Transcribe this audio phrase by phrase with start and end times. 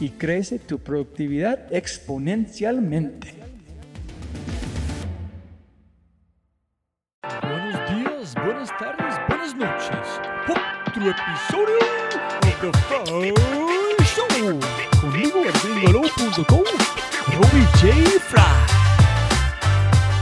[0.00, 3.34] y crece tu productividad exponencialmente.
[7.42, 10.20] Buenos días, buenas tardes, buenas noches.
[10.48, 11.78] Otro episodio
[12.42, 13.34] de The Fry
[14.04, 14.60] Show.
[15.00, 16.64] Conmigo, gringolo.com,
[17.34, 18.20] Robbie J.
[18.20, 18.66] Fry.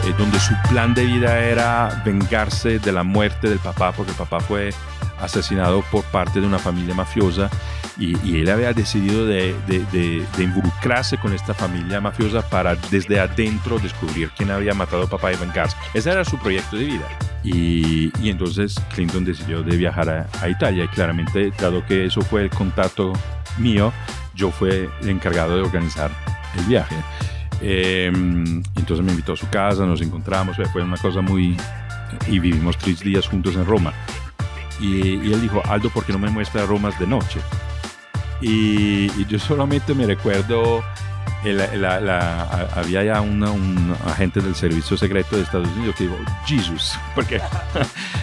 [0.08, 4.18] eh, donde su plan de vida era vengarse de la muerte del papá, porque el
[4.18, 4.70] papá fue
[5.20, 7.50] asesinado por parte de una familia mafiosa
[7.96, 12.74] y, y él había decidido de, de- de- de involucrarse con esta familia mafiosa para
[12.74, 15.76] desde adentro descubrir quién había matado a papá y vengarse.
[15.94, 17.08] Ese era su proyecto de vida.
[17.44, 22.20] Y, y entonces Clinton decidió de viajar a, a Italia y claramente, dado que eso
[22.22, 23.12] fue el contacto
[23.58, 23.92] mío,
[24.34, 26.10] yo fui el encargado de organizar
[26.58, 26.96] el viaje.
[27.60, 28.06] Eh,
[28.76, 31.56] entonces me invitó a su casa, nos encontramos, fue una cosa muy...
[32.26, 33.92] Y vivimos tres días juntos en Roma.
[34.80, 37.40] Y, y él dijo, Aldo, ¿por qué no me muestra Roma de noche?
[38.46, 40.84] Y, y yo solamente me recuerdo,
[42.74, 46.16] había ya una- un agente del servicio secreto de Estados Unidos que dijo,
[46.46, 47.40] Jesus, porque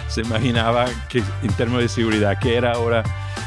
[0.08, 3.02] se imaginaba que en términos de seguridad que era ahora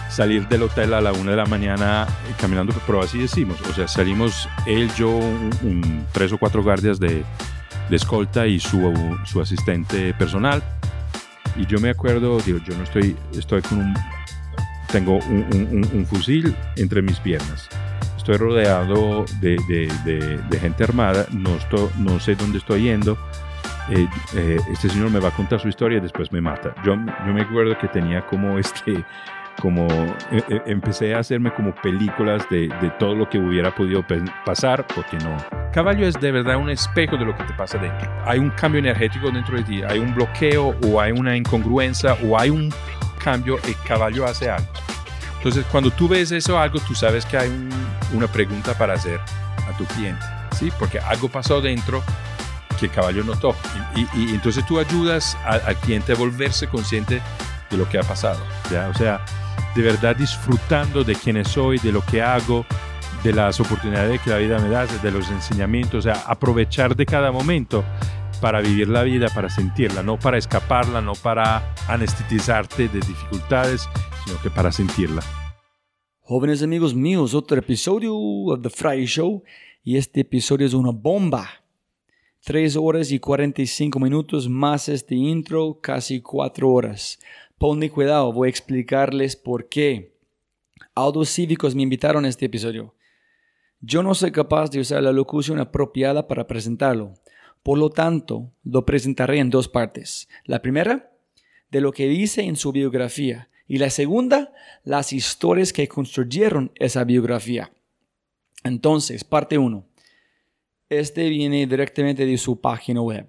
[0.09, 2.07] salir del hotel a la una de la mañana
[2.39, 6.99] caminando, pero así decimos, o sea, salimos él, yo, un- un- tres o cuatro guardias
[6.99, 7.23] de,
[7.89, 8.93] de escolta y su,
[9.25, 10.63] su asistente personal.
[11.57, 13.93] Y yo me acuerdo, digo, yo no estoy, estoy con un,
[14.95, 17.67] tengo un, un- un- fusil entre mis piernas.
[18.15, 23.17] Estoy rodeado de, de- de- de gente armada, no, estoy, no sé dónde estoy yendo.
[23.89, 24.07] Eh,
[24.37, 26.73] eh, este señor me va a contar su historia y después me mata.
[26.85, 29.03] Yo, yo me acuerdo que tenía como este,
[29.61, 29.85] como
[30.31, 34.01] eh, eh, empecé a hacerme como películas de, de todo lo que hubiera podido
[34.45, 35.35] pasar, porque no.
[35.73, 38.09] Caballo es de verdad un espejo de lo que te pasa dentro.
[38.25, 42.39] Hay un cambio energético dentro de ti, hay un bloqueo o hay una incongruencia o
[42.39, 42.73] hay un
[43.25, 44.67] cambio, el caballo hace algo.
[45.37, 47.69] Entonces, cuando tú ves eso algo, tú sabes que hay un-
[48.13, 49.19] una pregunta para hacer
[49.67, 50.23] a tu cliente,
[50.57, 50.71] ¿sí?
[50.79, 52.01] Porque algo pasó dentro
[52.79, 53.55] que el caballo notó.
[53.95, 57.21] Y, y- y entonces tú ayudas a- al cliente a volverse consciente
[57.69, 58.39] de lo que ha pasado,
[58.71, 58.87] ¿ya?
[58.89, 59.23] O sea,
[59.75, 62.65] de verdad disfrutando de quién soy, de lo que hago,
[63.23, 67.05] de las oportunidades que la vida me da, de los enseñamientos, o sea, aprovechar de
[67.05, 67.83] cada momento
[68.45, 73.89] para vivir la vida, para sentirla, no para escaparla, no para anesthetizarte de dificultades,
[74.23, 75.23] sino que para sentirla.
[76.19, 79.41] Jóvenes amigos míos, otro episodio of The Friday Show
[79.83, 81.49] y este episodio es una bomba.
[82.43, 87.17] 3 horas y 45 minutos más este intro, casi 4 horas.
[87.57, 90.19] Ponle cuidado, voy a explicarles por qué.
[90.93, 92.93] Aldos Cívicos me invitaron a este episodio.
[93.81, 97.15] Yo no soy capaz de usar la locución apropiada para presentarlo.
[97.65, 100.29] Por lo tanto, lo presentaré en dos partes.
[100.43, 101.11] La primera,
[101.71, 103.49] de lo que dice en su biografía.
[103.67, 104.53] Y la segunda,
[104.83, 107.71] las historias que construyeron esa biografía.
[108.63, 109.83] Entonces, parte 1.
[110.89, 113.25] Este viene directamente de su página web,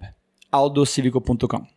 [0.51, 1.67] aldocivico.com.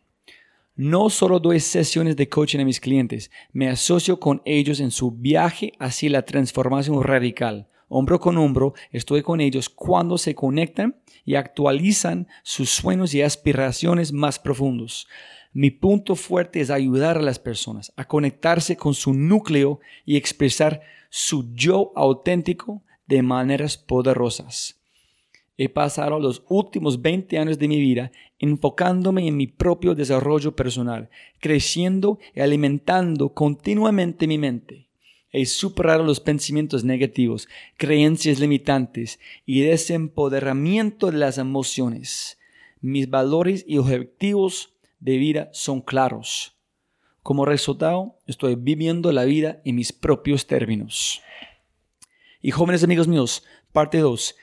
[0.76, 5.12] No solo doy sesiones de coaching a mis clientes, me asocio con ellos en su
[5.12, 7.70] viaje hacia la transformación radical.
[7.92, 10.94] Hombro con hombro, estoy con ellos cuando se conectan
[11.25, 15.08] y actualizan sus sueños y aspiraciones más profundos.
[15.52, 20.82] Mi punto fuerte es ayudar a las personas a conectarse con su núcleo y expresar
[21.08, 24.81] su yo auténtico de maneras poderosas.
[25.56, 31.10] He pasado los últimos 20 años de mi vida enfocándome en mi propio desarrollo personal,
[31.40, 34.89] creciendo y alimentando continuamente mi mente.
[35.32, 42.38] He superado los pensamientos negativos, creencias limitantes y desempoderamiento de las emociones.
[42.80, 46.56] Mis valores y objetivos de vida son claros.
[47.22, 51.20] Como resultado, estoy viviendo la vida en mis propios términos.
[52.42, 54.34] Y jóvenes amigos míos, parte 2.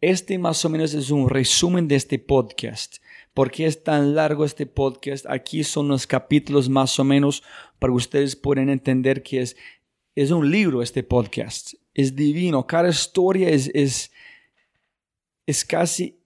[0.00, 2.96] Este más o menos es un resumen de este podcast.
[3.34, 5.26] ¿Por qué es tan largo este podcast?
[5.28, 7.42] Aquí son los capítulos más o menos
[7.78, 9.56] para que ustedes puedan entender que es,
[10.16, 11.74] es un libro este podcast.
[11.94, 12.66] Es divino.
[12.66, 14.10] Cada historia es, es,
[15.46, 16.18] es casi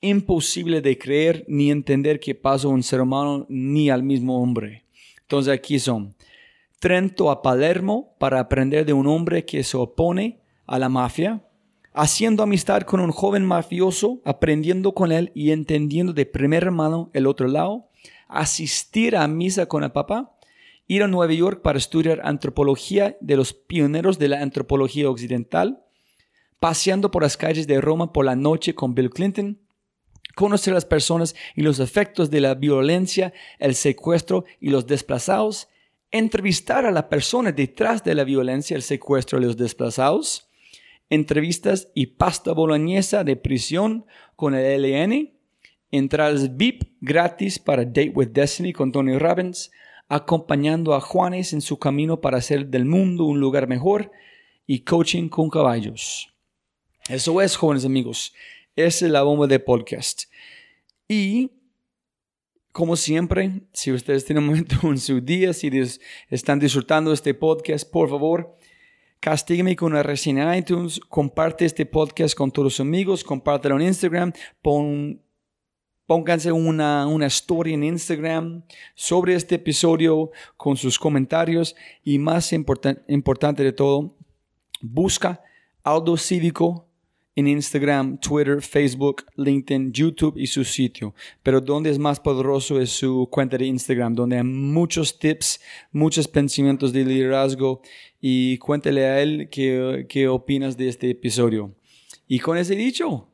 [0.00, 4.84] imposible de creer ni entender que pasa un ser humano ni al mismo hombre.
[5.20, 6.14] Entonces aquí son
[6.78, 11.44] Trento a Palermo para aprender de un hombre que se opone a la mafia
[11.92, 17.26] haciendo amistad con un joven mafioso, aprendiendo con él y entendiendo de primera mano el
[17.26, 17.88] otro lado,
[18.28, 20.36] asistir a misa con el papá,
[20.90, 25.84] ir a Nueva York para estudiar antropología de los pioneros de la antropología occidental,
[26.58, 29.60] paseando por las calles de Roma por la noche con Bill Clinton,
[30.34, 35.68] conocer las personas y los efectos de la violencia, el secuestro y los desplazados,
[36.10, 40.50] entrevistar a la persona detrás de la violencia, el secuestro y los desplazados,
[41.08, 45.34] entrevistas y pasta boloñesa de prisión con el LN,
[45.92, 49.70] entradas VIP gratis para Date with Destiny con Tony Robbins,
[50.10, 54.10] acompañando a Juanes en su camino para hacer del mundo un lugar mejor
[54.66, 56.34] y coaching con caballos.
[57.08, 58.34] Eso es, jóvenes amigos.
[58.74, 60.24] Esa es la bomba de podcast.
[61.08, 61.52] Y,
[62.72, 65.70] como siempre, si ustedes tienen un momento en su día, si
[66.28, 68.56] están disfrutando este podcast, por favor,
[69.20, 73.88] Castígame con una reseña en iTunes, comparte este podcast con todos sus amigos, compártelo en
[73.88, 75.20] Instagram, pon,
[76.10, 78.64] pónganse una, una story en Instagram
[78.96, 84.16] sobre este episodio con sus comentarios y más importante de todo,
[84.80, 85.40] busca
[85.84, 86.88] Aldo Cívico
[87.36, 91.14] en Instagram, Twitter, Facebook, LinkedIn, YouTube y su sitio.
[91.44, 95.60] Pero donde es más poderoso es su cuenta de Instagram, donde hay muchos tips,
[95.92, 97.82] muchos pensamientos de liderazgo
[98.20, 101.72] y cuéntale a él qué, qué opinas de este episodio.
[102.26, 103.29] Y con ese dicho,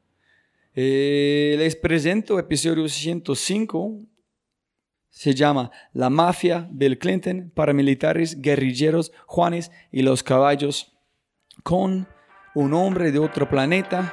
[0.79, 4.07] eh, les presento episodio 105.
[5.09, 10.93] Se llama La mafia Bill Clinton, paramilitares, guerrilleros, Juanes y los caballos
[11.63, 12.07] con
[12.55, 14.13] un hombre de otro planeta,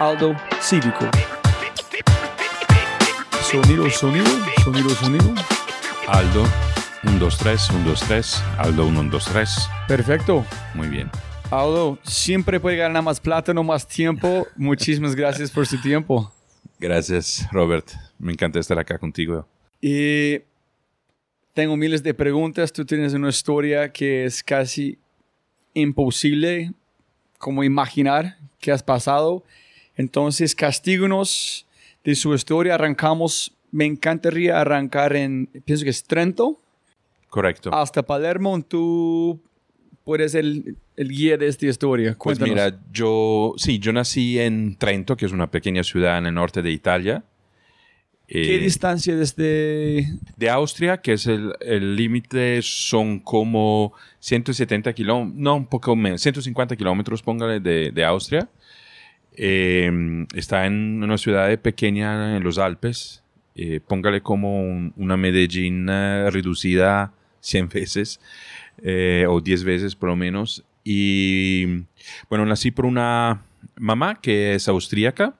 [0.00, 1.08] Aldo Cívico.
[3.42, 4.26] Sonido, sonido,
[4.64, 5.34] sonido, sonido.
[6.08, 6.44] Aldo,
[7.04, 8.42] 1, 2, 3, 1, 2, 3.
[8.58, 9.68] Aldo, 1, 2, 3.
[9.86, 10.44] Perfecto.
[10.74, 11.08] Muy bien.
[11.50, 14.46] Aldo, siempre puede ganar más plata, no más tiempo.
[14.56, 16.32] Muchísimas gracias por su tiempo.
[16.78, 17.88] Gracias, Robert.
[18.18, 19.46] Me encanta estar acá contigo.
[19.80, 20.40] Y
[21.54, 22.72] tengo miles de preguntas.
[22.72, 24.98] Tú tienes una historia que es casi
[25.74, 26.72] imposible
[27.38, 29.44] como imaginar qué has pasado.
[29.96, 31.66] Entonces, castíguenos
[32.04, 32.74] de su historia.
[32.74, 36.58] Arrancamos, me encantaría arrancar en, pienso que es Trento.
[37.28, 37.72] Correcto.
[37.72, 38.60] Hasta Palermo.
[38.62, 39.40] Tú
[40.04, 42.10] puedes el, el guía de esta historia.
[42.10, 42.54] Pues Cuéntanos.
[42.54, 46.62] mira, yo, sí, yo nací en Trento, que es una pequeña ciudad en el norte
[46.62, 47.22] de Italia.
[48.28, 50.04] ¿Qué Eh, distancia desde...?
[50.36, 56.22] de Austria, que es el el límite, son como 170 kilómetros, no, un poco menos,
[56.22, 58.48] 150 kilómetros, póngale, de, de Austria.
[59.36, 63.22] Eh, está en una ciudad pequeña en los Alpes.
[63.54, 68.20] Eh, póngale como un- una Medellín eh, reducida 100 veces,
[68.82, 70.64] eh, o 10 veces por lo menos.
[70.88, 71.84] Y
[72.30, 73.42] bueno, nací por una
[73.74, 75.34] mamá que es austríaca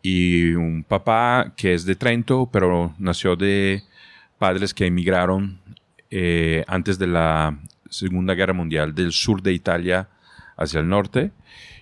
[0.00, 3.82] y un papá que es de Trento, pero nació de
[4.38, 5.58] padres que emigraron
[6.10, 7.58] eh, antes de la
[7.90, 10.08] Segunda Guerra Mundial del sur de Italia
[10.56, 11.32] hacia el norte.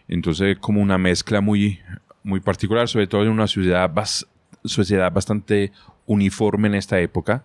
[0.09, 1.79] Entonces, como una mezcla muy,
[2.25, 4.27] muy particular, sobre todo en una ciudad, bas-
[4.65, 5.71] sociedad bastante
[6.07, 7.45] uniforme en esta época.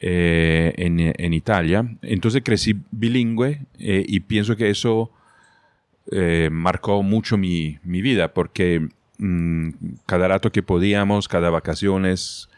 [0.00, 1.84] Eh, en, en Italia.
[2.02, 5.10] Entonces crecí bilingüe eh, y pienso que eso
[6.10, 8.88] eh, marcó mucho mi, mi vida porque
[9.18, 9.70] mm,
[10.06, 12.48] cada rato que podíamos, cada vacaciones,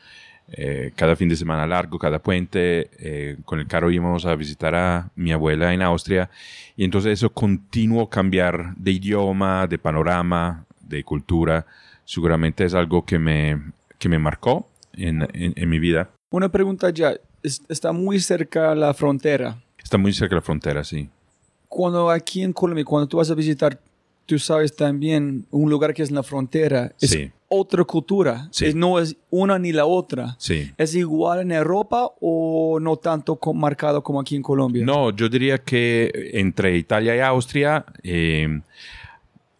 [0.52, 2.90] eh, cada fin de semana largo, cada puente.
[2.98, 6.30] eh, con el carro íbamos a visitar a mi abuela en Austria.
[6.76, 11.66] Y entonces eso continuo cambiar de idioma, de panorama, de cultura,
[12.04, 13.60] seguramente es algo que me,
[13.98, 16.10] que me marcó en, en- en mi vida.
[16.30, 17.14] Una pregunta ya.
[17.42, 19.58] Es- Está muy cerca la frontera.
[19.82, 21.08] Está muy cerca la frontera, sí.
[21.68, 23.78] Cuando aquí en Colombia, cuando tú vas a visitar,
[24.26, 26.92] tú sabes también un lugar que es en la frontera.
[27.00, 27.30] Es Sí.
[27.48, 28.48] otra cultura.
[28.52, 28.66] Sí.
[28.66, 30.36] Es- no es una ni la otra.
[30.38, 30.70] Sí.
[30.76, 34.84] ¿Es igual en Europa o no tanto co- marcado como aquí en Colombia?
[34.84, 38.60] No, yo diría que entre Italia y Austria, eh,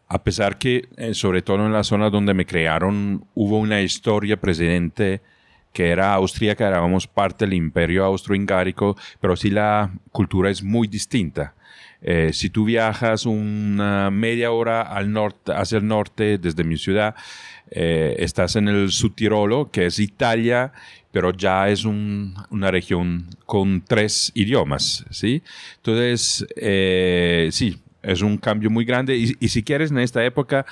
[0.08, 4.40] a pesar que, eh, sobre todo en la zona donde me crearon, hubo una historia
[4.40, 5.20] precedente
[5.72, 11.54] que era austríaca, éramos parte del imperio austrohungárico, pero sí la cultura es muy distinta.
[12.02, 17.14] Eh, si tú viajas una media hora al norte, hacia el norte desde mi ciudad,
[17.70, 20.72] eh, estás en el Subtirolo, que es Italia,
[21.12, 25.42] pero ya es un- una región con tres idiomas, ¿sí?
[25.76, 29.16] Entonces, eh, sí, es un cambio muy grande.
[29.16, 30.66] Y, y si quieres, en esta época,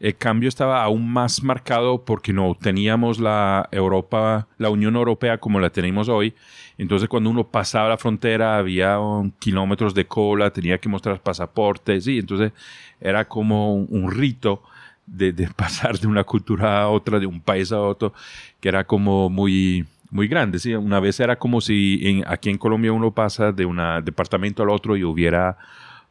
[0.00, 5.60] el cambio estaba aún más marcado porque no teníamos la Europa, la Unión Europea como
[5.60, 6.34] la tenemos hoy.
[6.76, 12.04] Entonces, cuando uno pasaba la frontera, había um, kilómetros de cola, tenía que mostrar pasaportes,
[12.04, 12.18] sí.
[12.18, 12.52] Entonces,
[13.00, 14.62] era como un, rito
[15.06, 18.12] de, de pasar de una cultura a otra, de un país a otro,
[18.60, 20.58] que era como muy, muy grande.
[20.58, 20.74] ¿sí?
[20.74, 24.70] Una vez era como si en- aquí en Colombia uno pasa de un departamento al
[24.70, 25.56] otro y hubiera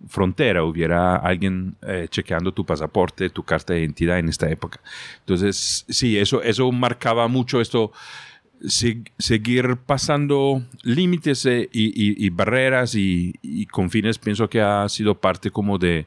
[0.07, 4.79] frontera, hubiera alguien eh, chequeando tu pasaporte, tu carta de identidad en esta época.
[5.19, 7.91] Entonces, sí, eso, eso marcaba mucho esto,
[8.67, 14.87] se- seguir pasando límites eh, y, y- y barreras y, y confines, pienso que ha
[14.89, 16.05] sido parte como de,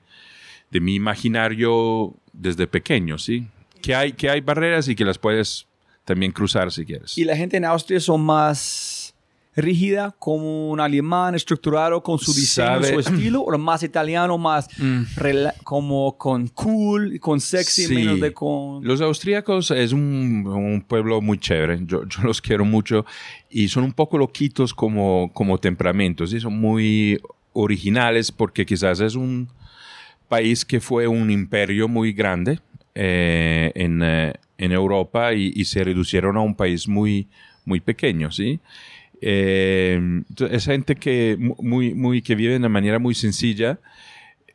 [0.71, 3.47] de mi imaginario desde pequeño, ¿sí?
[3.83, 5.67] Que hay, que hay barreras y que las puedes
[6.05, 7.17] también cruzar si quieres.
[7.19, 9.06] ¿Y la gente en Austria son más
[9.57, 14.69] rígida, como un alemán estructurado con su diseño, Sabe- su estilo, o más italiano, más
[14.79, 15.03] Mm.
[15.65, 17.95] como con cool, con sexy, Sí.
[17.95, 18.85] menos de con...
[18.85, 23.07] Los austríacos es un, un pueblo muy chévere, yo, yo los quiero mucho
[23.51, 26.41] y son un poco loquitos como, como temperamentos, ¿sí?
[26.41, 27.19] son muy
[27.55, 29.49] originales porque quizás es un
[30.29, 32.61] país que fue un imperio muy grande
[32.95, 37.29] eh, en, eh, en Europa y, y se reducieron a un país muy,
[37.65, 38.61] muy pequeño, ¿sí?
[39.21, 43.79] Eh, es gente que, mu- muy, muy, que vive de una manera muy sencilla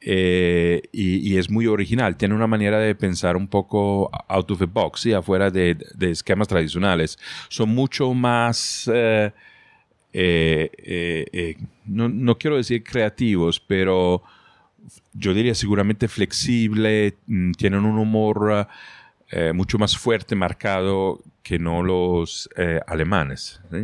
[0.01, 2.17] eh, y, y es muy original.
[2.17, 5.13] Tiene una manera de pensar un poco out of the box, ¿sí?
[5.13, 7.17] afuera de, esquemas tradicionales.
[7.49, 9.31] Son mucho más, eh,
[10.13, 14.23] eh, no, no quiero decir creativos, pero
[15.13, 18.67] yo diría seguramente flexible, mm, tienen un humor
[19.53, 23.61] mucho más fuerte, marcado que no los eh, alemanes.
[23.71, 23.77] ¿sí?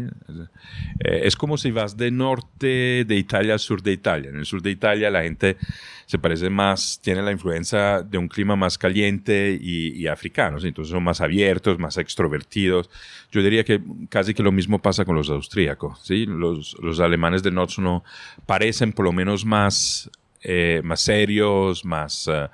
[1.00, 4.30] Eh, es como si vas de norte de Italia al sur de Italia.
[4.30, 5.58] En el sur de Italia la gente
[6.06, 10.68] se parece más, tiene la influencia de un clima más caliente y, y ¿sí?
[10.68, 12.90] entonces son más abiertos, más extrovertidos.
[13.32, 16.00] Yo diría que casi que lo mismo pasa con los austríacos.
[16.04, 16.26] ¿sí?
[16.28, 18.04] Los, los alemanes del norte no
[18.46, 20.10] parecen por lo menos más,
[20.44, 22.28] eh, más serios, más...
[22.32, 22.48] eh,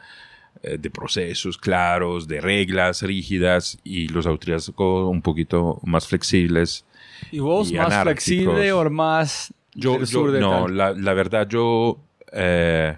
[0.77, 6.86] de procesos claros, de reglas rígidas y los austríacos un poquito más flexibles.
[7.32, 8.24] ¿Y vos y más anárquicos.
[8.25, 12.00] flexible o más Yo, del yo- sur de no, la, la verdad yo
[12.32, 12.98] eh,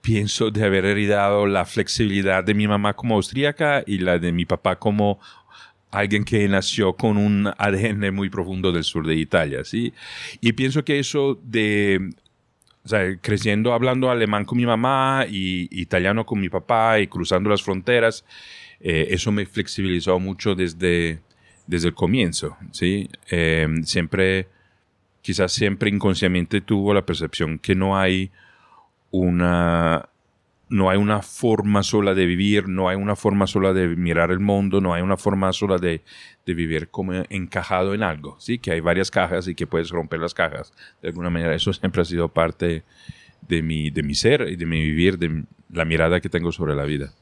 [0.00, 4.44] pienso de haber heredado la flexibilidad de mi mamá como austríaca y la de mi
[4.44, 5.18] papá como
[5.90, 9.92] alguien que nació con un ADN muy profundo del sur de Italia, ¿sí?
[10.40, 12.10] Y pienso que eso de,
[13.20, 18.24] creciendo hablando alemán con mi mamá y italiano con mi papá y cruzando las fronteras,
[18.80, 21.20] eh, eso me flexibilizó mucho desde,
[21.66, 23.08] desde el comienzo, ¿sí?
[23.30, 24.48] Eh, siempre,
[25.22, 28.30] quizás siempre inconscientemente tuvo la percepción que no hay
[29.10, 30.08] una,
[30.68, 34.40] no hay una forma sola de vivir, no hay una forma sola de mirar el
[34.40, 36.02] mundo, no hay una forma sola de,
[36.44, 38.58] vivir como encajado en algo, ¿sí?
[38.58, 40.72] Que hay varias cajas y que puedes romper las cajas.
[41.02, 42.84] De alguna manera eso siempre ha sido parte
[43.48, 46.74] de mi, de mi ser y de mi vivir, de la mirada que tengo sobre
[46.74, 47.12] la vida.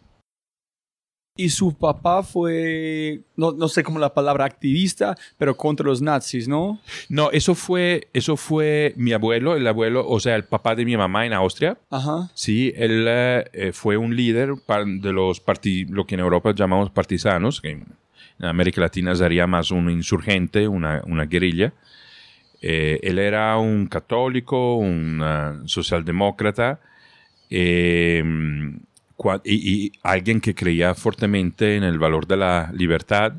[1.36, 6.46] Y su papá fue, no, no sé cómo la palabra activista, pero contra los nazis,
[6.46, 6.80] ¿no?
[7.08, 10.96] No, eso fue, eso fue mi abuelo, el abuelo, o sea, el papá de mi
[10.96, 11.76] mamá en Austria.
[11.90, 12.30] Ajá.
[12.34, 14.54] Sí, él eh, fue un líder
[15.00, 17.84] de los parti lo que en Europa llamamos partisanos, que en
[18.38, 21.72] América Latina sería más un insurgente, una, una guerrilla.
[22.62, 26.78] Eh, él era un católico, un socialdemócrata
[27.50, 28.22] eh,
[29.44, 33.34] y, alguien que creía fuertemente en el valor de la libertad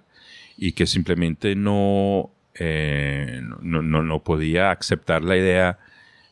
[0.57, 5.79] y que simplemente no, eh, no, no, podía aceptar la idea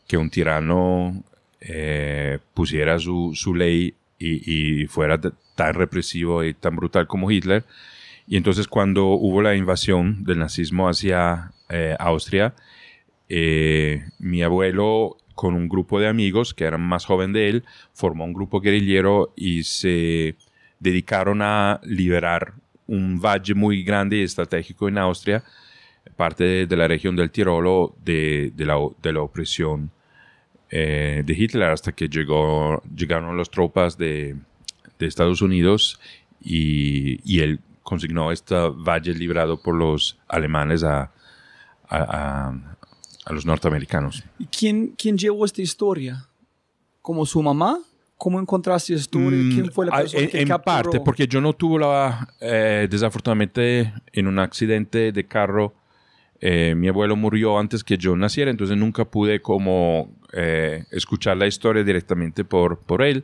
[0.07, 1.23] que un tirano
[1.61, 5.19] eh, pusiera su, su ley y, fuera
[5.55, 7.65] tan represivo y tan brutal como Hitler.
[8.27, 12.53] Y entonces cuando hubo la invasión del nazismo hacia eh, Austria,
[14.19, 17.63] mi abuelo con un grupo de amigos que eran más joven de él,
[17.93, 20.35] formó un grupo guerrillero y se
[20.79, 22.53] dedicaron a liberar
[22.87, 25.43] un valle muy grande y estratégico en Austria,
[26.15, 29.89] parte de, la región del Tirolo, de, la, de la opresión
[30.69, 34.35] eh, de Hitler hasta que llegó, llegaron las tropas de,
[34.99, 35.99] Estados Unidos
[36.41, 41.11] y, y él consignó este valle librado por los alemanes a-
[43.25, 44.23] a los norteamericanos.
[44.39, 46.27] ¿Y quién, quién llevó esta historia?
[47.01, 47.79] ¿Como su mamá?
[48.17, 49.39] ¿Cómo encontraste historia?
[49.53, 50.63] ¿Quién fue la Mm, persona en, que en capturó?
[50.91, 52.27] parte, porque yo no tuve la...
[52.39, 55.73] eh, desafortunadamente, en un accidente de carro,
[56.45, 61.47] eh, mi abuelo murió antes que yo naciera, entonces nunca pude como eh, escuchar la
[61.47, 63.23] historia directamente por, por él.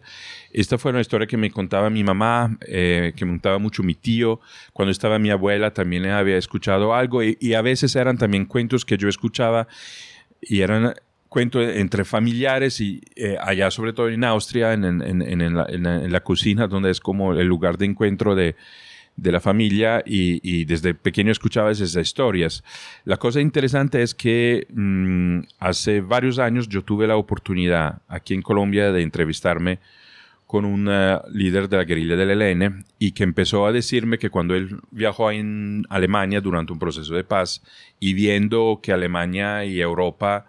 [0.53, 3.93] Esta fue una historia que me contaba mi mamá, eh, que me contaba mucho mi
[3.93, 4.39] tío.
[4.71, 8.95] Cuando estaba mi abuela también había escuchado algo y, a veces eran también cuentos que
[8.95, 9.67] yo escuchaba
[10.41, 10.93] y eran
[11.27, 13.01] cuentos entre familiares y
[13.41, 17.77] allá sobre todo en Austria, en, en- en la cocina, donde es como el lugar
[17.77, 18.55] de encuentro de,
[19.21, 22.63] de la familia y, desde pequeño escuchaba esas historias.
[23.05, 28.41] La cosa interesante es que mm, hace varios años yo tuve la oportunidad aquí en
[28.41, 29.79] Colombia de entrevistarme
[30.47, 34.31] con un eh, líder de la guerrilla del ELN y que empezó a decirme que
[34.31, 37.61] cuando él viajó en Alemania durante un proceso de paz
[37.99, 40.47] y viendo que Alemania y Europa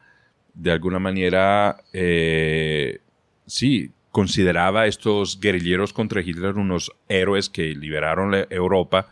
[0.54, 3.00] de alguna manera eh,
[3.46, 9.08] sí consideraba a estos guerrilleros contra Hitler unos héroes que liberaron Europa,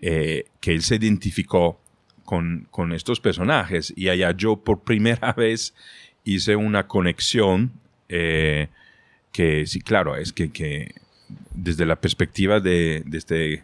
[0.00, 1.78] eh, que él se identificó
[2.24, 5.74] con, con estos personajes y allá yo por primera vez
[6.24, 7.72] hice una conexión
[8.08, 8.68] eh,
[9.32, 10.94] que sí, claro, es que, que
[11.54, 13.62] desde la perspectiva de, este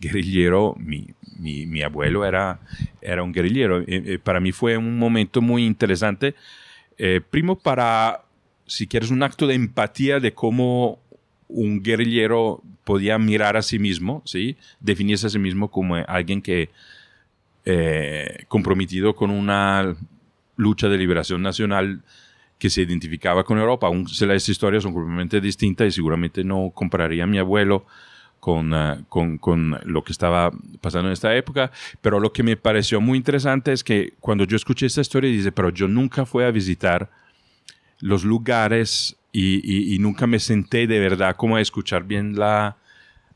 [0.00, 1.06] guerrillero, mi,
[1.38, 2.60] mi, abuelo era,
[3.00, 3.82] era un guerrillero.
[3.86, 6.34] Eh, para mí fue un momento muy interesante,
[7.30, 8.24] primo para,
[8.68, 11.00] si quieres, un acto de empatía de cómo
[11.48, 14.56] un guerrillero podía mirar a sí mismo, ¿sí?
[14.80, 16.70] definirse a sí mismo como alguien que
[17.64, 19.96] eh, comprometido con una
[20.56, 22.02] lucha de liberación nacional
[22.58, 23.86] que se identificaba con Europa.
[23.86, 27.86] Aún las historias son completamente distintas y seguramente no compararía a mi abuelo
[28.40, 30.50] con, uh, con, con, lo que estaba
[30.80, 31.70] pasando en esta época.
[32.00, 35.52] Pero lo que me pareció muy interesante es que cuando yo escuché esta historia, dice,
[35.52, 37.10] pero yo nunca fui a visitar
[38.00, 42.76] los lugares y, nunca me senté de verdad como a escuchar bien la,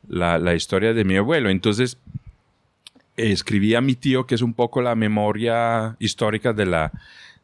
[0.07, 1.49] la, historia de mi abuelo.
[1.49, 1.97] Entonces,
[3.15, 6.91] escribí a mi tío, que es un poco la memoria histórica de la,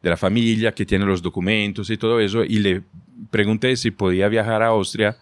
[0.01, 2.84] de la familia, que tiene los documentos y todo eso, y le
[3.32, 5.17] pregunté si podía viajar a Austria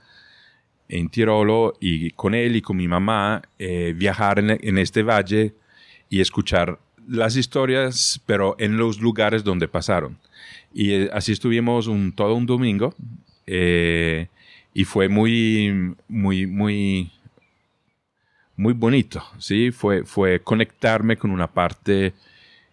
[0.89, 5.53] en Tirolo y con él y con mi mamá eh, viajar en, este valle
[6.10, 10.17] y escuchar las historias, pero en los lugares donde pasaron.
[10.73, 12.93] Y eh, así estuvimos todo un domingo
[13.45, 14.27] eh,
[14.73, 17.12] y fue muy, muy, muy,
[18.56, 19.71] muy bonito, ¿sí?
[19.71, 22.13] Fue, fue conectarme con una parte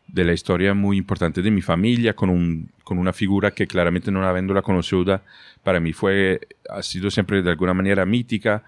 [0.06, 4.10] de la historia muy importante de mi familia, con, un, con una figura que claramente
[4.10, 5.22] no habiéndola conocida,
[5.62, 8.64] para mí fue, ha sido siempre de alguna manera mítica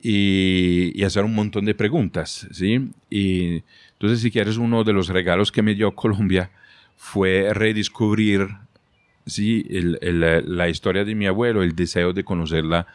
[0.00, 2.90] y, y, hacer un montón de preguntas, ¿sí?
[3.10, 6.50] Y entonces, si quieres, uno de los regalos que me dio Colombia
[7.02, 8.46] fue redescubrir,
[9.24, 9.64] ¿sí?
[9.70, 12.86] El, el, la historia de mi abuelo, el deseo de conocerla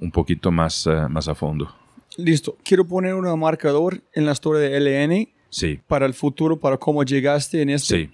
[0.00, 1.74] un poquito más, uh, más a fondo.
[2.16, 2.56] Listo.
[2.62, 5.80] Quiero poner un marcador en la historia de LN sí.
[5.88, 8.04] para el futuro, para cómo llegaste en este.
[8.04, 8.10] Sí.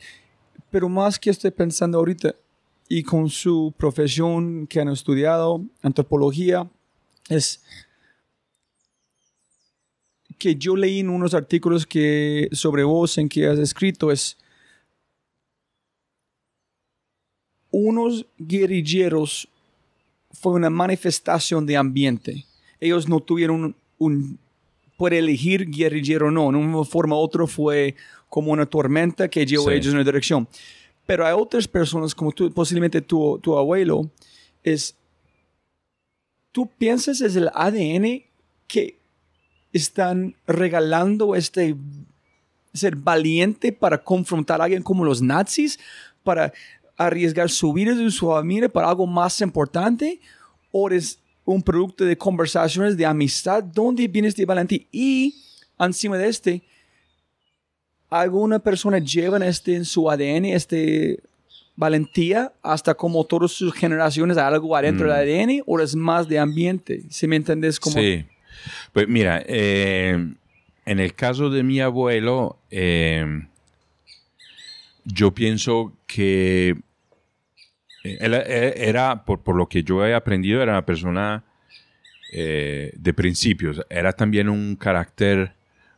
[0.70, 2.34] Pero más que estoy pensando ahorita,
[2.88, 6.66] y con su profesión que han estudiado, antropología,
[7.28, 7.62] es
[10.38, 14.38] que yo leí en unos artículos que sobre vos en que has escrito es
[17.76, 19.48] unos guerrilleros
[20.30, 22.44] fue una manifestación de ambiente.
[22.78, 24.38] Ellos no tuvieron un,
[24.96, 27.96] por elegir guerrillero o no, en una forma u otra fue
[28.28, 29.70] como una tormenta que llevó Sí.
[29.70, 30.46] a ellos en una dirección.
[31.04, 34.08] Pero hay otras personas, como tú, posiblemente tu, tu abuelo,
[34.62, 34.96] es,
[36.52, 38.22] tú piensas es el ADN
[38.68, 38.98] que
[39.72, 41.74] están regalando este
[42.72, 45.78] ser valiente para confrontar a alguien como los nazis,
[46.22, 46.52] para
[46.96, 50.20] arriesgar su vida y su familia para algo más importante,
[50.70, 54.80] o es un producto de conversaciones de amistad, ¿dónde viene este valentía?
[54.90, 55.34] Y
[55.78, 56.62] encima de este,
[58.08, 61.20] alguna persona lleva este en su ADN, este
[61.76, 67.02] valentía, hasta como todas sus generaciones algo adentro del ADN, o es más de ambiente?
[67.10, 67.96] Si me entendés como...
[67.96, 68.24] Sí.
[68.92, 70.34] Pues mira, eh,
[70.86, 73.46] en el caso de mi abuelo, eh,
[75.04, 76.76] yo pienso que
[78.04, 81.42] él era, por, por, lo que yo he aprendido, era una persona
[82.32, 83.80] eh, de principios.
[83.90, 85.54] Era también un carácter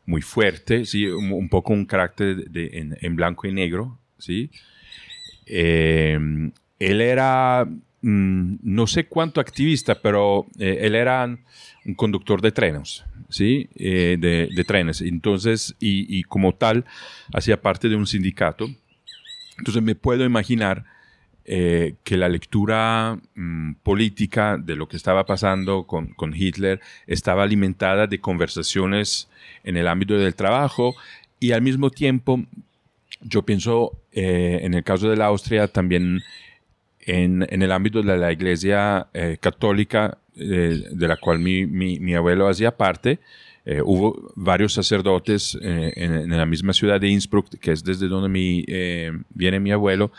[0.07, 1.07] muy fuerte, ¿sí?
[1.07, 3.99] un, poco un carácter de, en, blanco y negro.
[4.19, 4.51] ¿sí?
[5.47, 6.19] Eh,
[6.79, 7.67] él era,
[8.01, 11.25] mm, no sé cuánto activista, pero eh, él era
[11.85, 13.69] un conductor de trenes, ¿sí?
[13.75, 14.17] De,
[14.55, 15.03] de, trenes.
[15.03, 16.85] Entonces, y, y, como tal,
[17.35, 18.69] hacía parte de un sindicato.
[19.59, 20.85] Entonces me puedo imaginar
[21.49, 27.45] eh, que la lectura mm, política de lo que estaba pasando con, con, Hitler estaba
[27.45, 29.29] alimentada de conversaciones
[29.63, 30.97] en el ámbito del trabajo
[31.39, 32.43] y al mismo tiempo
[33.21, 36.21] yo pienso eh, en el caso de la Austria también
[36.99, 42.15] en, en el ámbito de la iglesia eh, católica de la cual mi, mi, mi
[42.15, 43.21] abuelo hacía parte.
[43.85, 48.65] Hubo varios sacerdotes en, en, la misma ciudad de Innsbruck, que es desde donde mi,
[49.31, 50.13] viene mi abuelo,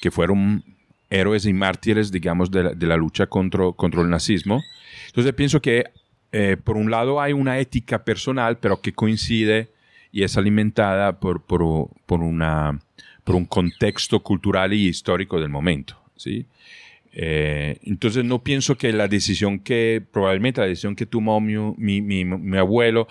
[0.00, 0.62] que fueron
[1.10, 4.62] héroes y mártires, digamos, de la, lucha contra, contra, el nazismo.
[5.06, 5.84] Entonces pienso que,
[6.32, 9.68] eh, por un lado, hay una ética personal, pero que coincide
[10.12, 12.80] y es alimentada por, por, una,
[13.24, 15.96] por un contexto cultural y histórico del momento.
[16.16, 16.46] ¿sí?
[17.12, 22.00] Eh, entonces no pienso que la decisión que, probablemente la decisión que tomó mi, mi,
[22.00, 23.08] mi, mi abuelo,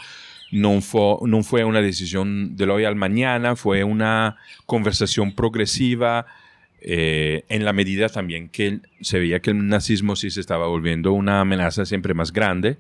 [0.52, 6.26] no fue, no fue una decisión del hoy al mañana, fue una conversación progresiva,
[6.82, 11.12] eh, en la medida también que se veía que el nazismo sí se estaba volviendo
[11.12, 12.78] una amenaza siempre más grande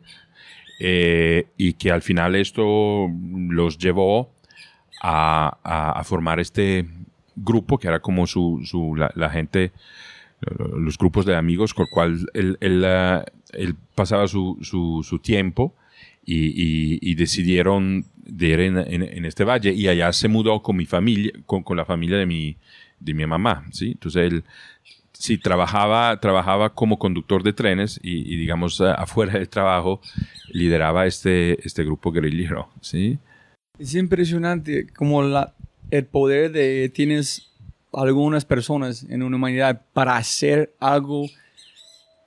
[0.79, 3.09] eh, y que al final esto
[3.49, 4.31] los llevó
[5.01, 6.85] a, formar este
[7.35, 9.73] grupo que era como su, la, gente,
[10.41, 15.75] los grupos de amigos con el cual él, él, pasaba su, tiempo
[16.25, 21.75] y, decidieron de ir en, este valle y allá se mudó con mi familia, con,
[21.75, 22.57] la familia de mi,
[22.99, 23.91] de mi mamá, ¿sí?
[23.91, 24.43] Entonces él
[25.13, 29.99] sí trabajaba, trabajaba como conductor de trenes y, digamos, afuera del trabajo
[30.51, 33.19] lideraba este, este grupo guerrillero, ¿sí?
[33.77, 35.53] Es impresionante como la,
[35.91, 37.48] el poder de tienes
[37.93, 41.25] algunas personas en una humanidad para hacer algo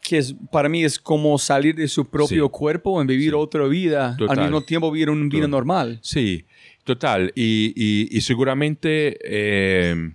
[0.03, 4.17] que es, para mí es como salir de su propio cuerpo en vivir otra vida,
[4.29, 6.01] al mismo tiempo vivir una vida normal.
[6.03, 6.45] Sí,
[6.85, 7.33] total.
[7.35, 7.73] Y,
[8.11, 9.17] y, seguramente...
[9.23, 10.13] Eh,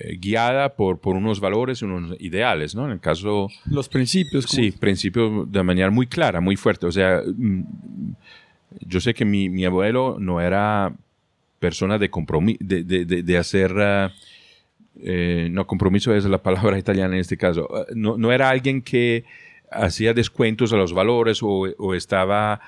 [0.00, 2.84] eh, guiada por, por unos valores, unos ideales, ¿no?
[2.84, 3.48] En el caso...
[3.64, 4.44] Los principios.
[4.44, 6.86] Sí, principios de manera muy clara, muy fuerte.
[6.86, 7.62] O sea, mm,
[8.80, 10.94] yo sé que mi, mi abuelo no era
[11.58, 13.72] persona de compromiso, de, de, de, hacer...
[13.78, 14.12] Ah,
[15.00, 17.68] eh, no, compromiso es la palabra italiana en este caso.
[17.74, 19.24] Ah, no, no era alguien que
[19.70, 22.60] hacía descuentos a los valores o, o estaba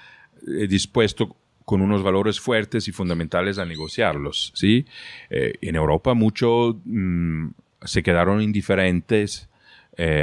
[0.46, 4.52] eh, dispuesto con unos valores fuertes y fundamentales a negociarlos.
[4.54, 4.86] ¿sí?
[5.30, 7.48] Eh, en Europa muchos mm,
[7.84, 9.48] se quedaron indiferentes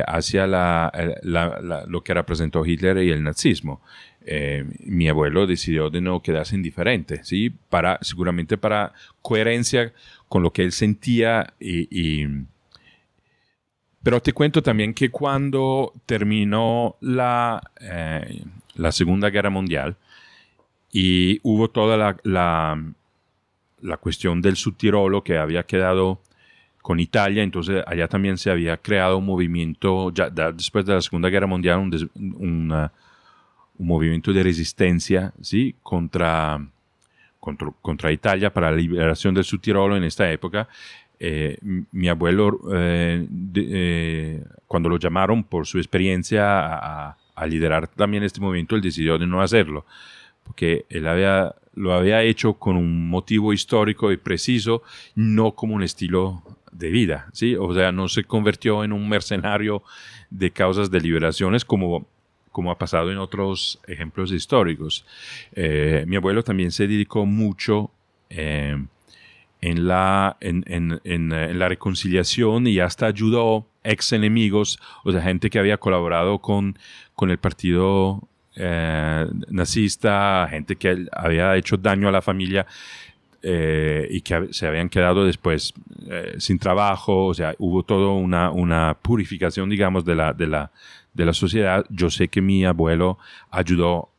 [0.08, 3.80] hacia lo que representó Hitler y el nazismo.
[4.29, 7.49] Eh, mi abuelo decidió de no quedarse indiferente, ¿sí?
[7.69, 9.93] para, seguramente para coherencia
[10.27, 11.53] con lo que él sentía
[14.03, 17.71] pero te cuento también que cuando terminó la,
[18.75, 19.97] la Segunda Guerra Mundial,
[20.91, 26.21] y hubo toda la, la, cuestión del subtirolo que había quedado
[26.81, 31.29] con Italia, entonces allá también se había creado un movimiento, ya, después de la Segunda
[31.29, 31.79] Guerra Mundial,
[32.15, 32.89] un,
[33.77, 35.75] un, movimiento de resistencia ¿sí?
[35.83, 36.65] contra,
[37.39, 40.67] contra, Italia para la liberación del Subtirolo en esta época.
[41.19, 41.57] Eh,
[41.91, 48.39] mi abuelo, eh, eh, cuando lo llamaron por su experiencia a, a, liderar también este
[48.39, 49.85] movimiento, él decidió de no hacerlo
[50.47, 54.81] porque él había, lo había hecho con un motivo histórico y preciso,
[55.13, 57.55] no como un estilo de vida, ¿sí?
[57.55, 59.83] O sea, no se convirtió en un mercenario
[60.29, 62.07] de causas de liberaciones como,
[62.58, 65.06] como ha pasado en otros ejemplos históricos.
[65.54, 67.91] Eh, mi abuelo también se dedicó mucho
[68.32, 68.84] eh,
[69.62, 75.52] en, la, en, en, en, la reconciliación y hasta ayudó ex enemigos, o sea, gente
[75.52, 76.80] que había colaborado con,
[77.13, 82.65] con el partido eh, nazista, gente que había hecho daño a la familia
[83.43, 85.74] eh, y que se habían quedado después
[86.10, 90.72] eh, sin trabajo, o sea, hubo toda una, una purificación, digamos, de la, de, la,
[91.17, 91.86] de la sociedad.
[91.89, 93.17] Yo sé que mi abuelo
[93.51, 94.10] ayudó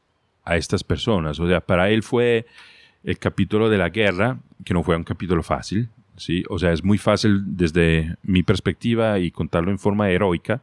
[0.44, 2.46] a estas personas, o sea, para él fue
[3.04, 6.42] el capítulo de la guerra, que no fue un capítulo fácil, ¿sí?
[6.48, 10.62] O sea, es muy fácil desde mi perspectiva y contarlo en forma heroica,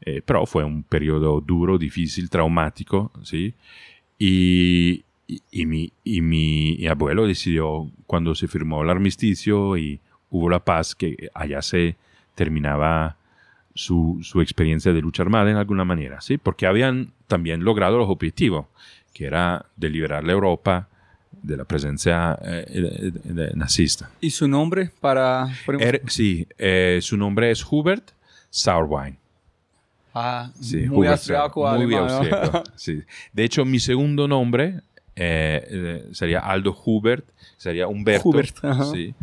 [0.00, 3.54] eh, pero fue un periodo duro, difícil, traumático, ¿sí?
[4.18, 5.04] Y,
[5.50, 10.94] y, mi, y mi abuelo decidió, cuando se firmó el armisticio y hubo la paz,
[10.94, 11.96] que allá se
[12.34, 13.16] terminaba
[13.74, 16.38] su, su experiencia de lucha armada en alguna manera, ¿sí?
[16.38, 18.66] Porque habían también logrado los objetivos,
[19.12, 20.88] que era de liberar la Europa
[21.42, 24.10] de la presencia eh, de- nazista.
[24.20, 25.48] ¿Y su nombre para...?
[25.80, 28.12] Er- sí, eh, su nombre es Hubert
[28.50, 29.16] Sauerwein.
[30.14, 32.62] ah, Sí, muy austriaco.
[33.32, 34.80] De hecho, mi segundo nombre
[35.16, 37.24] eh, sería Aldo Hubert,
[37.56, 38.28] sería Humberto.
[38.28, 38.56] Hubert,
[38.92, 39.14] sí.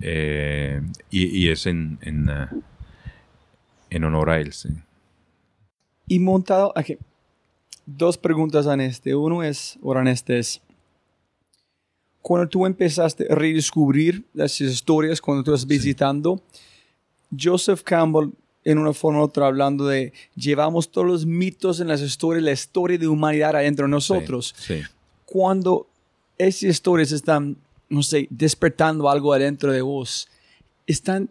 [0.00, 2.30] Eh, y, y es en, en,
[3.96, 4.68] en honor a él, sí.
[6.06, 6.98] Y montado, aquí,
[7.84, 9.14] dos preguntas en este.
[9.14, 10.60] Uno es, ahora en este es,
[12.22, 16.40] cuando tú empezaste a redescubrir las historias, cuando tú estás visitando,
[17.38, 18.30] Joseph Campbell,
[18.64, 22.50] en una forma u otra, hablando de, llevamos todos los mitos en las historias, la
[22.50, 24.54] historia de humanidad adentro de nosotros.
[24.58, 24.82] Sí,
[25.24, 25.86] Cuando
[26.36, 27.56] esas historias están,
[27.88, 30.28] no sé, despertando algo adentro de vos,
[30.88, 31.30] están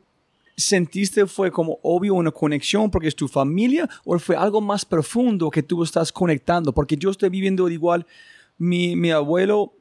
[0.57, 5.49] ¿Sentiste fue como obvio una conexión porque es tu familia o fue algo más profundo
[5.51, 6.71] que tú estás conectando?
[6.73, 8.05] Porque yo estoy viviendo igual,
[8.57, 9.73] mi, mi abuelo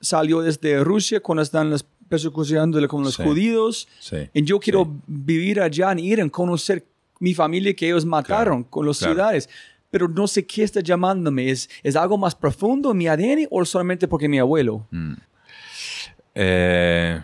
[0.00, 3.22] salió desde Rusia cuando están las persecuciones con los Sí.
[3.22, 4.16] judíos sí.
[4.34, 4.90] y yo quiero Sí.
[5.06, 6.84] vivir allá en Irán, conocer
[7.20, 9.14] mi familia que ellos mataron con las claro.
[9.14, 9.48] ciudades.
[9.90, 11.50] Pero no sé qué está llamándome.
[11.50, 14.86] ¿Es, ¿Es algo más profundo en mi ADN o solamente porque mi abuelo?
[16.34, 17.20] Eh,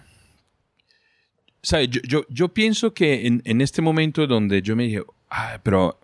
[1.69, 1.89] ¿sabe?
[1.89, 6.01] Yo, yo, yo pienso que en, en este momento donde yo me dije, ah, pero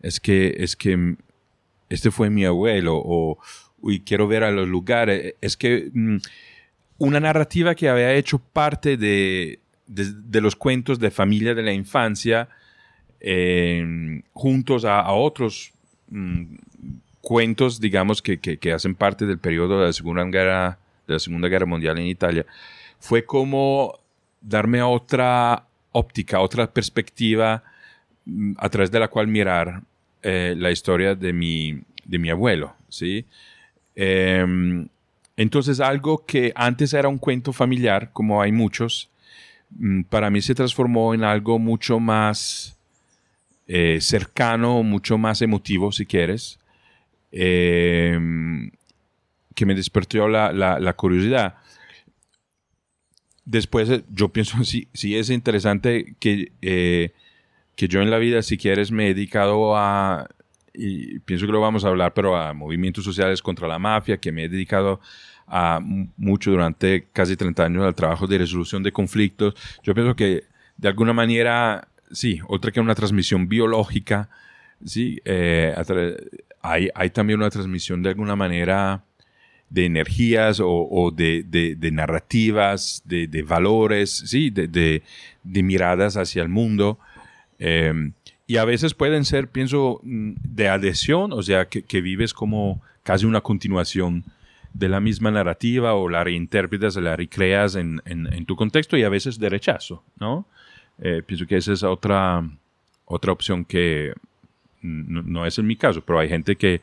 [0.00, 1.16] es que, es que
[1.88, 3.36] este fue mi abuelo, o
[3.80, 6.18] uy, quiero ver a los lugares, es que mm,
[6.98, 11.72] una narrativa que había hecho parte de, de, de los cuentos de familia de la
[11.72, 12.48] infancia,
[13.18, 15.72] eh, juntos a, a otros
[16.10, 16.54] mm,
[17.20, 21.18] cuentos, digamos, que, que, que hacen parte del periodo de la Segunda Guerra, de la
[21.18, 22.46] Segunda Guerra Mundial en Italia,
[23.00, 24.01] fue como
[24.42, 27.62] darme otra óptica, otra perspectiva
[28.26, 29.82] mm, a través de la cual mirar
[30.22, 33.26] eh, la historia de mi, de mi abuelo, ¿sí?
[33.96, 34.88] Em,
[35.36, 39.10] entonces algo que antes era un cuento familiar, como hay muchos,
[39.70, 42.76] mm, para mí se transformó en algo mucho más
[43.66, 46.58] eh, cercano, mucho más emotivo, si quieres,
[47.32, 48.70] em,
[49.54, 51.56] que me despertó la, la- la curiosidad.
[53.52, 57.12] Después, eh, yo pienso, sí, sí es interesante que, eh,
[57.76, 60.26] que yo en la vida, si quieres, me he dedicado a,
[60.72, 64.32] y pienso que lo vamos a hablar, pero a movimientos sociales contra la mafia, que
[64.32, 65.00] me he dedicado
[65.46, 69.54] a mu- mucho durante casi 30 años al trabajo de resolución de conflictos.
[69.82, 70.44] Yo pienso que
[70.78, 74.30] de alguna manera, sí, otra que una transmisión biológica,
[74.82, 75.74] sí, eh,
[76.62, 79.04] hay, hay también una transmisión de alguna manera
[79.72, 84.68] de energías o, de, de- narrativas, de, de valores, sí, de,
[85.62, 86.98] miradas hacia el mundo.
[87.58, 88.10] Eh,
[88.46, 92.82] y a veces pueden ser, pienso, mm, de adhesión, o sea, que, que vives como
[93.02, 94.24] casi una continuación
[94.74, 99.08] de la misma narrativa o la reinterpretas, la recreas en, en- tu contexto y a
[99.08, 100.46] veces de rechazo, ¿no?
[100.98, 102.46] Eh, pienso que esa es otra,
[103.06, 104.12] otra opción que
[104.82, 106.80] no, no es en mi caso, pero hay gente que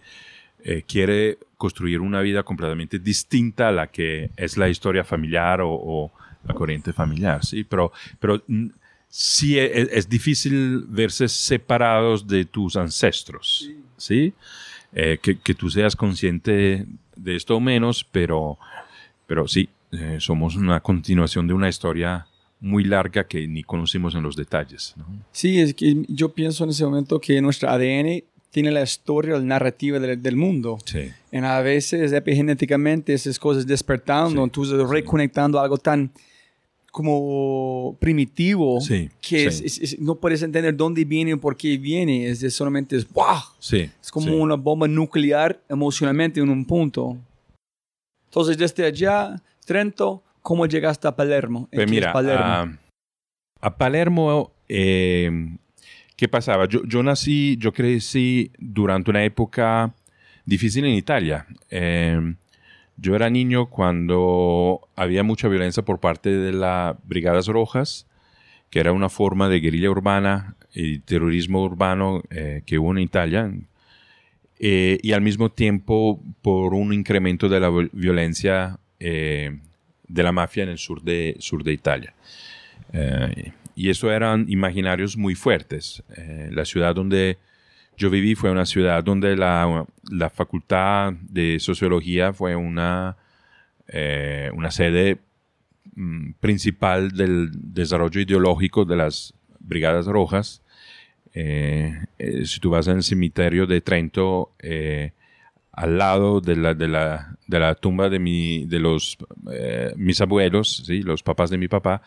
[0.64, 5.72] eh, quiere construir una vida completamente distinta a la que es la historia familiar o,
[5.72, 6.12] o
[6.48, 7.64] la corriente familiar, ¿sí?
[7.64, 8.68] Pero, pero mm,
[9.10, 14.34] sí e- es, es difícil verse separados de tus ancestros, ¿sí?
[14.94, 18.58] Eh, que, que tú seas consciente de esto o menos, pero,
[19.28, 22.26] pero sí, eh, somos una continuación de una historia
[22.62, 25.06] muy larga que ni conocimos en los detalles, ¿no?
[25.32, 29.42] Sí, es que yo pienso en ese momento que nuestro ADN tiene la historia, la
[29.44, 30.78] narrativa del, del mundo.
[30.86, 31.12] Sí.
[31.32, 36.12] Y a veces epigenéticamente esas cosas despertando, Sí, entonces reconectando algo tan
[36.92, 41.78] como primitivo Sí, que es- es- es- no puedes entender dónde viene o por qué
[41.78, 42.28] viene.
[42.28, 43.38] Es de solamente es ¡wow!
[43.60, 43.90] Sí.
[44.02, 47.16] Es como una bomba nuclear emocionalmente en un punto.
[48.26, 51.68] Entonces, desde allá, Trento, ¿cómo llegaste a Palermo?
[51.72, 52.44] Pues ¿Qué es mira, Palermo?
[52.44, 52.78] A,
[53.62, 55.30] a Palermo, eh,
[56.20, 56.68] ¿qué pasaba?
[56.68, 59.94] Yo, yo nací, yo crecí durante una época
[60.44, 61.46] difícil en Italia.
[61.70, 62.36] Eh,
[62.98, 68.06] yo era niño cuando había mucha violencia por parte de las Brigadas Rojas,
[68.70, 73.54] que era una forma de guerrilla urbana y terrorismo urbano eh, que hubo en Italia.
[74.60, 79.58] Eh, y al mismo tiempo por un incremento de la viol- violencia eh,
[80.06, 82.14] de la mafia en el sur de, sur de Italia.
[82.92, 86.04] Eh, y eso eran imaginarios muy fuertes.
[86.18, 87.38] Eh, la ciudad donde
[87.96, 93.16] yo viví fue una ciudad donde la, la facultad de sociología fue una,
[93.88, 95.20] eh, una sede
[95.96, 100.62] mm, principal del desarrollo ideológico de las Brigadas Rojas.
[101.34, 104.52] si tú vas en el cementerio de Trento,
[105.80, 109.18] al lado de la, de la, de la tumba de, mi, de los,
[109.50, 111.04] eh, mis abuelos, ¿sí?
[111.04, 112.02] los papás de mi papá,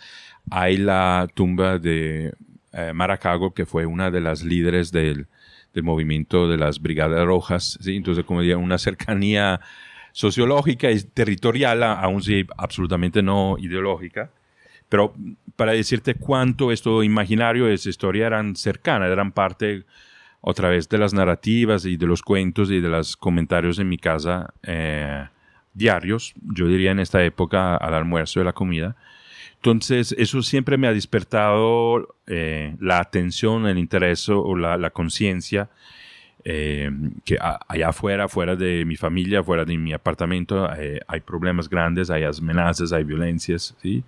[0.50, 2.34] hay la tumba de
[2.72, 5.26] eh, Maracago, que fue una de las líderes del,
[5.82, 7.78] movimiento de las Brigadas Rojas.
[7.80, 7.96] ¿sí?
[7.96, 9.60] Entonces, como diría, una cercanía
[10.12, 14.30] sociológica y territorial, aún si absolutamente no ideológica.
[14.88, 15.14] Pero
[15.56, 19.84] para decirte cuánto esto imaginario, esa historia eran cercanas, eran parte
[20.44, 23.96] a través de las narrativas y de los cuentos y de los comentarios en mi
[23.96, 25.26] casa eh,
[25.72, 28.96] diarios, yo diría en esta época al almuerzo de la comida.
[29.62, 35.70] Entonces, eso siempre me ha despertado eh, la atención, el interés o la, conciencia
[36.44, 36.90] eh,
[37.24, 40.68] que allá afuera, fuera de mi familia, fuera de mi apartamento,
[41.06, 44.02] hay problemas grandes, hay amenazas, hay violencias, ¿sí?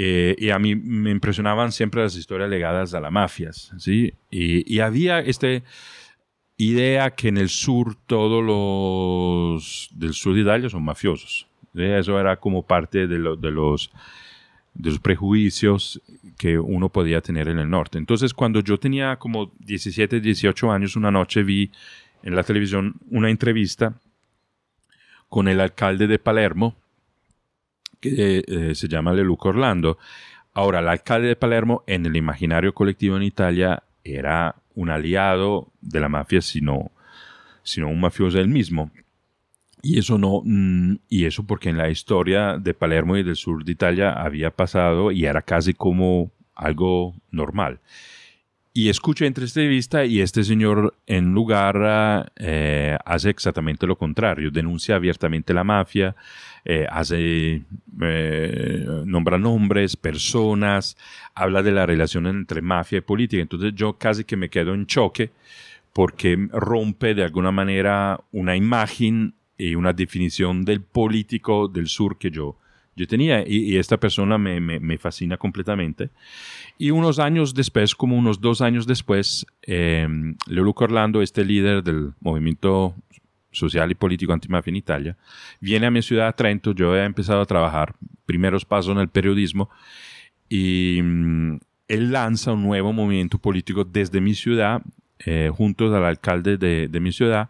[0.00, 4.14] Eh, y a mí me impresionaban siempre las historias legadas a las mafias, ¿sí?
[4.30, 5.48] Y, había esta
[6.56, 11.48] idea que en el sur todos los del sur de Italia son mafiosos.
[11.74, 13.90] Eso era como parte de, de, los,
[14.78, 16.00] de los prejuicios
[16.38, 17.98] que uno podía tener en el norte.
[17.98, 21.70] Entonces, cuando yo tenía como 17, 18 años, una noche vi
[22.22, 24.00] en la televisión una entrevista
[25.28, 26.76] con el alcalde de Palermo,
[28.00, 29.98] que eh, se llama Leluca Orlando.
[30.54, 36.00] Ahora, el alcalde de Palermo en el imaginario colectivo en Italia era un aliado de
[36.00, 36.92] la mafia, sino,
[37.64, 38.92] sino un mafioso él mismo.
[39.82, 43.64] Y eso no, mm, y eso porque en la historia de Palermo y del sur
[43.64, 47.80] de Italia había pasado y era casi como algo normal.
[48.78, 55.52] Y escucho entrevista y este señor en lugar eh, hace exactamente lo contrario, denuncia abiertamente
[55.52, 56.14] la mafia,
[56.64, 57.62] eh, hace,
[58.00, 60.96] eh, nombra nombres, personas,
[61.34, 63.42] habla de la relación entre mafia y política.
[63.42, 65.30] Entonces yo casi que me quedo en choque
[65.92, 72.30] porque rompe de alguna manera una imagen y una definición del político del sur que
[72.30, 72.56] yo,
[72.94, 73.44] yo tenía.
[73.46, 76.10] Y, esta persona me, me, fascina completamente.
[76.78, 80.06] Y unos años después, como unos dos años después, eh,
[80.46, 82.94] Leoluco Orlando, este líder del movimiento
[83.50, 85.16] social y político antimafia en Italia,
[85.60, 87.94] viene a mi ciudad, Trento, yo he empezado a trabajar,
[88.26, 89.68] primeros pasos en el periodismo,
[90.48, 94.82] y mm, él lanza un nuevo movimiento político desde mi ciudad,
[95.24, 97.48] eh, junto al alcalde de, de mi ciudad,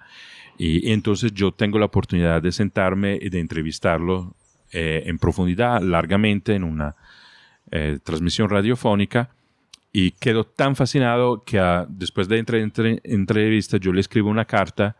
[0.58, 4.34] y, entonces yo tengo la oportunidad de sentarme y de entrevistarlo
[4.72, 6.96] eh, en profundidad, largamente, en una
[7.70, 9.30] eh, transmisión radiofónica.
[9.92, 12.60] Y quedo tan fascinado que ah, después de entre,
[13.04, 14.96] entrevista yo le escribo una carta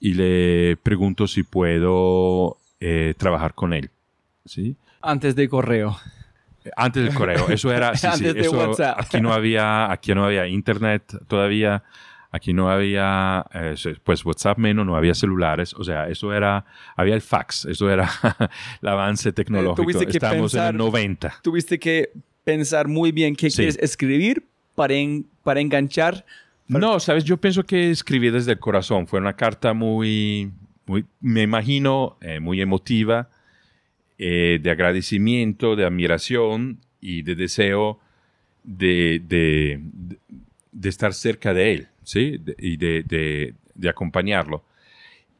[0.00, 3.90] y le pregunto si puedo eh, trabajar con él.
[4.44, 4.76] ¿sí?
[5.00, 5.96] Antes de correo.
[6.76, 7.48] Antes del correo.
[7.48, 7.88] Eso era.
[8.02, 8.98] Antes de WhatsApp.
[9.00, 11.82] Aquí no había, aquí no había internet todavía.
[12.36, 17.14] Aquí no había, eh, pues WhatsApp menos, no había celulares, o sea, eso era, había
[17.14, 18.10] el fax, eso era
[18.82, 20.02] el avance tecnológico.
[20.02, 21.40] Estamos en el 90.
[21.42, 22.10] Tuviste que
[22.44, 24.44] pensar muy bien qué quieres escribir
[24.74, 24.94] para,
[25.42, 26.26] para enganchar.
[26.68, 29.06] No, sabes, yo pienso que escribí desde el corazón.
[29.06, 30.52] Fue una carta muy,
[30.84, 33.30] muy me imagino, eh, muy emotiva,
[34.18, 37.98] eh, de agradecimiento, de admiración y de deseo
[38.62, 39.22] de,
[40.70, 41.88] de estar cerca de él.
[42.06, 42.40] ¿Sí?
[42.58, 43.54] y de,
[43.88, 44.64] acompañarlo.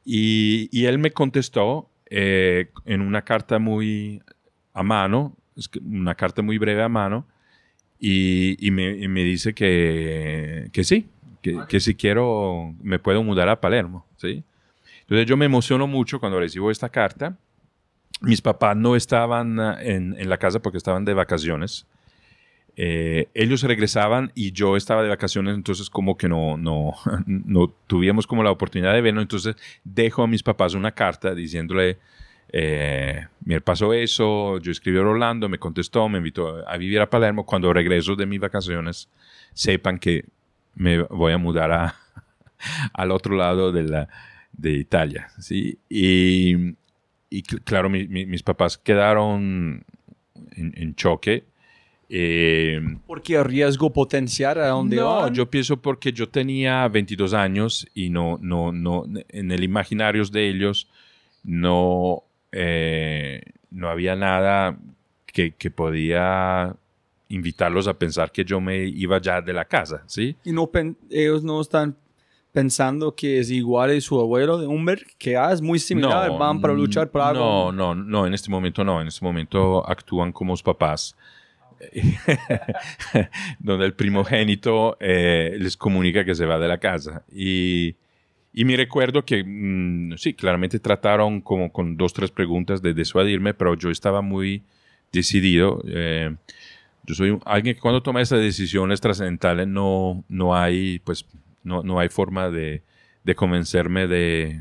[0.04, 4.20] Y, él me contestó eh, en una carta muy
[4.74, 5.34] a mano,
[5.82, 7.26] una carta muy breve a mano,
[7.98, 11.08] y, me, dice que, que sí,
[11.40, 14.44] que, si quiero me puedo mudar a Palermo, ¿sí?
[15.02, 17.38] Entonces yo me emociono mucho cuando recibo esta carta.
[18.20, 21.86] Mis papás no estaban en, en la casa porque estaban de vacaciones.
[22.78, 26.92] Eh, ellos regresaban y yo estaba de vacaciones, entonces como que no, no,
[27.26, 31.98] no tuvimos como la oportunidad de verlo, entonces dejo a mis papás una carta diciéndole,
[32.52, 37.08] eh, me pasó eso, yo escribí a Orlando, me contestó, me invitó a vivir a
[37.08, 39.08] Palermo, cuando regreso de mis vacaciones,
[39.54, 40.26] sepan que
[40.74, 41.96] me voy a mudar a,
[42.92, 44.08] al otro lado de, la,
[44.52, 45.78] de Italia, ¿sí?
[45.88, 46.74] Y,
[47.30, 49.82] y claro, mis papás quedaron
[50.52, 51.44] en, en choque,
[52.08, 58.10] eh, porque riesgo potenciar a donde No, yo pienso porque yo tenía 22 años y
[58.10, 60.88] no, no, no, en el imaginario de ellos
[61.42, 64.78] no, eh, no había nada
[65.26, 66.76] que, que podía
[67.28, 70.36] invitarlos a pensar que yo me iba ya de la casa, ¿sí?
[70.44, 70.70] Y no
[71.10, 71.96] ellos no están
[72.56, 76.60] pensando que es igual a su abuelo de Humber, que ah, es muy similar, van
[76.60, 77.70] para luchar por algo.
[77.70, 79.00] No, no, no, en este momento no.
[79.00, 81.14] En este momento actúan como los papás.
[83.58, 87.24] donde el primogénito eh, les comunica que se va de la casa.
[87.32, 87.96] Y,
[88.52, 93.54] y me recuerdo que, mm, sí, claramente trataron como con dos, tres preguntas de disuadirme,
[93.54, 94.62] pero yo estaba muy
[95.12, 95.82] decidido.
[95.86, 96.34] eh,
[97.06, 101.24] yo soy alguien que cuando toma esas decisiones trascendentales no, no hay, pues,
[101.62, 102.82] no, no hay forma de,
[103.22, 104.60] de convencerme de,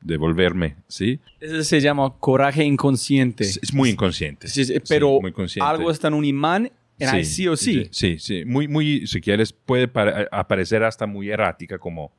[0.00, 1.20] de volverme, ¿sí?
[1.40, 3.44] Eso se llama coraje inconsciente.
[3.44, 4.48] Es, es muy inconsciente.
[4.48, 5.68] Sí, sí, Sí, pero muy consciente.
[5.70, 7.88] algo está en un imán, en ahí sí o sí.
[7.90, 8.44] Sí, sí.
[8.44, 12.12] Muy, muy, si quieres, puede pare- aparecer hasta muy errática como,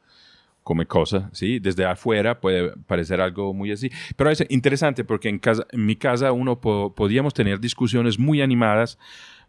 [0.63, 1.59] como cosa, ¿sí?
[1.59, 3.89] Desde afuera puede parecer algo muy así.
[4.15, 8.41] Pero es interesante porque en, casa, en mi casa uno po- podíamos tener discusiones muy
[8.41, 8.97] animadas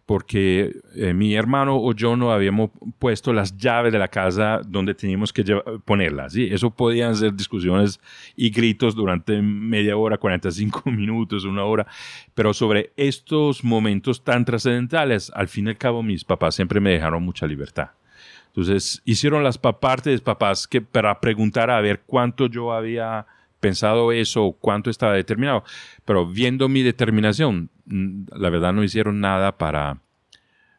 [0.06, 4.94] porque eh, mi hermano o yo no habíamos puesto las llaves de la casa donde
[4.94, 5.44] teníamos que
[5.84, 6.32] ponerlas.
[6.32, 6.48] ¿sí?
[6.50, 8.00] Eso podían ser discusiones
[8.36, 11.86] y gritos durante media hora, 45 minutos, una hora.
[12.34, 16.90] Pero sobre estos momentos tan trascendentales, al fin y al cabo mis papás siempre me
[16.90, 17.90] dejaron mucha libertad.
[18.48, 23.24] Entonces hicieron las pa- partes papás que para preguntar a ver cuánto yo había
[23.62, 25.64] pensado eso, cuánto estaba determinado.
[26.04, 30.02] Pero viendo mi determinación, la verdad no hicieron nada para,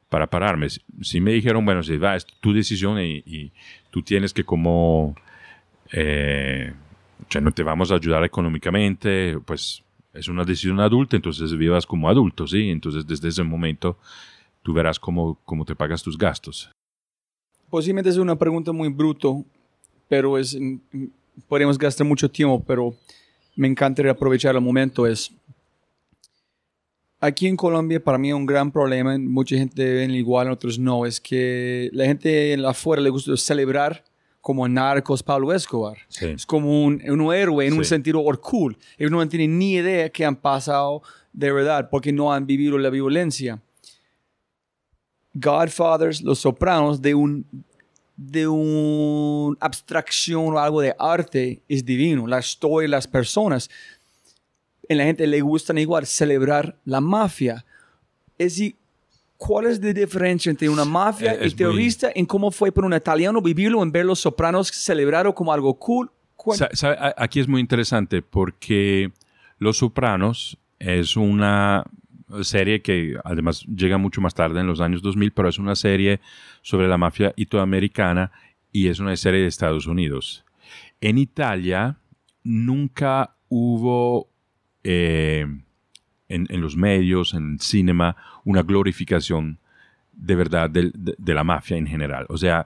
[0.09, 0.67] para pararme.
[1.01, 3.53] Sí me dijeron, bueno, si va, es tu decisión y, y
[3.89, 5.15] tú tienes que como,
[5.93, 6.73] eh,
[7.21, 9.81] o sea, no te vamos a ayudar económicamente, pues
[10.13, 12.69] es una decisión adulta, entonces vivas como adulto, ¿sí?
[12.69, 13.97] Entonces desde ese momento
[14.61, 16.69] tú verás cómo, cómo te pagas tus gastos.
[17.69, 19.45] Posiblemente es una pregunta muy bruto,
[20.09, 20.55] pero es,
[21.47, 22.93] podríamos gastar mucho tiempo, pero
[23.55, 25.05] me encantaría aprovechar el momento.
[25.07, 25.31] Es,
[27.19, 31.19] aquí en Colombia para mí un gran problema, mucha gente ven igual, otros no, es
[31.21, 34.03] que la gente en la afuera le gusta celebrar
[34.41, 35.97] como narcos Pablo Escobar.
[36.09, 36.25] Sí.
[36.27, 37.89] Es como un, un héroe en un Sí.
[37.91, 38.77] sentido or cool.
[38.97, 42.89] Ellos no tienen ni idea que han pasado de verdad porque no han vivido la
[42.89, 43.61] violencia.
[45.33, 47.45] Godfathers, Los Sopranos, de un
[48.15, 52.27] de una abstracción o algo de arte es divino.
[52.27, 53.69] La historia, las personas.
[54.87, 57.65] En la gente le gustan igual celebrar la mafia.
[58.37, 58.75] Es y-
[59.37, 62.87] ¿Cuál es la diferencia entre una mafia y es muy- terrorista en cómo fue para
[62.87, 66.09] un italiano vivirlo en ver Los Sopranos celebrarlo como algo cool?
[66.37, 69.11] ¿Cuál- Sa- sabe, a- Aquí es muy interesante porque
[69.59, 71.83] Los Sopranos es una
[72.41, 76.19] serie que además llega mucho más tarde en los años 2000, pero es una serie
[76.61, 78.31] sobre la mafia italoamericana
[78.71, 80.43] y es una serie de Estados Unidos.
[81.01, 81.97] En Italia
[82.43, 84.29] nunca hubo
[84.83, 85.45] eh,
[86.27, 89.59] en, los medios, en el cinema, una glorificación
[90.11, 92.25] de verdad de, la mafia en general.
[92.29, 92.65] O sea,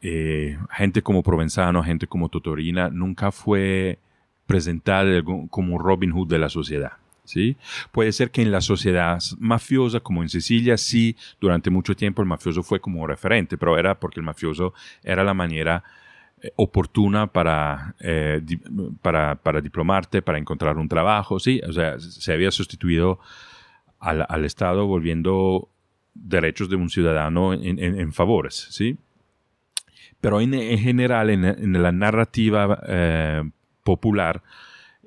[0.00, 3.98] eh, gente como Provenzano, gente como Totorina, nunca fue
[4.46, 6.92] presentada como un Robin Hood de la sociedad.
[7.30, 7.56] ¿Sí?
[7.92, 12.28] Puede ser que en la sociedad mafiosa, como en Sicilia, sí, durante mucho tiempo el
[12.28, 15.82] mafioso fue como referente, pero era porque el mafioso era la manera
[16.42, 18.40] eh, oportuna para, eh,
[19.02, 21.60] para, para diplomarte, para encontrar un trabajo, ¿sí?
[21.68, 23.18] O sea, se había sustituido
[23.98, 25.68] al, al Estado volviendo
[26.14, 28.96] derechos de un ciudadano en, en- favores, ¿sí?
[30.20, 33.42] Pero en, en general, en, en la narrativa eh,
[33.84, 34.42] popular,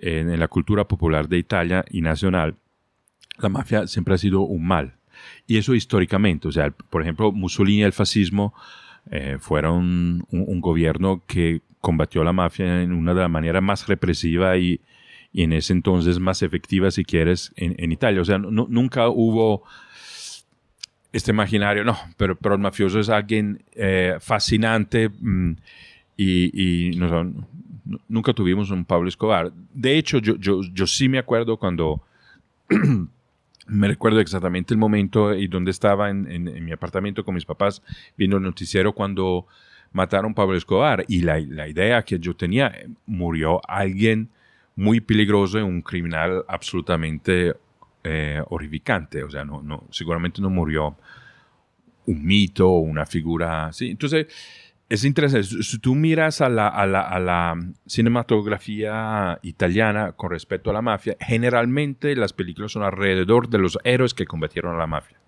[0.03, 2.55] en, en la cultura popular de Italia y nacional,
[3.39, 4.95] la mafia siempre ha sido un mal.
[5.47, 8.53] Y eso históricamente, o sea, por ejemplo, Mussolini y el fascismo
[9.11, 13.87] eh, fueron un, un gobierno que combatió la mafia en una de las maneras más
[13.87, 14.79] represiva y,
[15.31, 18.21] y en ese entonces más efectiva, si quieres, en, en Italia.
[18.21, 19.63] O sea, nu- nunca hubo
[21.11, 25.51] este imaginario, no, pero, pero el mafioso es alguien eh, fascinante mm,
[26.17, 27.07] y, y no
[28.07, 29.51] nunca tuvimos un Pablo Escobar.
[29.73, 32.01] De hecho, yo, yo, yo sí me acuerdo cuando,
[33.67, 37.81] me recuerdo exactamente el momento y donde estaba en, mi apartamento con mis papás
[38.17, 39.47] viendo el noticiero cuando
[39.91, 42.73] mataron a Pablo Escobar y la, la idea que yo tenía,
[43.05, 44.29] murió alguien
[44.75, 47.53] muy peligroso y un criminal absolutamente
[48.03, 50.97] eh, horrificante, o sea, no, no, seguramente no murió
[52.05, 53.91] un mito o una figura así.
[53.91, 54.27] Entonces,
[54.93, 55.47] es interesante.
[55.63, 57.55] Si tú miras a la, a, la, a la
[57.87, 64.13] cinematografía italiana con respecto a la mafia, generalmente las películas son alrededor de los héroes
[64.13, 65.22] que combatieron a la mafia.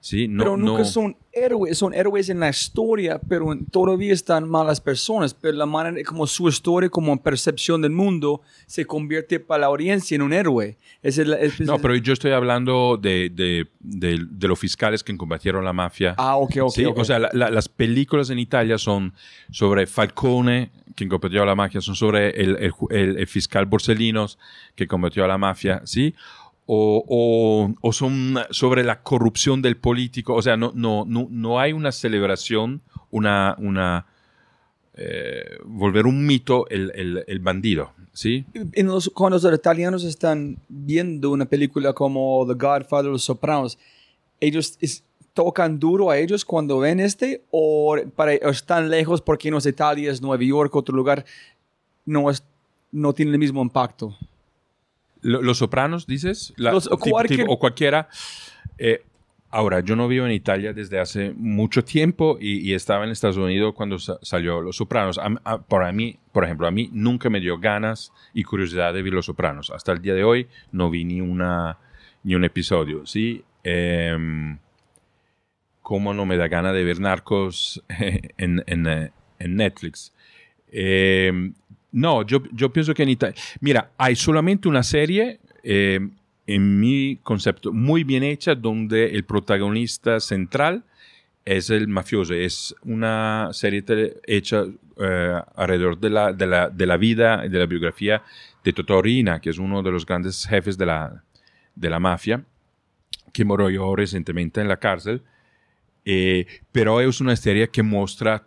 [0.00, 0.26] ¿Sí?
[0.28, 4.80] No, pero nunca no- son héroes, son héroes en la historia, pero todavía están malas
[4.80, 5.32] personas.
[5.34, 10.14] Pero la manera como su historia, como percepción del mundo, se convierte para la audiencia
[10.16, 10.76] en un héroe.
[11.02, 15.64] Es el- No, pero yo estoy hablando de, de, de- de los fiscales que combatieron
[15.64, 16.14] la mafia.
[16.18, 16.70] Ah, ok, ok.
[16.74, 16.98] Sí, ok.
[16.98, 19.12] O sea, la- la- las películas en Italia son
[19.50, 24.26] sobre Falcone, quien combatió a la mafia, son sobre el, el fiscal Borsellino,
[24.74, 26.14] que combatió a la mafia, ¿sí?
[26.66, 30.34] O, son sobre la corrupción del político.
[30.34, 32.80] O sea, no, no, no, no hay una celebración,
[33.10, 33.56] una...
[34.94, 36.92] eh, volver un mito el,
[37.26, 38.44] el- bandido, ¿sí?
[39.14, 43.78] cuando los italianos están viendo una película como The Godfather, Los Sopranos,
[44.40, 44.78] ellos
[45.32, 50.10] tocan duro a ellos cuando ven este o, para, están lejos porque no es Italia,
[50.10, 51.24] es Nueva York, otro lugar,
[52.04, 52.44] no, es,
[52.92, 54.16] no tiene el mismo impacto.
[55.22, 56.52] Lo- Los Sopranos, dices?
[56.56, 58.08] La- Los- o tipo- cualquier- tipo- o cualquiera.
[58.78, 59.02] Eh,
[59.50, 63.36] ahora, yo no vivo en Italia desde hace mucho tiempo y, y estaba en Estados
[63.36, 65.18] Unidos cuando sa- salió Los Sopranos.
[65.18, 69.02] A- a- para mí, por ejemplo, a mí nunca me dio ganas y curiosidad de
[69.02, 69.70] ver Los Sopranos.
[69.70, 71.78] Hasta el día de hoy no vi ni, una,
[72.22, 73.44] ni un episodio, ¿sí?
[73.64, 74.58] Em,
[75.82, 77.82] ¿Cómo no me da gana de ver Narcos
[78.38, 80.12] en, en, eh, en Netflix?
[80.70, 81.52] Eh,
[81.92, 83.40] no, yo, pienso que en Italia...
[83.60, 86.00] Mira, hay solamente una serie, eh,
[86.46, 90.84] en mi concepto, muy bien hecha, donde el protagonista central
[91.44, 92.34] es el mafioso.
[92.34, 93.84] Es una serie
[94.26, 94.64] hecha
[94.96, 98.22] eh, alrededor de la, de, la, vida y de la biografía
[98.62, 101.24] de Totò Riina, que es uno de los grandes jefes de la,
[101.74, 102.44] de la mafia,
[103.32, 105.22] que murió recientemente en la cárcel.
[106.04, 108.46] Eh, pero es una serie que muestra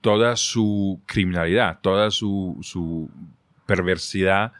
[0.00, 3.08] toda su criminalidad, toda su, su
[3.66, 4.52] perversidad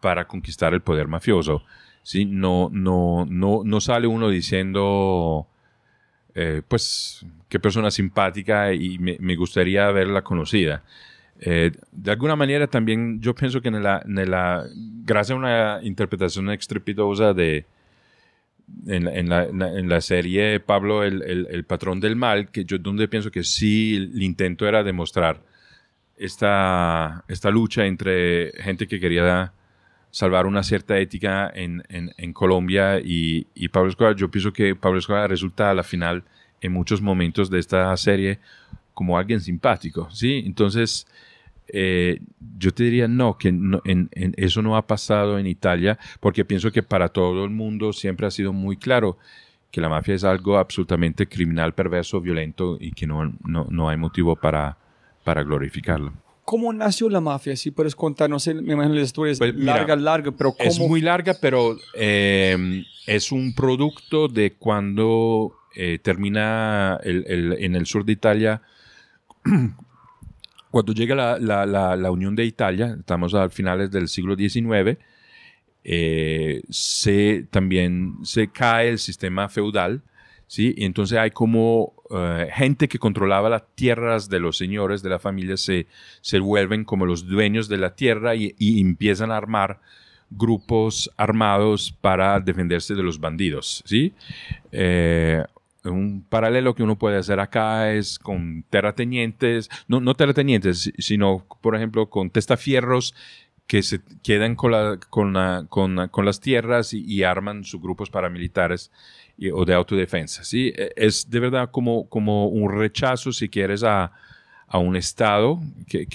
[0.00, 1.62] para conquistar el poder mafioso.
[2.02, 2.24] ¿sí?
[2.24, 5.46] No, no, no, no sale uno diciendo,
[6.34, 10.82] eh, pues, qué persona simpática y me, me gustaría verla conocida.
[11.40, 14.64] Eh, de alguna manera también yo pienso que en la, en la-
[15.04, 17.66] gracias a una interpretación estrepitosa de,
[18.86, 22.78] en, en la, en la- serie Pablo el, el- el patrón del mal, que yo
[22.78, 25.40] donde pienso que sí el intento era demostrar
[26.16, 29.52] esta, esta lucha entre gente que quería
[30.10, 31.50] salvar una cierta ética
[31.88, 34.14] en- en Colombia y, y Pablo Escobar.
[34.14, 36.22] Yo pienso que Pablo Escobar resulta a la final
[36.60, 38.38] en muchos momentos de esta serie
[38.94, 40.42] como alguien simpático, ¿sí?
[40.44, 41.06] Entonces,
[41.72, 42.20] eh,
[42.58, 46.44] yo te diría no, que no- en- en- eso no ha pasado en Italia, porque
[46.44, 49.16] pienso que para todo el mundo siempre ha sido muy claro
[49.70, 53.96] que la mafia es algo absolutamente criminal, perverso, violento y que no, no, no hay
[53.96, 54.76] motivo para,
[55.24, 56.12] para glorificarlo.
[56.44, 57.56] ¿Cómo nació la mafia?
[57.56, 60.52] Si puedes contar, no sé, me imagino la historia es Pues, mira, larga, larga, pero
[60.52, 60.68] ¿cómo?
[60.70, 67.74] Es muy larga, pero eh, es un producto de cuando eh, termina el- el- en
[67.76, 68.60] el sur de Italia,
[70.72, 74.98] cuando llega la, la- la- la Unión de Italia, estamos a finales del siglo XIX,
[75.84, 80.02] eh, se, también se cae el sistema feudal,
[80.46, 80.74] ¿sí?
[80.76, 85.18] Y entonces hay como eh, gente que controlaba las tierras de los señores de la
[85.18, 85.86] familia, se,
[86.20, 89.80] se vuelven como los dueños de la tierra y, y empiezan a armar
[90.30, 94.14] grupos armados para defenderse de los bandidos, ¿sí?
[94.70, 95.42] Eh,
[95.84, 102.08] un paralelo que uno puede hacer acá es con terratenientes, no, terratenientes, sino, por ejemplo,
[102.10, 103.14] con testafierros
[103.66, 107.80] que se quedan con, la- con, la- con la- con las tierras y, arman sus
[107.80, 108.90] grupos paramilitares
[109.52, 110.44] o de autodefensa.
[110.44, 110.72] ¿sí?
[110.76, 112.06] E- Es de verdad como,
[112.48, 114.12] un rechazo, si quieres, a,
[114.78, 116.06] un Estado que,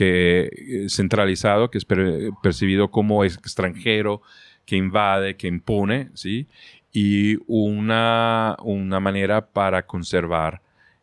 [0.86, 4.22] eh, centralizado, que es per- percibido como extranjero,
[4.66, 6.48] que invade, que impone, ¿sí?
[6.92, 10.62] Y una, una manera para conservar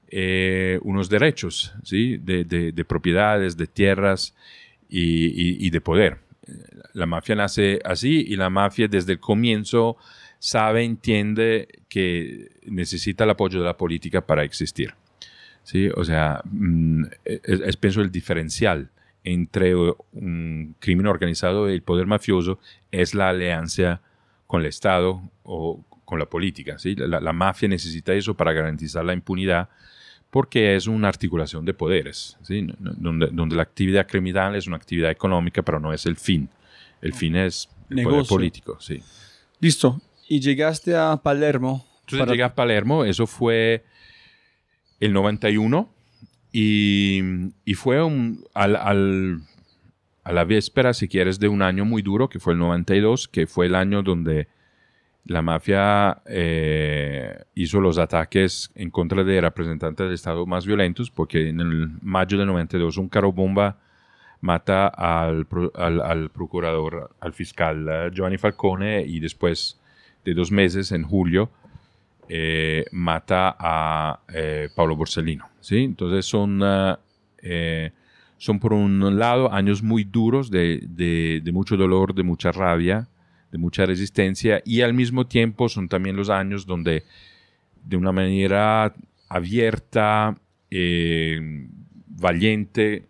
[0.09, 2.19] eh, unos derechos ¿sí?
[2.19, 4.35] de, de- de propiedades, de tierras
[4.89, 6.19] y, y- y de poder.
[6.93, 9.97] La mafia nace así y la mafia desde el comienzo
[10.39, 14.95] sabe, entiende que necesita el apoyo de la política para existir.
[15.63, 15.89] ¿sí?
[15.97, 18.91] O sea, mm, es, es, pienso el diferencial
[19.25, 22.59] entre un crimen organizado y el poder mafioso
[22.93, 24.03] es la alianza
[24.55, 26.79] con el Estado o con la política.
[26.79, 26.95] ¿sí?
[26.95, 29.69] La, la mafia necesita eso para garantizar la impunidad
[30.31, 32.67] porque es una articulación de poderes, ¿sí?
[32.79, 36.49] donde, donde la actividad criminal es una actividad económica, pero no es el fin.
[37.01, 38.19] El fin es el Negocio.
[38.19, 38.77] poder político.
[38.81, 39.01] Sí.
[39.61, 40.01] Listo.
[40.29, 41.85] Y llegaste a Palermo.
[42.01, 43.85] Entonces para- llegué a Palermo, eso fue
[45.01, 45.89] el 91
[46.53, 47.21] y,
[47.65, 49.41] y fue un, al, al-
[50.25, 53.47] a la víspera, si quieres, de un año muy duro, que fue el 92, que
[53.47, 54.49] fue el año donde
[55.27, 61.49] la mafia eh, hizo los ataques en contra de representantes del Estado más violentos, porque
[61.49, 63.79] en el mayo del 92 un carro bomba
[64.41, 69.81] mata al, al- al procurador, al fiscal eh, Giovanni Falcone y después
[70.25, 71.51] de dos meses, en julio,
[72.29, 75.49] eh, mata a eh, Pablo Borsellino.
[75.61, 75.85] ¿sí?
[75.85, 76.99] Entonces son, ah,
[77.43, 77.93] eh,
[78.45, 83.09] son por un lado años muy duros de, de- mucho dolor, de mucha rabia,
[83.51, 87.05] de mucha resistencia y al mismo tiempo son también los años donde
[87.87, 88.93] de una manera
[89.31, 90.37] abierta,
[90.71, 91.41] eh,
[92.07, 93.07] valiente,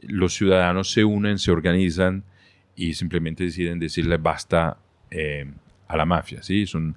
[0.00, 2.24] los ciudadanos se unen, se organizan
[2.74, 4.78] y simplemente deciden decirle basta
[5.12, 5.46] eh,
[5.86, 6.42] a la mafia.
[6.42, 6.66] ¿sí?
[6.66, 6.96] Son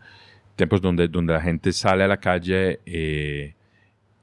[0.55, 3.53] tiempos donde, donde la gente sale a la calle eh,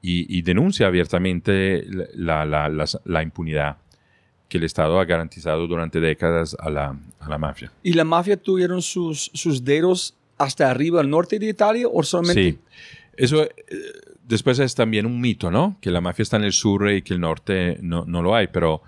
[0.03, 1.83] y, y denuncia abiertamente
[2.13, 3.77] la, la- la- la impunidad
[4.49, 7.71] que el Estado ha garantizado durante décadas a la, a la mafia.
[7.81, 12.51] ¿Y la mafia tuvieron sus, sus dedos hasta arriba al norte de Italia o solamente?
[12.51, 12.59] Sí,
[13.17, 13.51] eso eh,
[14.27, 15.77] después es también un mito, ¿no?
[15.81, 18.47] Que la mafia está en el sur y que el norte no, no lo hay,
[18.47, 18.81] pero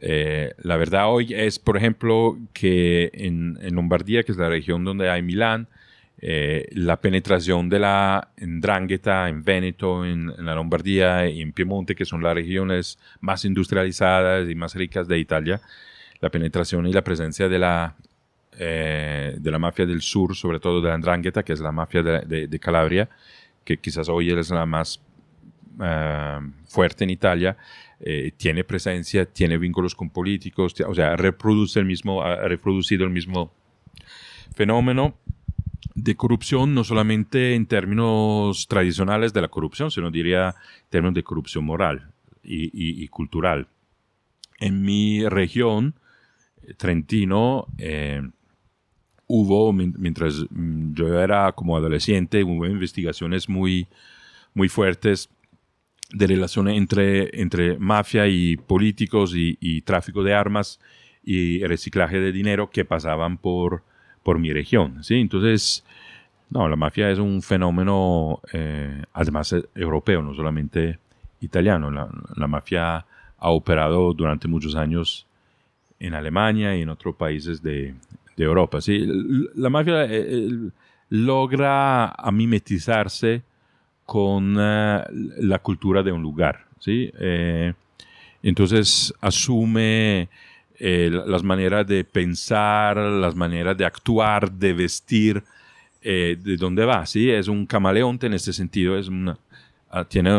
[0.00, 4.84] eh, la verdad hoy es, por ejemplo, que en, en Lombardía, que es la región
[4.84, 5.68] donde hay Milán,
[6.20, 12.04] eh, la penetración de la Ndrangheta en Véneto, en, la Lombardía y en Piemonte, que
[12.04, 15.60] son las regiones más industrializadas y más ricas de Italia,
[16.20, 17.94] la penetración y la presencia de la,
[18.58, 22.02] eh, de la mafia del sur, sobre todo de la Ndrangheta, que es la mafia
[22.02, 23.08] de, de- Calabria,
[23.64, 25.00] que quizás hoy es la más
[25.80, 27.56] eh, fuerte en Italia,
[28.36, 33.52] tiene presencia, tiene vínculos con políticos, o sea, reproduce el mismo, ha reproducido el mismo
[34.54, 35.16] fenómeno
[35.94, 41.22] de corrupción, no solamente en términos tradicionales de la corrupción, sino diría en términos de
[41.24, 42.10] corrupción moral
[42.42, 43.68] y, y- y cultural.
[44.60, 45.94] En mi región,
[46.62, 48.22] eh, Trentino, eh,
[49.26, 53.86] hubo, mien- mientras mm, yo era como adolescente, hubo investigaciones muy,
[54.54, 55.28] muy fuertes
[56.10, 60.80] de relación entre, entre mafia y políticos y, y tráfico de armas
[61.22, 63.84] y reciclaje de dinero que pasaban por,
[64.22, 65.02] por mi región.
[65.02, 65.16] ¿sí?
[65.16, 65.84] Entonces,
[66.50, 70.98] no, la mafia es un fenómeno, eh, además eh, europeo, no solamente
[71.40, 71.90] italiano.
[71.90, 73.04] La, mafia
[73.38, 75.26] ha operado durante muchos años
[76.00, 77.94] en Alemania y en otros países de,
[78.36, 78.80] de Europa.
[78.80, 79.06] ¿sí?
[79.54, 80.48] La mafia eh,
[81.10, 83.42] logra mimetizarse
[84.06, 86.64] con la cultura de un lugar.
[86.78, 87.12] ¿sí?
[88.42, 90.30] Entonces asume
[90.78, 95.42] eh, la- las maneras de pensar, las maneras de actuar, de vestir,
[96.02, 97.04] eh, de dónde va.
[97.06, 97.30] ¿sí?
[97.30, 99.36] Es un camaleonte en este sentido, es una,
[99.90, 100.30] ah, tiene,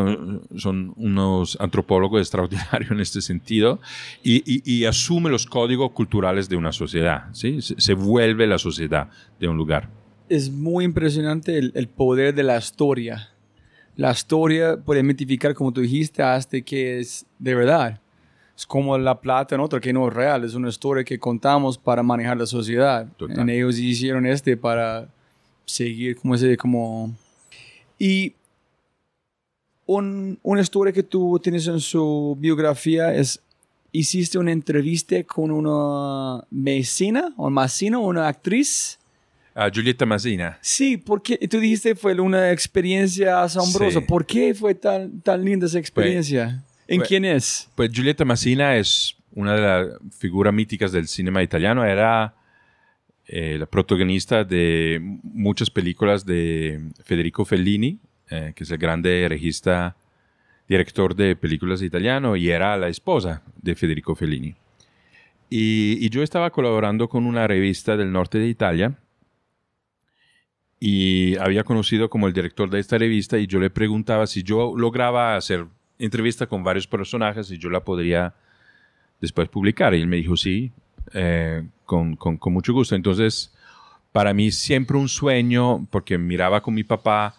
[0.55, 3.79] son unos antropólogos extraordinarios en este sentido
[4.23, 7.25] y, y- asume los códigos culturales de una sociedad.
[7.33, 7.59] ¿sí?
[7.61, 9.09] Se, vuelve la sociedad
[9.39, 9.89] de un lugar.
[10.29, 13.29] Es muy impresionante el, poder de la historia.
[13.95, 17.99] La historia puede identificar, como tú dijiste, hasta que es de verdad.
[18.59, 21.77] Es como la plata en otra que no es real, es una historia que contamos
[21.77, 23.07] para manejar la sociedad.
[23.15, 23.49] Total.
[23.49, 25.07] Y ellos hicieron este para
[25.63, 27.15] seguir, como se como...
[27.97, 28.33] Y
[29.85, 33.41] un- una historia que tú tienes en su biografía es,
[33.93, 38.99] hiciste una entrevista con una mecina o mecina, una actriz.
[39.55, 40.57] Ah, Giulietta Masina.
[40.61, 43.99] Sí, porque tú dijiste fue una experiencia asombrosa.
[44.01, 44.05] Sí.
[44.05, 46.61] ¿Por qué fue tan, tan linda esa experiencia?
[46.89, 47.69] ¿En pues- quién es?
[47.75, 49.87] Pues Giulietta Masina es una de las
[50.17, 51.85] figuras míticas del cinema italiano.
[51.85, 52.33] Era
[53.27, 57.99] eh, la protagonista de muchas películas de Federico Fellini,
[58.31, 59.95] eh, que es el grande regista,
[60.67, 64.55] director de películas italiano, y era la esposa de Federico Fellini.
[65.47, 68.97] Y, y yo estaba colaborando con una revista del norte de Italia
[70.79, 74.73] y había conocido como el director de esta revista y yo le preguntaba si yo
[74.75, 75.67] lograba hacer
[75.99, 78.33] entrevista con varios personajes y yo la podría
[79.21, 79.93] después publicar.
[79.93, 80.71] Y él me dijo, sí,
[81.13, 82.95] eh, con, con- con mucho gusto.
[82.95, 83.53] Entonces,
[84.11, 87.35] para mí siempre un sueño, porque miraba con mi papá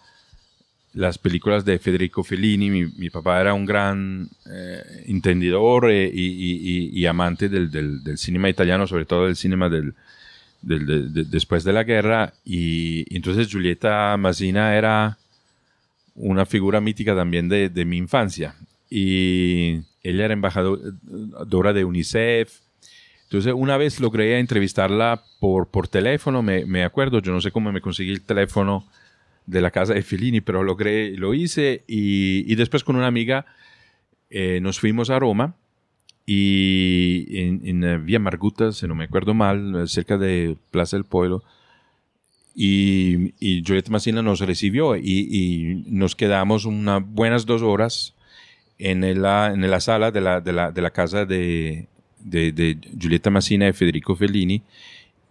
[0.93, 2.69] las películas de Federico Fellini.
[2.69, 6.59] Mi, mi papá era un gran eh, entendidor eh, y, y-
[6.93, 9.93] y- y amante del, del- del cinema italiano, sobre todo del cinema del,
[10.61, 12.33] del- de- de- después de la guerra.
[12.45, 15.17] Y, entonces Giulietta Masina era
[16.15, 18.55] una figura mítica también de, de mi infancia.
[18.89, 22.59] Y ella era embajadora de UNICEF.
[23.23, 27.71] Entonces, una vez logré entrevistarla por, por teléfono, me, me acuerdo, yo no sé cómo
[27.71, 28.85] me conseguí el teléfono
[29.45, 33.45] de la casa de Fellini, pero logré, lo hice y, y después con una amiga
[34.29, 35.55] eh, nos fuimos a Roma
[36.25, 38.21] y en, en eh, Vía
[38.71, 41.43] si no me acuerdo mal, cerca de Plaza del Pueblo,
[42.53, 48.13] y, y Julieta Massina nos recibió y, y nos quedamos unas buenas dos horas
[48.77, 51.87] en la, en la sala de la, de la, de la casa de,
[52.19, 54.61] de, de, Julieta Massina y Federico Fellini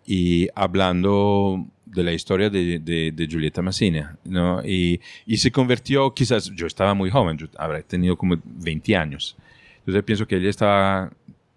[0.07, 4.62] y hablando de la historia de, de, de Julieta Massina, ¿no?
[4.64, 9.37] Y, y, se convirtió, quizás, yo estaba muy joven, yo habré tenido como 20 años,
[9.81, 11.12] entonces pienso que ella estaba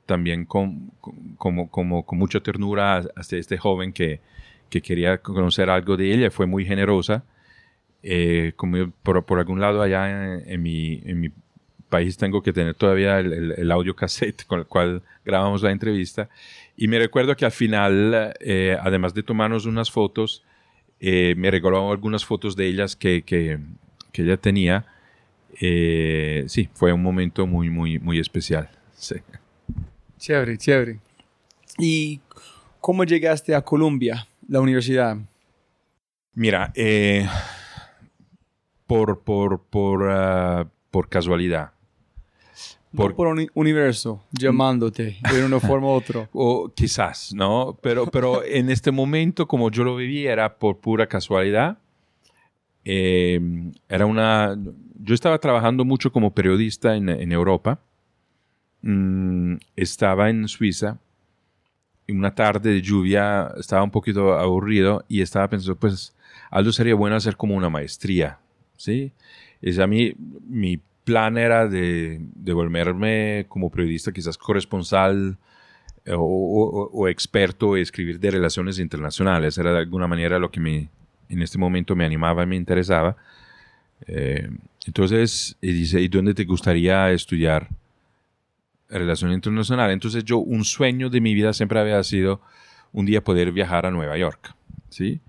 [0.07, 0.91] también con,
[1.37, 4.19] como, como, con mucha ternura hacia este joven que,
[4.69, 7.23] que quería conocer algo de ella, fue muy generosa.
[8.01, 11.31] Eh, como por, por, algún lado allá en, en, mi, en, mi,
[11.89, 15.71] país tengo que tener todavía el, el, el, audio cassette con el cual grabamos la
[15.71, 16.29] entrevista.
[16.75, 20.43] Y me recuerdo que al final, eh, además de tomarnos unas fotos,
[20.99, 23.59] eh, me regaló algunas fotos de ellas que, que,
[24.11, 24.85] que ella tenía.
[25.59, 28.69] Eh, sí, fue un momento muy, muy, muy especial.
[28.95, 29.15] Sí.
[30.17, 30.99] Chévere, chévere.
[31.77, 32.21] ¿Y
[32.79, 35.17] cómo llegaste a Colombia, la universidad?
[36.33, 37.27] Mira, eh,
[38.87, 41.71] por, por, por, uh, por casualidad.
[42.95, 46.29] Por, no por un universo llamándote de una forma u otra.
[46.31, 47.77] o quizás, ¿no?
[47.81, 51.79] Pero, pero en este momento, como yo lo viví, era por pura casualidad.
[52.85, 53.39] Eh,
[53.89, 54.55] era una.
[54.99, 57.79] Yo estaba trabajando mucho como periodista en, en Europa.
[58.81, 60.99] Mm, estaba en Suiza.
[62.09, 66.13] Una tarde de lluvia estaba un poquito aburrido y estaba pensando, pues,
[66.51, 68.39] algo sería bueno hacer como una maestría.
[68.75, 69.13] ¿Sí?
[69.61, 70.13] Es a mí,
[70.47, 75.37] mi plan era de, de volverme como periodista, quizás corresponsal
[76.07, 79.57] o, o, o, experto en escribir de relaciones internacionales.
[79.57, 80.89] Era de alguna manera lo que me,
[81.29, 83.15] en este momento me animaba y me interesaba.
[84.07, 84.49] Eh,
[84.85, 87.69] entonces, y dice, ¿y dónde te gustaría estudiar
[88.99, 89.91] relación internacional?
[89.91, 92.41] Entonces yo, un sueño de mi vida siempre había sido
[92.91, 94.55] un día poder viajar a Nueva York.
[94.89, 95.21] ¿sí?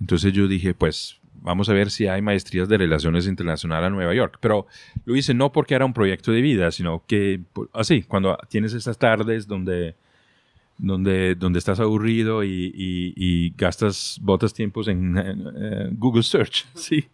[0.00, 4.14] Entonces yo dije, pues vamos a ver si hay maestrías de relaciones internacionales a Nueva
[4.14, 4.38] York.
[4.40, 4.66] Pero
[5.04, 7.40] lo hice no porque era un proyecto de vida, sino que
[7.72, 9.94] así, cuando tienes estas tardes donde,
[10.78, 16.66] donde, donde estás aburrido y, y, y gastas, botas tiempos en, en, en, Google Search,
[16.74, 17.08] ¿sí?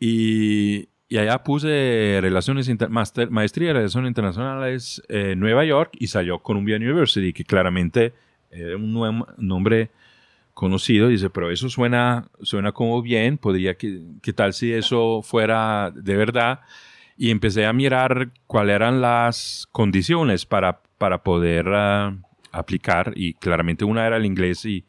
[0.00, 6.06] Y, y allá puse relaciones inter, master, maestría de relaciones internacionales eh, Nueva York y
[6.06, 8.14] salió Columbia University, que claramente
[8.50, 9.90] es un nuevo nombre
[10.54, 15.92] conocido, dice, pero eso suena, suena como bien, podría, ¿qué, qué tal si eso fuera
[15.94, 16.60] de verdad?
[17.18, 22.16] Y empecé a mirar cuáles eran las condiciones para, para poder uh,
[22.52, 24.86] aplicar, y claramente una era el inglés y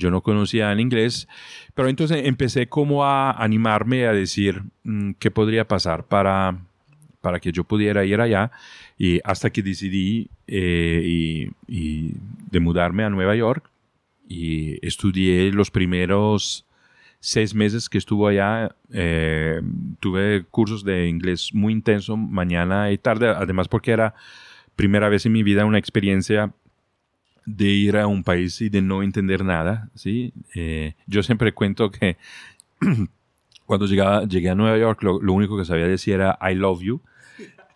[0.00, 1.28] yo no conocía el inglés,
[1.74, 6.58] pero entonces empecé como a animarme a decir mmm, qué podría pasar para,
[7.20, 8.50] para que yo pudiera ir allá,
[8.98, 12.14] y hasta que decidí eh, y,
[12.50, 13.70] de mudarme a Nueva York,
[14.28, 16.66] y estudié los primeros
[17.20, 18.74] seis meses que estuvo allá.
[18.92, 19.60] Eh,
[20.00, 24.14] tuve cursos de inglés muy intenso mañana y tarde, además porque era
[24.76, 26.52] primera vez en mi vida una experiencia
[27.56, 29.90] de ir a un país y de no entender nada.
[29.94, 30.32] ¿sí?
[30.54, 32.16] Eh, yo siempre cuento que
[33.66, 36.80] cuando llegaba, llegué a Nueva York lo, lo, único que sabía decir era I love
[36.82, 37.00] you.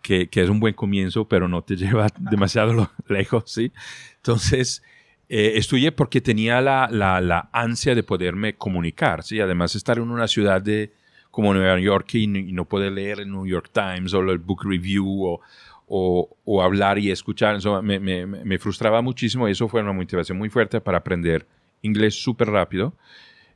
[0.01, 3.71] Que, que es un buen comienzo, pero no te lleva demasiado lejos, ¿sí?
[4.17, 4.83] Entonces,
[5.29, 9.39] eh, estudié porque tenía la, la, la, ansia de poderme comunicar, ¿sí?
[9.39, 10.93] Además, estar en una ciudad de,
[11.31, 14.63] como Nueva York y, y, no poder leer el New York Times o el Book
[14.63, 15.41] Review o,
[15.87, 20.37] o, hablar y escuchar, eso me, me, me, frustraba muchísimo y eso fue una motivación
[20.37, 21.45] muy fuerte para aprender
[21.81, 22.93] inglés súper rápido.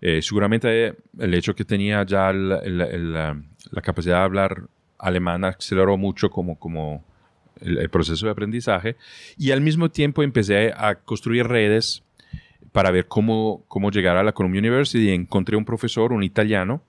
[0.01, 4.67] Eh, seguramente el hecho que tenía ya el, la capacidad de hablar
[4.97, 7.03] alemán aceleró mucho como, como
[7.61, 8.95] el, proceso de aprendizaje
[9.37, 12.03] y al mismo tiempo empecé a construir redes
[12.71, 15.09] para ver cómo, cómo llegar a la Columbia University.
[15.09, 16.83] Encontré un profesor, un italiano,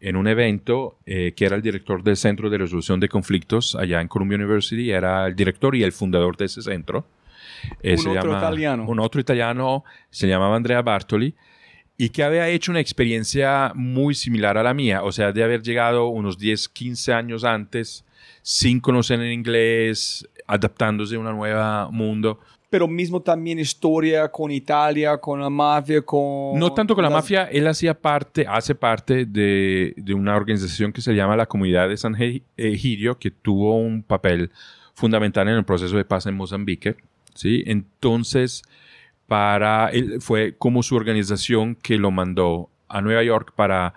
[0.00, 4.00] en un evento eh, que era el director del Centro de Resolución de Conflictos allá
[4.00, 7.06] en Columbia University, era el director y el fundador de ese centro.
[7.82, 8.84] Eh, un otro llama, italiano.
[8.86, 11.34] Un otro italiano, se llamaba Andrea Bartoli,
[11.98, 15.62] y que había hecho una experiencia muy similar a la mía, o sea, de haber
[15.62, 18.04] llegado unos 10, 15 años antes
[18.42, 22.40] sin conocer el inglés, adaptándose a un nuevo mundo.
[22.68, 26.58] Pero mismo también historia con Italia, con la mafia, con...
[26.58, 31.00] No tanto con la, mafia, él hacía parte, hace parte de, de, una organización que
[31.00, 32.16] se llama la Comunidad de San
[32.56, 34.50] Egidio, que tuvo un papel
[34.94, 36.96] fundamental en el proceso de paz en Mozambique.
[37.34, 37.62] ¿sí?
[37.66, 38.62] Entonces,
[39.26, 43.94] para él fue como su organización que lo mandó a Nueva York para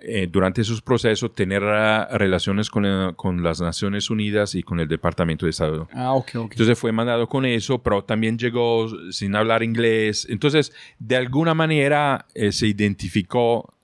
[0.00, 4.78] eh, durante esos procesos tener ah, relaciones con, eh, con, las Naciones Unidas y con
[4.78, 5.88] el Departamento de Estado.
[5.92, 6.52] Ah, ok, ok.
[6.52, 10.26] Entonces fue mandado con eso, pero también llegó sin hablar inglés.
[10.30, 13.74] Entonces, de alguna manera eh, se identificó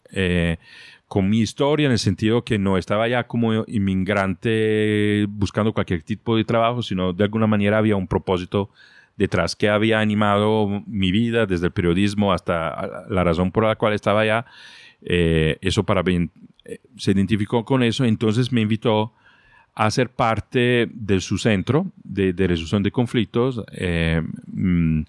[1.09, 6.37] con mi historia en el sentido que no estaba ya como inmigrante buscando cualquier tipo
[6.37, 8.71] de trabajo, sino de alguna manera había un propósito
[9.17, 13.93] detrás que había animado mi vida desde el periodismo hasta la razón por la cual
[13.93, 14.47] estaba allá.
[15.05, 16.29] Eh, eso para eh,
[16.97, 19.13] se identificó con eso, entonces me invitó
[19.75, 25.03] a ser parte de su centro de, resolución de conflictos eh, mm,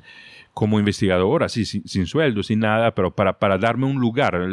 [0.54, 4.48] como investigador, así sin, sueldo, sin nada, pero para, para darme un lugar,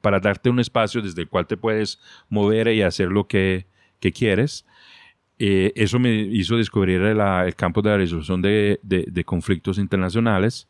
[0.00, 3.66] para darte un espacio desde el cual te puedes mover y hacer lo que,
[4.00, 4.64] que quieres.
[5.38, 10.66] Eso me hizo descubrir el campo de la resolución de, de conflictos internacionales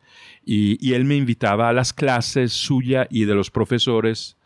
[0.50, 4.38] y, él me invitaba a las clases suya y de los profesores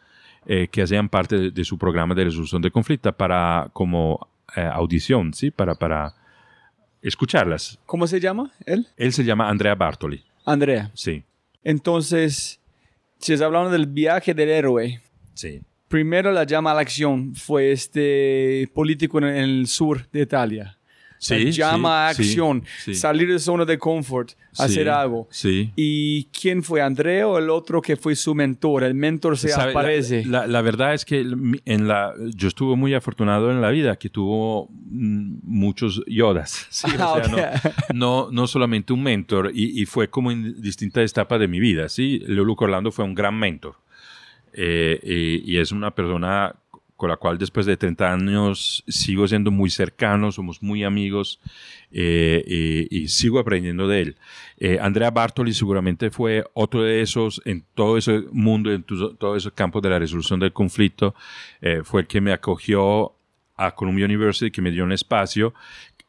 [0.46, 5.32] eh, que hacían parte de, su programa de resolución de conflicto para como eh, audición,
[5.32, 5.52] ¿sí?
[5.52, 6.12] Para, para
[7.02, 7.78] escucharlas.
[7.86, 8.88] ¿Cómo se llama él?
[8.96, 10.24] Él se llama Andrea Bartoli.
[10.44, 10.90] Andrea.
[10.94, 11.22] Sí.
[11.62, 12.58] Entonces,
[13.18, 15.00] si estás hablando del viaje del héroe.
[15.34, 15.62] Sí.
[15.92, 20.78] Primero la llama a la acción fue este político en el sur de Italia
[21.22, 25.28] Sí, llama a acción, salir de zona de confort, hacer algo.
[25.30, 25.70] Sí.
[25.76, 28.82] ¿Y quién fue, Andrea o el otro que fue su mentor?
[28.82, 30.24] El mentor se aparece.
[30.24, 34.10] La, la, verdad es que en la, yo estuve muy afortunado en la vida, que
[34.10, 36.66] tuvo mm, muchos Yodas.
[36.98, 37.22] Ah,
[37.94, 41.88] no, no, solamente un mentor, y, fue como en distintas etapas de mi vida.
[41.88, 42.22] ¿sí?
[42.26, 43.76] Luke Orlando fue un gran mentor.
[44.52, 46.54] Eh, y, y, es una persona
[47.02, 51.40] con la cual después de 30 años sigo siendo muy cercano, somos muy amigos
[51.90, 54.16] eh, y, sigo aprendiendo de él.
[54.56, 59.50] Eh, Andrea Bartoli seguramente fue otro de esos en todo ese mundo, en todo ese
[59.50, 61.16] campo de la resolución del conflicto,
[61.60, 63.16] eh, fue el que me acogió
[63.56, 65.54] a Columbia University, que me dio un espacio.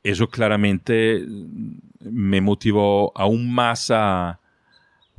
[0.03, 1.25] Eso claramente
[2.01, 4.39] me motivó aún más a,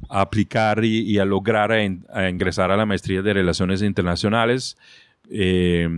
[0.09, 4.77] aplicar y, a lograr a ingresar a la maestría de Relaciones Internacionales
[5.31, 5.89] eh,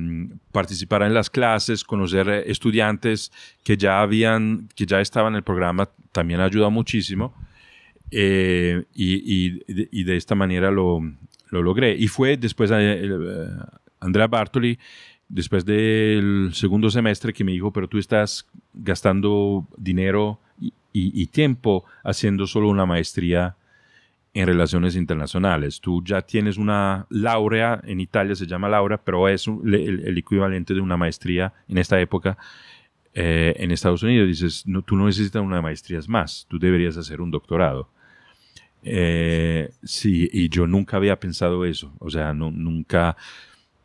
[0.52, 3.32] participar en las clases, conocer eh, estudiantes
[3.64, 7.34] que ya habían, que ya estaban en el programa, también ayudó muchísimo.
[8.12, 11.00] Eh, y, de esta manera lo,
[11.50, 11.96] logré.
[11.96, 14.78] Y fue después Andrea Bartoli,
[15.28, 20.38] después del segundo semestre, que me dijo, pero tú estás gastando dinero
[20.92, 23.56] y, tiempo haciendo solo una maestría
[24.36, 25.80] en relaciones internacionales.
[25.80, 30.82] Tú ya tienes una laurea, en Italia se llama laurea, pero es el, equivalente de
[30.82, 32.36] una maestría en esta época
[33.14, 34.28] eh, en Estados Unidos.
[34.28, 37.88] Dices, no, tú no necesitas una maestría más, tú deberías hacer un doctorado.
[38.82, 41.94] Eh, sí, y yo nunca había pensado eso.
[41.98, 43.16] O sea, no, nunca,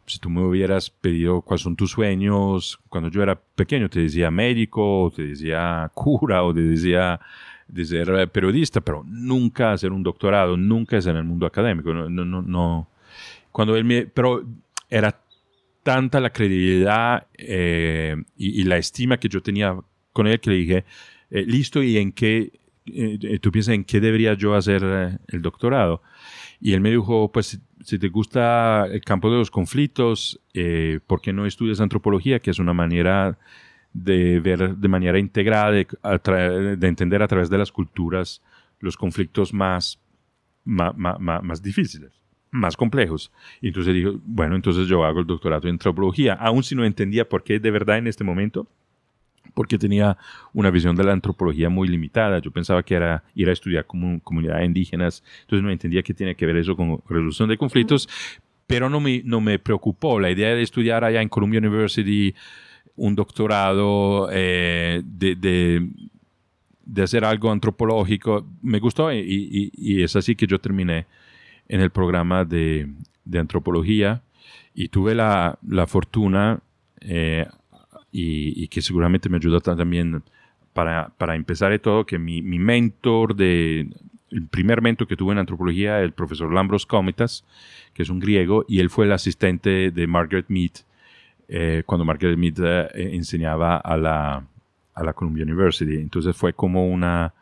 [0.05, 4.29] si tú me hubieras pedido cuáles son tus sueños, cuando yo era pequeño te decía
[4.29, 7.21] médico, o te decía cura, o te decía
[7.71, 11.93] de ser periodista, pero nunca hacer un doctorado, nunca es en el mundo académico.
[11.93, 12.89] No, no, no,
[13.51, 14.45] Cuando él me, pero
[14.89, 15.17] era
[15.83, 19.75] tanta la credibilidad eh, y, la estima que yo tenía
[20.13, 20.85] con él que le dije,
[21.31, 22.51] eh, listo, ¿y en qué,
[22.85, 26.03] eh, tú piensas en qué debería yo hacer el doctorado?
[26.59, 30.39] Y él me dijo, pues si te gusta el campo de los conflictos,
[31.07, 32.39] ¿por qué no estudias antropología?
[32.39, 33.39] Que es una manera
[33.93, 35.87] de ver de manera integrada, de,
[36.77, 38.41] de, entender a través de las culturas
[38.79, 39.99] los conflictos más,
[40.63, 42.11] más, más, difíciles,
[42.51, 43.31] más complejos.
[43.61, 47.27] Y entonces dijo, bueno, entonces yo hago el doctorado en antropología, aun si no entendía
[47.27, 48.67] por qué de verdad en este momento,
[49.53, 50.17] porque tenía
[50.53, 52.39] una visión de la antropología muy limitada.
[52.39, 56.35] Yo pensaba que era ir a estudiar como comunidades indígenas, entonces no entendía qué tiene
[56.35, 58.07] que ver eso con resolución de conflictos,
[58.67, 60.19] pero no me, no me preocupó.
[60.19, 62.33] La idea de estudiar allá en Columbia University
[62.95, 65.35] un doctorado eh, de,
[66.85, 68.45] de, hacer algo antropológico.
[68.61, 71.05] Me gustó y, es así que yo terminé
[71.67, 72.89] en el programa de,
[73.25, 74.21] de antropología
[74.73, 76.59] y tuve la, la fortuna
[77.01, 77.47] eh,
[78.11, 80.23] y, que seguramente me ayudó también
[80.73, 83.89] para, para empezar de todo, que mi, mi, mentor de...
[84.29, 87.43] El primer mentor que tuve en antropología, el profesor Lambros Comitas,
[87.93, 90.71] que es un griego, y él fue el asistente de Margaret Mead
[91.53, 94.45] eh, cuando Margaret Mead eh, enseñaba a la,
[94.93, 95.95] a la Columbia University.
[95.95, 97.33] Entonces fue como una,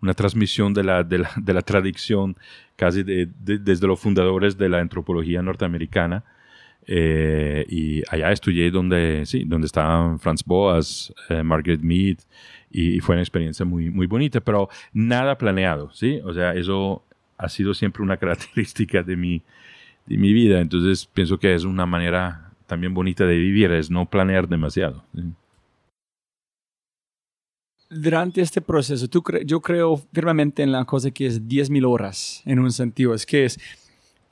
[0.00, 2.36] una transmisión de la, de la, de la tradición
[2.76, 6.22] casi de, desde los fundadores de la antropología norteamericana.
[6.86, 11.12] Eh, y allá estudié donde, sí, donde estaban Franz Boas,
[11.42, 12.18] Margaret Mead,
[12.70, 16.20] y, fue una experiencia muy, muy bonita, pero nada planeado, ¿sí?
[16.24, 17.02] O sea, eso
[17.36, 19.42] ha sido siempre una característica de mi,
[20.06, 20.60] de mi vida.
[20.60, 25.04] Entonces pienso que es una manera también bonita de vivir, es no planear demasiado.
[25.14, 25.22] ¿sí?
[27.88, 32.42] Durante este proceso, tú cre- yo creo firmemente en la cosa que es 10.000 horas,
[32.44, 33.14] en un sentido.
[33.14, 33.60] Es que es,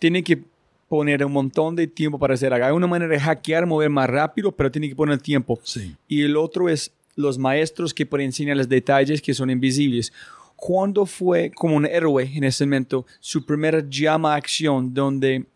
[0.00, 0.42] tiene que
[0.88, 2.66] poner un montón de tiempo para hacer algo.
[2.66, 5.60] Hay una manera de hackear, mover más rápido, pero tiene que poner tiempo.
[5.62, 5.94] Sí.
[6.08, 10.12] Y el otro es los maestros que pueden enseñar los detalles que son invisibles.
[10.56, 15.46] ¿Cuándo fue como un héroe en ese momento su primera llama a acción donde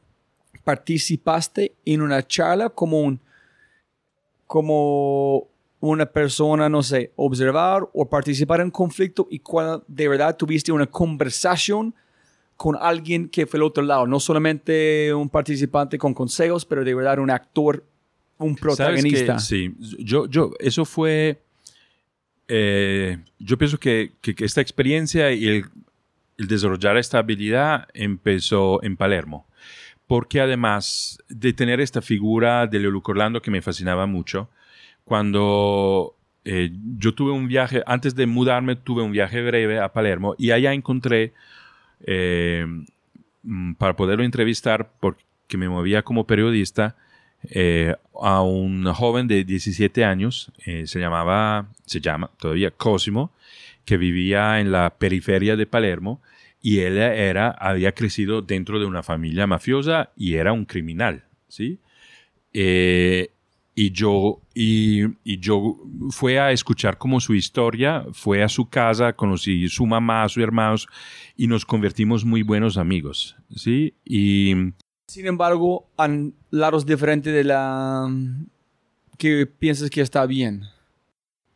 [0.72, 3.18] participaste en una charla como un
[4.46, 5.48] como
[5.80, 10.86] una persona, no sé, observar o participar en conflicto y cuando de verdad tuviste una
[10.86, 11.94] conversación
[12.56, 16.94] con alguien que fue el otro lado, no solamente un participante con consejos, pero de
[16.94, 17.82] verdad un actor,
[18.38, 19.38] un ¿Sabes protagonista.
[19.38, 21.40] Sí, yo, yo, eso fue,
[22.48, 25.64] eh, yo pienso que, que- que esta experiencia y el,
[26.36, 29.46] el desarrollar esta habilidad empezó en Palermo,
[30.08, 34.48] porque además de tener esta figura de Leo Luca Orlando que me fascinaba mucho,
[35.04, 40.34] cuando eh, yo tuve un viaje, antes de mudarme, tuve un viaje breve a Palermo
[40.38, 41.34] y allá encontré,
[42.06, 42.64] eh,
[43.42, 46.96] mm, para poderlo entrevistar, porque me movía como periodista,
[47.50, 53.30] eh, a un joven de 17 años, se llamaba, se llama todavía Cosimo,
[53.84, 56.20] que vivía en la periferia de Palermo
[56.60, 61.80] y él era, había crecido dentro de una familia mafiosa y era un criminal, ¿sí?
[62.52, 63.30] Eh,
[63.74, 65.76] y yo, y, y yo
[66.10, 70.88] fue a escuchar como su historia, fue a su casa, conocí su mamá, sus hermanos
[71.36, 73.94] y nos convertimos muy buenos amigos, ¿sí?
[74.04, 74.52] Y
[75.06, 78.10] Sin embargo, han lados diferentes de la
[79.16, 80.64] que piensas que está bien.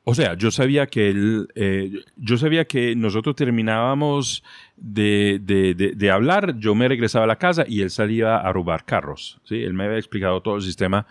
[0.04, 4.42] O sea, yo sabía que él, eh, yo sabía que nosotros terminábamos
[4.84, 8.52] de, de- de- de hablar, yo me regresaba a la casa y él salía a
[8.52, 9.38] robar carros.
[9.44, 9.62] ¿sí?
[9.62, 11.06] Él me había explicado todo el sistema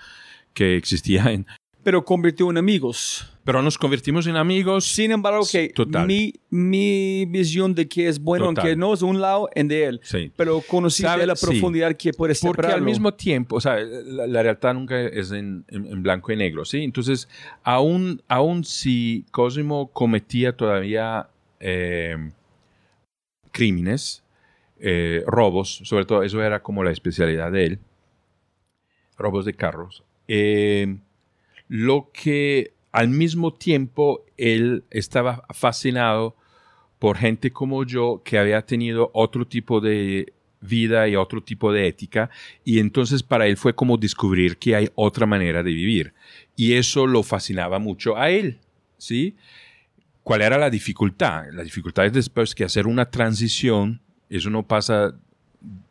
[0.53, 1.45] que existía en...
[1.83, 3.27] Pero convirtió en amigos.
[3.43, 4.85] Pero nos convertimos en amigos.
[4.85, 6.05] Sin embargo, que Total.
[6.05, 8.65] mi, mi visión de que es bueno, Total.
[8.65, 10.31] aunque no es un lado en de él, Sí.
[10.35, 11.43] pero conociste Sabe- la sí.
[11.47, 15.65] profundidad que puede Porque al mismo tiempo, o sea, la, la realidad nunca es en,
[15.69, 16.83] en- en blanco y negro, ¿sí?
[16.83, 17.27] Entonces,
[17.63, 22.15] aún, aún si Cosimo cometía todavía eh,
[23.51, 24.23] crímenes,
[24.79, 27.79] eh, robos, sobre todo eso era como la especialidad de él,
[29.17, 30.97] robos de carros, eh,
[31.67, 36.35] lo que al mismo tiempo él estaba fascinado
[36.99, 41.87] por gente como yo que había tenido otro tipo de vida y otro tipo de
[41.87, 42.29] ética
[42.63, 46.13] y entonces para él fue como descubrir que hay otra manera de vivir
[46.55, 48.59] y eso lo fascinaba mucho a él,
[48.97, 49.35] ¿sí?
[50.23, 51.45] ¿Cuál era la dificultad?
[51.51, 55.13] La dificultad es después que hacer una transición, eso no pasa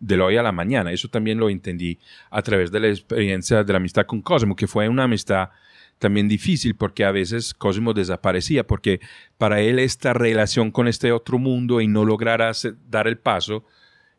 [0.00, 1.98] de hoy a la mañana, eso también lo entendí
[2.30, 5.50] a través de la experiencia de la amistad con Cosmo, que fue una amistad
[5.98, 9.00] también difícil porque a veces Cosmo desaparecía, porque
[9.36, 13.64] para él esta relación con este otro mundo y no lograr hacer- dar el paso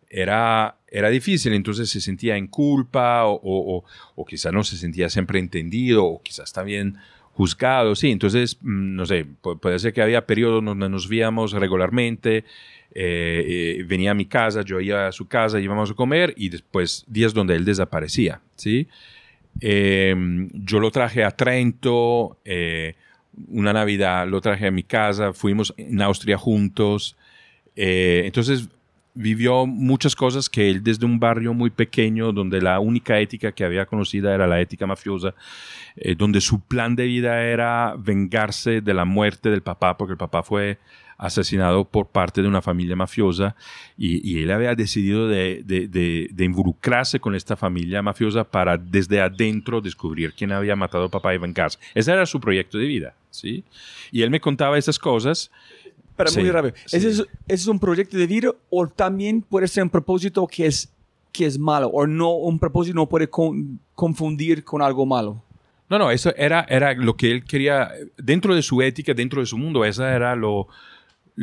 [0.09, 3.84] era, era difícil, entonces se sentía en culpa o, o, o-
[4.16, 6.97] o quizás no se sentía siempre entendido o quizás también
[7.34, 11.54] juzgado, sí, entonces, mm, no sé, pu- puede ser que había periodos donde nos víamos
[11.54, 12.44] regularmente,
[12.94, 16.50] eh, eh, venía a mi casa, yo iba a su casa, íbamos a comer y
[16.50, 18.88] después días donde él desaparecía, ¿sí?
[19.62, 20.16] Eh,
[20.54, 22.38] yo lo traje a Trento,
[23.48, 27.16] una Navidad lo traje a mi casa, fuimos en Austria juntos.
[27.76, 28.68] entonces
[29.14, 33.64] vivió muchas cosas que él desde un barrio muy pequeño, donde la única ética que
[33.66, 35.34] había conocida era la ética mafiosa,
[35.95, 40.18] eh, donde su plan de vida era vengarse de la muerte del papá, porque el
[40.18, 40.78] papá fue
[41.18, 43.55] asesinado por parte de una familia mafiosa
[43.95, 49.22] y, él había decidido de, de- de- de involucrarse con esta familia mafiosa para desde
[49.22, 51.78] adentro descubrir quién había matado al papá y vengarse.
[51.93, 53.64] Ese era su proyecto de vida, ¿sí?
[54.12, 55.51] Y él me contaba esas cosas.
[56.24, 56.74] Pero Sí, muy rápido.
[56.86, 56.97] sí.
[56.97, 60.65] ¿Ese, es, ese es un proyecto de vida o también puede ser un propósito que
[60.65, 60.89] es,
[61.32, 61.88] que es malo?
[61.89, 65.41] O no, un propósito no puede con- confundir con algo malo.
[65.89, 69.45] No, no, eso era, era lo que él quería, dentro de su ética, dentro de
[69.45, 70.67] su mundo, esa era lo,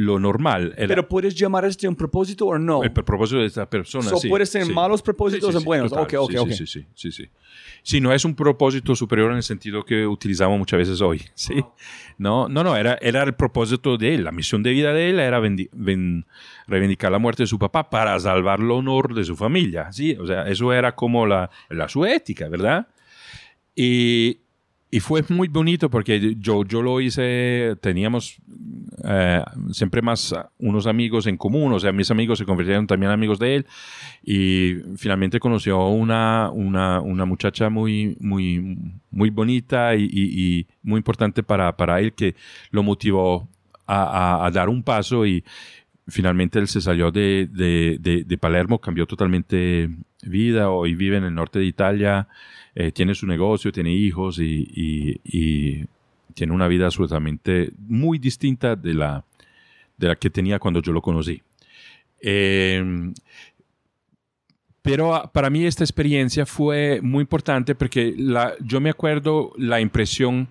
[0.00, 0.74] lo normal.
[0.76, 2.84] Era Pero puedes llamar este un propósito o no.
[2.84, 4.08] el propósito de esta persona.
[4.08, 4.72] So, sí, puede ser sí.
[4.72, 5.90] malos propósitos Sí, buenos.
[5.90, 6.04] total.
[6.04, 6.50] Ok, ok, sí, ok.
[6.52, 7.28] Sí, sí, sí,
[7.82, 11.54] sí, no es un propósito superior en el sentido que utilizamos muchas veces hoy, ¿sí?
[12.16, 15.18] No, no, no, era, era el propósito de él, la misión de vida de él
[15.18, 16.26] era vendi- ven-
[16.68, 20.16] reivindicar la muerte de su papá para salvar el honor de su familia, ¿sí?
[20.20, 22.86] O sea, eso era como la, la su ética, ¿verdad?
[23.74, 24.42] Y,
[24.90, 28.40] y fue muy bonito porque yo, yo lo hice, teníamos
[29.04, 33.38] eh, siempre más unos amigos en común, o sea, mis amigos se convirtieron también amigos
[33.38, 33.66] de él.
[34.22, 38.78] Y finalmente conoció una, una, una muchacha muy, muy,
[39.10, 42.34] muy bonita y, y, muy importante para, para, él que
[42.70, 43.46] lo motivó
[43.86, 45.44] a, a, dar un paso y
[46.06, 49.90] finalmente él se salió de, de, de, de Palermo, cambió totalmente
[50.22, 52.28] vida, hoy vive en el norte de Italia
[52.80, 55.84] eh, tiene su negocio, tiene hijos y,
[56.32, 59.24] tiene una vida absolutamente muy distinta de la,
[59.96, 61.42] de la que tenía cuando yo lo conocí.
[62.20, 63.12] Eh,
[64.80, 69.80] pero ah, para mí esta experiencia fue muy importante porque la, yo me acuerdo la
[69.80, 70.46] impresión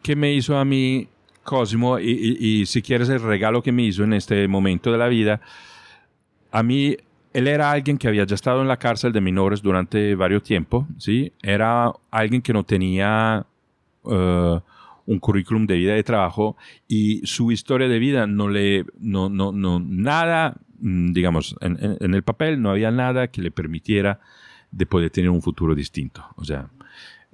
[0.00, 1.08] que me hizo a mí
[1.42, 5.08] Cosimo y, y, si quieres el regalo que me hizo en este momento de la
[5.08, 5.40] vida,
[6.52, 6.96] a mí
[7.34, 10.86] él era alguien que había ya estado en la cárcel de menores durante varios tiempos,
[10.98, 11.32] ¿sí?
[11.42, 13.44] Era alguien que no tenía
[14.04, 14.60] uh,
[15.06, 16.56] un currículum de vida de trabajo
[16.86, 22.14] y su historia de vida no le, no, no, no, nada, mm, digamos, en, en,
[22.14, 24.20] el papel no había nada que le permitiera
[24.70, 26.24] de poder tener un futuro distinto.
[26.36, 26.68] O sea,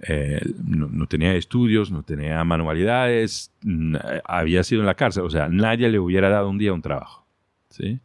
[0.08, 3.52] eh, no, no, tenía estudios, no tenía manualidades,
[4.24, 7.26] había sido en la cárcel, o sea, nadie le hubiera dado un día un trabajo,
[7.68, 8.00] ¿sí?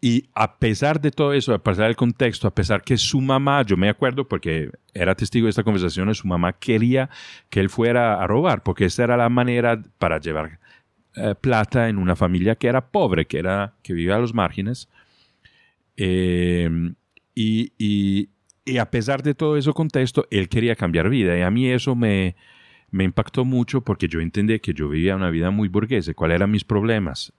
[0.00, 3.62] Y a pesar de todo eso, a pesar del contexto, a pesar que su mamá,
[3.62, 7.10] yo me acuerdo porque era testigo de esta conversación, su mamá quería
[7.50, 10.60] que él fuera a robar, porque esa era la manera para llevar
[11.16, 14.88] eh, plata en una familia que era pobre, que, era, que vivía a los márgenes.
[15.96, 16.70] Eh,
[17.34, 18.28] y, y,
[18.64, 21.36] y, a pesar de todo ese contexto, él quería cambiar vida.
[21.36, 22.36] Y a mí eso me,
[22.90, 26.50] me impactó mucho porque yo entendí que yo vivía una vida muy burguesa, cuáles eran
[26.50, 27.32] mis problemas.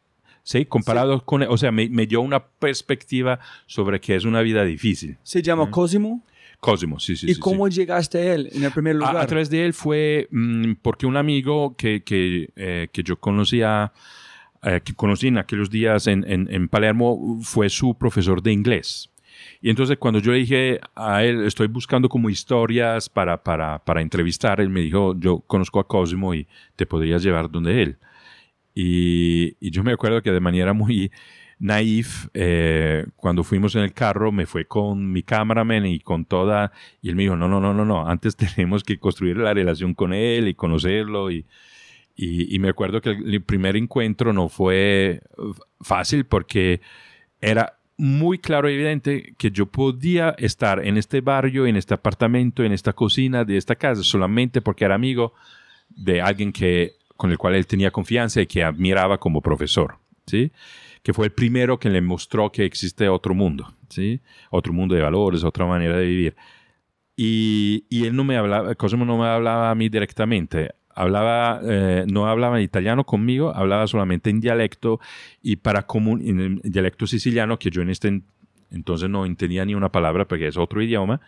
[0.49, 0.65] ¿Sí?
[0.65, 5.17] Comparado con, o sea, me, dio una perspectiva sobre que es una vida difícil.
[5.21, 6.23] ¿Se llama Cosimo?
[6.59, 7.29] Cosimo, sí, sí.
[7.29, 9.15] ¿Y cómo llegaste a él en el primer lugar?
[9.17, 13.93] A, través de él fue mm, porque un amigo que, que, eh, que yo conocía,
[14.63, 19.11] eh, que conocí en aquellos días en, en, en, Palermo, fue su profesor de inglés.
[19.61, 24.01] Y entonces cuando yo le dije a él, estoy buscando como historias para, para, para
[24.01, 27.97] entrevistar, él me dijo, yo conozco a Cosimo y te podrías llevar donde él.
[28.73, 31.11] Y, yo me acuerdo que de manera muy
[31.59, 36.71] naif, eh, cuando fuimos en el carro, me fue con mi cameraman y con toda,
[37.01, 39.93] y él me dijo, no, no, no, no, no, antes tenemos que construir la relación
[39.93, 41.31] con él y conocerlo.
[41.31, 41.45] Y,
[42.15, 45.21] y, y me acuerdo que el primer encuentro no fue
[45.81, 46.81] fácil porque
[47.41, 52.63] era muy claro y evidente que yo podía estar en este barrio, en este apartamento,
[52.63, 55.33] en esta cocina de esta casa, solamente porque era amigo
[55.89, 60.53] de alguien que con el cual él tenía confianza y que admiraba como profesor, ¿sí?
[61.03, 64.21] Que fue el primero que le mostró que existe otro mundo, ¿sí?
[64.49, 66.37] Otro mundo de valores, otra manera de vivir.
[67.17, 72.05] Y, y él no me hablaba, Cosimo no me hablaba a mí directamente, hablaba, eh,
[72.09, 75.01] no hablaba italiano conmigo, hablaba solamente en dialecto
[75.41, 78.21] y para común, en el dialecto siciliano, que yo en este
[78.71, 81.19] entonces no entendía ni una palabra porque es otro idioma,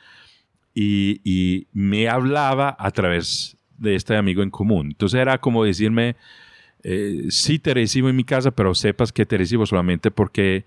[0.74, 4.88] y, y me hablaba a través de este amigo en común.
[4.92, 6.16] Entonces era como decirme,
[6.84, 10.66] eh, sí te recibo en mi casa, pero sepas que te recibo solamente porque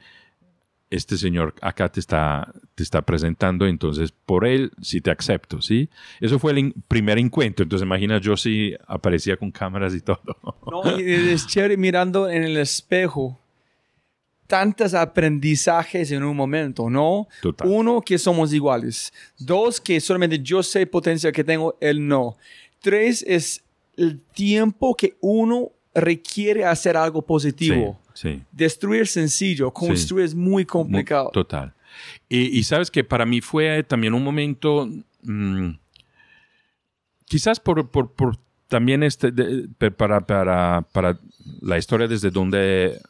[0.91, 5.89] este señor acá te está, te está presentando, entonces por él sí te acepto, ¿sí?
[6.21, 10.21] Eso fue el primer encuentro, entonces imagina yo si aparecía con cámaras y todo.
[10.71, 13.39] No, es chévere mirando en el espejo
[14.47, 17.29] tantos aprendizajes en un momento, ¿no?
[17.65, 19.13] Uno, que somos iguales.
[19.39, 22.37] Dos, que solamente yo sé potencia que tengo, él no.
[22.85, 23.65] Tres es
[23.97, 27.99] el tiempo que uno requiere hacer algo positivo.
[28.13, 31.31] Sí, Destruir sencillo, construir es muy complicado.
[31.31, 31.73] total.
[32.29, 34.87] Y, sabes que para mí fue también un momento,
[35.23, 35.71] mm,
[37.25, 38.37] quizás por, por, por,
[38.69, 39.33] también este,
[39.97, 41.19] para, para, para
[41.63, 43.01] la historia desde donde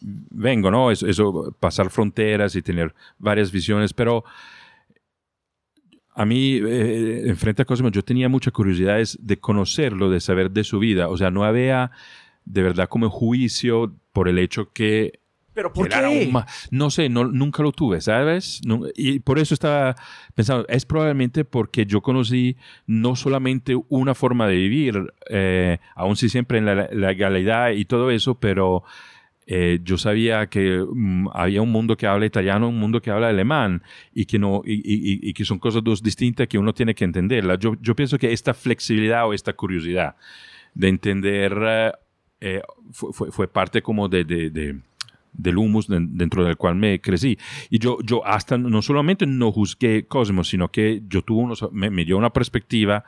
[0.00, 0.90] vengo, ¿no?
[0.90, 4.24] Eso, eso, pasar fronteras y tener varias visiones, pero
[6.14, 10.50] a mí, eh, en frente a Cosimo, yo tenía mucha curiosidad de conocerlo, de saber
[10.50, 11.08] de su vida.
[11.08, 11.90] O sea, no había
[12.44, 15.20] de verdad como juicio por el hecho que...
[15.52, 16.32] ¿Pero por qué?
[16.70, 18.62] no sé, no, nunca lo tuve, ¿sabes?
[18.94, 19.96] y por eso estaba
[20.34, 22.56] pensando, es probablemente porque yo conocí
[22.86, 28.10] no solamente una forma de vivir, eh, aún si siempre en la legalidad y todo
[28.10, 28.84] eso, pero
[29.52, 33.30] eh, yo sabía que mm, había un mundo que habla italiano, un mundo que habla
[33.30, 33.82] alemán
[34.14, 37.56] y que, no, y, que son cosas dos distintas que uno tiene que entenderla.
[37.56, 40.14] Yo, yo pienso que esta flexibilidad o esta curiosidad
[40.72, 41.92] de entender eh,
[42.40, 42.62] eh,
[42.92, 44.78] fue, fue, parte como de, de,
[45.32, 47.36] del humus dentro del cual me crecí.
[47.70, 51.90] Y yo, yo hasta no solamente no juzgué Cosmos, sino que yo tuve unos, me,
[51.90, 53.04] me dio una perspectiva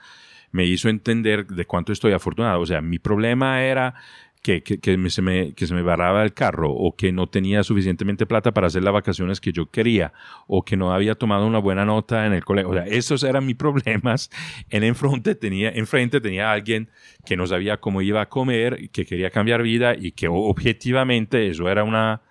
[0.50, 2.60] me hizo entender de cuánto estoy afortunado.
[2.60, 3.94] O sea, mi problema era
[4.42, 7.28] que, que, que me- se me, que se me barraba el carro o que no
[7.28, 10.12] tenía suficientemente plata para hacer las vacaciones que yo quería
[10.48, 12.70] o que no había tomado una buena nota en el colegio.
[12.70, 14.30] O sea, esos eran mis problemas.
[14.68, 16.88] En enfrente tenía, enfrente tenía alguien
[17.24, 21.68] que no sabía cómo iba a comer, que quería cambiar vida y que objetivamente eso
[21.68, 22.22] era una,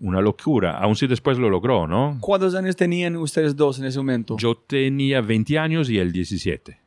[0.00, 0.72] una locura.
[0.78, 2.18] Aún si después lo logró, ¿no?
[2.20, 4.36] ¿Cuántos años tenían ustedes dos en ese momento?
[4.38, 6.78] Yo tenía 20 años y él 17.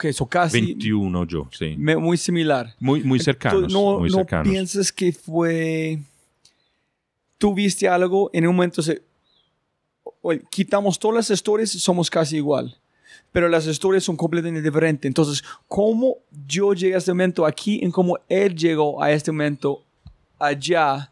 [0.00, 1.74] Ok, eso casi 21 yo, sí.
[1.76, 2.74] me- muy similar.
[2.80, 3.66] Muy, muy cercanos.
[3.66, 4.48] Tú no, muy no cercanos.
[4.48, 5.98] piensas que fue...
[7.36, 9.02] Tú viste algo en un momento se...
[10.22, 12.76] oye, quitamos todas las historias, somos casi igual.
[13.32, 15.06] Pero las historias son completamente diferentes.
[15.08, 16.16] Entonces, ¿cómo
[16.46, 19.82] yo llegué a este momento aquí y cómo él llegó a este momento
[20.38, 21.10] allá?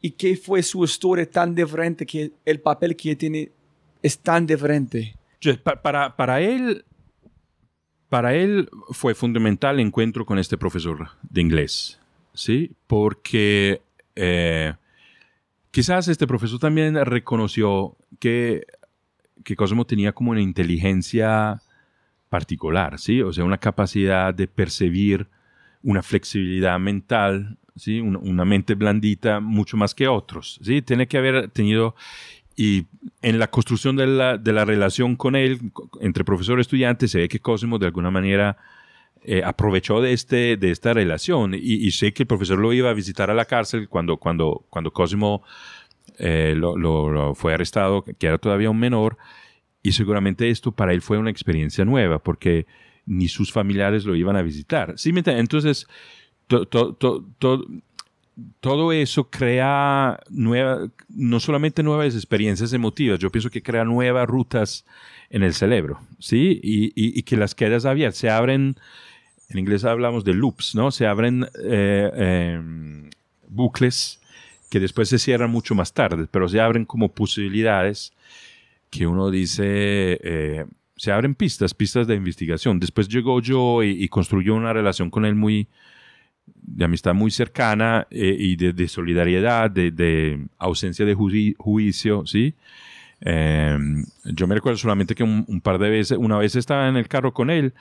[0.00, 3.50] ¿Y qué fue su historia tan diferente que el papel que tiene
[4.02, 5.14] es tan diferente?
[5.40, 6.84] Yo- pa- Para, para él,
[8.14, 11.98] para él fue fundamental el encuentro con este profesor de inglés,
[12.32, 12.70] ¿sí?
[12.86, 13.82] Porque
[14.14, 14.72] eh,
[15.72, 18.68] quizás este profesor también reconoció que,
[19.42, 21.60] que Cosmo tenía como una inteligencia
[22.28, 23.20] particular, ¿sí?
[23.20, 25.26] O sea, una capacidad de percibir
[25.82, 27.98] una flexibilidad mental, ¿sí?
[27.98, 30.82] Una, una mente blandita mucho más que otros, ¿sí?
[30.82, 31.96] Tiene que haber tenido
[32.56, 32.86] y
[33.22, 35.58] en la construcción de la, de la relación con él,
[36.00, 38.56] entre profesor y estudiante, se ve que Cosimo de alguna manera
[39.22, 41.54] eh, aprovechó de, este, de esta relación.
[41.54, 44.64] Y, y sé que el profesor lo iba a visitar a la cárcel cuando, cuando,
[44.70, 45.42] cuando Cosimo
[46.18, 49.16] eh, lo, lo- lo fue arrestado, que era todavía un menor.
[49.82, 52.66] Y seguramente esto para él fue una experiencia nueva, porque
[53.06, 54.94] ni sus familiares lo iban a visitar.
[54.96, 55.12] ¿Sí?
[55.14, 55.86] Entonces,
[56.46, 57.66] to- to- to- to-
[58.60, 64.84] todo eso crea nueva, no solamente nuevas experiencias emotivas, yo pienso que crea nuevas rutas
[65.30, 66.60] en el cerebro, ¿sí?
[66.62, 68.76] Y, y- y que las quedas abiertas, se abren,
[69.48, 70.90] en inglés hablamos de loops, ¿no?
[70.90, 72.60] Se abren eh, eh,
[73.48, 74.20] bucles
[74.70, 78.12] que después se cierran mucho más tarde, pero se abren como posibilidades
[78.90, 79.64] que uno dice,
[80.22, 80.64] eh,
[80.96, 82.80] se abren pistas, pistas de investigación.
[82.80, 85.68] Después llegó yo y construyó una relación con él muy,
[86.66, 92.26] de amistad muy cercana eh, y de, de solidaridad, de, de ausencia de juicio, juicio
[92.26, 92.54] ¿sí?
[93.20, 93.78] Eh,
[94.24, 97.32] yo me recuerdo solamente que un, par de veces, una vez estaba en el carro
[97.32, 97.72] con él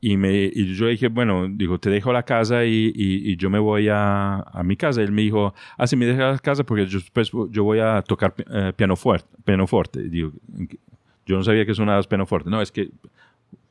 [0.00, 3.58] y, me, y yo dije, bueno, digo, te dejo la casa y, y- yo me
[3.58, 5.00] voy a, a mi casa.
[5.02, 8.02] Él me dijo, ah, sí, me dejas la casa porque yo, después yo voy a
[8.02, 8.72] tocar eh.
[9.44, 10.00] Pianoforte.
[10.00, 10.32] Y digo,
[11.26, 12.50] yo no sabía que sonaba pianoforte.
[12.50, 12.90] No, es que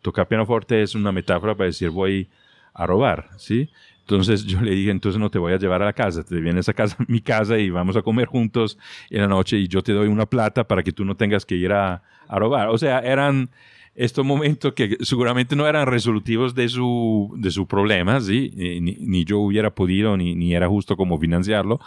[0.02, 2.30] tocar pianoforte es una metáfora para decir voy
[2.74, 3.70] a robar, ¿sí?
[4.04, 6.68] Entonces yo le dije, entonces no te voy a llevar a la casa, te vienes
[6.68, 8.78] a casa, mi casa y vamos a comer juntos
[9.10, 11.56] en la noche y yo te doy una plata para que tú no tengas que
[11.56, 12.70] ir a, a robar.
[12.70, 13.50] O sea, eran
[13.96, 18.52] estos momentos que seguramente no eran resolutivos de su, de su problema, ¿sí?
[18.58, 21.80] Eh, Ni, ni yo hubiera podido, ni, ni era justo como financiarlo.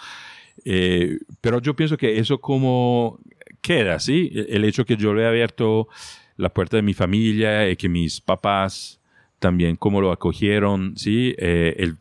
[0.64, 3.18] Eh, pero yo pienso que eso como
[3.60, 4.30] queda, ¿sí?
[4.48, 5.88] El hecho que yo le he abierto
[6.36, 9.00] la puerta de mi familia, y que mis papás
[9.38, 11.34] también cómo lo acogieron, ¿sí?
[11.38, 11.96] Eh, él,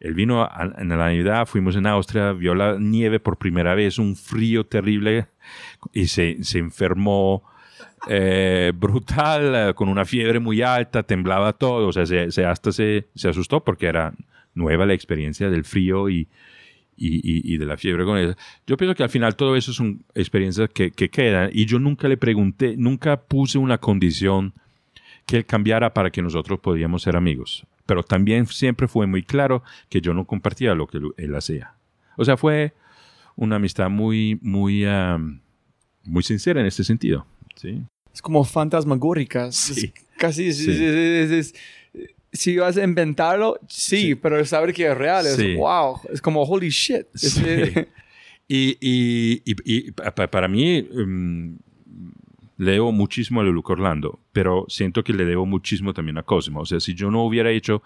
[0.00, 3.98] él vino a- en la Navidad, fuimos en Austria, vio la nieve por primera vez,
[3.98, 5.26] un frío terrible
[5.92, 7.42] y se, se enfermó
[8.08, 12.72] eh, brutal, eh, con una fiebre muy alta, temblaba todo, o sea, se, se- hasta
[12.72, 14.14] se, se asustó porque era
[14.54, 16.26] nueva la experiencia del frío y,
[16.96, 18.34] y, y- y de la fiebre con eso.
[18.66, 22.08] Yo pienso que al final todo eso son experiencias que, que quedan y yo nunca
[22.08, 24.54] le pregunté, nunca puse una condición
[25.26, 27.66] que él cambiara para que nosotros podíamos ser amigos.
[27.90, 31.74] Pero también siempre fue muy claro que yo no compartía lo que él- hacía.
[32.16, 32.72] O sea, fue
[33.34, 34.84] una amistad muy, muy,
[36.04, 37.26] muy sincera en este sentido.
[37.56, 37.82] ¿sí?
[38.14, 39.56] Es como fantasmagóricas.
[39.56, 39.92] Sí.
[39.92, 40.46] Es casi.
[40.50, 40.70] es- Sí.
[40.70, 41.54] es- es-
[42.32, 44.14] si vas a inventarlo, sí, Sí.
[44.14, 45.56] pero saber que es real es Sí.
[45.56, 45.98] wow.
[46.12, 47.06] Es como holy shit.
[47.14, 47.40] Sí.
[48.46, 51.54] Y, y- y- y pa- pa- para mí, mm,
[52.58, 56.60] le debo muchísimo a Leluc Orlando, pero siento que le debo muchísimo también a Cosmo.
[56.60, 57.82] O sea, si yo no hubiera hecho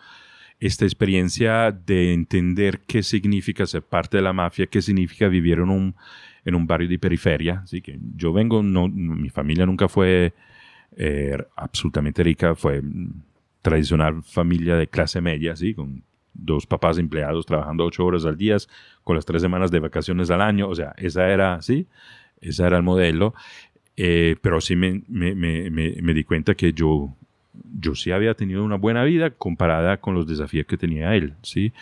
[0.61, 5.69] esta experiencia de entender qué significa ser parte de la mafia, qué significa vivir en
[5.69, 5.95] un,
[6.45, 10.33] en un barrio de periferia, así que yo vengo, no, mi familia nunca fue
[10.97, 12.83] eh, absolutamente rica, fue
[13.63, 15.75] tradicional familia de clase media, ¿sí?
[15.75, 16.05] con
[16.35, 18.57] dos papás empleados trabajando ocho horas al día,
[19.03, 21.87] con las tres semanas de vacaciones al año, o sea, esa era, ¿sí?
[22.41, 23.35] Ese era el modelo.
[23.97, 27.15] Eh, pero sí me, me, me, me, di cuenta que yo,
[27.79, 31.73] yo sí había tenido una buena vida comparada con los desafíos que tenía él, ¿sí?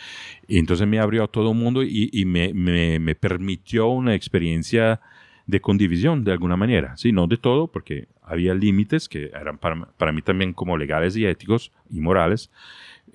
[0.46, 5.00] Y entonces me abrió a todo el mundo y, y me permitió una experiencia
[5.46, 7.12] de condivisión de alguna manera, ¿sí?
[7.12, 11.26] No de todo, porque había límites que eran para, para mí también como legales y
[11.26, 12.50] éticos y morales,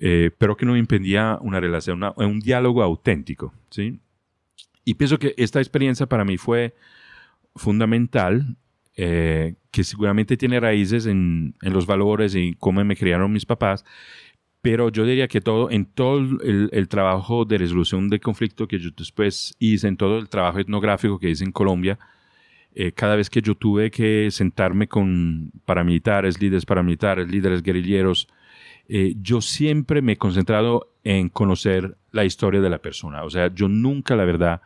[0.00, 3.98] eh, pero que no impedía una relación, una- un diálogo auténtico, ¿sí?
[4.84, 6.74] Y pienso que esta experiencia para mí fue
[7.56, 8.56] fundamental,
[8.98, 13.84] eh, que seguramente tiene raíces en, en los valores y cómo me criaron mis papás,
[14.60, 18.80] pero yo diría que todo, en todo el, el trabajo de resolución de conflicto que
[18.80, 21.96] yo después hice, en todo el trabajo etnográfico que hice en Colombia,
[22.74, 28.26] eh, cada vez que yo tuve que sentarme con paramilitares, líderes paramilitares, líderes guerrilleros,
[28.88, 33.22] eh, yo siempre me he concentrado en conocer la historia de la persona.
[33.22, 34.60] O sea, yo nunca, la verdad,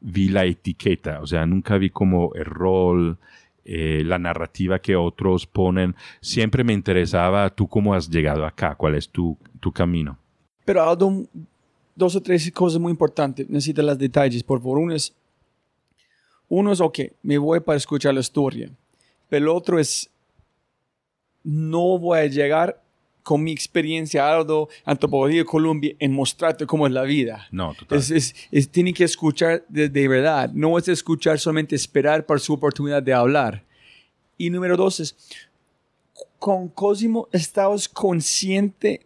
[0.00, 3.18] vi la etiqueta, o sea, nunca vi como el rol,
[3.70, 5.94] eh, la narrativa que otros ponen.
[6.22, 10.18] Siempre me interesaba tú cómo has llegado acá, cuál es tu, tu camino.
[10.64, 11.26] Pero Aldo,
[11.94, 13.46] dos o tres cosas muy importantes.
[13.46, 14.78] Necesito los detalles, por favor.
[14.78, 15.14] Uno es,
[16.48, 18.70] uno es, ok, me voy para escuchar la historia.
[19.28, 20.10] Pero el otro es,
[21.44, 22.82] no voy a llegar
[23.28, 27.46] con mi experiencia, Aldo, antropología de Colombia, en mostrarte cómo es la vida.
[27.50, 27.98] No, total.
[27.98, 30.50] Es, es, es- tiene que escuchar de, de verdad.
[30.54, 33.64] No es escuchar solamente esperar por su oportunidad de hablar.
[34.38, 35.14] Y número dos es,
[36.38, 39.04] con Cosimo, ¿estabas consciente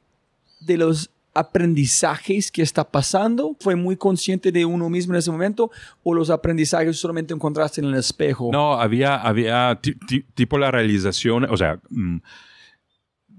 [0.61, 3.57] de los aprendizajes que está pasando?
[3.59, 5.71] ¿Fue muy consciente de uno mismo en ese momento?
[6.05, 8.51] ¿O los aprendizajes solamente encontraste en el espejo?
[8.53, 12.19] No, había, había ti- ti- tipo la realización, o sea, mm,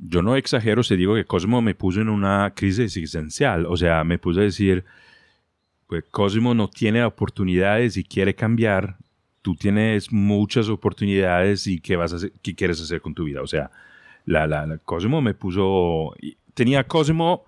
[0.06, 4.04] yo no exagero si digo que Cosmo me puso en una crisis existencial, o sea,
[4.04, 4.84] me puse a decir,
[5.88, 8.98] pues Cosmo no tiene oportunidades y quiere cambiar,
[9.42, 13.42] tú tienes muchas oportunidades y qué vas a hacer, qué quieres hacer con tu vida,
[13.42, 13.72] o sea,
[14.26, 16.14] la, la, la Cosmo me puso,
[16.54, 17.44] tenía Cosmo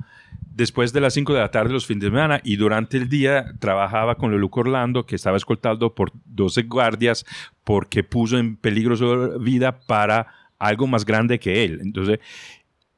[0.56, 3.54] después de las 5 de la tarde los fines de semana y durante el día
[3.60, 7.26] trabajaba con Leluco Orlando que estaba escoltado por 12 guardias
[7.66, 10.28] porque puso en peligro su vida para
[10.60, 11.80] algo más grande que él.
[11.82, 12.20] Entonces,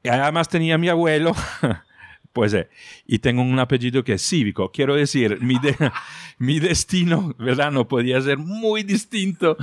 [0.04, 1.32] además tenía a mi abuelo,
[2.32, 2.68] pues, eh,
[3.06, 4.70] y tengo un apellido que es cívico.
[4.70, 5.76] Quiero decir, mi, de-
[6.38, 7.72] mi destino, ¿verdad?
[7.72, 9.56] No podía ser muy distinto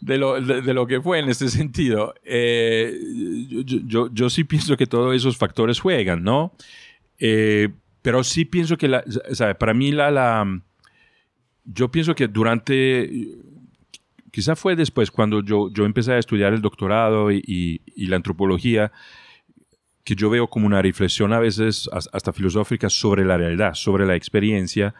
[0.00, 2.14] de lo, de, de lo que fue en este sentido.
[2.24, 2.98] Eh,
[3.48, 6.52] yo, yo- yo, sí pienso que todos esos factores juegan, ¿no?
[7.18, 7.68] Eh,
[8.02, 9.54] pero sí pienso que, la, ¿sabe?
[9.54, 10.60] para mí la, la...
[11.64, 13.10] Yo pienso que durante...
[14.36, 18.16] Quizá fue después cuando yo, yo empecé a estudiar el doctorado y, y- y la
[18.16, 18.92] antropología,
[20.04, 24.04] que yo veo como una reflexión a veces has- hasta filosófica sobre la realidad, sobre
[24.04, 24.94] la experiencia,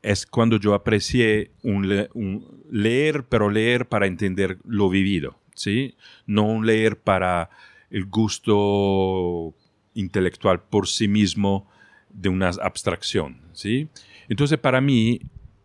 [0.00, 5.94] es cuando yo aprecié un, le- un leer, pero leer para entender lo vivido, ¿sí?
[6.24, 7.50] No un leer para
[7.90, 9.54] el gusto
[9.92, 11.68] intelectual por sí mismo
[12.08, 13.88] de una abstracción, ¿sí?
[14.30, 15.20] Entonces, para mí,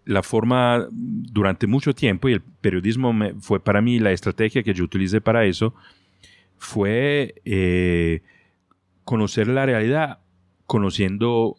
[0.05, 4.83] la forma durante mucho tiempo, y el periodismo fue para mí la estrategia que yo
[4.83, 5.73] utilicé para eso,
[6.57, 8.21] fue eh,
[9.03, 10.19] conocer la realidad
[10.65, 11.57] conociendo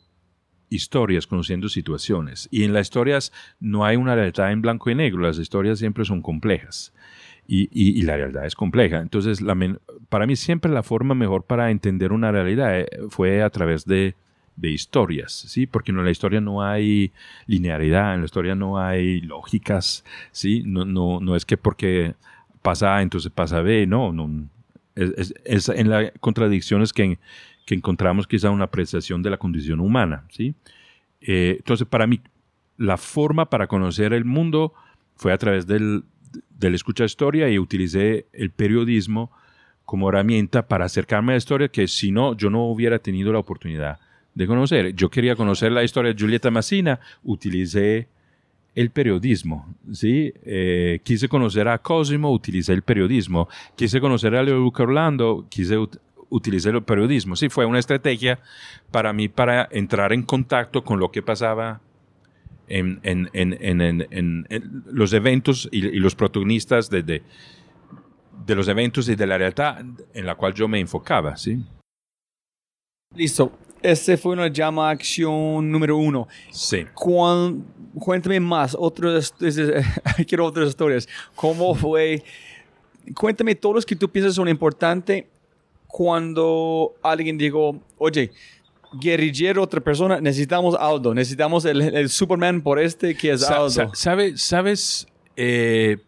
[0.69, 2.49] historias, conociendo situaciones.
[2.51, 6.05] Y en las historias no hay una realidad en blanco y negro, las historias siempre
[6.05, 6.93] son complejas.
[7.49, 8.99] Y, y- la realidad es compleja.
[9.01, 9.41] Entonces,
[10.09, 14.17] para mí siempre la forma mejor para entender una realidad eh, fue a través de,
[14.57, 15.67] de historias, ¿sí?
[15.67, 17.13] Porque en la historia no hay
[17.47, 20.63] linealidad, en la historia no hay lógicas, ¿sí?
[20.65, 22.15] No, no, no es que porque
[22.63, 24.49] pasa A, entonces pasa B, no, no.
[24.95, 27.19] Es, es- es en las contradicciones que,
[27.67, 30.55] que encontramos quizá una apreciación de la condición humana, ¿sí?
[31.21, 32.21] Eh, entonces, para mí,
[32.79, 34.73] la forma para conocer el mundo
[35.17, 36.05] fue a través del,
[36.51, 39.31] del escucha historia y utilicé el periodismo
[39.85, 43.39] como herramienta para acercarme a la historia que si no, yo no hubiera tenido la
[43.39, 43.99] oportunidad
[44.37, 44.95] de conocer.
[44.95, 48.07] Yo quería conocer la historia de Julieta Massina, utilicé
[48.75, 50.31] el periodismo, ¿sí?
[50.45, 53.49] Eh, quise conocer a Cosimo, utilicé el periodismo.
[53.75, 55.99] Quise conocer a Leo Luca Orlando, quise ut-
[56.29, 57.35] utilicé el periodismo.
[57.35, 58.39] Sí, fue una estrategia
[58.91, 61.81] para mí para entrar en contacto con lo que pasaba
[62.69, 67.23] en, en- en- en- los eventos y, y los protagonistas de, de,
[68.45, 69.83] de los eventos y de la realidad
[70.13, 71.65] en la cual yo me enfocaba, ¿sí?
[73.15, 73.53] Listo.
[73.91, 76.27] Este fue una llama a acción número uno.
[76.51, 76.85] Sí.
[76.95, 77.65] Cuán-
[77.99, 79.35] cuéntame más, otros,
[80.29, 81.09] quiero otras historias.
[81.35, 82.23] ¿Cómo fue?
[83.15, 85.25] Cuéntame todos los que tú piensas son importantes
[85.87, 88.33] cuando alguien dijo, oye,
[89.01, 93.71] guerrillero, otra persona, necesitamos Aldo, necesitamos el, el Superman por este que es Sa- Aldo.
[93.71, 95.07] sa- sabe- ¿Sabes?
[95.37, 95.99] Eh,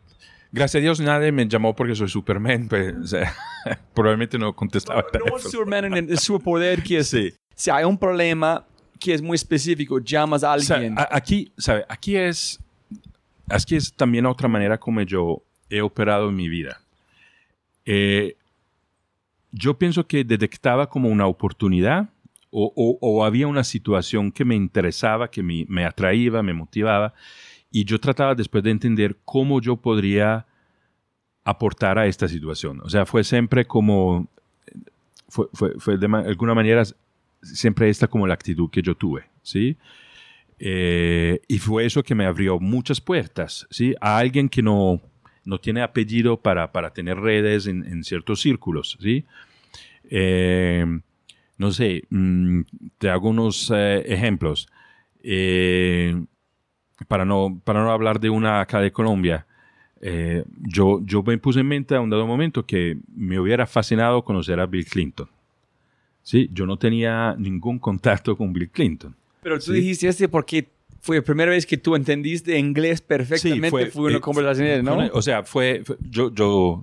[0.53, 2.69] gracias a Dios nadie me llamó porque soy Superman.
[2.69, 3.35] pues, o sea,
[3.95, 5.01] probablemente no contestaba.
[5.03, 5.39] no el teléfono.
[5.51, 7.33] Superman en el superpoder que es, Sí.
[7.59, 8.65] Si hay un problema
[9.01, 10.97] que es muy específico, llamas a O sea, alguien.
[10.97, 11.85] a- aquí, ¿sabe?
[11.89, 12.61] Aquí es...
[13.67, 16.81] que es también otra manera como yo he operado en mi vida.
[17.85, 18.37] Eh,
[19.51, 22.09] yo pienso que detectaba como una oportunidad
[22.51, 27.13] o, o- o había una situación que me interesaba, que me, me atraía, me motivaba,
[27.73, 30.47] y yo trataba después de entender cómo yo podría
[31.45, 32.81] aportar a esta situación.
[32.85, 34.29] O sea, fue siempre como,
[35.29, 36.83] fue, fue- fue de alguna manera
[37.43, 39.77] siempre esta como la actitud que yo tuve, ¿sí?
[40.59, 43.95] Eh, y fue eso que me abrió muchas puertas, ¿sí?
[44.01, 45.01] A alguien que no,
[45.45, 49.25] no tiene apellido para, para tener redes en, en ciertos círculos, ¿sí?
[50.11, 50.85] Eh,
[51.57, 52.61] no sé, mm,
[52.99, 54.69] te hago unos eh, ejemplos.
[57.07, 59.47] Para, no, para no hablar de una acá de Colombia,
[60.63, 64.59] yo, yo me puse en mente a un dado momento que me hubiera fascinado conocer
[64.59, 65.29] a Bill Clinton.
[66.29, 69.17] Sí, yo no tenía ningún contacto con Bill Clinton.
[69.43, 69.81] Pero tú Sí.
[69.81, 70.69] dijiste este porque
[71.01, 73.71] fue la primera vez que tú entendiste inglés perfectamente.
[73.71, 74.97] fue- fue, una eh, conversación, ¿no?
[74.97, 76.83] Una- O sea, fue, fue- yo, yo,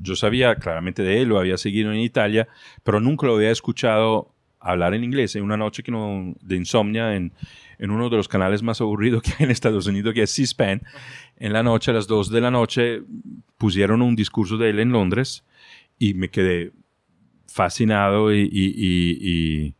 [0.00, 2.48] yo sabía claramente de él, lo había seguido en Italia,
[2.82, 5.36] pero nunca lo había escuchado hablar en inglés.
[5.36, 7.32] En una noche que no, de insomnia en,
[7.78, 10.80] en uno de los canales más aburridos que hay en Estados Unidos, que es C-SPAN,
[11.36, 13.02] en la noche, a las 2 de la noche,
[13.58, 15.44] pusieron un discurso de él en Londres
[15.98, 16.72] y me quedé
[17.48, 19.74] fascinado y,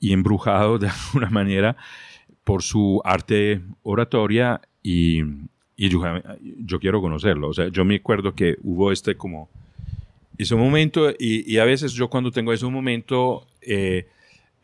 [0.00, 1.76] embrujado de alguna manera
[2.44, 5.22] por su arte oratoria y,
[5.76, 7.48] yo, quiero conocerlo.
[7.48, 9.48] O sea, yo me acuerdo que hubo este como
[10.38, 14.06] ese momento y, y a veces yo cuando tengo ese momento eh,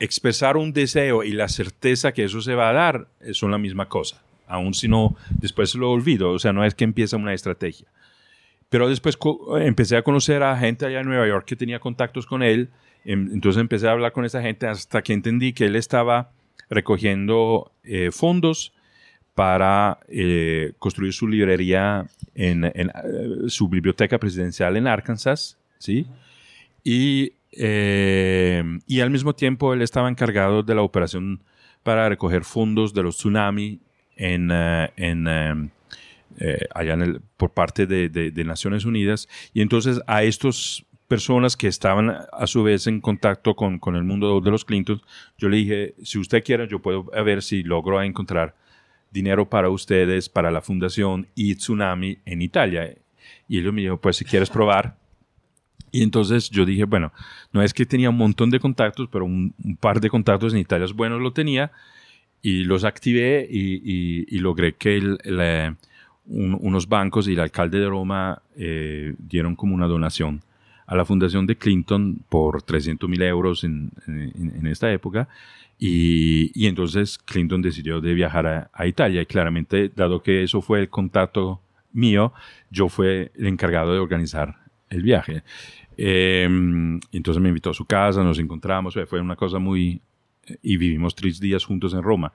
[0.00, 3.58] expresar un deseo y la certeza que eso se va a dar eh, son la
[3.58, 4.22] misma cosa.
[4.46, 6.30] Aun si no, después lo olvido.
[6.32, 7.86] O sea, no es que empieza una estrategia.
[8.70, 9.18] Pero después
[9.60, 12.70] empecé a conocer a gente allá en Nueva York que tenía contactos con él.
[13.04, 16.30] Em- Entonces empecé a hablar con esa gente hasta que entendí que él estaba
[16.70, 18.72] recogiendo eh, fondos
[19.34, 26.06] para eh, construir su librería en, en, eh, su biblioteca presidencial en Arkansas, ¿sí?
[26.84, 31.42] Y, eh, y al mismo tiempo él estaba encargado de la operación
[31.82, 33.80] para recoger fondos de los tsunami
[34.16, 35.70] en, eh, en,
[36.38, 36.96] eh, allá
[37.36, 39.28] por parte de, de- Naciones Unidas.
[39.54, 44.40] Y entonces a estas personas que estaban a su vez en contacto con, el mundo
[44.40, 45.02] de los Clintons,
[45.38, 48.54] yo le dije, si usted quiere, yo puedo ver si logro encontrar
[49.10, 52.94] dinero para ustedes, para la fundación y Tsunami en Italia.
[53.48, 54.96] Y ellos me dijo, pues si quieres probar.
[55.92, 57.12] Y entonces yo dije, bueno,
[57.52, 60.86] no es que tenía un montón de contactos, pero un, par de contactos en Italia
[60.94, 61.72] buenos lo tenía
[62.42, 65.76] y los activé y, logré que el- el,
[66.30, 70.42] un- unos bancos y el alcalde de Roma eh, dieron como una donación
[70.86, 73.92] a la fundación de Clinton por 300 mil euros en,
[74.66, 75.28] esta época.
[75.78, 80.88] Y, entonces Clinton decidió de viajar a, Italia y claramente, dado que eso fue el
[80.88, 81.60] contacto
[81.92, 82.32] mío,
[82.70, 84.56] yo fue el encargado de organizar
[84.88, 85.44] el viaje.
[85.96, 86.48] Eh,
[87.12, 90.00] entonces me invitó a su casa, nos encontramos, fue una cosa muy...
[90.60, 92.32] y vivimos tres días juntos en Roma.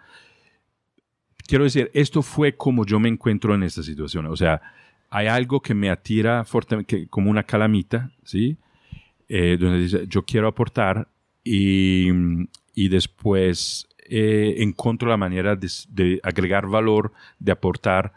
[1.47, 4.25] Quiero decir, esto fue como yo me encuentro en esta situación.
[4.27, 4.61] O sea,
[5.09, 8.57] hay algo que me atira fuertemente, como una calamita, ¿sí?
[9.29, 11.07] Eh, donde dice, yo quiero aportar
[11.43, 12.07] y,
[12.73, 18.13] y después eh, encuentro la manera de, de agregar valor, de aportar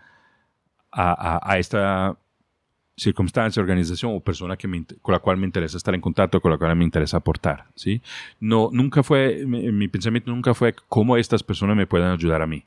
[0.90, 2.16] a, a- a esta
[2.96, 6.50] circunstancia, organización o persona que me, con la cual me interesa estar en contacto, con
[6.50, 8.02] la cual me interesa aportar, ¿sí?
[8.40, 12.46] No, nunca fue, mi, mi pensamiento nunca fue cómo estas personas me pueden ayudar a
[12.46, 12.64] mí,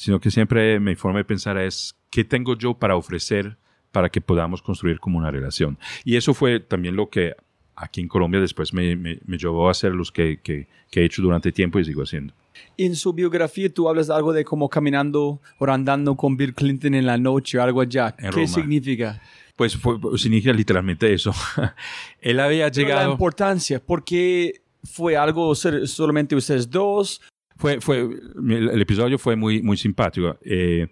[0.00, 3.58] sino que siempre mi forma de pensar es qué tengo yo para ofrecer
[3.92, 5.78] para que podamos construir como una relación.
[6.04, 7.34] Y eso fue también lo que
[7.76, 11.04] aquí en Colombia después me, me- me llevó a hacer los que, que- que he
[11.04, 12.32] hecho durante tiempo y sigo haciendo.
[12.78, 17.04] En su biografía tú hablas algo de como caminando o andando con Bill Clinton en
[17.04, 18.14] la noche o algo allá.
[18.18, 18.46] En ¿Qué Roma.
[18.46, 19.20] significa?
[19.56, 21.32] Pues fue, significa literalmente eso.
[22.22, 23.12] Él había Pero La llegado...
[23.12, 27.20] importancia, ¿por qué fue algo solamente ustedes dos?
[27.60, 30.38] Fue, fue, el, el episodio fue muy, muy simpático.
[30.42, 30.86] Eh,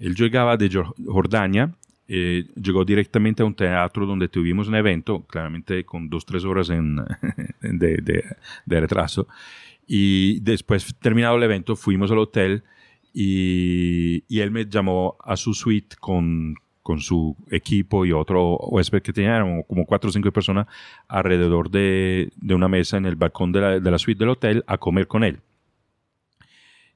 [0.00, 1.72] él llegaba de Jor- Jordania,
[2.08, 6.70] eh, llegó directamente a un teatro donde tuvimos un evento, claramente con dos, tres horas
[6.70, 6.96] en,
[7.62, 8.24] de, de-
[8.66, 9.28] de retraso.
[9.86, 12.64] Y después, terminado el evento, fuimos al hotel
[13.14, 19.02] y, y él me llamó a su suite con, con su equipo y otro huésped
[19.02, 20.66] que tenía, eran como cuatro o cinco personas,
[21.06, 24.64] alrededor de, de una mesa en el balcón de la, de la suite del hotel
[24.66, 25.38] a comer con él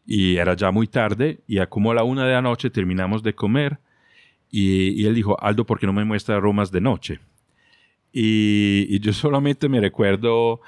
[0.07, 3.23] y era ya muy tarde y a como a la una de la noche terminamos
[3.23, 3.79] de comer
[4.51, 7.21] y, y él dijo, Aldo, ¿por qué no me muestra Romas de noche?
[8.13, 10.61] Y, y yo solamente me recuerdo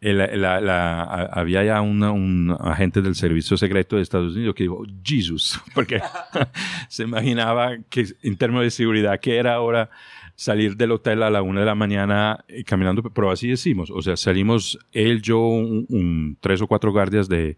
[0.00, 5.60] a- había ya una- un agente del servicio secreto de Estados Unidos que dijo, Jesus,
[5.74, 6.00] porque
[6.88, 9.90] se imaginaba que en términos de seguridad que era ahora
[10.36, 14.00] salir del hotel a la una de la mañana eh, caminando, pero así decimos, o
[14.02, 15.42] sea, salimos él, yo,
[16.40, 17.56] tres o cuatro guardias de,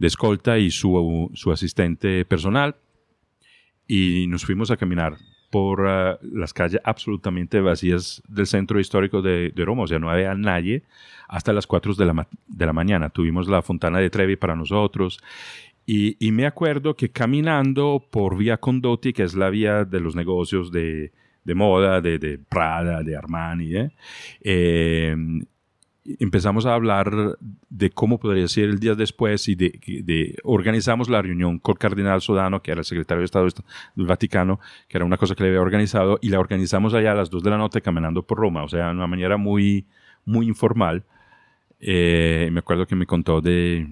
[0.00, 2.74] de escolta y su, su asistente personal
[3.86, 5.18] y nos fuimos a caminar
[5.50, 10.08] por ah, las calles absolutamente vacías del centro histórico de, de Roma, o sea, no
[10.08, 10.84] había nadie
[11.28, 13.10] hasta las 4 de la, de la mañana.
[13.10, 15.20] Tuvimos la Fontana de Trevi para nosotros
[15.84, 20.16] y, y me acuerdo que caminando por Vía Condotti, que es la vía de los
[20.16, 21.12] negocios de,
[21.44, 23.90] de moda, de, de Prada, de Armani, ¿eh?
[24.40, 25.16] Eh,
[26.18, 27.38] empezamos a hablar
[27.68, 32.20] de cómo podría ser el día después y de, de- organizamos la reunión con cardenal
[32.20, 33.46] Sodano, que era el secretario de Estado
[33.94, 37.14] del Vaticano, que era una cosa que le había organizado, y la organizamos allá a
[37.14, 39.86] las 2 de la noche caminando por Roma, o sea, de una manera muy,
[40.24, 41.04] muy informal.
[41.80, 43.86] Eh, me acuerdo que me contó de,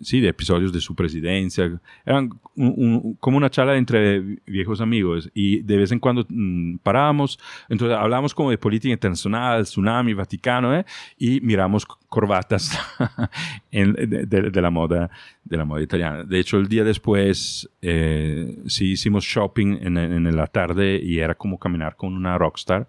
[0.00, 1.80] sí, de episodios de su presidencia.
[2.04, 6.76] Eran un- un- como una charla entre viejos amigos y de vez en cuando mm,
[6.82, 10.84] parábamos, entonces hablábamos como de política internacional, tsunami, Vaticano, ¿eh?
[11.18, 12.78] y miramos corbatas
[13.70, 15.10] en- de, de- de la moda
[15.44, 16.24] de la moda italiana.
[16.24, 21.34] De hecho, el día después eh, sí hicimos shopping en, en la tarde y era
[21.36, 22.86] como caminar con una rockstar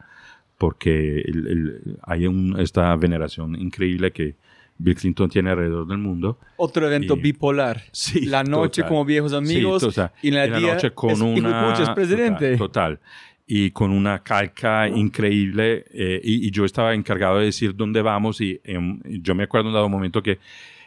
[0.57, 4.35] porque el- el- hay un- esta veneración increíble que
[4.79, 6.39] Bill Clinton tiene alrededor del mundo.
[6.57, 7.81] Otro evento Y- bipolar.
[7.91, 8.89] Sí, la noche total.
[8.89, 10.11] como viejos amigos Sí, total.
[10.21, 11.73] y la, En la día noche con es, una...
[11.81, 12.57] es presidente.
[12.57, 12.99] Total, total.
[13.47, 15.85] Y con una calca increíble.
[15.93, 18.41] eh, y, y yo estaba encargado de decir dónde vamos.
[18.41, 20.39] Y em, yo me acuerdo en un dado momento que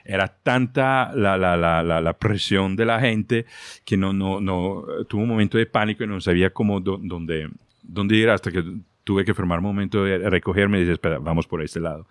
[0.04, 3.44] era tanta la, la, la, la, presión de la gente
[3.84, 7.48] que no, no, no, tuve un momento de pánico y no sabía cómo, dó- dónde,
[7.82, 8.62] dónde ir hasta que
[9.04, 12.06] tuve que formar un momento de recogerme y decir, espera, vamos por este lado.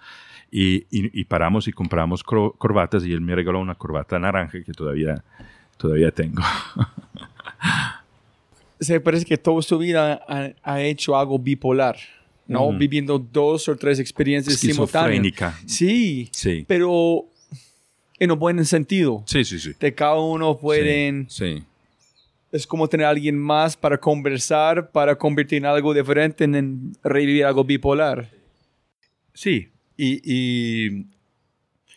[0.52, 4.64] Y, y, y paramos y compramos cro- corbatas y él me regaló una corbata naranja
[4.64, 5.24] que todavía,
[5.78, 6.42] todavía tengo.
[8.80, 11.98] Se parece que toda su vida ha, ha hecho algo bipolar,
[12.48, 12.68] ¿no?
[12.68, 12.78] Ujú.
[12.78, 15.54] Viviendo dos o tres experiencias simultáneas.
[15.66, 16.64] Sí, Sí.
[16.68, 17.26] pero
[18.18, 19.24] en un buen sentido.
[19.26, 19.74] Sí, sí, sí.
[19.80, 21.28] De cada uno pueden...
[21.30, 21.64] Sí.
[22.52, 26.98] Es como tener a alguien más para conversar, para convertir en algo diferente, en, en
[27.04, 28.30] revivir algo bipolar.
[29.34, 29.69] Sí.
[30.02, 31.08] Y, y,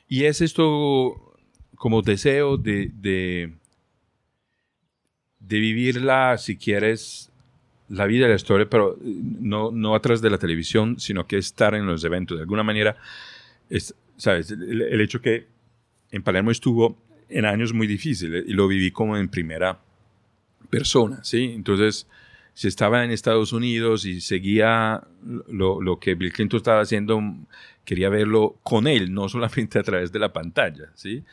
[0.09, 1.37] y es esto
[1.77, 3.53] como deseo de, de,
[5.39, 7.31] de vivirla, si quieres,
[7.89, 11.77] la vida y la historia, pero no, no atrás de la televisión, sino que estar
[11.77, 12.39] en los eventos.
[12.39, 12.97] De alguna manera,
[13.71, 14.51] es, ¿sabes?
[14.51, 15.47] El, el hecho que
[16.11, 16.99] en Palermo estuvo
[17.29, 19.79] en años muy difíciles y lo viví como en primera
[20.71, 21.53] persona, ¿sí?
[21.55, 22.09] Entonces,
[22.55, 25.03] si estaba en Estados Unidos y seguía
[25.49, 27.23] lo, lo que Bill Clinton estaba haciendo,
[27.85, 31.25] quería verlo con él, no solamente a través de la pantalla, ¿sí?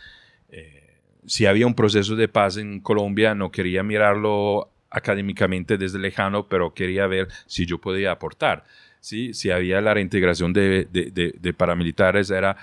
[0.49, 6.47] Eh, si había un proceso de paz en Colombia, no quería mirarlo académicamente desde lejano,
[6.47, 8.65] pero quería ver si yo podía aportar.
[8.99, 9.33] ¿sí?
[9.33, 12.57] Si había la reintegración de, de, de, de paramilitares, era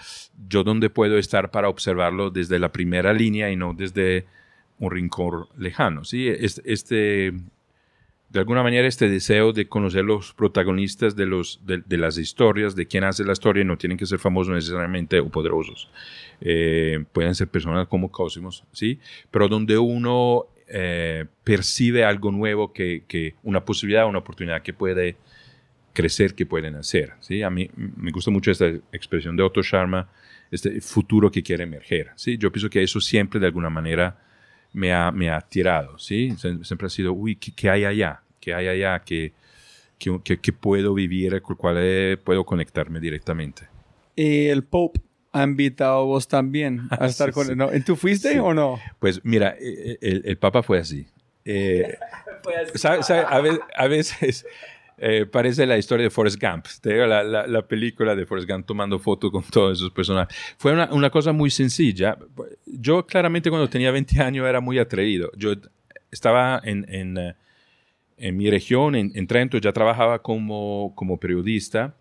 [0.48, 4.26] yo donde puedo estar para observarlo desde la primera línea y no desde
[4.78, 6.04] un rincón lejano.
[6.04, 6.28] ¿sí?
[6.28, 7.32] Este,
[8.28, 12.86] de alguna manera, este deseo de conocer los protagonistas de, los, de, las historias, de
[12.86, 15.88] quién hace la historia, no tienen que ser famosos necesariamente o poderosos.
[16.40, 18.98] Eh, pueden ser personas como Cosmos, ¿sí?
[19.30, 25.16] Pero donde uno eh, percibe algo nuevo, que, que, una posibilidad, una oportunidad que puede
[25.92, 27.42] crecer, que pueden hacer, ¿sí?
[27.42, 30.10] A mí me gusta mucho esta expresión de Otto Sharma,
[30.50, 32.38] este futuro que quiere emerger, ¿sí?
[32.38, 34.25] Yo pienso que eso siempre, de alguna manera,
[34.76, 36.34] me ha, me ha tirado, ¿sí?
[36.36, 38.20] Siempre ha sido, uy, ¿qué, qué hay allá?
[38.40, 39.32] ¿Qué hay allá que,
[39.98, 43.68] que, que, que puedo vivir, con el cual eh, puedo conectarme directamente?
[44.14, 45.00] Y el Pope
[45.32, 47.52] ha invitado a vos también a estar sí, con sí.
[47.52, 47.58] él.
[47.58, 47.70] ¿no?
[47.84, 48.38] ¿Tú fuiste Sí.
[48.38, 48.78] o no?
[48.98, 51.06] Pues mira, eh, el, el Papa fue así.
[51.44, 51.96] Eh,
[52.74, 53.24] ¿sabe- sabe?
[53.28, 54.46] A veces, a veces
[54.98, 58.98] eh, parece la historia de Forrest Gump, la, la, la película de Forrest Gump tomando
[58.98, 60.36] fotos con todos esos personajes.
[60.56, 62.16] Fue una, una cosa muy sencilla.
[62.64, 65.30] Yo claramente cuando tenía 20 años era muy atrevido.
[65.36, 65.52] Yo
[66.10, 67.34] estaba en, en, eh,
[68.16, 71.94] en mi región, en, en Trento, ya trabajaba como, como periodista.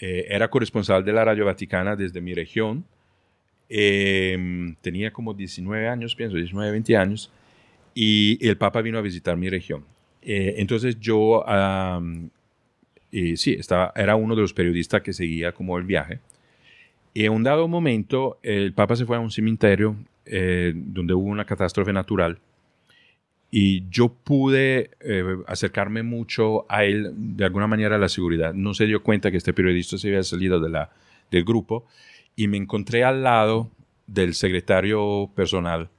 [0.00, 2.84] Eh, era corresponsal de la Radio Vaticana desde mi región.
[3.68, 7.32] Eh, tenía como 19 años, pienso, 19, 20 años.
[7.94, 9.84] Y el Papa vino a visitar mi región.
[10.22, 11.44] Eh, entonces yo,
[13.10, 16.20] eh, sí, estaba, era uno de los periodistas que seguía como el viaje.
[17.14, 21.28] Y en un dado momento, el Papa se fue a un cementerio eh, donde hubo
[21.28, 22.38] una catástrofe natural.
[23.50, 24.92] Y yo pude
[25.46, 28.54] acercarme mucho a él, de alguna manera, a la seguridad.
[28.54, 31.86] No se dio cuenta que este periodista se había salido del grupo
[32.34, 33.70] y me encontré al lado
[34.06, 35.90] del secretario personal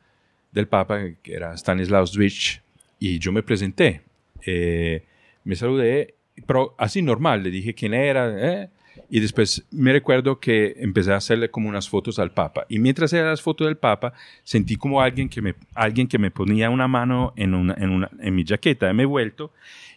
[0.52, 2.60] del Papa, que era Stanislaus Zwitsch,
[3.00, 4.02] y yo me presenté.
[4.46, 5.06] Eh,
[5.44, 6.16] me saludé,
[6.46, 8.70] pero así normal, le dije quién era, ¿eh?
[9.10, 12.66] y después me recuerdo que empecé a hacerle como unas fotos al Papa.
[12.70, 14.14] Y mientras hacía las fotos del Papa,
[14.44, 18.10] sentí como alguien que me, alguien que me ponía una mano en, una, en, una,
[18.20, 18.92] en mi jaqueta.
[18.94, 19.52] Me he vuelto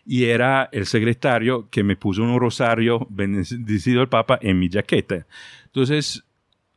[0.04, 5.26] y era el secretario que me puso un rosario bendecido el Papa en mi jaqueta.
[5.64, 6.24] Entonces,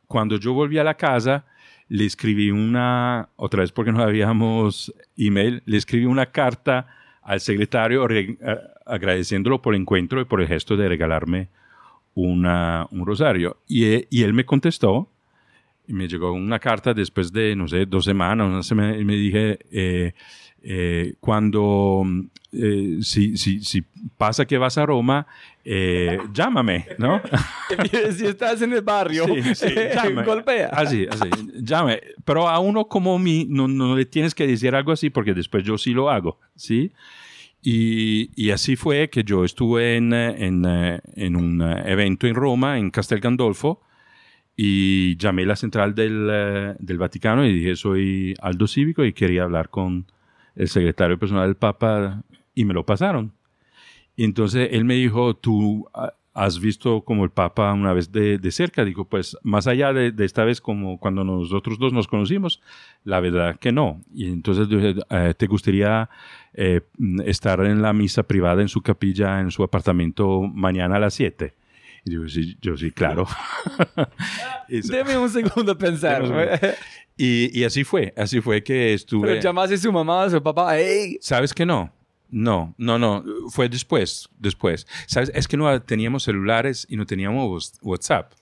[0.06, 1.44] cuando yo volví a la casa,
[1.88, 6.86] le escribí una, otra vez porque no habíamos email, le escribí una carta
[7.30, 8.04] al secretario
[8.84, 11.48] agradeciéndolo por el encuentro y por el gesto de regalarme
[12.12, 13.58] una, un rosario.
[13.68, 15.08] Y, y, él me contestó,
[15.86, 19.14] y me llegó una carta después de, no sé, dos semanas, una semana, y me
[19.14, 20.12] dije, eh,
[20.64, 22.02] eh, cuando,
[22.50, 23.84] eh, si, si, si,
[24.18, 25.28] pasa que vas a Roma,
[26.32, 27.20] llámame, ¿no?
[28.16, 29.74] si estás en el barrio, sí, sí,
[30.24, 30.68] golpea.
[30.68, 31.28] Así, así,
[31.62, 32.00] llame.
[32.24, 35.64] Pero a uno como mí no, no le tienes que decir algo así porque después
[35.64, 36.92] yo sí lo hago, ¿sí?
[37.62, 42.90] Y, y, así fue que yo estuve en, en, en, un evento en Roma, en
[42.90, 43.82] Castel Gandolfo,
[44.56, 49.42] y llamé a la central del, del, Vaticano y dije, soy Aldo Cívico y quería
[49.42, 50.06] hablar con
[50.54, 52.22] el secretario personal del Papa
[52.54, 53.32] y me lo pasaron.
[54.20, 55.88] Y entonces él me dijo, tú
[56.34, 58.84] has visto como el Papa una vez de, de cerca.
[58.84, 62.60] Digo, pues más allá de, de, esta vez como cuando nosotros dos nos conocimos,
[63.02, 64.02] la verdad que no.
[64.12, 66.10] Y entonces dije, eh, ¿te gustaría
[66.52, 66.82] eh,
[67.24, 71.54] estar en la misa privada en su capilla, en su apartamento mañana a las 7?
[72.04, 73.26] Y digo, sí, yo sí, claro.
[74.68, 76.76] Deme un segundo a pensar.
[77.16, 79.28] y, y, así fue, así fue que estuve...
[79.28, 81.16] Pero llamaste a su mamá, a su papá, hey.
[81.22, 81.90] ¿Sabes que no?
[82.30, 84.86] No, no, no, fue después, después.
[85.06, 85.32] ¿Sabes?
[85.34, 88.32] Es que no teníamos celulares y no teníamos WhatsApp.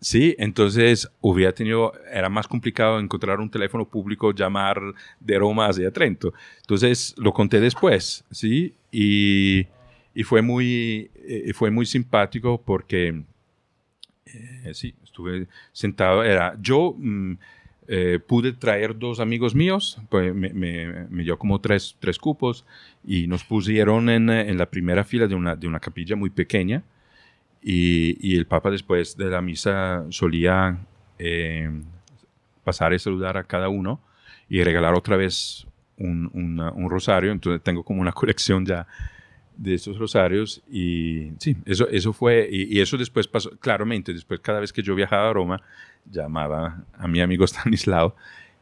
[0.00, 4.80] Sí, entonces hubiera tenido, era más complicado encontrar un teléfono público, llamar
[5.18, 6.32] de Roma hacia Trento.
[6.60, 8.74] Entonces lo conté después, ¿sí?
[8.92, 9.66] Y,
[10.14, 13.24] y fue, muy, eh, fue muy simpático porque,
[14.26, 16.94] eh, sí, estuve sentado, era yo...
[16.96, 17.34] Mm,
[17.92, 22.64] eh, pude traer dos amigos míos, pues me, me, me, dio como tres, tres cupos
[23.04, 26.84] y nos pusieron en, en, la primera fila de una, de una capilla muy pequeña.
[27.60, 30.78] Y, y el Papa después de la misa solía
[31.18, 31.68] eh,
[32.62, 34.00] pasar y saludar a cada uno
[34.48, 38.86] y regalar otra vez un, un rosario, entonces tengo como una colección ya
[39.56, 44.38] de estos rosarios y sí, eso, eso fue, y, y, eso después pasó, claramente, después
[44.38, 45.60] cada vez que yo viajaba a Roma,
[46.10, 48.14] llamaba a mi amigo Stanislao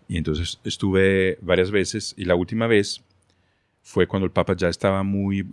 [0.06, 3.02] y entonces estuve varias veces y la última vez
[3.82, 5.46] fue cuando el Papa ya estaba muy,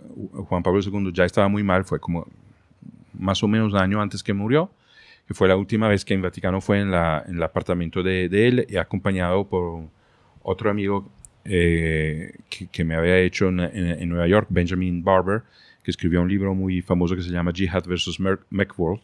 [0.50, 2.28] Juan Pablo II ya estaba muy mal, fue como
[3.14, 4.70] más o menos un año antes que murió,
[5.28, 8.30] que fue la última vez que en Vaticano fue en, la, en el apartamento de,
[8.30, 9.84] de él y acompañado por
[10.44, 11.10] otro amigo
[11.46, 15.44] eh, que, que, me había hecho en, en, en, Nueva York, Benjamin Barber,
[15.84, 18.20] que escribió un libro muy famoso que se llama Jihad versus
[18.50, 19.04] Macworld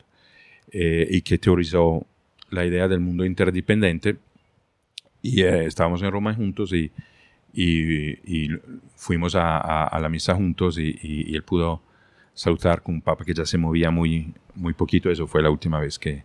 [0.72, 2.06] eh, y que teorizó
[2.52, 4.18] la idea del mundo interdependiente
[5.22, 6.92] y eh, estábamos en Roma juntos y,
[7.54, 8.50] y, y
[8.96, 11.82] fuimos a, a, a, la misa juntos y, y, él pudo
[12.34, 15.10] saludar con un papa que ya se movía muy, muy poquito.
[15.10, 16.24] Eso fue la última vez que,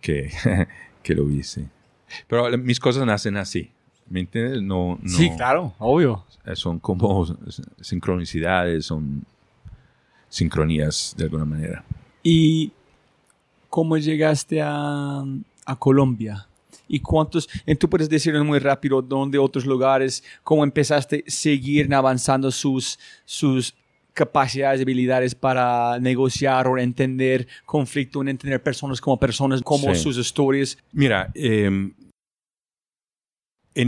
[0.00, 0.30] que,
[1.02, 1.42] que lo vi.
[1.42, 1.66] Sí.
[2.26, 3.70] Pero mis cosas nacen así.
[4.08, 4.62] ¿Me entiendes?
[4.62, 6.24] No, no, sí, claro, obvio.
[6.54, 7.26] Son como
[7.82, 9.22] sincronicidades, son
[10.30, 11.84] sincronías de alguna manera.
[12.22, 12.72] Y
[13.68, 15.24] cómo llegaste a,
[15.64, 16.48] a Colombia
[16.88, 22.50] y cuántos, tú puedes decirnos muy rápido dónde otros lugares, cómo empezaste a seguir avanzando
[22.50, 23.74] sus, sus
[24.14, 30.00] capacidades, habilidades para negociar o entender conflicto, entender personas como personas, como sí.
[30.00, 30.78] sus historias.
[30.92, 31.92] Mira, eh, en,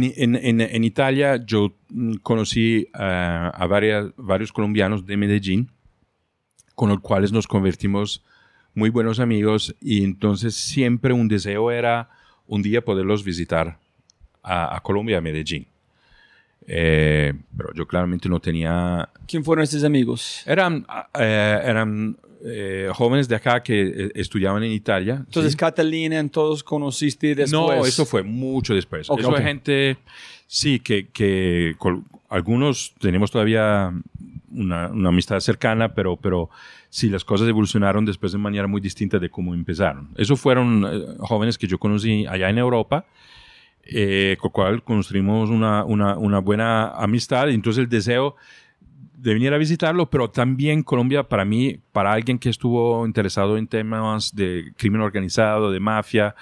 [0.04, 1.74] en, en, en, Italia yo
[2.22, 5.70] conocí uh, a varias, varios colombianos de Medellín,
[6.76, 8.22] con los cuales nos convertimos
[8.74, 12.10] muy buenos amigos y entonces siempre un deseo era
[12.46, 13.78] un día poderlos visitar
[14.42, 15.66] a, a Colombia, a Medellín.
[16.66, 19.08] Eh, pero yo claramente no tenía...
[19.26, 20.42] ¿Quién fueron estos amigos?
[20.46, 20.86] Eran,
[21.18, 25.16] eh, eran eh, jóvenes de acá que estudiaban en Italia.
[25.26, 25.58] Entonces, ¿sí?
[25.58, 27.52] Catalina, todos conociste después.
[27.52, 29.10] No, eso fue mucho después.
[29.10, 29.44] Okay, eso okay.
[29.44, 29.96] gente,
[30.46, 31.74] sí, que, que
[32.28, 33.92] algunos tenemos todavía
[34.52, 36.50] una, una, amistad cercana, pero, pero
[36.90, 40.10] sí, las cosas evolucionaron después de manera muy distinta de cómo empezaron.
[40.16, 43.06] Esos fueron eh, jóvenes que yo conocí allá en Europa,
[43.84, 47.48] eh, con cual construimos una, una, una, buena amistad.
[47.48, 48.36] Entonces el deseo
[49.14, 53.66] de venir a visitarlo, pero también Colombia para mí, para alguien que estuvo interesado en
[53.66, 56.34] temas de crimen organizado, de mafia,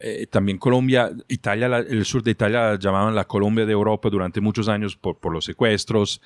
[0.00, 4.10] eh, también Colombia, Italia, la- el sur de Italia la llamaban la Colombia de Europa
[4.10, 6.20] durante muchos años por, por los secuestros.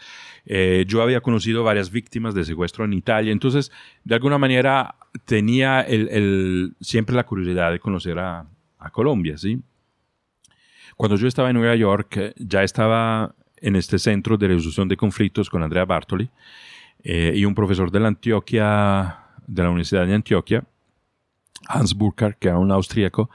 [0.46, 3.70] Eh, yo había conocido varias víctimas de secuestro en Italia, entonces
[4.04, 8.46] de alguna manera tenía el, el- siempre la curiosidad de conocer a,
[8.78, 9.60] a Colombia, ¿sí?
[10.96, 14.96] Cuando yo estaba en Nueva York, eh, ya estaba en este centro de resolución de
[14.96, 16.30] conflictos con Andrea Bartoli
[17.02, 20.64] eh, y un profesor de la Antioquia, de la Universidad de Antioquia,
[21.66, 23.30] Hans Burkhardt, que era un austríaco,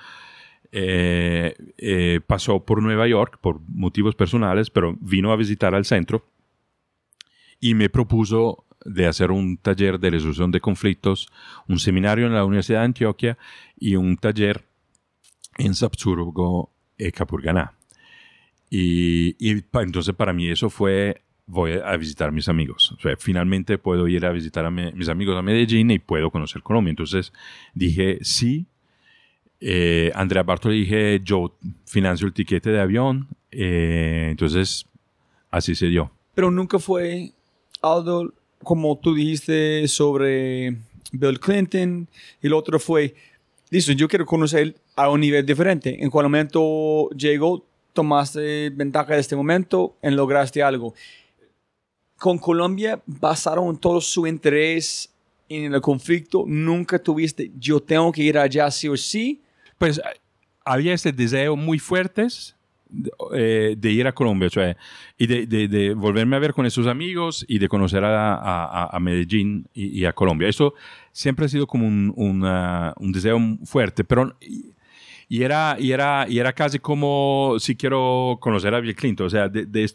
[0.72, 6.26] eh, eh, pasó por Nueva York por motivos personales, pero vino a visitar al centro
[7.60, 11.30] y me propuso de hacer un taller de resolución de conflictos,
[11.68, 13.38] un seminario en la Universidad de Antioquia
[13.78, 14.66] y un taller
[15.58, 17.74] en Sapsurgo y Capurganá.
[18.70, 19.36] Y,
[19.74, 22.96] entonces para mí eso fue, voy a visitar a mis amigos.
[23.18, 26.92] Finalmente puedo ir a visitar a mis amigos a Medellín y puedo conocer Colombia.
[26.92, 27.34] Entonces
[27.74, 28.66] dije, sí.
[29.66, 33.28] Eh, Andrea Bartoli dije, yo financio el tiquete de avión.
[33.52, 34.86] Eh, entonces,
[35.52, 36.12] así se dio.
[36.36, 37.32] Pero nunca fue
[37.82, 38.34] algo
[38.64, 40.78] como tú dijiste sobre
[41.12, 42.08] Bill Clinton
[42.42, 43.14] el otro fue,
[43.70, 46.04] listo, yo quiero conocer a un nivel diferente.
[46.04, 50.94] En cuál momento llegó, tomaste ventaja de este momento y lograste algo.
[52.24, 55.14] Con Colombia basaron todo su interés
[55.50, 56.46] en el conflicto.
[56.48, 59.42] Nunca tuviste, yo tengo que ir allá sí o sí.
[59.78, 60.04] Pues eh,
[60.64, 62.56] había ese deseo muy fuertes
[62.88, 64.78] de, eh, de ir a Colombia, o sea,
[65.18, 70.14] y de, volverme a ver con esos amigos y de conocer a, Medellín y, a
[70.14, 70.48] Colombia.
[70.48, 70.76] Eso
[71.12, 74.34] siempre ha sido como un, un deseo fuerte, pero
[75.28, 79.30] y, era, y, era, y era casi como si quiero conocer a Bill Clinton, o
[79.30, 79.92] sea, de, de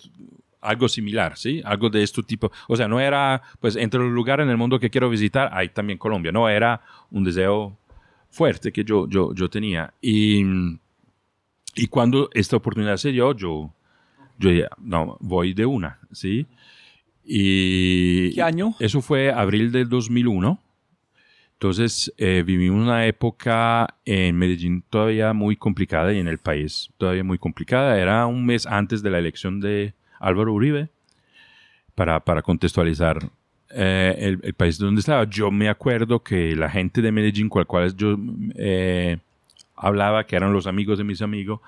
[0.69, 1.63] algo similar, ¿sí?
[1.65, 2.53] Algo de este tipo.
[2.69, 5.71] O sea, no era, pues, entre los lugares en el mundo que quiero visitar, hay
[5.71, 7.79] también Colombia, no, era un deseo
[8.31, 9.95] fuerte que yo, yo, yo tenía.
[10.03, 10.43] Y,
[11.75, 13.73] y cuando esta oportunidad se dio, yo,
[14.39, 16.47] yo dije, no, voy de una, ¿sí?
[17.25, 18.75] Y ¿Qué año?
[18.79, 20.61] Eso fue abril del 2001.
[21.55, 27.25] Entonces, eh, vivimos una época en Medellín todavía muy complicada y en el país todavía
[27.25, 27.99] muy complicada.
[27.99, 30.89] Era un mes antes de la elección de Álvaro Uribe,
[31.95, 33.31] para, para contextualizar
[33.71, 35.25] eh, el, país donde estaba.
[35.25, 38.17] Yo me acuerdo que la gente de Medellín, con la cual yo
[38.55, 39.19] eh,
[39.77, 41.61] hablaba, que eran los amigos de mis amigos,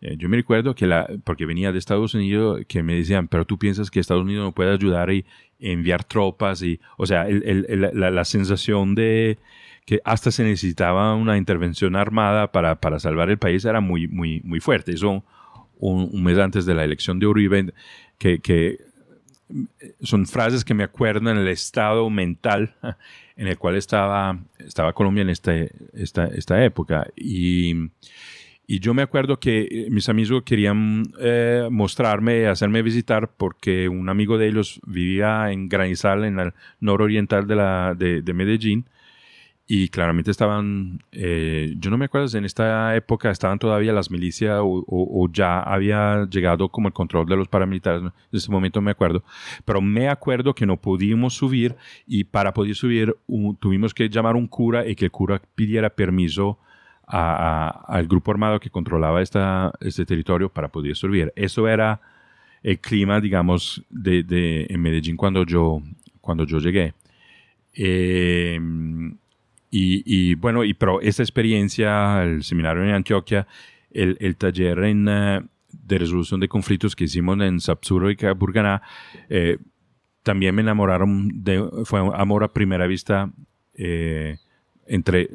[0.00, 3.44] eh, yo me recuerdo que la, porque venía de Estados Unidos, que me decían, pero
[3.44, 5.24] tú piensas que Estados Unidos no puede ayudar y
[5.58, 9.38] enviar tropas y, o sea, la, la sensación de
[9.84, 14.40] que hasta se necesitaba una intervención armada para, para salvar el país era muy, muy,
[14.44, 14.92] muy fuerte.
[14.92, 15.24] Eso
[15.78, 17.72] un, un mes antes de la elección de Uribe,
[18.18, 18.78] que, que
[20.02, 22.74] son frases que me acuerdan el estado mental
[23.36, 27.06] en el cual estaba, estaba Colombia en este, esta, esta época.
[27.16, 27.74] Y,
[28.66, 34.10] y yo me acuerdo que eh, mis amigos querían eh, mostrarme, hacerme visitar, porque un
[34.10, 38.84] amigo de ellos vivía en Granizal, en el nororiental de, la, de, de Medellín.
[39.70, 44.10] Y claramente estaban, eh, yo no me acuerdo si en esta época estaban todavía las
[44.10, 48.50] milicias o, o- o ya había llegado como el control de los paramilitares, en ese
[48.50, 49.22] momento me acuerdo,
[49.66, 51.76] pero me acuerdo que no pudimos subir
[52.06, 55.42] y para poder subir un- tuvimos que llamar a un cura y que el cura
[55.54, 56.58] pidiera permiso
[57.06, 61.30] a- a- al grupo armado que controlaba esta, este territorio para poder subir.
[61.36, 62.00] Eso era
[62.62, 65.82] el clima, digamos, de, de- en Medellín cuando yo,
[66.22, 66.94] cuando yo llegué.
[67.74, 68.58] Eh,
[69.70, 73.46] y, y, bueno, y, pero esta experiencia, el seminario en Antioquia,
[73.90, 75.40] el, el taller en, eh,
[75.70, 78.82] de resolución de conflictos que hicimos en Sapsuro y Burganá,
[79.28, 79.58] eh,
[80.22, 83.30] también me enamoraron, de, fue amor a primera vista
[83.74, 84.36] eh,
[84.86, 85.30] entre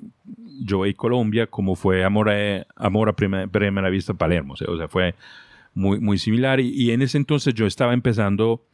[0.66, 4.88] yo y Colombia, como fue amor a, amor a prima- primera vista Palermo, o sea,
[4.88, 5.16] fue
[5.74, 6.60] muy, muy similar.
[6.60, 8.66] Y, y en ese entonces yo estaba empezando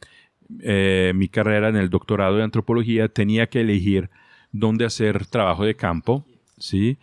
[0.60, 4.10] eh, mi carrera en el doctorado de antropología, tenía que elegir
[4.52, 6.24] dónde hacer trabajo de campo,
[6.58, 6.98] ¿sí?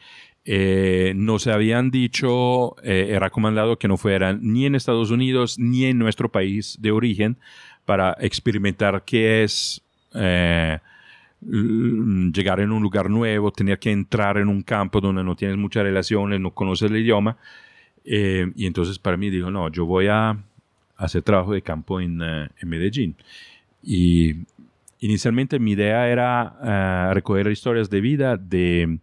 [0.45, 5.85] Eh, nos habían dicho, eh, era recomendado que no fueran ni en Estados Unidos ni
[5.85, 7.37] en nuestro país de origen
[7.85, 9.81] para experimentar qué es
[10.13, 10.79] eh,
[11.41, 15.83] llegar en un lugar nuevo, tener que entrar en un campo donde no tienes muchas
[15.83, 17.37] relaciones, no conoces el idioma.
[18.03, 20.37] Eh, y entonces para mí dijo, no, yo voy a
[20.95, 23.15] hacer trabajo de campo en, eh, en Medellín.
[23.83, 24.35] Y
[24.99, 26.55] inicialmente mi idea era
[27.09, 28.99] eh, recoger historias de vida de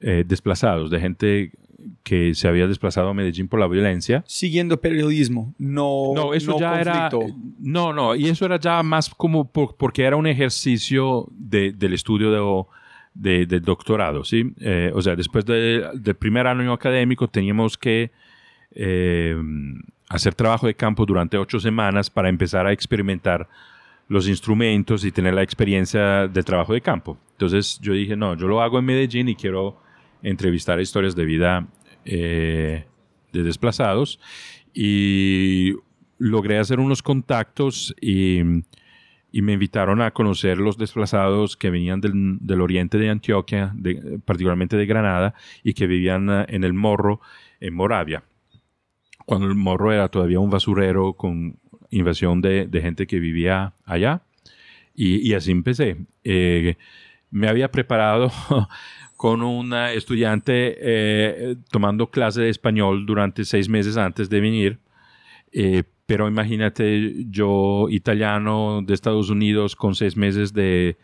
[0.00, 1.52] eh, desplazados, de gente
[2.02, 4.24] que se había desplazado a Medellín por la violencia.
[4.26, 7.08] Siguiendo periodismo, no No, eso no ya era...
[7.10, 7.38] conflicto.
[7.60, 11.92] No, no, y eso era ya más como por- porque era un ejercicio de- del
[11.92, 14.52] estudio de, de- del doctorado, ¿sí?
[14.60, 18.10] Eh, o sea, después de- del primer año académico teníamos que
[18.72, 19.36] eh,
[20.08, 23.48] hacer trabajo de campo durante ocho semanas para empezar a experimentar
[24.08, 27.18] los instrumentos y tener la experiencia de trabajo de campo.
[27.32, 29.80] Entonces yo dije, no, yo lo hago en Medellín y quiero
[30.22, 31.66] entrevistar historias de vida
[32.04, 32.84] eh,
[33.32, 34.20] de desplazados
[34.72, 35.72] y
[36.18, 38.40] logré hacer unos contactos y,
[39.32, 44.20] y me invitaron a conocer los desplazados que venían del, del oriente de Antioquia, de-
[44.24, 47.20] particularmente de Granada, y que vivían eh, en el Morro,
[47.60, 48.22] en Moravia.
[49.26, 51.58] Cuando el Morro era todavía un basurero con
[51.90, 54.22] invasión de, de gente que vivía allá.
[54.94, 55.96] Y, y así empecé.
[56.24, 56.76] Eh,
[57.30, 58.30] me había preparado
[59.16, 64.78] con una estudiante eh, tomando clase de español durante seis meses antes de venir.
[65.52, 70.96] Eh, pero imagínate yo, italiano de Estados Unidos, con seis meses de,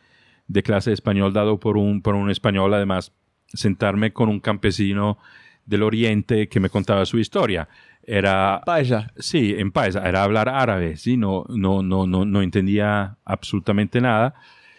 [0.46, 3.12] de clase de español dado por un, por un español, además,
[3.48, 5.18] sentarme con un campesino
[5.66, 7.68] del oriente que me contaba su historia.
[8.04, 9.12] Era Paisa.
[9.16, 14.34] Sí, en paisa, era hablar árabe, sí, no, no, no, no, no entendía absolutamente nada.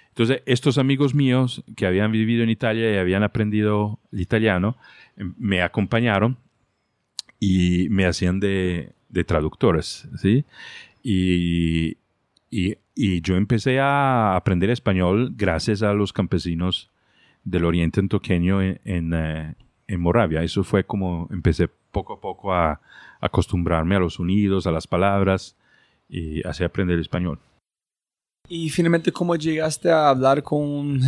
[0.10, 4.78] Entonces, estos amigos míos que habían vivido en Italia y habían aprendido el italiano,
[5.18, 6.38] em, me acompañaron
[7.40, 10.46] y me hacían de, de traductores, ¿sí?
[11.02, 11.98] Y,
[12.52, 16.92] y, y yo empecé a aprender español gracias a los campesinos
[17.44, 19.56] del oriente antioqueño en, en, eh,
[19.88, 20.44] en Moravia.
[20.44, 22.82] Eso fue como empecé poco a poco a
[23.22, 25.56] acostumbrarme a los sonidos, a las palabras
[26.10, 27.40] y así aprender español.
[28.50, 31.00] Y finalmente, ¿cómo llegaste a hablar con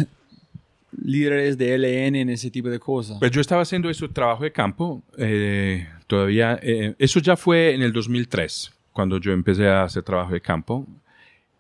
[0.98, 3.18] líderes de LN en ese tipo de cosas?
[3.20, 7.82] Pues yo estaba haciendo ese trabajo de campo, eh, todavía, eh, eso ya fue en
[7.82, 10.88] el 2003, cuando yo empecé a hacer trabajo de campo.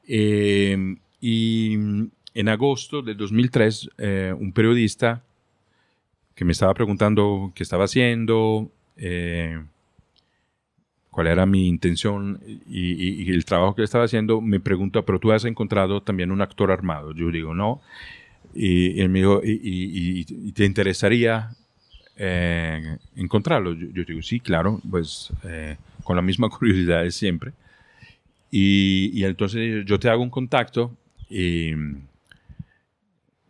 [0.07, 1.73] Eh, y
[2.35, 5.23] en agosto del 2003, eh, un periodista
[6.35, 9.59] que me estaba preguntando qué estaba haciendo, eh,
[11.11, 15.19] cuál era mi intención y, y- y el trabajo que estaba haciendo, me pregunta, pero
[15.19, 17.13] tú has encontrado también un actor armado.
[17.13, 17.81] Yo digo, no.
[18.55, 21.51] Y, y él me dijo, ¿y, te interesaría
[22.17, 23.73] eh, encontrarlo?
[23.73, 27.53] Yo, yo digo, sí, claro, pues eh, con la misma curiosidad de siempre.
[28.51, 30.95] Y entonces yo te hago un contacto
[31.29, 31.71] y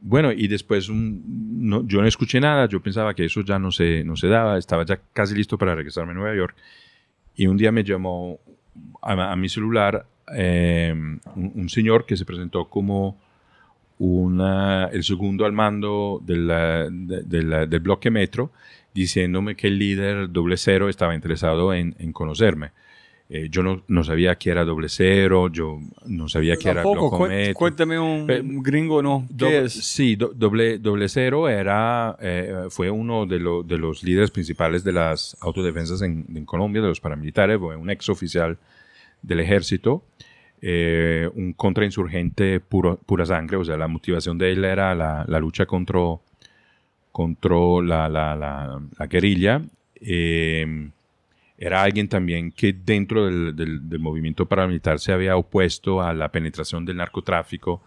[0.07, 1.23] bueno, y después un-
[1.68, 4.57] no- yo no escuché nada, yo pensaba que eso ya no se, no se daba,
[4.60, 6.56] estaba ya casi listo para regresarme a Nueva York.
[7.36, 8.40] Y un día me llamó
[9.02, 10.06] a, a mi celular
[10.36, 13.18] eh, un, un señor que se presentó como
[13.98, 18.52] una, el segundo al mando del, eh, de- del- del bloque metro,
[18.94, 22.72] diciéndome que el líder doble cero estaba interesado en, en conocerme.
[23.28, 26.84] Eh, yo no, no sabía que era doble cero, yo no sabía que era
[27.30, 27.56] metro.
[27.56, 29.26] cuéntame un Eh, gringo, ¿no?
[29.28, 29.74] ¿Qué Doble- es?
[29.74, 34.84] Sí, do- doble, doble cero era, eh, fue uno de, lo- de los líderes principales
[34.84, 38.60] de las autodefensas en, en Colombia, de los paramilitares, fue un ex oficial
[39.24, 40.04] del ejército,
[40.62, 45.40] eh, un contrainsurgente puro, pura sangre, o sea, la motivación de él era la, la
[45.40, 46.00] lucha contra,
[47.12, 49.62] contra la, la, la- la guerrilla.
[50.00, 50.92] eh,
[51.57, 56.30] era alguien también que dentro del, del- del movimiento paramilitar se había opuesto a la
[56.32, 57.82] penetración del narcotráfico,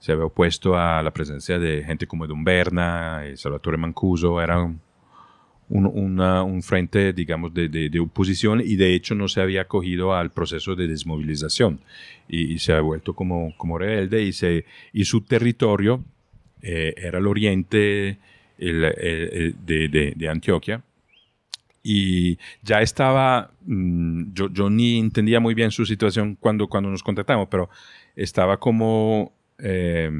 [0.00, 4.60] se había opuesto a la presencia de gente como Edun Berna, eh, Salvatore Mancuso, era
[4.60, 4.80] un,
[5.68, 9.62] un- una- un frente, digamos, de, de- de oposición y de hecho no se había
[9.62, 11.80] acogido al proceso de desmovilización
[12.28, 16.04] y, y se ha vuelto como, como rebelde y, se, y su territorio
[16.62, 18.18] eh, era el oriente
[18.58, 20.82] el- el- el de- de Antioquia
[21.86, 27.02] y ya estaba, mm, yo, yo ni entendía muy bien su situación cuando, cuando nos
[27.04, 27.68] contactamos, pero
[28.16, 30.10] estaba como eh,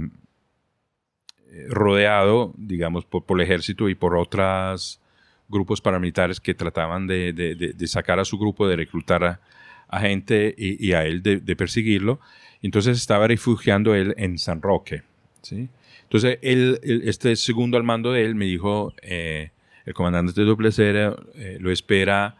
[1.69, 5.01] rodeado, digamos, por, por el ejército y por otros
[5.49, 9.41] grupos paramilitares que trataban de, de- de- de sacar a su grupo, de reclutar a,
[9.89, 12.20] a gente y, y a él de perseguirlo.
[12.62, 15.03] Entonces estaba refugiando él en San Roque.
[15.43, 15.69] ¿sí?
[16.05, 19.51] Entonces él, él- este segundo al mando de él me dijo, eh,
[19.85, 22.36] el comandante de cero eh, lo espera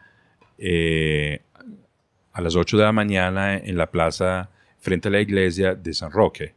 [0.59, 1.43] eh,
[2.33, 6.11] a las 8 de la mañana en la plaza frente a la iglesia de San
[6.11, 6.55] Roque.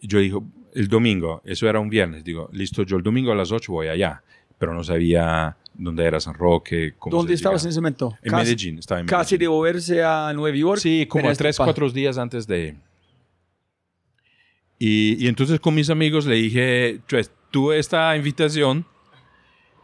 [0.00, 3.50] Yo digo, el domingo, eso era un viernes, digo, listo, yo el domingo a las
[3.52, 4.22] 8 voy allá,
[4.58, 6.94] pero no sabía dónde era San Roque.
[6.98, 8.16] Cómo ¿Dónde estabas en ese momento?
[8.22, 9.38] En Casi- Medellín, estaba en Casi Medellín.
[9.50, 10.80] de moverse a Nueva York.
[10.80, 12.74] Sí, como a este tres, pa- cuatro días antes de...
[14.78, 18.86] Y, y entonces con mis amigos le dije, pues tuve esta invitación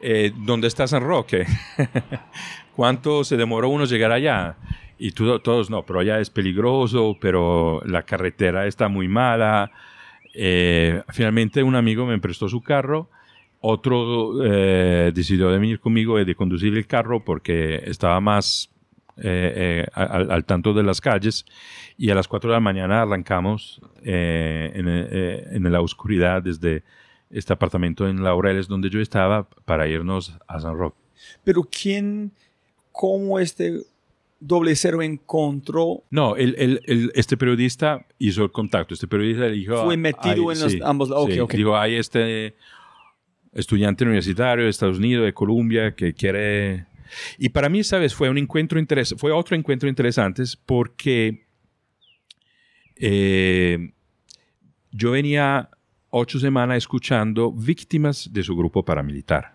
[0.00, 1.46] eh, ¿dónde está San Roque?
[2.76, 4.56] ¿Cuánto se demoró uno llegar allá?
[4.98, 9.70] Y tú- todos, no, pero allá es peligroso, pero la carretera está muy mala.
[10.34, 13.08] Eh, finalmente un amigo me prestó su carro,
[13.60, 18.70] otro eh, decidió de venir conmigo y de conducir el carro porque estaba más
[19.16, 21.46] eh, eh, al, al tanto de las calles
[21.96, 26.82] y a las 4 de la mañana arrancamos eh, en, eh, en la oscuridad desde
[27.30, 30.96] este apartamento en Laureles donde yo estaba para irnos a San Roque.
[31.44, 32.32] Pero ¿quién,
[32.92, 33.80] cómo este
[34.40, 38.92] doble cero encontró, No, el, el- el- este periodista hizo el contacto.
[38.94, 39.84] Este periodista le dijo...
[39.84, 41.28] Fue metido en los ambos lados.
[41.32, 41.38] sí.
[41.40, 41.54] Ok, ok.
[41.54, 42.54] Dijo, hay este
[43.54, 46.86] estudiante universitario de Estados Unidos, de Colombia, que quiere...
[47.38, 48.14] Y para mí, ¿sabes?
[48.14, 51.46] Fue un encuentro interesante, fue otro encuentro interesante porque
[52.96, 53.92] eh,
[54.90, 55.70] yo venía
[56.16, 59.54] ocho semanas escuchando víctimas de su grupo paramilitar.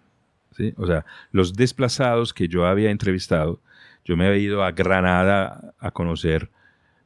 [0.76, 3.62] O sea, los desplazados que yo había entrevistado,
[4.04, 6.50] yo me había ido a Granada a conocer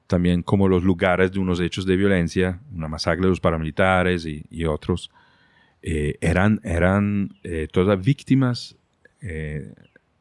[0.07, 4.65] también como los lugares de unos hechos de violencia, una masacre de los paramilitares y,
[4.65, 5.11] otros,
[5.83, 8.75] eh, eran, eran eh, todas víctimas
[9.21, 9.71] eh,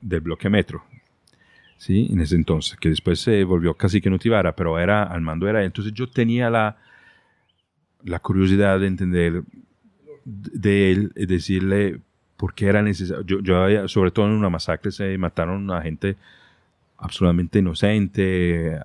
[0.03, 0.85] del bloque metro.
[1.79, 2.07] ¿sí?
[2.13, 5.65] En ese entonces, que después se volvió casi que Nutivara, pero era, al mando era.
[5.65, 6.77] Entonces yo tenía la,
[8.05, 9.43] la curiosidad de entender
[10.25, 12.01] de él, decirle
[12.37, 13.41] por qué era necesario.
[13.41, 16.17] Yo, sobre todo en una masacre, se mataron a gente
[16.99, 18.79] absolutamente inocente,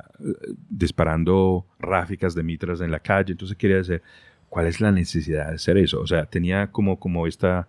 [0.69, 3.33] disparando ráficas de mitras en la calle.
[3.33, 4.01] Entonces quería decir,
[4.49, 6.01] ¿cuál es la necesidad de hacer eso?
[6.01, 7.67] O sea, tenía como, como esta,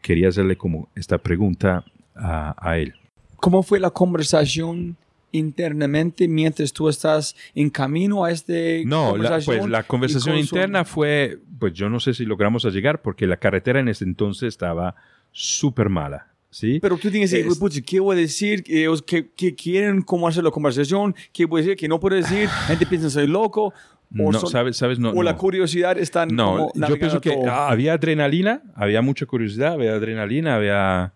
[0.00, 1.84] quería hacerle como esta pregunta
[2.14, 2.94] a, a él.
[3.36, 4.96] cómo fue la conversación
[5.32, 11.38] internamente mientras tú estás en camino a este No, la, pues la conversación interna fue,
[11.58, 14.94] pues yo no sé si logramos a llegar porque la carretera en ese entonces estaba
[15.30, 16.78] súper mala, ¿sí?
[16.80, 18.62] Pero tú tienes que decir, "Pucha, ¿qué voy a decir?
[18.62, 20.02] ¿Qué, qué- quieren?
[20.02, 21.14] ¿Cómo hacer la conversación?
[21.32, 21.76] ¿Qué voy a decir?
[21.78, 22.48] ¿Qué no puedo decir?
[22.68, 23.72] Gente piensa soy loco.
[24.14, 25.10] O, no, son- sabes, sabes, no.
[25.12, 25.38] o la no.
[25.38, 30.56] curiosidad está No, como yo pienso que ah, había adrenalina, había mucha curiosidad, había adrenalina,
[30.56, 31.14] había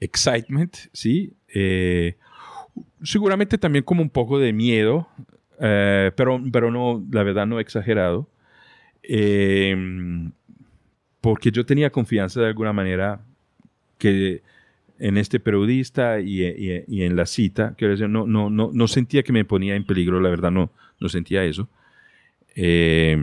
[0.00, 1.34] excitement, ¿sí?
[1.54, 2.16] Eh,
[3.02, 5.08] seguramente también como un poco de miedo,
[5.60, 8.28] eh, pero, pero no, la verdad no exagerado,
[9.04, 9.76] Eh,
[11.20, 13.20] porque yo tenía confianza de alguna manera
[13.98, 14.42] que
[14.98, 18.88] en este periodista y, y- y en la cita, quiero decir, no, no, no, no
[18.88, 20.70] sentía que me ponía en peligro, la verdad no,
[21.00, 21.68] no sentía eso.
[22.56, 23.16] Eh,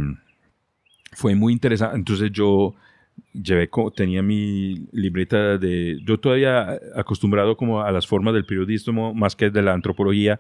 [1.14, 1.98] fue muy interesante.
[1.98, 2.76] Entonces yo
[3.34, 9.36] llevé, tenía mi libreta de, yo todavía acostumbrado como a las formas del periodismo más
[9.36, 10.40] que de la antropología,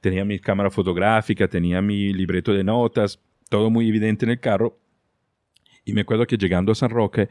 [0.00, 4.78] tenía mi cámara fotográfica, tenía mi libreto de notas, todo muy evidente en el carro.
[5.84, 7.28] Y me acuerdo que llegando a San Roque,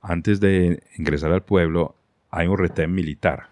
[0.00, 1.96] antes de ingresar al pueblo,
[2.30, 3.50] hay un retén militar,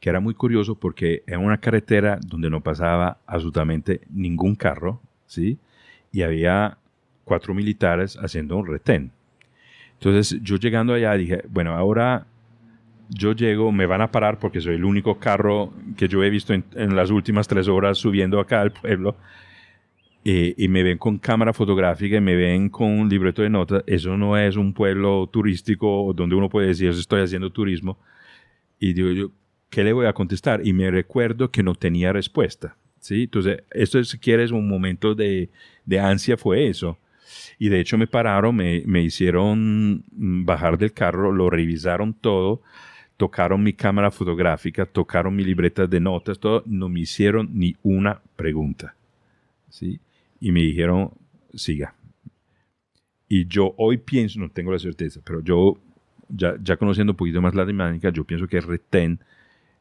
[0.00, 5.58] que era muy curioso porque era una carretera donde no pasaba absolutamente ningún carro, ¿sí?
[6.12, 6.78] Y había
[7.24, 9.12] cuatro militares haciendo un retén.
[10.00, 12.26] Entonces yo llegando allá dije, bueno, ahora
[13.08, 16.54] yo llego, me van a parar porque soy el único carro que yo he visto
[16.54, 19.16] en, en las últimas tres horas subiendo acá al pueblo.
[20.24, 23.82] eh, y me ven con cámara fotográfica y me ven con un libreto de notas.
[23.86, 27.98] Eso no es un pueblo turístico donde uno puede decir, estoy haciendo turismo.
[28.78, 29.30] Y digo yo,
[29.70, 30.66] ¿qué le voy a contestar?
[30.66, 32.76] Y me recuerdo que no tenía respuesta.
[33.00, 33.24] ¿sí?
[33.24, 35.50] Entonces, esto si quieres un momento de,
[35.86, 36.98] de ansia fue eso.
[37.58, 42.62] Y de hecho me pararon, me, me hicieron bajar del carro, lo revisaron todo,
[43.16, 48.20] tocaron mi cámara fotográfica, tocaron mi libreta de notas, todo, no me hicieron ni una
[48.36, 48.94] pregunta.
[49.68, 50.00] ¿sí?
[50.40, 51.12] Y me dijeron,
[51.54, 51.94] siga.
[53.28, 55.78] Y yo hoy pienso, no tengo la certeza, pero yo,
[56.28, 59.20] ya, ya conociendo un poquito más la dinámica, yo pienso que el retén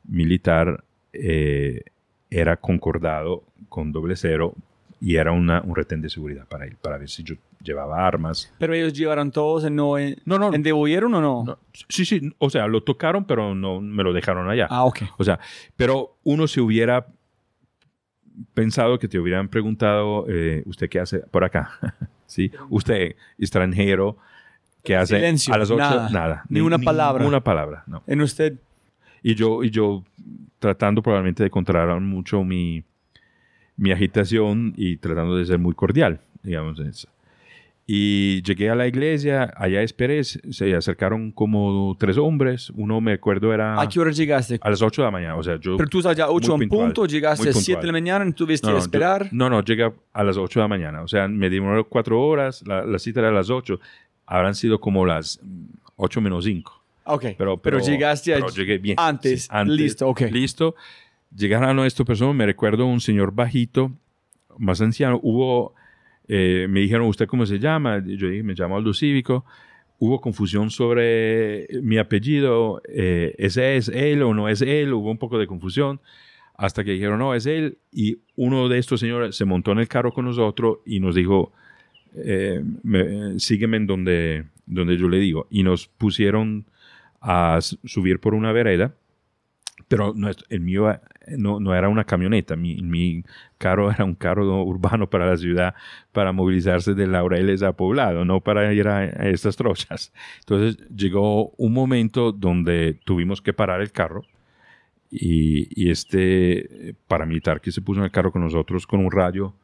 [0.03, 1.81] militar eh,
[2.29, 4.53] era concordado con doble cero
[5.01, 8.53] y era una, un retén de seguridad para él, para ver si yo llevaba armas.
[8.57, 10.53] Pero ellos llevaron todos en no, en, No, no.
[10.53, 11.43] ¿en devolvieron o no?
[11.45, 14.67] No, sí, sí, o sea, lo tocaron, pero no me lo dejaron allá.
[14.69, 15.03] Ah, ok.
[15.17, 15.39] O sea,
[15.75, 17.07] pero uno se hubiera
[18.53, 21.71] pensado que te hubieran preguntado, eh, ¿usted qué hace por acá?
[22.25, 22.51] ¿Sí?
[22.69, 24.17] Usted, extranjero,
[24.83, 25.79] ¿qué hace Silencio, a las ocho?
[25.79, 26.09] nada.
[26.09, 26.43] Nada.
[26.49, 27.25] Ni una palabra.
[27.25, 28.03] Una palabra, no.
[28.05, 28.59] En usted,
[29.23, 30.03] Y yo, y yo
[30.59, 32.83] tratando probablemente de controlar mucho mi,
[33.79, 37.07] mi agitación y tratando de ser muy cordial, digamos eso.
[37.87, 43.51] Y llegué a la iglesia, allá esperé, se acercaron como tres hombres, uno me acuerdo
[43.51, 44.59] era ¿a qué hora llegaste?
[44.61, 45.75] a las 8 de la mañana, o sea, yo...
[45.75, 47.81] Pero tú estás ya 8 muy en puntual, punto, llegaste a 7 puntual.
[47.81, 49.23] de la mañana y tuviste no, que no, esperar.
[49.23, 52.21] yo- no, no, llegué a las 8 de la mañana, o sea, me demoró cuatro
[52.21, 53.79] horas, la, la cita era a las 8,
[54.27, 55.39] habrán sido como las
[55.95, 56.83] 8 menos 5.
[57.05, 58.97] Ok, pero llegaste pero llegué bien.
[58.99, 60.21] Antes, Sí, antes, listo, ok.
[60.29, 60.75] Listo.
[61.35, 63.91] Llegaron a esta persona, me recuerdo un señor bajito,
[64.57, 65.19] más anciano.
[65.21, 65.73] Hubo,
[66.27, 68.03] eh, me dijeron, ¿usted cómo se llama?
[68.05, 69.45] Yo dije, me llamo Aldo Cívico.
[69.99, 74.93] Hubo confusión sobre mi apellido, eh, ¿ese es él o no es él?
[74.93, 75.99] Hubo un poco de confusión
[76.55, 77.77] hasta que dijeron, no, es él.
[77.91, 81.51] Y uno de estos señores se montó en el carro con nosotros y nos dijo,
[82.15, 85.47] eh, me- sígueme en donde, donde yo le digo.
[85.49, 86.65] Y nos pusieron
[87.21, 88.95] a subir por una vereda,
[89.89, 90.99] pero nuestro- el mío eh,
[91.37, 93.23] no, no era una camioneta, mi, mi
[93.57, 95.75] carro era un carro urbano para la ciudad,
[96.13, 100.13] para movilizarse de Laureles a Poblado, no para ir a, a estas trochas.
[100.39, 104.23] Entonces llegó un momento donde tuvimos que parar el carro
[105.11, 109.55] y, y este paramilitar que se puso en el carro con nosotros con un radio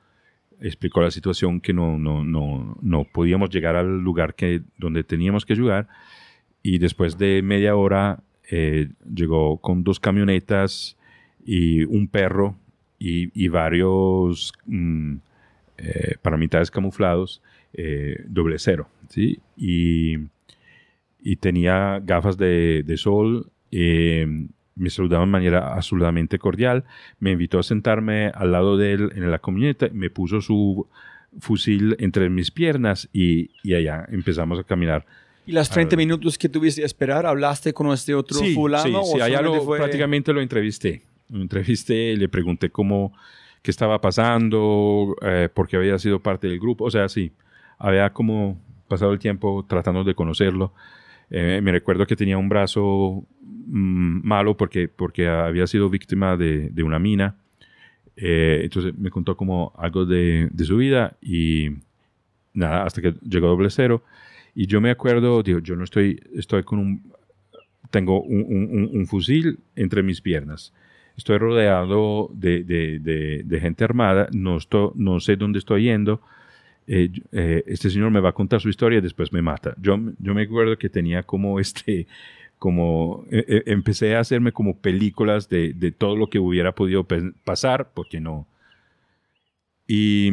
[0.62, 5.46] explicó la situación que no, no, no, no podíamos llegar al lugar que, donde teníamos
[5.46, 5.88] que llegar
[6.64, 10.98] y después de media hora eh, llegó con dos camionetas
[11.46, 12.56] y un perro
[12.98, 15.16] y, varios mm,
[15.78, 17.42] eh, paramilitares camuflados
[17.74, 19.40] eh, doble cero ¿sí?
[19.56, 20.18] y,
[21.40, 24.26] tenía gafas de, sol eh,
[24.76, 26.86] me saludaban de manera absolutamente cordial
[27.20, 30.88] me invitó a sentarme al lado de él en la camioneta me puso su
[31.40, 35.06] fusil entre mis piernas y, y allá empezamos a caminar
[35.46, 35.98] ¿Y las 30 Ah.
[35.98, 38.84] minutos que tuviste que esperar, hablaste con este otro sí, fulano?
[38.84, 41.04] Sí, o sí, allá solamente lo, fue- prácticamente lo entrevisté.
[41.30, 43.14] Lo entrevisté, le pregunté cómo,
[43.62, 46.86] qué estaba pasando, eh, por qué había sido parte del grupo.
[46.86, 47.32] O sea, sí,
[47.78, 50.74] había como pasado el tiempo tratando de conocerlo.
[51.32, 56.70] Eh, me recuerdo que tenía un brazo mm, malo porque, porque había sido víctima de,
[56.70, 57.36] de una mina.
[58.16, 61.70] Eh, entonces me contó como algo de, de su vida y
[62.54, 64.04] nada, hasta que llegó doble cero.
[64.56, 67.14] Y yo me acuerdo, digo, yo no estoy, estoy con un,
[67.92, 70.74] tengo un, un- un- fusil entre mis piernas.
[71.18, 76.22] Estoy rodeado de, de- de- de gente armada, no, estoy, no sé dónde estoy yendo.
[76.88, 79.76] Eh, eh, este señor me va a contar su historia y después me mata.
[79.82, 82.08] Yo, yo me acuerdo que tenía como este,
[82.60, 87.06] como, eh, empecé a hacerme como películas de, de todo lo que hubiera podido
[87.46, 88.48] pasar, porque no.
[89.88, 90.32] Y,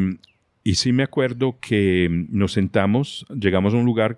[0.65, 4.17] y sí me acuerdo que nos sentamos, llegamos a un lugar,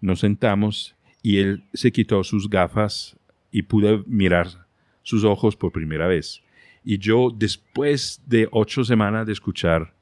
[0.00, 3.16] nos sentamos y él se quitó sus gafas
[3.50, 4.66] y pude mirar
[5.02, 6.42] sus ojos por primera vez.
[6.84, 9.92] Y yo, después de ocho semanas de escuchar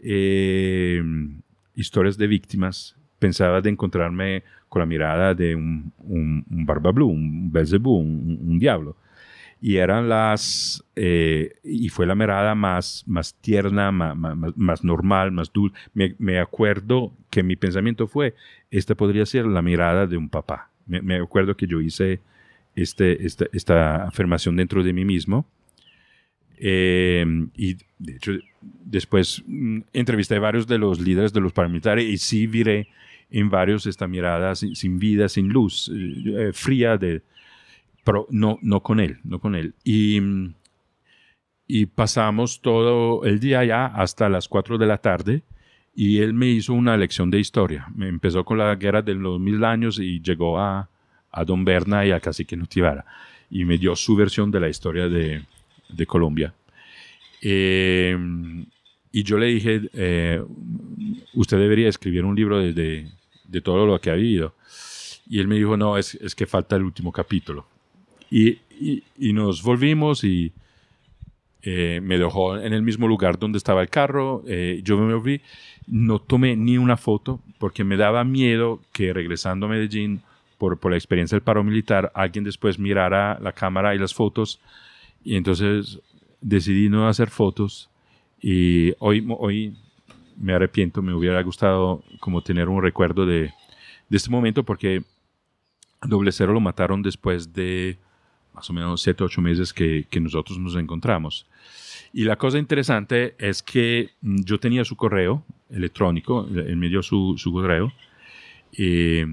[0.00, 1.02] eh,
[1.74, 5.92] historias de víctimas, pensaba de encontrarme con la mirada de un,
[6.46, 8.96] Barba Blue, un Belzebú, un diablo.
[9.66, 14.14] Y eran las, eh, y fue la mirada más, más tierna, más,
[14.56, 15.74] más, normal, más dulce.
[15.94, 18.34] Me, me acuerdo que mi pensamiento fue,
[18.70, 20.68] esta podría ser la mirada de un papá.
[20.84, 22.20] Me, me acuerdo que yo hice
[22.76, 25.46] este, esta, esta afirmación dentro de mí mismo.
[26.58, 27.24] Eh,
[27.56, 32.18] y de hecho, después mm, entrevisté a varios de los líderes de los paramilitares y
[32.18, 32.88] sí viré
[33.30, 37.22] en varios esta mirada sin, sin vida, sin luz, eh, fría, de,
[38.04, 39.74] pero no, no con él, no con él.
[39.82, 40.20] Y,
[41.66, 45.42] y pasamos todo el día ya hasta las 4 de la tarde
[45.94, 47.86] y él me hizo una lección de historia.
[47.94, 50.88] Me empezó con la guerra de los mil años y llegó a,
[51.30, 53.04] a Don Berna y a Cacique Nutivara
[53.50, 55.42] y me dio su versión de la historia de,
[55.88, 56.54] de Colombia.
[57.40, 58.16] Eh,
[59.12, 60.42] y yo le dije, eh,
[61.34, 63.06] usted debería escribir un libro de,
[63.44, 64.56] de, todo lo que ha vivido.
[65.28, 67.66] Y él me dijo, no, es, es que falta el último capítulo.
[68.36, 68.58] Y,
[69.16, 70.52] y, nos volvimos y
[71.62, 74.42] eh, me dejó en el mismo lugar donde estaba el carro.
[74.48, 75.40] eh, yo me volví,
[75.86, 80.20] no tomé ni una foto porque me daba miedo que regresando a Medellín
[80.58, 84.60] por, por la experiencia del paro militar, alguien después mirara la cámara y las fotos.
[85.22, 86.00] Y entonces
[86.40, 87.88] decidí no hacer fotos
[88.42, 89.76] y hoy, hoy
[90.36, 93.52] me arrepiento, me hubiera gustado como tener un recuerdo de,
[94.08, 95.04] de este momento porque
[96.02, 97.96] Doble Cero lo mataron después de
[98.54, 101.46] más o menos 7 o 8 meses que, que, nosotros nos encontramos.
[102.12, 107.34] Y la cosa interesante es que yo tenía su correo electrónico, él me dio su,
[107.36, 107.92] su correo,
[108.76, 109.26] eh,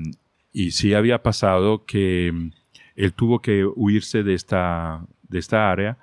[0.54, 2.52] y sí había pasado que
[2.96, 5.98] él tuvo que huirse de esta, de esta área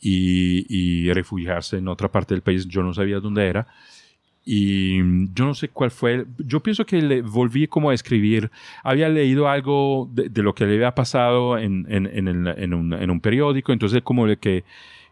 [0.00, 2.66] y, y, refugiarse en otra parte del país.
[2.66, 3.66] Yo no sabía dónde era.
[4.44, 4.98] Y
[5.34, 6.26] yo no sé cuál fue.
[6.38, 8.50] Yo pienso que le volví como a escribir.
[8.82, 12.74] Había leído algo de, de lo que le había pasado en, en, en, el, en,
[12.74, 13.72] un, en un, periódico.
[13.72, 14.64] Entonces, como le, que,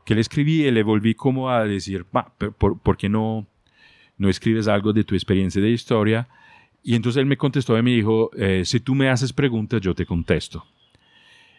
[0.04, 3.46] que le escribí y le volví como a decir, ¿por, por qué no,
[4.16, 6.28] no escribes algo de tu experiencia de historia?
[6.82, 9.94] Y entonces él me contestó y me dijo, eh, si tú me haces preguntas, yo
[9.94, 10.64] te contesto.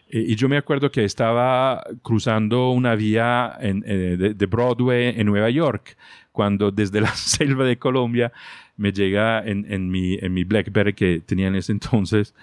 [0.09, 5.13] Eh, y yo me acuerdo que estaba cruzando una vía en, eh, de, de Broadway
[5.19, 5.95] en Nueva York,
[6.31, 8.31] cuando desde la selva de Colombia
[8.77, 12.33] me llega en, en mi, en mi BlackBerry que tenía en ese entonces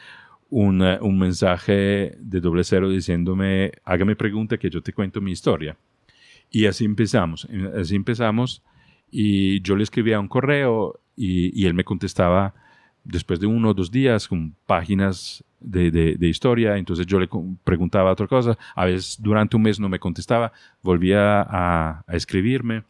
[0.50, 5.32] un, eh, un mensaje de doble cero diciéndome, hágame pregunta que yo te cuento mi
[5.32, 5.76] historia.
[6.50, 8.62] Y así empezamos, eh, así empezamos
[9.10, 12.54] y yo le escribía un correo y, y él me contestaba
[13.06, 17.28] después de uno o dos días con páginas de, historia, entonces yo le
[17.64, 20.52] preguntaba otra cosa, a veces durante un mes no me contestaba,
[20.82, 22.84] volvía a, escribirme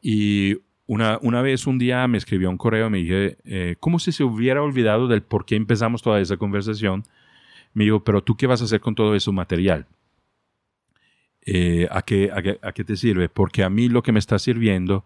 [0.00, 4.12] y una, una vez un día me escribió un correo, me dije, eh, como si
[4.12, 7.04] se hubiera olvidado del por qué empezamos toda esa conversación,
[7.74, 9.86] me dijo, pero tú qué vas a hacer con todo ese material?
[11.44, 13.28] Eh, ¿a, qué, a, qué, ¿A qué te sirve?
[13.28, 15.04] Porque a mí lo que me está sirviendo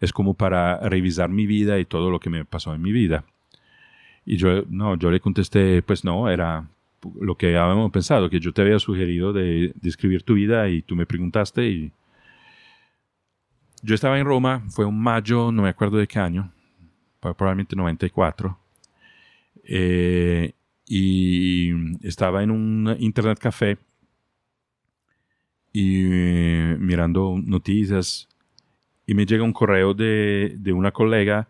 [0.00, 3.24] es como para revisar mi vida y todo lo que me pasó en mi vida.
[4.30, 6.68] Y yo, no, yo le contesté, pues no, era
[7.18, 10.94] lo que habíamos pensado, que yo te había sugerido de, de tu vida y tú
[10.94, 11.92] me preguntaste y
[13.82, 16.52] yo estaba en Roma, fue un mayo, no me acuerdo de qué año,
[17.20, 18.58] probablemente 94,
[19.64, 20.52] eh,
[20.84, 21.72] y
[22.06, 23.78] estaba en un internet café
[25.72, 28.28] y eh, mirando noticias
[29.06, 31.48] y me llega un correo de, de una colega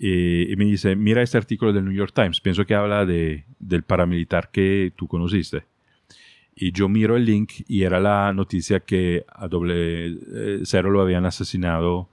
[0.00, 3.44] eh, y me dice, mira este artículo del New York Times, pienso que habla de,
[3.58, 5.64] del paramilitar que tú conociste.
[6.56, 11.00] Y yo miro el link y era la noticia que a doble eh, cero lo
[11.00, 12.08] habían asesinado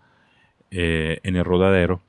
[0.71, 2.01] eh, en el rodadero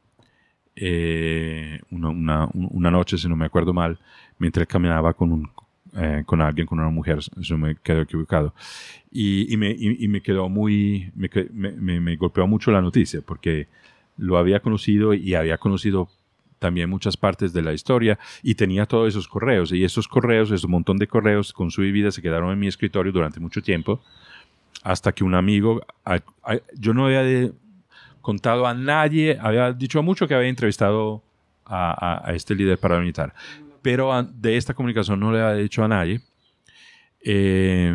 [0.76, 3.98] eh, una, una- una noche, si no me acuerdo mal,
[4.38, 5.50] mientras caminaba con, un,
[5.96, 8.54] eh, con alguien, con una mujer, si no me quedo equivocado.
[9.10, 13.20] Y, y me, y- y me quedó muy, me, me- me golpeó mucho la noticia
[13.24, 13.66] porque
[14.18, 16.08] lo había conocido y había conocido
[16.58, 19.72] también muchas partes de la historia y tenía todos esos correos.
[19.72, 23.12] Y esos correos, ese montón de correos con su vida se quedaron en mi escritorio
[23.12, 24.02] durante mucho tiempo
[24.82, 25.80] hasta que un amigo,
[26.76, 27.50] yo no había
[28.20, 31.22] contado a nadie, había dicho mucho que había entrevistado
[31.64, 33.32] a, a- este líder paramilitar,
[33.82, 36.20] pero de esta comunicación no le había dicho a nadie.
[37.24, 37.92] Eh,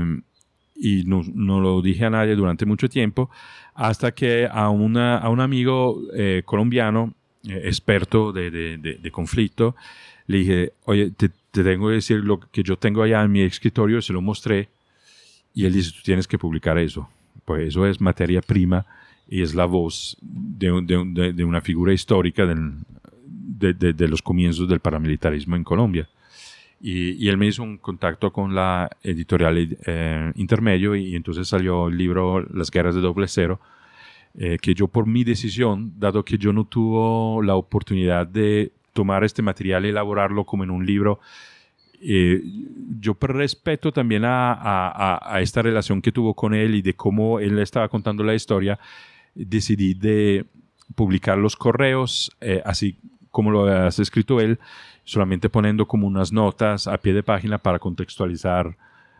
[0.84, 3.30] y no, no lo dije a nadie durante mucho tiempo
[3.73, 7.14] hasta que a, una, a un amigo eh, colombiano
[7.47, 9.76] eh, experto de, de- de- de conflicto,
[10.27, 13.41] le dije, oye, te, te tengo que decir lo que yo tengo allá en mi
[13.41, 14.68] escritorio, se lo mostré,
[15.53, 17.07] y él dice, tú tienes que publicar eso,
[17.45, 18.85] pues eso es materia prima
[19.30, 20.85] y es la voz de, un-
[21.45, 22.73] una figura histórica del-
[23.26, 26.07] de, de- de los comienzos del paramilitarismo en Colombia.
[26.85, 31.88] Y, y él me hizo un contacto con la editorial eh, Intermedio y, entonces salió
[31.88, 33.61] el libro Las guerras de doble cero,
[34.38, 39.23] eh, que yo por mi decisión, dado que yo no tuve la oportunidad de tomar
[39.23, 41.22] este material y elaborarlo como en un libro,
[42.01, 42.41] eh,
[42.99, 46.95] yo por respeto también a- a- a esta relación que tuvo con él y de
[46.95, 48.77] cómo él estaba contando la historia,
[49.35, 50.45] decidí de
[50.95, 52.97] publicar los correos, eh, así
[53.34, 54.60] como lo has escrito él,
[55.03, 58.77] solamente poniendo como unas notas a pie de página para contextualizar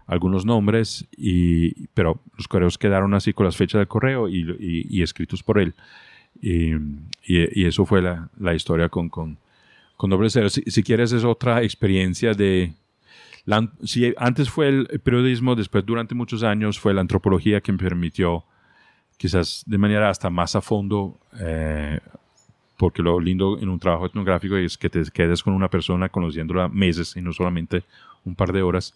[0.07, 4.85] algunos nombres, y, pero los correos quedaron así con las fechas del correo y, y-
[4.90, 5.73] y escritos por él.
[6.41, 6.72] Y,
[7.65, 9.38] eso fue la, la historia con, con,
[9.98, 10.49] con Doble Cero.
[10.49, 12.73] Si, si quieres es otra experiencia de...
[13.45, 17.77] la- si antes fue el periodismo, después durante muchos años fue la antropología que me
[17.77, 18.44] permitió
[19.18, 21.99] quizás de manera hasta más a fondo, eh,
[22.78, 26.68] porque lo lindo en un trabajo etnográfico es que te quedes con una persona conociéndola
[26.70, 27.84] meses y no solamente
[28.26, 28.94] un par de horas,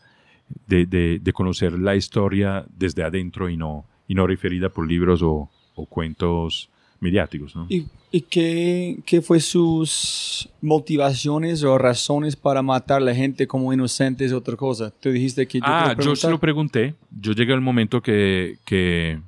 [0.65, 5.21] de, de- de conocer la historia desde adentro y no, y no referida por libros
[5.21, 7.55] o, o cuentos mediáticos.
[7.55, 7.67] ¿no?
[7.69, 13.71] ¿Y, y qué, qué fue sus motivaciones o razones para matar a la gente como
[13.73, 14.91] inocentes otra cosa?
[14.99, 16.95] Tú dijiste que yo Ah, yo se lo pregunté.
[17.19, 19.19] Yo llegué al momento que, que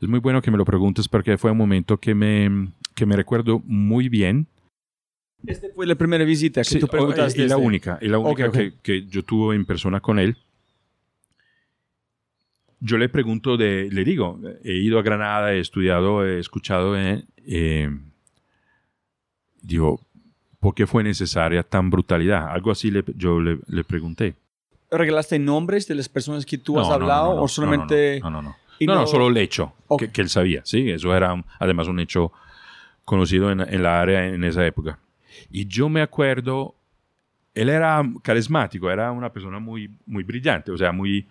[0.00, 3.16] es muy bueno que me lo preguntes porque fue un momento que me, que me
[3.16, 4.46] recuerdo muy bien.
[5.46, 7.42] Esta fue la primera visita que Sí, tú preguntaste.
[7.42, 7.66] y la este.
[7.66, 8.56] única, y la única Ok, ok.
[8.60, 10.36] Que, que yo tuve en persona con él.
[12.80, 17.24] Yo le pregunto de, le digo, he ido a Granada, he estudiado, he escuchado, eh,
[17.46, 17.88] eh,
[19.62, 20.00] digo,
[20.60, 22.48] ¿por qué fue necesaria tan brutalidad?
[22.50, 24.34] Algo así le, yo le, le pregunté.
[24.90, 28.20] ¿Regalaste nombres de las personas que tú has No, no, hablado no, no, o solamente...
[28.20, 28.56] No, no, no.
[28.78, 30.02] Y No, no, no- solo el hecho Ok.
[30.02, 32.32] que, que él sabía, sí, eso era un- además un hecho
[33.04, 34.98] conocido en, en la área en esa época.
[35.50, 36.74] Y yo me acuerdo,
[37.54, 41.26] él era carismático, era una persona muy, muy brillante, o sea, muy...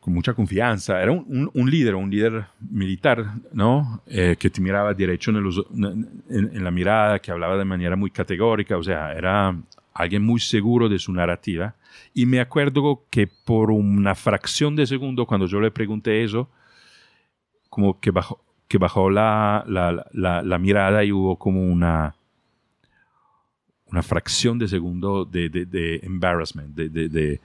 [0.00, 1.02] con mucha confianza.
[1.02, 4.02] Era un, un- un líder, un líder militar, ¿no?
[4.06, 7.96] Eh, que te miraba derecho en, los- en- en la mirada, que hablaba de manera
[7.96, 9.54] muy categórica, o sea, era
[9.92, 11.74] alguien muy seguro de su narrativa.
[12.14, 16.48] Y me acuerdo que por una fracción de segundo, cuando yo le pregunté eso,
[17.68, 22.14] como que bajó, que bajó la, la, la, la mirada y hubo como una,
[23.86, 26.88] una fracción de segundo de, de, de embarrassment, de...
[26.88, 27.40] de, de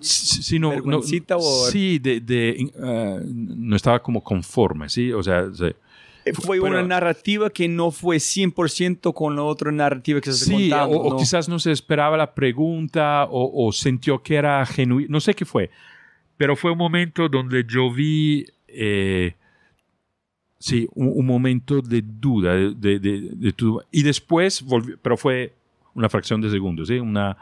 [0.00, 5.10] Sí, sí, no, no- ¿Vergüencita o- sí, de, de, eh, no estaba como conforme, sí,
[5.12, 5.76] o sea, se-
[6.32, 10.70] Fue Pero- una narrativa que no fue 100% con la otra narrativa que se Sí,
[10.70, 10.96] contando.
[10.96, 11.16] o, o ¿no?
[11.18, 15.44] quizás no se esperaba la pregunta o, o sintió que era genuino, no sé qué
[15.44, 15.70] fue,
[16.36, 19.34] pero fue un momento donde yo vi, eh,
[20.58, 25.16] sí, un, un momento de duda, de, de- de- de tu- y después volvió, pero
[25.16, 25.52] fue
[25.94, 26.94] una fracción de segundo, ¿sí?
[26.98, 27.36] Una,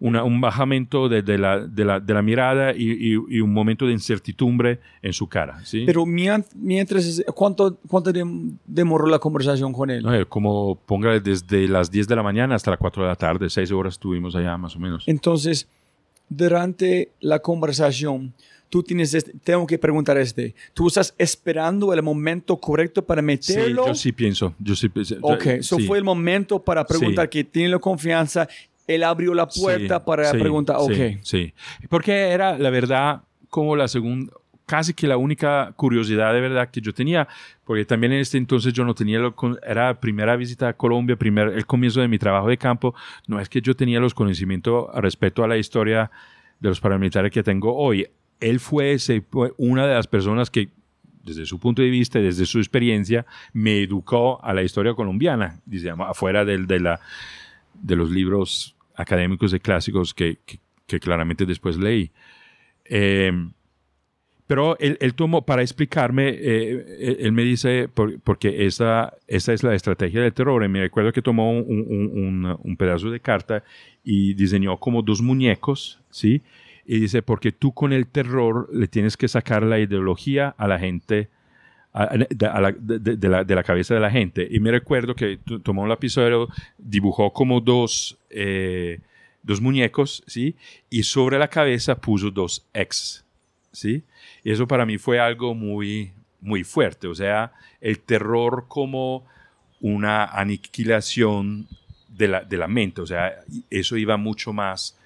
[0.00, 3.52] una- un bajamiento de, de la, de, la, de la mirada y, y- y un
[3.52, 5.84] momento de incertidumbre en su cara, ¿sí?
[5.84, 10.02] Pero mient- mientras, ¿cuánto, cuánto dem- demoró la conversación con él?
[10.02, 13.16] No, eh, como póngale desde las 10 de la mañana hasta las 4 de la
[13.16, 15.04] tarde, 6 horas estuvimos allá más o menos.
[15.06, 15.68] Entonces,
[16.28, 18.32] durante la conversación,
[18.68, 23.26] tú tienes, este- tengo que preguntar este, ¿tú estás esperando el momento correcto para Sí,
[23.26, 23.86] meterlo?
[23.88, 24.54] yo sí pienso.
[24.60, 25.86] Yo sí, pienso- Ok, eso sí.
[25.86, 27.30] fue el momento para preguntar Sí.
[27.30, 28.48] que tiene la confianza.
[28.94, 31.18] Él abrió la puerta Sí, para sí, preguntar, ok.
[31.22, 31.52] sí,
[31.88, 34.32] porque era la verdad como la segunda,
[34.66, 37.26] casi que la única curiosidad de verdad que yo tenía,
[37.64, 39.34] porque también en este entonces yo no tenía, lo
[39.66, 42.94] era primera visita a Colombia, primer, el comienzo de mi trabajo de campo,
[43.26, 46.10] no es que yo tenía los conocimientos respecto a la historia
[46.60, 48.06] de los paramilitares que tengo hoy.
[48.38, 50.68] Él fue, ese- fue una de las personas que
[51.24, 56.08] desde su punto de vista, desde su experiencia, me educó a la historia colombiana, digamos,
[56.08, 57.00] afuera del, de, la,
[57.74, 60.38] de los libros académicos de clásicos que,
[60.86, 62.10] que- claramente después leí.
[62.84, 63.32] Eh,
[64.46, 69.52] pero él, él tomó, para explicarme, eh, él, él me dice, por- porque esa, esa
[69.52, 73.62] es la estrategia del terror, y me recuerdo que tomó un- un pedazo de carta
[74.02, 76.42] y diseñó como dos muñecos, ¿sí?
[76.84, 80.80] Y dice, porque tú con el terror le tienes que sacar la ideología a la
[80.80, 81.28] gente,
[81.92, 84.46] a- la, de- de- la, de la cabeza de la gente.
[84.50, 86.48] Y me recuerdo que tomó un lapicero,
[86.78, 89.00] dibujó como dos, eh,
[89.42, 90.54] dos muñecos, ¿sí?
[90.88, 93.24] Y sobre la cabeza puso dos X,
[93.72, 94.02] ¿sí?
[94.44, 97.06] Y eso para mí fue algo muy, muy fuerte.
[97.06, 99.26] O sea, el terror como
[99.80, 101.66] una aniquilación
[102.08, 103.00] de la, de la mente.
[103.00, 103.34] O sea,
[103.70, 104.96] eso iba mucho más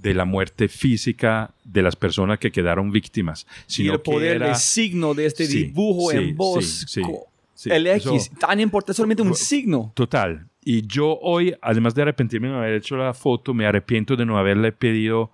[0.00, 3.46] de la muerte física de las personas que quedaron víctimas.
[3.68, 6.64] Y Sino el poder que era, de signo de este Sí, dibujo sí, en voz,
[6.88, 7.02] sí,
[7.70, 9.92] el eso- X, tan importante, solamente un signo.
[9.94, 10.46] Total.
[10.64, 14.24] Y yo hoy, además de arrepentirme de no haber hecho la foto, me arrepiento de
[14.26, 15.30] no haberle pedido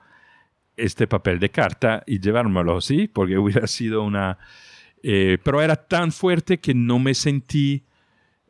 [0.76, 3.08] este papel de carta y llevármelo, ¿sí?
[3.08, 4.38] Porque hubiera sido una...
[5.02, 7.82] eh, pero era tan fuerte que no me sentí...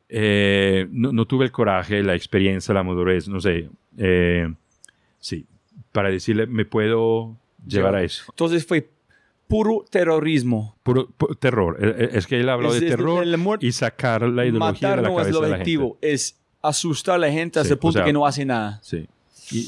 [0.08, 3.68] eh, no, no tuve el coraje, la experiencia, la madurez, no sé.
[3.98, 4.52] eh,
[5.18, 5.46] sí,
[5.92, 7.36] para decirle, me puedo
[7.66, 8.24] llevar a eso.
[8.28, 8.88] Entonces fue
[9.48, 10.76] puro terrorismo.
[10.82, 11.76] Puro, pu- terror.
[11.80, 14.88] Eh, eh, Es que él habló Es- de es- terror el y sacar la ideología
[14.90, 15.76] Matar de la no es cabeza el de la gente.
[15.76, 18.44] objetivo, es asustar a la gente hasta Sí, el punto o sea, que no hace
[18.44, 18.80] nada.
[18.82, 19.06] Sí.
[19.52, 19.60] Y,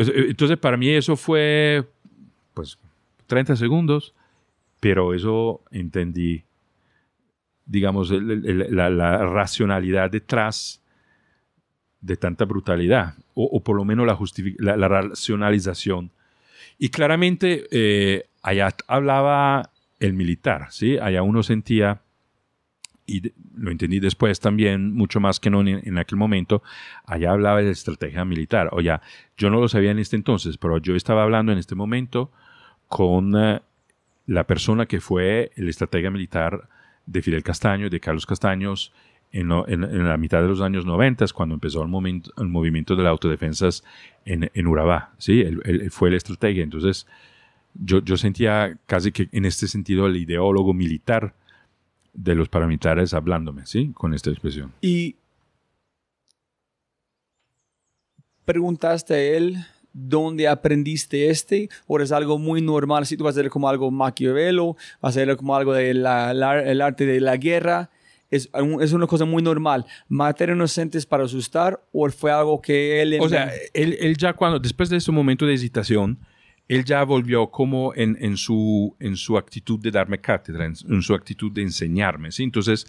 [0.00, 1.84] eh, entonces, para mí eso fue,
[2.54, 2.78] pues,
[3.26, 4.14] 30 segundos,
[4.80, 6.44] pero eso entendí,
[7.66, 10.80] digamos, el- el- el- la, la racionalidad detrás
[12.00, 14.18] de tanta brutalidad, o, por lo menos la,
[14.58, 16.10] la, la racionalización.
[16.78, 19.70] Y claramente eh, allá hablaba
[20.00, 20.98] el militar, ¿sí?
[20.98, 22.02] Allá uno sentía,
[23.06, 26.62] y lo entendí después también, mucho más que no en, en aquel momento,
[27.06, 28.70] allá hablaba de estrategia militar.
[28.72, 29.02] O ya,
[29.36, 32.32] yo no lo sabía en este entonces, pero yo estaba hablando en este momento
[32.88, 33.60] con eh,
[34.26, 36.68] la persona que fue el estratega militar
[37.06, 38.92] de Fidel Castaño, de Carlos Castaños,
[39.34, 42.48] en, lo- en- en la mitad de los años 90, cuando empezó el, momento, el
[42.48, 43.82] movimiento de las autodefensas
[44.24, 45.12] en, en Urabá.
[45.18, 45.40] ¿sí?
[45.42, 46.62] Él, él- fue el estratega.
[46.62, 47.06] Entonces,
[47.74, 51.34] yo, yo sentía casi que en este sentido el ideólogo militar
[52.12, 53.90] de los paramilitares hablándome, ¿sí?
[53.92, 54.72] Con esta expresión.
[54.80, 55.16] Y
[58.44, 59.56] preguntaste a él
[59.92, 63.90] dónde aprendiste este, o es algo muy normal, si tú vas a hacer como algo
[63.90, 67.90] Maquiavelo, vas a hacer como algo del el arte de la guerra,
[68.34, 69.84] es, un- es una cosa muy normal.
[70.08, 73.16] ¿Matar inocentes para asustar o fue algo que él...
[73.20, 76.18] O sea, él, él ya cuando, después de ese momento de hesitación,
[76.66, 81.02] él ya volvió como en, en su, en su actitud de darme cátedra, en, en
[81.02, 82.42] su actitud de enseñarme, ¿sí?
[82.42, 82.86] Entonces,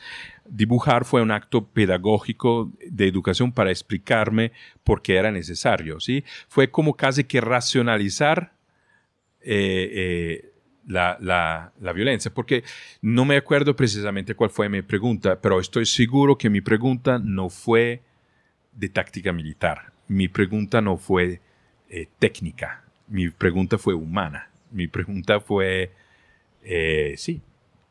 [0.49, 4.53] dibujar fue un acto pedagógico de educación para explicarme
[4.85, 6.23] por qué era necesario, ¿sí?
[6.47, 8.53] Fue como casi que racionalizar
[9.41, 10.51] eh, eh,
[10.87, 12.63] la, la, la, violencia, porque
[13.01, 17.49] no me acuerdo precisamente cuál fue mi pregunta, pero estoy seguro que mi pregunta no
[17.49, 18.01] fue
[18.73, 21.41] de táctica militar, mi pregunta no fue
[21.89, 25.91] eh, técnica, mi pregunta fue humana, mi pregunta fue,
[26.63, 27.41] eh, sí,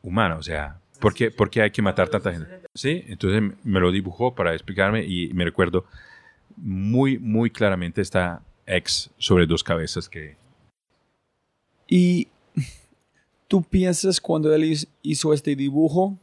[0.01, 2.61] humana, o sea, ¿por qué, ¿por qué hay que matar tanta gente?
[2.73, 5.85] Sí, entonces me lo dibujó para explicarme y me recuerdo
[6.55, 10.37] muy, muy claramente esta ex sobre dos cabezas que...
[11.87, 12.29] Y
[13.55, 16.19] ¿Tú piensas cuando él hizo este dibujo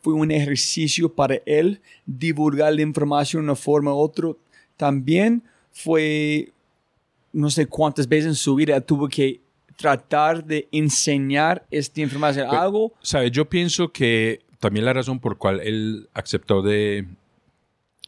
[0.00, 4.30] fue un ejercicio para él divulgar la información de una forma u otra?
[4.76, 6.50] También fue,
[7.32, 9.42] no sé cuántas veces en su vida tuvo que
[9.76, 12.48] tratar de enseñar esta información.
[12.50, 12.92] Algo.
[13.00, 13.30] ¿Sabes?
[13.30, 17.06] Yo pienso que también la razón por cual él aceptó de,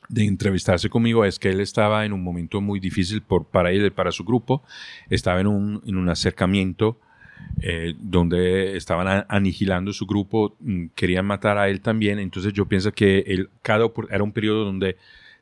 [0.09, 3.87] de entrevistarse conmigo es que él estaba en un momento muy difícil por, para él
[3.87, 4.65] y para su grupo.
[5.11, 6.99] Estaba en un, en un acercamiento
[7.61, 12.19] eh, donde estaban anihilando su grupo, mm, querían matar a él también.
[12.19, 14.97] Entonces yo pienso que él, cada, era un periodo donde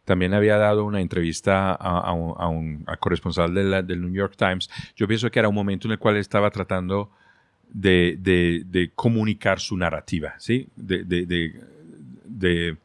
[0.05, 4.69] también había dado una entrevista a, un, corresponsal del New York Times.
[4.97, 7.11] Yo pienso que era un momento en el cual estaba tratando
[7.73, 10.69] de, de, comunicar su narrativa, ¿sí?
[10.77, 12.77] de,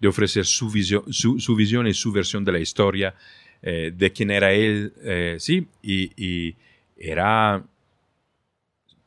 [0.00, 3.14] de ofrecer su visión, su, su, visión y su versión de la historia,
[3.62, 5.66] eh, de quién era él, eh, ¿sí?
[5.82, 6.56] Y, y,
[7.00, 7.62] era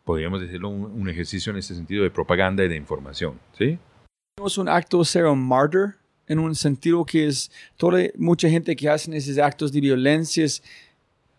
[0.04, 3.78] podríamos decirlo, un, ejercicio en ese sentido de propaganda y de información, ¿sí?
[4.44, 5.96] Es un acto ser un martyr,
[6.28, 10.46] en un sentido que es toda mucha gente que hace esos actos de violencia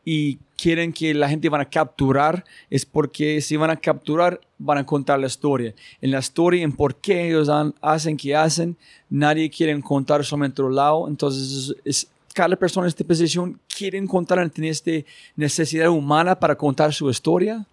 [0.04, 4.78] y quieren que la gente van a capturar, es porque si van a capturar, van
[4.78, 5.74] a contar la historia.
[6.00, 7.48] En la historia, en por qué ellos
[7.80, 8.76] hacen que hacen,
[9.08, 11.08] nadie quiere contar solamente otro lado.
[11.08, 14.92] Entonces, es, cada persona en esta posición quiere contar, tiene esta
[15.36, 17.66] necesidad humana para contar su historia.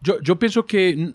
[0.00, 1.14] Yo, yo pienso que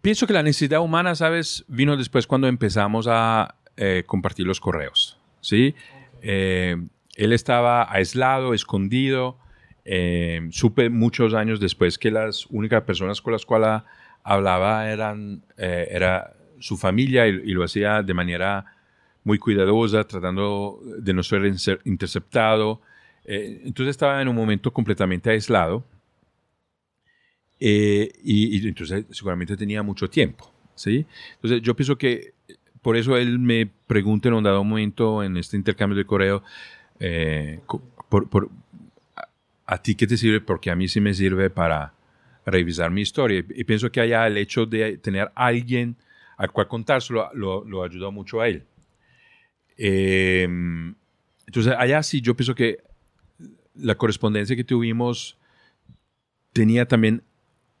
[0.00, 5.18] pienso que la necesidad humana, sabes, vino después cuando empezamos a eh, compartir los correos,
[5.40, 5.74] sí.
[6.22, 6.76] Eh,
[7.16, 9.38] él estaba aislado, escondido.
[9.84, 13.82] Eh, supe muchos años después que las únicas personas con las cuales
[14.22, 18.66] hablaba eran era su familia y, y, lo hacía de manera
[19.24, 21.50] muy cuidadosa, tratando de no ser
[21.84, 22.82] interceptado.
[23.24, 25.84] entonces estaba en un momento completamente aislado
[27.60, 31.06] eh, y, entonces seguramente tenía mucho tiempo, ¿sí?
[31.34, 32.34] Entonces yo pienso que
[32.82, 36.42] por eso él me pregunta en un dado momento en este intercambio de correo,
[37.00, 37.60] eh,
[38.08, 38.50] por,
[39.66, 40.40] a, ti qué te sirve?
[40.40, 41.92] Porque a mí sí me sirve para
[42.46, 43.44] revisar mi historia.
[43.50, 45.96] Y pienso que allá el hecho de tener alguien
[46.36, 48.64] al cual contárselo lo, lo ayudó mucho a él.
[49.76, 50.94] Em,
[51.46, 52.78] entonces allá sí yo pienso que
[53.74, 55.38] la correspondencia que tuvimos
[56.52, 57.22] tenía también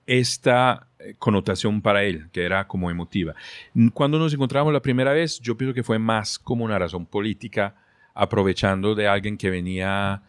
[0.08, 3.34] esta eh, connotación para él, que era como emotiva.
[3.92, 7.74] Cuando nos encontramos la primera vez, yo pienso que fue más como una razón política,
[8.14, 10.22] aprovechando de alguien que venía,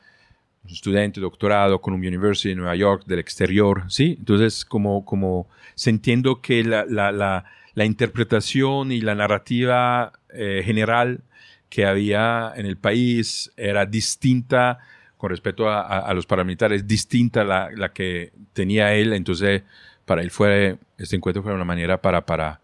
[0.67, 4.17] estudiante, doctorado, un University de Nueva York, del exterior, ¿sí?
[4.19, 11.23] Entonces, como, como sintiendo que la, la, la, la interpretación y la narrativa eh, general
[11.69, 14.79] que había en el país era distinta
[15.19, 19.11] con respecto a, los paramilitares, distinta la, la que tenía él.
[19.11, 19.63] Entonces,
[20.05, 22.61] para él fue, este encuentro fue una manera para, para,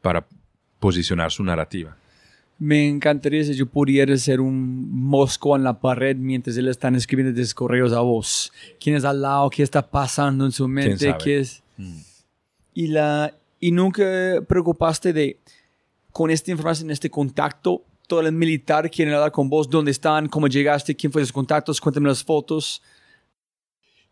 [0.00, 0.24] para
[0.78, 1.96] posicionar su narrativa.
[2.56, 7.38] Me encantaría si yo pudiera ser un mosco en la pared mientras él está escribiendo
[7.40, 8.52] esos correos a vos.
[8.78, 9.50] ¿Quién es al lado?
[9.50, 11.16] ¿Qué está pasando en su mente?
[11.20, 11.64] ¿Qué es?
[11.78, 11.98] Mm.
[12.74, 14.04] Y, la, y nunca
[14.46, 15.40] preocupaste de,
[16.12, 20.48] con esta información, este contacto, todo el militar quieren hablar con vos, dónde están, cómo
[20.48, 22.82] llegaste, quién fue sus contactos, cuéntame las fotos.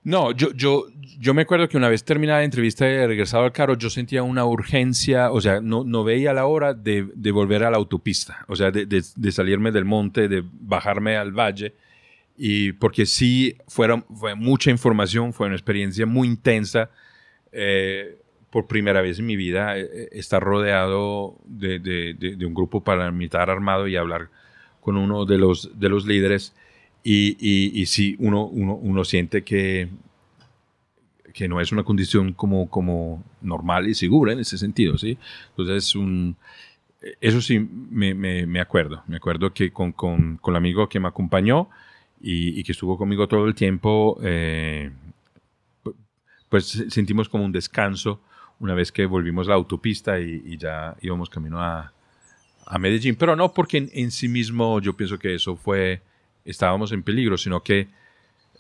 [0.03, 0.85] No, yo, yo,
[1.19, 4.23] yo me acuerdo que una vez terminada la entrevista y regresado al carro, yo sentía
[4.23, 8.45] una urgencia, o sea, no, no veía la hora de, de volver a la autopista,
[8.47, 11.75] o sea, de, de, salirme del monte, de bajarme al valle,
[12.37, 16.91] y porque sí, fueron, fue mucha información, fue una experiencia muy intensa.
[17.51, 18.19] Eh,
[18.55, 23.51] por primera vez en mi vida eh, eh, estar rodeado de, de, un grupo paramilitar
[23.51, 24.29] armado y hablar
[24.81, 26.55] con uno de los, de los líderes.
[27.03, 29.89] Y, y, y sí, uno, uno, uno, siente que,
[31.33, 35.19] que no es una condición como, como normal y segura en ese sentido, ¿sí?
[35.49, 36.37] Entonces, un,
[37.21, 39.03] eso sí me, me, me, acuerdo.
[39.09, 41.71] Me acuerdo que con, con, con, el amigo que me acompañó
[42.23, 44.93] y, y que estuvo conmigo todo el tiempo, eh,
[46.49, 48.21] pues sentimos como un descanso
[48.61, 51.93] una vez que volvimos la autopista y, ya íbamos camino a,
[52.67, 53.17] a, Medellín.
[53.17, 56.01] Pero no porque en, sí mismo yo pienso que eso fue,
[56.45, 57.89] estábamos en peligro, sino que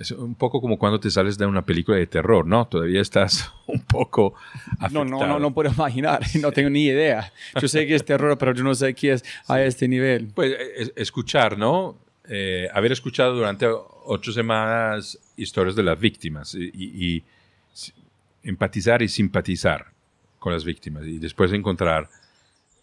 [0.00, 2.66] Es un poco como cuando te sales de una película de terror, ¿no?
[2.66, 4.34] Todavía estás un poco
[4.80, 5.04] afectado.
[5.04, 6.20] No, no, no, no puedo imaginar.
[6.40, 7.32] No tengo ni idea.
[7.60, 10.32] Yo sé que es terror, pero yo no sé qué es a este nivel.
[10.34, 11.96] Pues eh, es- escuchar, ¿no?
[12.28, 13.66] Eh, haber escuchado durante
[14.06, 17.22] ocho semanas historias de las víctimas y, y- y
[18.44, 19.86] empatizar y simpatizar
[20.38, 22.08] con las víctimas y después encontrar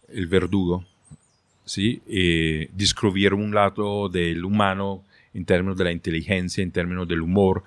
[0.10, 0.86] el verdugo,
[1.64, 2.02] ¿sí?
[2.08, 7.64] Eh, descubrir un lado del humano en términos de la inteligencia, en términos del humor,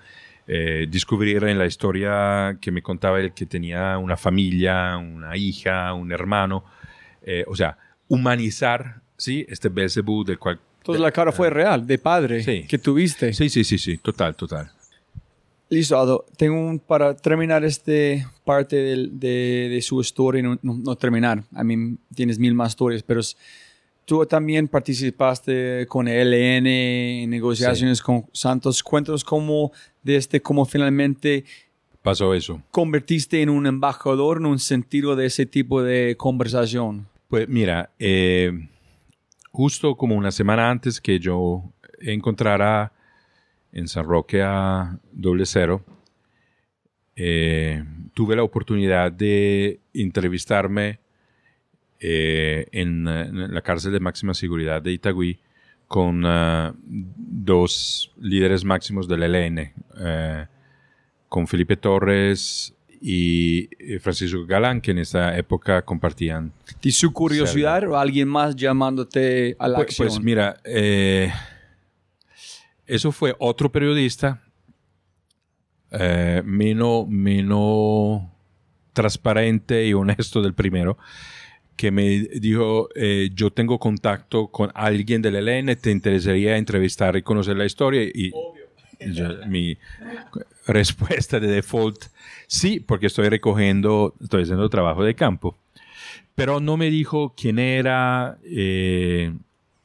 [0.47, 5.95] eh, descubrir en la historia que me contaba él que tenía una familia, una hija,
[5.95, 6.65] un hermano,
[7.23, 9.47] eh, o sea, humanizar, ¿sí?
[9.49, 10.61] Este Belzebú del cual...
[10.81, 12.67] Entonces la cara fue real, de padre, Sí.
[12.69, 13.33] que tuviste.
[13.33, 14.71] Sí, sí, sí, sí, total, total.
[15.75, 16.25] Listo, Aldo.
[16.37, 21.43] Tengo un, para terminar este parte del- de, de su historia, no, no- no terminar.
[21.53, 23.21] A mí tienes mil más historias, pero
[24.05, 26.67] tú también participaste con el ELN
[27.25, 28.83] en negociaciones con Santos.
[28.83, 29.73] Cuéntanos cómo,
[30.03, 31.45] de este, cómo finalmente
[32.03, 32.63] Pasó eso.
[32.71, 37.09] convertiste en un embajador en un sentido de ese tipo de conversación.
[37.29, 38.53] Pues mira, eh,
[39.51, 41.65] justo como una semana antes que yo
[42.01, 42.93] encontrara
[43.75, 45.85] en San Roque a doble cero,
[47.17, 47.85] eh,
[48.15, 51.01] tuve la oportunidad de entrevistarme
[52.01, 55.39] eh, en, en la cárcel de máxima seguridad de Itagüí
[55.95, 60.47] con ah, dos líderes máximos del ELN, eh,
[61.29, 66.53] con Felipe Torres y eh, Francisco Galán, que en esta época compartían
[66.83, 70.09] ¿De su curiosidad o alguien más llamándote a la pues, acción?
[70.09, 71.31] pues mira, eh,
[72.87, 74.43] eso fue otro periodista
[75.91, 78.23] eh, menos, menos
[78.93, 80.99] transparente y honesto del primero
[81.77, 87.23] que me dijo, eh, yo tengo contacto con alguien del ELN, ¿te interesaría entrevistar y
[87.23, 88.03] conocer la historia?
[88.05, 88.31] Y
[89.13, 89.77] yo- mi
[90.67, 92.05] respuesta de default,
[92.47, 95.57] sí, porque estoy recogiendo, estoy haciendo trabajo de campo
[96.37, 99.33] pero no me dijo quién era, eh,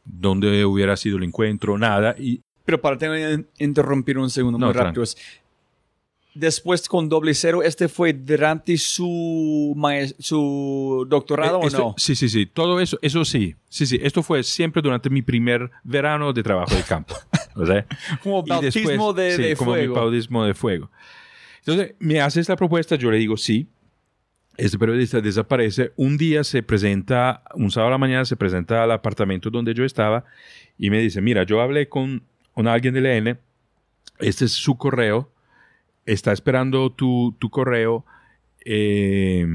[0.04, 2.16] dónde hubiera sido el encuentro, nada.
[2.18, 5.02] Y Pero para tener, interrumpir un segundo, No, muy rápido.
[5.02, 5.18] es-
[6.36, 9.76] Después con doble cero, ¿este fue durante su,
[10.20, 11.96] su doctorado eh, o esto- no?
[11.98, 15.72] Sí, sí, sí, todo eso, eso sí, sí, sí, esto fue siempre durante mi primer
[15.84, 17.16] verano de trabajo de campo.
[17.56, 17.84] o sea,
[18.22, 19.94] Como bautismo de, sí, de como fuego.
[19.96, 20.92] mi bautismo de fuego.
[21.66, 23.68] Entonces, me hace esta propuesta, yo le digo sí.
[24.56, 25.94] Este periodista desaparece.
[25.96, 29.84] Un día se presenta, un sábado a la mañana se presenta al apartamento donde yo
[29.84, 30.26] estaba
[30.78, 32.24] y me dice, mira, yo hablé con,
[32.60, 33.40] con alguien del EN,
[34.20, 35.32] este es su correo,
[36.06, 38.04] está esperando tu, tu correo
[38.66, 39.48] eh,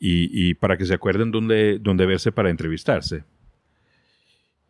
[0.00, 3.22] y, y para que se acuerden dónde, dónde verse para entrevistarse.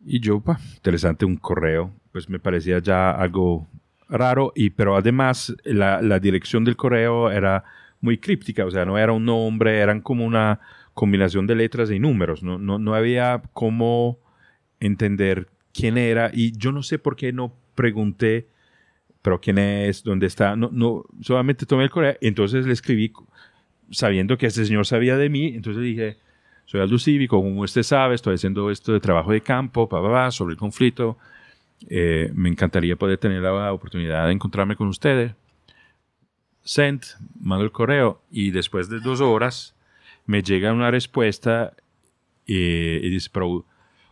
[0.05, 3.67] Y yo, pa, interesante, un correo, pues me parecía ya algo
[4.07, 7.63] raro, y, pero además la, la dirección del correo era
[8.01, 10.59] muy críptica, o sea, no era un nombre, eran como una
[10.93, 14.19] combinación de letras y números, no, no, no había cómo
[14.79, 18.47] entender quién era, y yo no sé por qué no pregunté,
[19.21, 23.13] pero quién es, dónde está, no, no, solamente tomé el correo, entonces le escribí
[23.91, 26.17] sabiendo que este señor sabía de mí, entonces dije,
[26.65, 30.53] soy Aldo Cívico, como usted sabe, estoy haciendo esto de trabajo de campo, pa, sobre
[30.53, 31.17] el conflicto.
[31.89, 35.33] Eh, me encantaría poder tener la oportunidad de encontrarme con ustedes.
[36.63, 37.03] Send,
[37.39, 39.75] mando el correo y después de dos horas
[40.25, 41.73] me llega una respuesta
[42.47, 43.65] eh, y dice, pero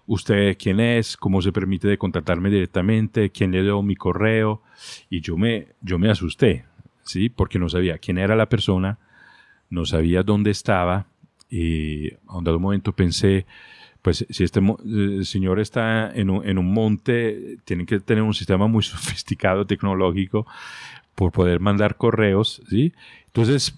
[0.08, 4.62] usted quién es, cómo se permite de contactarme directamente, quién le dio mi correo
[5.10, 6.66] y yo me, yo me asusté,
[7.04, 7.30] ¿sí?
[7.30, 8.98] Porque no sabía quién era la persona,
[9.70, 11.08] no sabía dónde estaba
[11.50, 13.46] y a un dado momento pensé,
[14.02, 18.34] pues si este eh, señor está en un, en un monte, tiene que tener un
[18.34, 20.48] sistema muy sofisticado tecnológico
[21.16, 22.94] por poder mandar correos, ¿sí?
[23.28, 23.78] Entonces,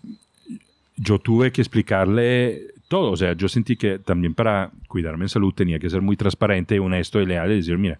[0.96, 5.52] yo tuve que explicarle todo, o sea, yo sentí que también para cuidarme en salud
[5.54, 8.00] tenía que ser muy transparente, honesto y leal y decir, mira,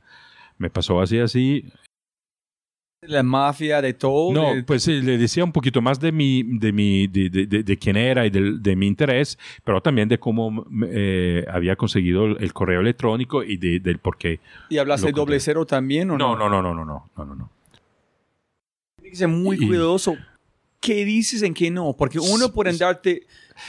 [0.60, 1.66] me pasó así, así,
[3.02, 4.32] La mafia de todo.
[4.34, 7.64] no, de- pues sí, le decía un poquito más de mi, de mi, de, de-
[7.64, 12.54] de- quién era y de, mi interés, pero también de cómo eh, había conseguido el,
[12.54, 14.40] correo electrónico y de- del por qué.
[14.70, 16.48] ¿Y hablaste doble cero también o No, no?
[16.48, 17.50] no, no, no, no, no, no, no, no.
[18.98, 20.16] Tiene que ser muy Y- cuidadoso.
[20.80, 21.94] ¿Qué dices en qué no?
[21.98, 23.26] Porque uno puede S- darte...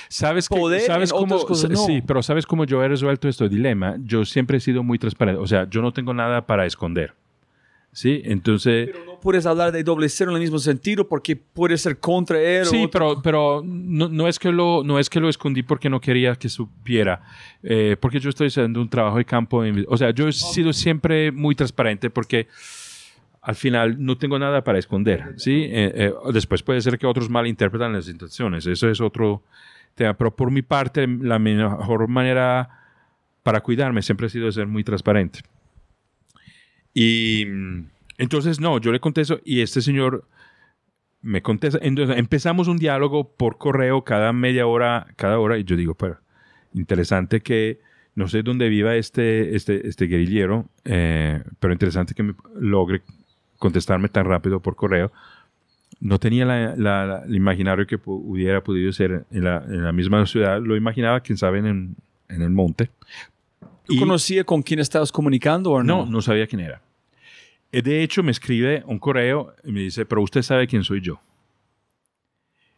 [0.09, 1.77] ¿Sabes que- Poder sabes en cómo, otras cosas, no.
[1.87, 3.97] Sí, pero ¿sabes cómo yo he resuelto este dilema?
[4.05, 7.13] Yo siempre he sido muy transparente, o sea, yo no tengo nada para esconder.
[7.93, 8.23] ¿Sí?
[8.25, 8.91] Entonces...
[8.93, 12.41] Pero no puedes hablar de doble cero en el mismo sentido porque puede ser contra
[12.41, 12.63] él.
[12.63, 15.63] o Sí, otro- pero, pero no, no es que lo, no es que lo escondí
[15.63, 17.23] porque no quería que supiera,
[17.63, 19.65] eh, porque yo estoy haciendo un trabajo de campo.
[19.65, 22.49] en- o sea, yo he sido siempre muy transparente porque
[23.43, 25.63] al final no tengo nada para esconder, ¿sí?
[25.63, 29.43] Eh, eh, después puede ser que otros malinterpretan las intenciones, eso es otro
[29.97, 32.69] pero por mi parte la mejor manera
[33.43, 35.41] para cuidarme siempre ha sido ser muy transparente.
[36.93, 37.47] Y
[38.19, 40.29] entonces, no, yo le contesto y este señor
[41.21, 41.79] me contesta.
[41.83, 46.21] Entonces empezamos un diálogo por correo cada media hora, cada hora, y yo digo, pero
[46.75, 47.81] interesante que
[48.15, 53.03] no sé dónde viva este, este, este guerrillero, eh, pero interesante que me logre
[53.59, 55.13] contestarme tan rápido por correo.
[56.01, 60.61] No tenía la, la, el imaginario que hubiera podido ser en la, en misma ciudad.
[60.61, 61.97] Lo imaginaba, quién sabe, en,
[62.29, 62.91] en el monte.
[63.87, 66.05] ¿Tú conocías con quién estabas comunicando o no?
[66.05, 66.81] No, no sabía quién era.
[67.71, 71.01] Eh, de hecho, me escribe un correo y me dice, pero usted sabe quién soy
[71.01, 71.21] yo.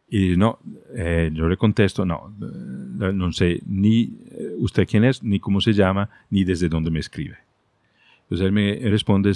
[0.09, 0.59] Y no,
[0.95, 4.17] eh, yo le contesto, no, eh, no sé ni
[4.57, 7.37] usted quién es, ni cómo se llama, ni desde dónde me escribe.
[8.23, 9.31] Entonces él me responde,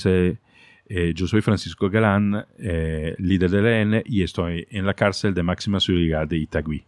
[1.15, 6.27] yo soy Francisco Galán, líder del EN y estoy en la cárcel de máxima seguridad
[6.27, 6.84] de Itagüí.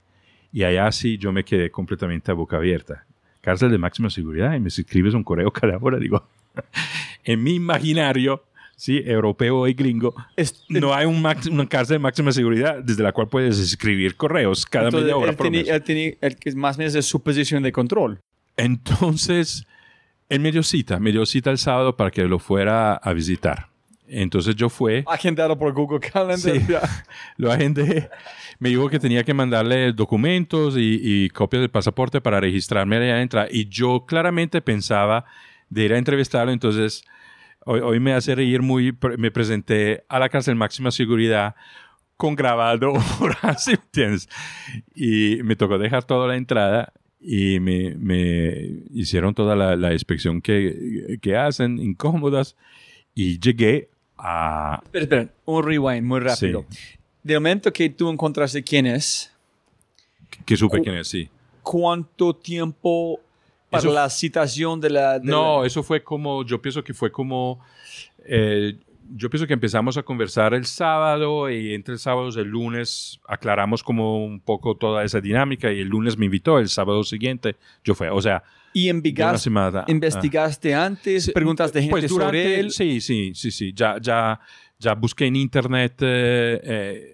[0.54, 3.06] Y allá sí yo me quedé completamente a boca abierta.
[3.42, 6.28] Cárcel de máxima seguridad y me escribes un correo cada hora, digo.
[7.24, 8.44] en mi imaginario,
[8.76, 10.14] sí, europeo y gringo,
[10.70, 14.92] no hay un una cárcel de máxima seguridad desde la cual puedes escribir correos cada
[14.92, 15.32] media hora.
[15.32, 18.20] Él, tenía, él tenía, el que más menos es su posición de control.
[18.56, 19.66] Entonces,
[20.30, 23.73] él me dio cita, me dio cita el sábado para que lo fuera a visitar.
[24.22, 25.04] Entonces yo fui.
[25.08, 26.38] Agendado por Google Calendar.
[26.38, 26.66] Sí,
[27.38, 28.10] lo agendé.
[28.60, 33.16] Me dijo que tenía que mandarle documentos y, y copias del pasaporte para registrarme allá
[33.16, 33.46] adentro.
[33.50, 35.26] Y yo claramente pensaba
[35.70, 36.52] de ir a entrevistarlo.
[36.52, 37.04] Entonces
[37.66, 41.56] Hoy, me hace reír muy, me presenté a la cárcel máxima seguridad
[42.18, 42.94] con grabado.
[44.96, 50.42] Y me tocó dejar toda la entrada y me, me hicieron toda la, la inspección
[50.42, 52.58] que, que, hacen, incómodas,
[53.16, 53.90] y llegué
[54.24, 54.80] a...
[54.84, 56.66] Espera, espera, un rewind muy rápido.
[56.70, 56.78] Sí.
[57.22, 59.32] Del momento que tú encontraste quién es...
[60.46, 61.30] Que supe quién es, sí.
[61.62, 63.20] ¿Cuánto tiempo
[63.70, 65.20] para la citación de la...
[65.22, 67.60] no, eso fue como, yo pienso que fue como,
[68.26, 68.78] eh,
[69.16, 73.20] yo pienso que empezamos a conversar el sábado y entre el sábado y el lunes
[73.28, 77.56] aclaramos como un poco toda esa dinámica y el lunes me invitó, el sábado siguiente
[77.84, 78.44] yo fui, o sea...
[78.74, 79.50] ¿Y investigaste,
[79.88, 81.32] investigaste antes?
[81.32, 82.72] ¿Preguntaste gente pues durante, sobre él?
[82.72, 84.40] Sí, sí, sí, sí, ya, ya,
[84.80, 85.94] ya busqué en internet...
[86.02, 87.14] Eh, eh,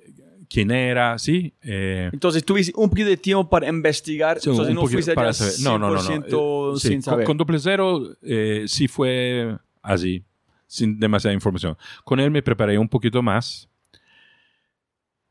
[0.49, 1.53] quién era, ¿sí?
[1.61, 5.53] Eh, entonces tuviste un poquito de tiempo para investigar, sí, entonces no fuiste para saber.
[5.61, 6.75] No, no, no, no.
[6.75, 7.25] Eh, sin saber.
[7.25, 10.23] Con, doble cero eh, sí fue así,
[10.65, 11.77] sin demasiada información.
[12.03, 13.69] Con él me preparé un poquito más.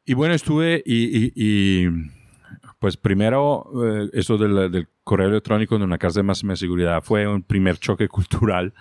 [0.05, 1.89] Y bueno, estuve y, y,
[2.79, 7.26] pues primero eh, eso del, del, correo electrónico en una casa de máxima seguridad fue
[7.26, 8.74] un primer choque cultural.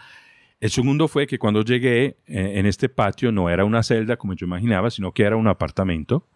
[0.60, 4.34] El segundo fue que cuando llegué eh, en este patio no era una celda como
[4.34, 6.28] yo imaginaba, sino que era un apartamento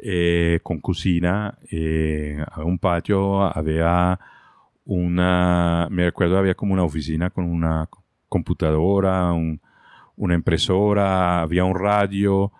[0.00, 4.20] eh, con cocina, eh, un patio, había
[4.84, 7.88] una, me recuerdo había como una oficina con una
[8.28, 9.32] computadora,
[10.16, 12.52] una impresora, había un radio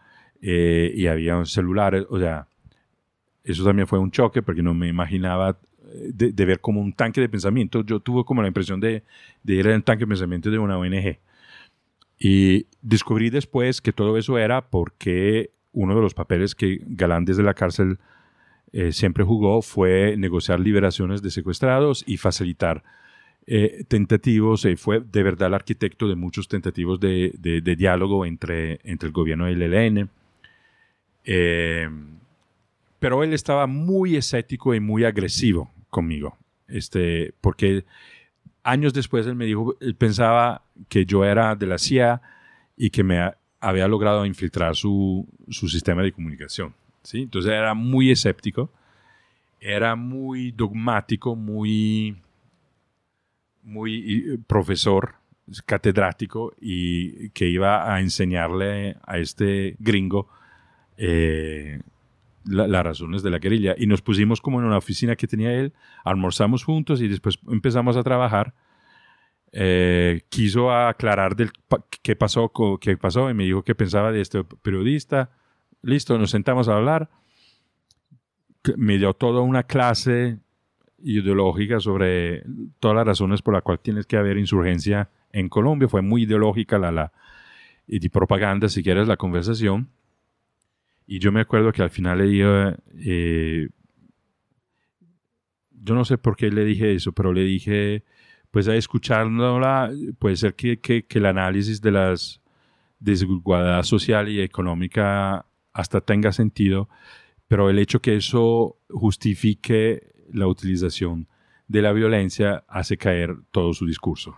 [0.43, 2.49] eh, y había un celular, o sea,
[3.45, 5.59] eso también fue un choque porque no me imaginaba
[5.93, 7.85] de, ver como un tanque de pensamiento.
[7.85, 9.03] Yo tuve como la impresión de,
[9.43, 11.19] de ir en tanque de pensamiento de una ONG.
[12.19, 17.43] Y descubrí después que todo eso era porque uno de los papeles que Galán desde
[17.43, 17.99] la cárcel
[18.73, 22.83] eh, siempre jugó fue negociar liberaciones de secuestrados y facilitar
[23.47, 24.65] eh, tentativos.
[24.65, 29.07] y fue de verdad el arquitecto de muchos tentativos de, de, de diálogo entre, entre
[29.07, 30.11] el gobierno y el ELN.
[31.25, 31.89] Eh,
[32.99, 36.37] pero él estaba muy escéptico y muy agresivo conmigo.
[36.67, 37.85] Este, porque
[38.63, 42.21] años después él me dijo, él pensaba que yo era de la CIA
[42.77, 46.75] y que me había logrado infiltrar su, su sistema de comunicación.
[47.03, 47.23] ¿sí?
[47.23, 48.71] Entonces era muy escéptico,
[49.61, 52.17] era muy dogmático, muy,
[53.63, 55.15] muy profesor,
[55.65, 60.29] catedrático y que iba a enseñarle a este gringo
[60.97, 61.81] eh,
[62.45, 63.75] las razones de la guerrilla.
[63.79, 65.73] Y nos pusimos como en una oficina que tenía él,
[66.05, 68.55] almorzamos juntos y después empezamos a trabajar.
[69.53, 71.51] Eh, quiso aclarar del,
[72.03, 75.31] qué, pasó, qué pasó y me dijo qué pensaba de este periodista.
[75.83, 77.11] Listo, nos sentamos a hablar.
[78.77, 80.39] Me dio toda una clase
[80.99, 82.43] ideológica sobre
[82.81, 85.89] todas las razones por las cuales tienes que haber insurgencia en Colombia.
[85.89, 87.13] Fue muy ideológica la, la
[87.89, 89.89] y de propaganda, si quieres, la conversación.
[91.09, 93.69] Y yo me acuerdo que al final le eh,
[95.73, 98.05] yo no sé por qué le dije eso, pero le dije,
[98.51, 102.41] pues a escuchándola, puede ser que, que, que, el análisis de las,
[103.01, 106.89] desigualdad social y económica hasta tenga sentido,
[107.47, 111.29] pero el hecho que eso justifique la utilización
[111.69, 114.37] de la violencia hace caer todo su discurso.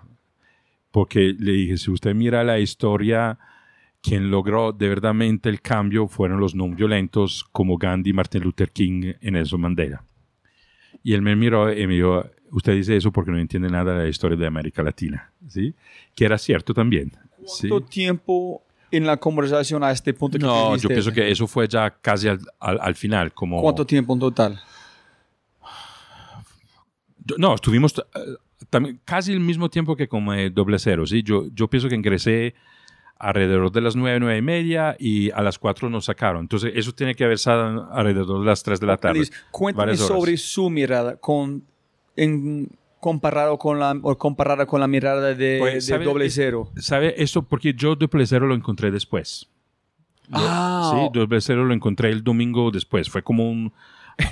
[0.90, 3.38] Porque le dije, si usted mira la historia,
[4.02, 9.12] quien logró de verdadmente el cambio fueron los no violentos como Gandhi, Martin Luther King
[9.20, 10.04] Nelson Mandela.
[11.02, 14.02] Y él me miró y me dijo, usted dice eso porque no entiende nada de
[14.04, 15.74] la historia de América Latina, ¿sí?
[16.14, 17.12] Que era cierto también.
[17.46, 17.68] ¿sí?
[17.68, 21.68] ¿Cuánto tiempo en la conversación a este punto que No, yo pienso que eso fue
[21.68, 23.60] ya casi al, al- al final, como...
[23.62, 24.60] ¿Cuánto tiempo en total?
[27.38, 28.20] No, estuvimos eh,
[28.70, 31.22] también casi el mismo tiempo que como eh, doble cero, ¿sí?
[31.22, 32.54] Yo, yo pienso que ingresé
[33.20, 36.40] alrededor de las nueve, nueve y media y a las cuatro nos sacaron.
[36.40, 39.20] Entonces, eso tiene que haber estado alrededor de las tres de la tarde.
[39.20, 41.62] Liz, cuéntame sobre su mirada con,
[42.16, 42.68] en,
[42.98, 46.04] comparado con la, o comparada con la mirada de, Pues, de ¿sabe?
[46.06, 46.72] doble cero.
[46.76, 47.42] ¿Sabe esto?
[47.42, 49.48] Porque yo doble cero lo encontré después.
[50.32, 53.10] Ah, Sí, doble cero lo encontré el domingo después.
[53.10, 53.72] Fue como un...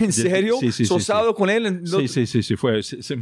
[0.00, 0.56] ¿en serio?
[0.60, 1.12] Sí, sí, sí, ¿Sos sí.
[1.36, 1.66] con él?
[1.66, 2.82] en- Sí, sí, sí, sí, fue...
[2.82, 3.16] sí, sí.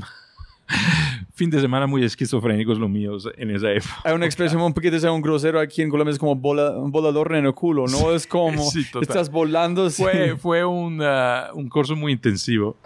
[1.36, 3.94] fin de semana muy esquizofrénicos los míos en esa época.
[4.04, 6.90] Hay una expresión un poquito sea un grosero aquí en Colombia, es como bola, un
[6.90, 8.10] volador en el culo, ¿no?
[8.12, 9.88] Es como Sí, estás volando.
[9.90, 12.78] fue, sin- fue un, ah, un curso muy intensivo.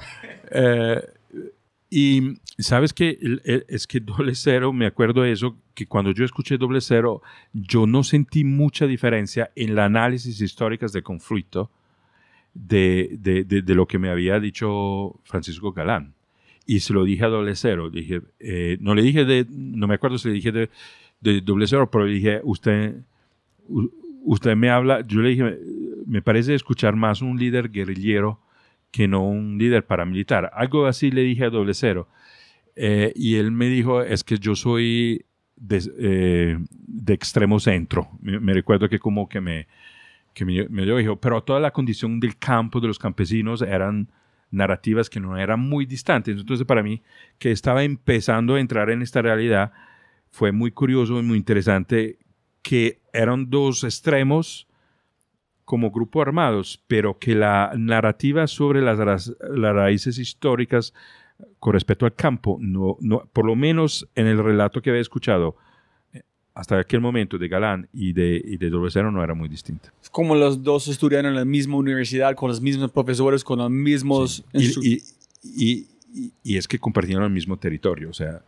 [0.51, 1.01] Eh,
[1.89, 6.11] y sabes que el- el- es que doble cero, me acuerdo de eso, que cuando
[6.13, 7.23] yo escuché doble cero,
[7.53, 11.71] yo no sentí mucha diferencia en la análisis históricas del conflicto
[12.53, 16.15] de, de- de- de lo que me había dicho Francisco Galán.
[16.67, 17.91] Y se lo dije a doble cero.
[17.91, 20.71] Dije, eh, no le dije de, no me acuerdo si le dije de,
[21.21, 22.97] de doble cero, pero le dije, usted,
[24.25, 25.59] usted me habla, yo le dije,
[26.07, 28.41] me parece escuchar más un líder guerrillero
[28.91, 30.51] que no un líder paramilitar.
[30.55, 32.09] Algo así le dije a doble cero.
[32.77, 35.25] Eh, y él me dijo, es que yo soy
[35.57, 38.09] de, eh, de extremo centro.
[38.21, 39.67] Me recuerdo que como que me,
[40.35, 44.09] que me, me dijo, pero toda la condición del campo, de los campesinos, eran
[44.51, 46.39] narrativas que no eran muy distantes.
[46.39, 47.03] Entonces, para mí,
[47.39, 49.73] que estaba empezando a entrar en esta realidad,
[50.31, 52.19] fue muy curioso y muy interesante
[52.63, 54.67] que eran dos extremos
[55.65, 60.93] como grupo armados, pero que la narrativa sobre las, las raíces históricas
[61.59, 65.57] con respecto al campo, no, no, por lo menos en el relato que había escuchado
[66.55, 69.93] hasta aquel momento de Galán y de, y de no era muy distinta.
[70.11, 74.45] Como los dos estudiaron en la misma universidad, con los mismos profesores, con los mismos...
[74.53, 75.03] instru- Y,
[75.43, 78.43] y- y- es que compartieron el mismo territorio, o sea,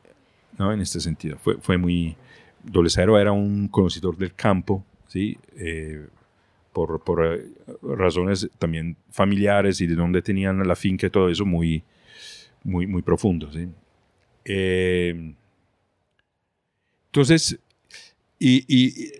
[0.59, 0.73] ¿no?
[0.73, 1.39] en este sentido.
[1.39, 2.17] Fue, fue muy...
[2.65, 5.37] Doble Cero era un conocedor del campo, ¿sí?
[5.57, 6.07] Eh,
[6.73, 7.47] por, por, eh,
[7.83, 11.83] razones también familiares y de dónde tenían la finca y todo eso muy,
[12.63, 13.69] muy, muy profundo, ¿sí?
[14.45, 15.35] Eh,
[17.07, 17.59] entonces,
[18.49, 19.11] y,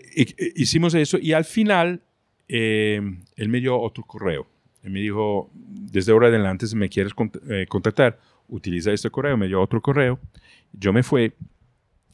[0.55, 2.01] hicimos eso y al final
[2.47, 2.99] eh,
[3.35, 4.47] él me dio otro correo.
[4.81, 7.13] Él me dijo, desde ahora adelante, si me quieres
[7.49, 8.19] eh, contactar,
[8.49, 9.37] utiliza este correo.
[9.37, 10.19] Me dio otro correo.
[10.73, 11.31] Yo me fui,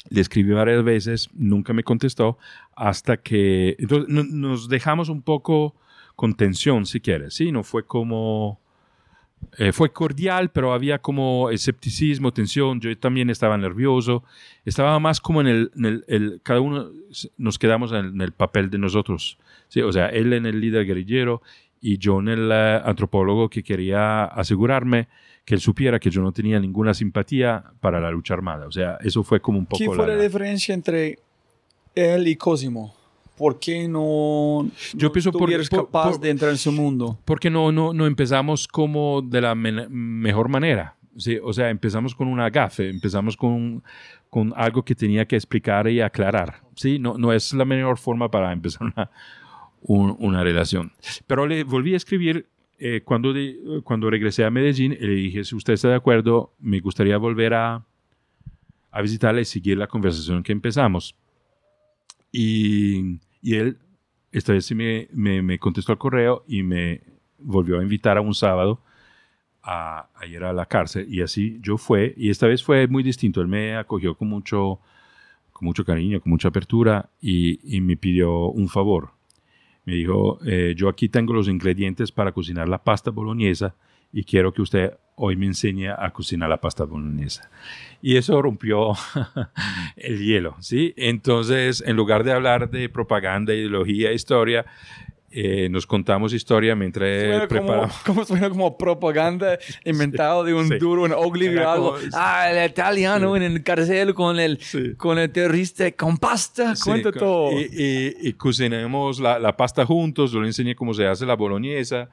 [0.10, 2.38] le escribí varias veces, nunca me contestó,
[2.76, 3.76] hasta que...
[3.80, 5.76] Entonces no- nos dejamos un poco
[6.16, 7.52] con tensión, si quieres, ¿sí?
[7.52, 8.62] No fue como...
[9.58, 12.80] eh, fue cordial, pero había como escepticismo, tensión.
[12.80, 14.24] Yo también estaba nervioso.
[14.66, 15.72] Estaba más como en el...
[15.76, 16.90] en el- el- cada uno
[17.38, 19.38] nos quedamos en el, en el papel de nosotros.
[19.68, 19.82] ¿sí?
[19.82, 21.42] O sea, él en el líder guerrillero
[21.82, 25.08] y yo en el eh, antropólogo que quería asegurarme
[25.46, 28.68] que él supiera que yo no tenía ninguna simpatía para la lucha armada.
[28.68, 29.80] O sea, eso fue como un poco...
[29.80, 31.18] ¿Qué fue la la- diferencia entre
[31.96, 32.94] él y Cosimo?
[33.40, 37.18] ¿Por qué no, Yo pienso por- eres por- capaz por- de entrar en su mundo?
[37.26, 40.96] porque no, no, no empezamos como de la men- mejor manera.
[41.18, 41.38] ¿sí?
[41.42, 43.82] O sea, empezamos con una gafe, empezamos con,
[44.30, 46.62] con algo que tenía que explicar y aclarar.
[46.76, 47.00] ¿sí?
[47.00, 49.10] No, no es la mejor forma para empezar una,
[49.82, 50.92] un- una relación.
[51.26, 52.46] Pero le volví a escribir
[52.78, 56.54] eh, cuando, de- cuando regresé a Medellín y le dije, si usted está de acuerdo,
[56.60, 57.84] me gustaría volver a,
[58.92, 61.16] a visitarla y seguir la conversación que empezamos.
[62.32, 63.78] Y, y él,
[64.32, 67.02] esta vez sí me, contestó al correo y me
[67.38, 68.82] volvió a invitar a un sábado
[69.64, 71.08] a, ir a la cárcel.
[71.10, 73.42] Y así yo fue, y esta vez fue muy distinto.
[73.42, 74.80] Él me acogió con mucho,
[75.52, 79.12] con mucho cariño, con mucha apertura y, y me pidió un favor.
[79.86, 83.76] Me dijo, eh, yo aquí tengo los ingredientes para cocinar la pasta boloñesa
[84.12, 87.50] y quiero que usted hoy me enseñe a cocinar la pasta boloñesa.
[88.02, 88.94] Y eso rompió
[89.98, 90.94] el hielo, ¿sí?
[90.98, 94.66] Entonces, en lugar de hablar de propaganda, ideología, historia,
[95.32, 97.94] eh, nos contamos historia mientras Suena como, preparamos.
[98.06, 100.78] como suena como propaganda inventado de un sí.
[100.80, 101.98] duro en Oakley o algo.
[102.14, 104.96] Ah, el italiano en el cárcel con el, Sí.
[104.96, 106.76] con el terrorista con pasta.
[106.76, 107.52] Sí, Cuenta todo.
[107.52, 107.70] Y,
[108.24, 112.10] y- y cocinamos la, la pasta juntos, yo le enseñé cómo se hace la boloñesa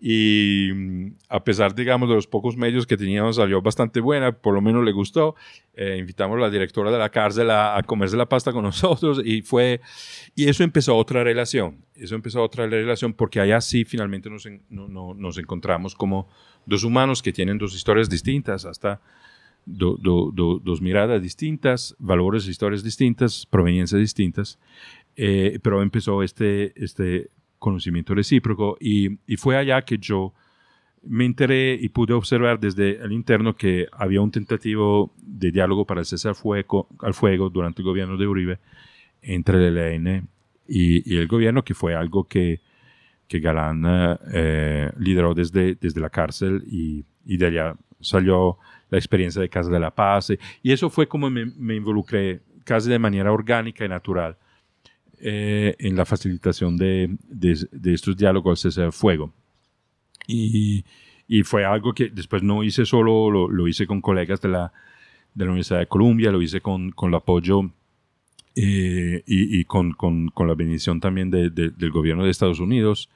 [0.00, 4.54] y mm, a pesar, digamos, de los pocos medios que teníamos, salió bastante buena, por
[4.54, 5.34] lo menos le gustó.
[5.74, 9.20] Eh, invitamos a la directora de la cárcel a, a comerse la pasta con nosotros
[9.24, 9.80] y fue,
[10.34, 14.62] y eso empezó otra relación, eso empezó otra relación porque allá sí finalmente nos, en-
[14.70, 16.28] no- no- nos encontramos como
[16.66, 19.00] dos humanos que tienen dos historias distintas, hasta
[19.66, 24.58] do- do- do- dos miradas distintas, valores e historias distintas, proveniencias distintas,
[25.16, 30.32] eh, pero empezó este, este conocimiento recíproco y, fue allá que yo
[31.02, 36.00] me enteré y pude observar desde el interno que había un tentativo de diálogo para
[36.00, 38.58] el cese al fuego, durante el gobierno de Uribe
[39.22, 40.28] entre el ELN
[40.66, 42.60] y, el gobierno, que fue algo que,
[43.26, 43.84] que Galán
[44.32, 48.58] eh, lideró desde, desde la cárcel y, y de allá salió
[48.90, 50.32] la experiencia de Casa de la Paz.
[50.62, 54.36] Y, eso fue como me involucré casi de manera orgánica y natural
[55.20, 59.32] eh, en la facilitación de, de, de estos diálogos al fuego.
[60.26, 60.84] Y,
[61.26, 64.72] y fue algo que después no hice solo, lo, lo hice con colegas de la,
[65.34, 67.70] de la Universidad de Columbia, lo hice con, con el apoyo
[68.54, 72.60] eh, y, y con, con, con la bendición también de- de- del gobierno de Estados
[72.60, 73.08] Unidos.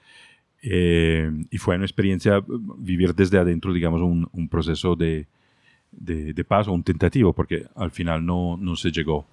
[0.62, 2.42] Eh, y fue una experiencia
[2.78, 5.26] vivir desde adentro, digamos, un, un proceso de,
[5.90, 9.26] de, de paz o un tentativo, porque al final no, no se llegó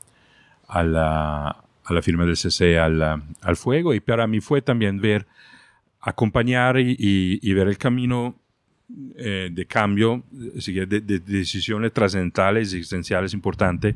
[0.67, 3.93] a la, a la firma del cese al, ah, al fuego.
[3.93, 5.25] Y para mí fue también ver,
[6.01, 8.35] acompañar y, y- y ver el camino
[9.17, 10.23] eh, de cambio,
[10.55, 13.95] eh, sigue de, de decisiones trascendentales existenciales importantes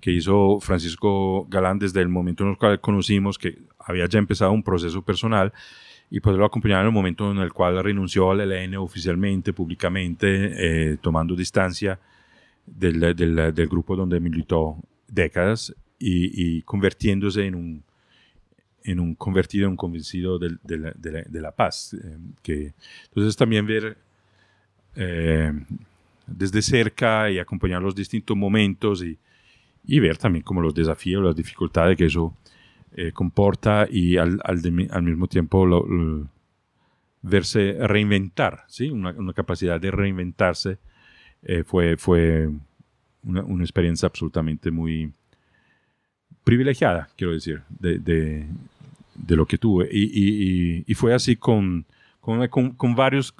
[0.00, 4.52] que hizo Francisco Galán desde el momento en el cual conocimos que había ya empezado
[4.52, 5.52] un proceso personal
[6.10, 10.96] y poderlo acompañar en el momento en el cual renunció al ELN oficialmente, públicamente, eh,
[11.00, 11.98] tomando distancia
[12.66, 14.76] del, del- del grupo donde militó
[15.08, 17.84] décadas y, y convirtiéndose en un,
[18.82, 21.94] en un convertido, un convencido del- de, la, de la- de la paz.
[21.94, 22.72] eh, que,
[23.08, 23.96] entonces también ver
[24.96, 25.52] eh,
[26.26, 29.18] desde cerca y acompañar los distintos momentos y,
[29.84, 32.34] y ver también como los desafíos, las dificultades que eso
[32.96, 36.28] eh, comporta y al, al, de- al mismo tiempo lo- lo-
[37.22, 38.90] verse reinventar, ¿sí?
[38.90, 40.78] una, una capacidad de reinventarse
[41.42, 42.48] eh, fue, fue
[43.24, 45.12] una, una experiencia absolutamente muy
[46.50, 48.46] privilegiada, quiero decir, de, de-
[49.36, 49.88] lo que tuve.
[49.92, 51.86] Y, fue así con,
[52.20, 53.32] con, varios,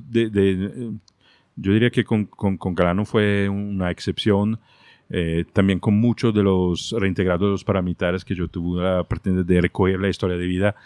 [1.56, 4.60] yo diría que con, con, con Galano fue una excepción,
[5.08, 9.98] eh, también con muchos de los reintegrados paramilitares que yo tuve la pretender de recoger
[9.98, 10.76] la historia de vida,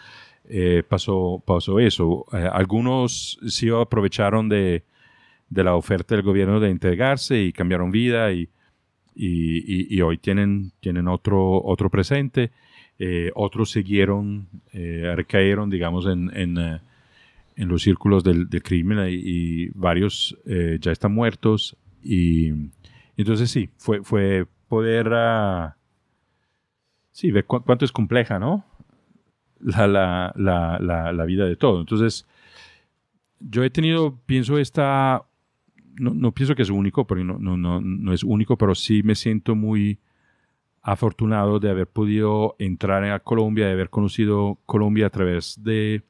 [0.49, 2.25] eh, pasó, pasó eso.
[2.33, 4.83] Eh, algunos sí aprovecharon de,
[5.51, 8.49] de la oferta del gobierno de integrarse y cambiaron vida y,
[9.15, 12.51] y, y- y hoy tienen, tienen otro, otro presente.
[12.99, 15.13] Eh, otros siguieron, eh,
[15.69, 16.81] digamos, en, en, eh,
[17.57, 19.13] en los círculos del, del crimen y,
[19.65, 21.75] y varios eh, ya están muertos.
[22.03, 22.49] Y
[23.17, 25.75] entonces sí, fue, fue poder ah,
[27.11, 28.65] sí, ver cu- cuánto es compleja, ¿no?
[29.59, 30.33] La, la,
[30.79, 31.79] la, la vida de todo.
[31.79, 32.27] Entonces,
[33.39, 35.23] yo he tenido, pienso, esta,
[35.97, 39.55] no, pienso que es único, porque no, no, no, es único, pero sí me siento
[39.55, 39.99] muy
[40.81, 46.03] afortunado de haber podido entrar a Colombia, de haber conocido Colombia a través de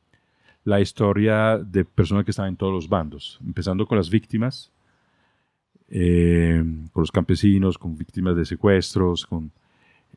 [0.64, 4.72] la historia de personas que están en todos los bandos, empezando con las víctimas,
[5.90, 9.52] eh, con los campesinos, con víctimas de secuestros, con,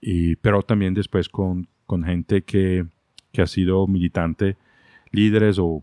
[0.00, 2.86] y, pero también después con, con gente que,
[3.32, 4.56] que ha sido militante,
[5.12, 5.82] líderes o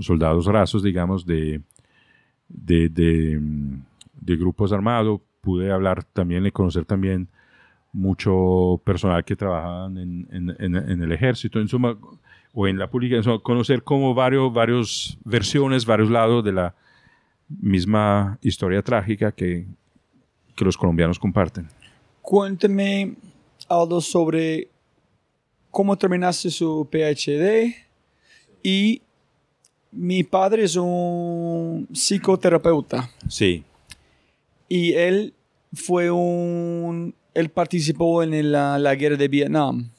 [0.00, 1.60] soldados rasos, digamos, de,
[2.52, 3.82] de, de, mm,
[4.20, 5.20] de grupos armados.
[5.40, 7.28] Pude hablar también y conocer también
[7.92, 11.98] mucho personal que trabajaban en, en- en- en el ejército, en suma,
[12.54, 16.74] o en la pública, en suma, conocer como varios, varios versiones, varios lados de la
[17.48, 19.66] misma historia trágica que,
[20.56, 21.68] que los colombianos comparten.
[22.22, 23.14] Cuénteme
[23.68, 24.68] algo sobre
[25.70, 27.74] cómo terminaste su PhD
[28.62, 29.02] y
[29.92, 33.62] mi padre es un psicoterapeuta Sí,
[34.68, 35.34] y él
[35.72, 39.90] fue un él participó en la, la guerra de Vietnam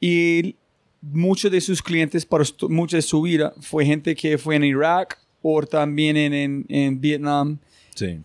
[0.00, 0.56] y
[1.00, 5.18] muchos de sus clientes para mucha de su vida fue gente que fue en Irak
[5.42, 7.58] o también en, en, en Vietnam
[7.94, 8.18] sí,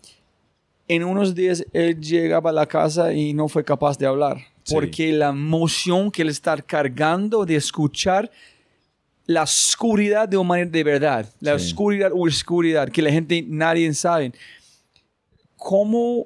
[0.87, 4.37] en unos días él llegaba a la casa y no fue capaz de hablar.
[4.63, 4.73] Sí.
[4.73, 8.31] Porque la emoción que él está cargando de escuchar
[9.27, 11.67] la oscuridad de humanidad de verdad, la Sí.
[11.67, 14.31] oscuridad o oscuridad que la gente, nadie sabe.
[15.57, 16.25] ¿Cómo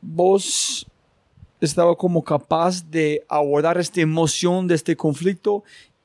[0.00, 0.86] vos
[1.60, 5.62] estaba como capaz de abordar esta emoción de este conflicto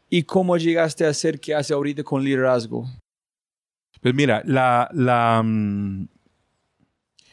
[0.09, 2.85] y cómo llegaste a hacer que hace ahorita con liderazgo?
[3.99, 6.07] Pues mira, la, la, mm,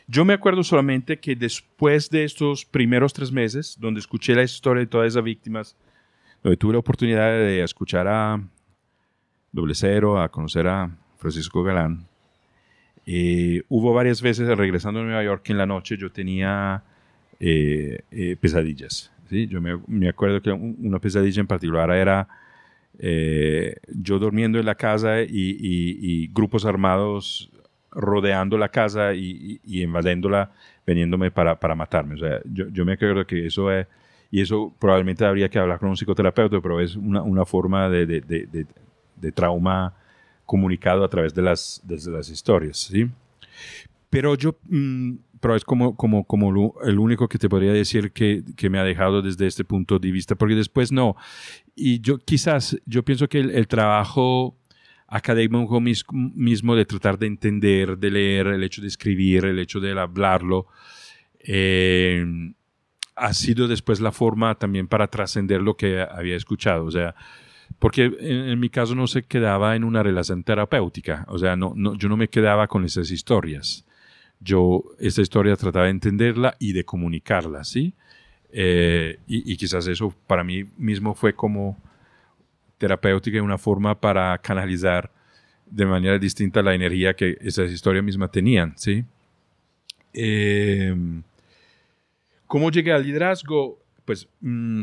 [0.06, 4.80] yo me acuerdo solamente que después de estos primeros tres meses, donde escuché la historia
[4.80, 5.76] de todas esas víctimas,
[6.42, 8.40] donde tuve la oportunidad de escuchar a
[9.54, 12.06] Doble Cero, a conocer a Francisco Galán,
[13.06, 16.82] eh, hubo varias veces regresando a Nueva York en la noche yo tenía
[17.40, 19.12] eh, eh, pesadillas.
[19.28, 19.46] ¿sí?
[19.46, 22.26] Yo me, me acuerdo que un- una pesadilla en particular era
[22.98, 27.50] eh, yo durmiendo en la casa y, y- y grupos armados
[27.90, 30.50] rodeando la casa y, y, invadiéndola,
[30.86, 32.14] veniéndome para, para matarme.
[32.14, 33.86] O sea, yo, yo me acuerdo que eso es,
[34.30, 38.06] y eso probablemente habría que hablar con un psicoterapeuta, pero es una, una forma de,
[38.06, 38.66] de- de-
[39.24, 39.94] de- trauma
[40.46, 43.08] comunicado a través de las, de las historias, ¿sí?
[44.10, 48.12] Pero yo, mm, pero es como, como, como lo- el único que te podría decir
[48.12, 51.16] que, que me ha dejado desde este punto de vista, porque después no.
[51.74, 54.56] Y yo quizás, yo pienso que el, el trabajo
[55.08, 59.80] académico mis- mismo de tratar de entender, de leer, el hecho de escribir, el hecho
[59.80, 60.66] de hablarlo,
[61.40, 62.24] eh,
[63.16, 66.84] ha sido después la forma también para trascender lo que había escuchado.
[66.86, 67.14] O sea,
[67.78, 71.24] porque en, en mi caso no se quedaba en una relación terapéutica.
[71.28, 73.84] O sea, no, no, yo no me quedaba con esas historias.
[74.40, 77.94] Yo esta historia trataba de entenderla y de comunicarla, ¿sí?
[78.52, 81.76] Eh, y, y quizás eso para mí mismo fue como
[82.78, 85.10] terapéutica y una forma para canalizar
[85.66, 89.04] de manera distinta la energía que esas historias mismas tenían, ¿sí?
[90.12, 90.94] Eh,
[92.46, 93.80] ¿Cómo llegué al liderazgo?
[94.04, 94.82] Pues mm,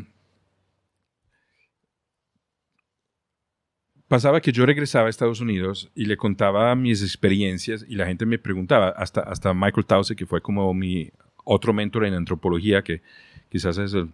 [4.12, 8.26] pasaba que yo regresaba a Estados Unidos y le contaba mis experiencias y la gente
[8.26, 11.10] me preguntaba, hasta, hasta Michael Tause, que fue como mi
[11.46, 13.02] otro mentor en antropología, que
[13.50, 14.10] quizás es el-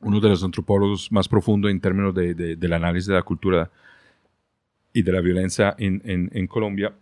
[0.00, 3.70] uno de los antropólogos más profundos en términos de- de- del análisis de la cultura
[4.94, 6.94] y de la violencia en, en- en Colombia,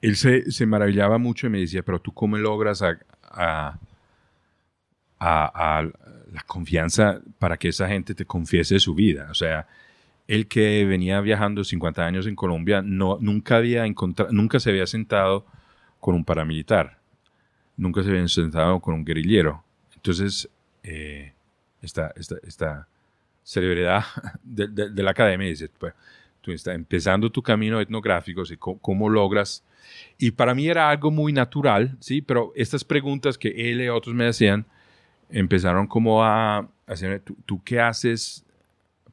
[0.00, 3.78] él se, se maravillaba mucho y me decía, pero tú cómo logras a, a-
[5.18, 9.28] a- a la confianza para que esa gente te confiese su vida.
[9.30, 9.66] O sea,
[10.28, 14.86] él que venía viajando 50 años en Colombia, no, nunca, había encontrado, nunca se había
[14.86, 15.46] sentado
[15.98, 16.98] con un paramilitar,
[17.78, 19.64] nunca se había sentado con un guerrillero.
[19.96, 20.48] Entonces,
[20.82, 21.32] eh,
[21.80, 22.86] esta, esta,
[23.42, 24.04] celebridad
[24.44, 25.94] de, la academia dice, pues,
[26.42, 28.58] tú estás empezando tu camino etnográfico, ¿sí?
[28.58, 29.64] ¿Cómo, cómo logras?
[30.18, 32.20] Y para mí era algo muy natural, ¿sí?
[32.20, 34.66] Pero estas preguntas que él y otros me hacían,
[35.30, 38.44] empezaron como a hacer, ¿tú, tú qué haces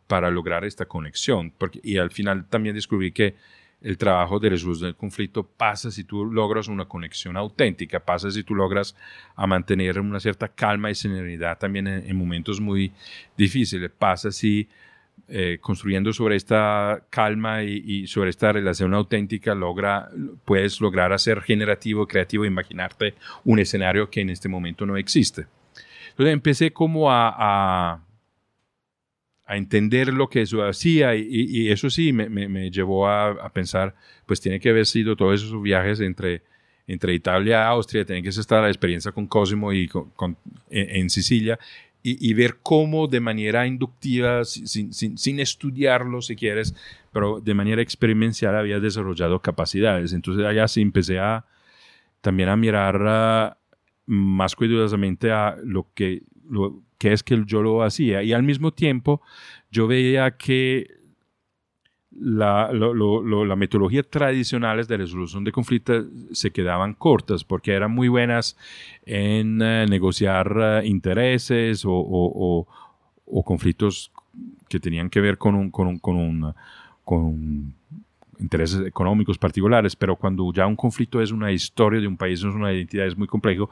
[0.08, 1.54] para lograr esta conexión?
[1.84, 3.36] Y al final también descubrí que
[3.82, 8.44] el trabajo de resolución del conflicto pasa si tú logras una conexión auténtica, pasa si
[8.44, 8.96] tú logras
[9.36, 12.92] a mantener una cierta calma y serenidad también en, en momentos muy
[13.38, 14.68] difíciles, pasa si
[15.28, 20.10] eh, construyendo sobre esta calma y, sobre esta relación auténtica logra,
[20.46, 25.48] puedes lograr hacer generativo, creativo, imaginarte un escenario que en este momento no existe.
[26.10, 28.04] Entonces empecé como a,
[29.46, 33.30] a entender lo que eso hacía y, y- eso sí me, me- me llevó a,
[33.32, 33.94] a pensar,
[34.26, 36.42] pues tiene que haber sido todos esos viajes entre,
[36.88, 40.38] entre Italia y Austria, tiene que ser esta la experiencia con Cosimo y con- con-
[40.70, 41.60] en, en Sicilia
[42.02, 46.76] y, y ver cómo de manera inductiva, sin, sin- sin- sin estudiarlo si quieres,
[47.12, 50.14] pero de manera experimental había desarrollado capacidades.
[50.14, 51.46] Entonces allá sí empecé a
[52.22, 53.58] también a mirar ah,
[54.08, 58.24] más cuidadosamente a lo que, lo que es que yo lo hacía.
[58.24, 59.22] Y al mismo tiempo
[59.72, 60.88] yo veía que
[62.18, 67.92] la, lo- lo- la metodología tradicionales de resolución de conflictos se quedaban cortas porque eran
[67.92, 68.56] muy buenas
[69.06, 72.66] en eh, negociar eh, intereses o,
[73.44, 74.12] conflictos
[74.70, 76.56] que tenían que ver con con
[78.40, 82.46] intereses económicos particulares, pero cuando ya un conflicto es una historia de un país, es
[82.46, 83.70] una identidad, es muy complejo,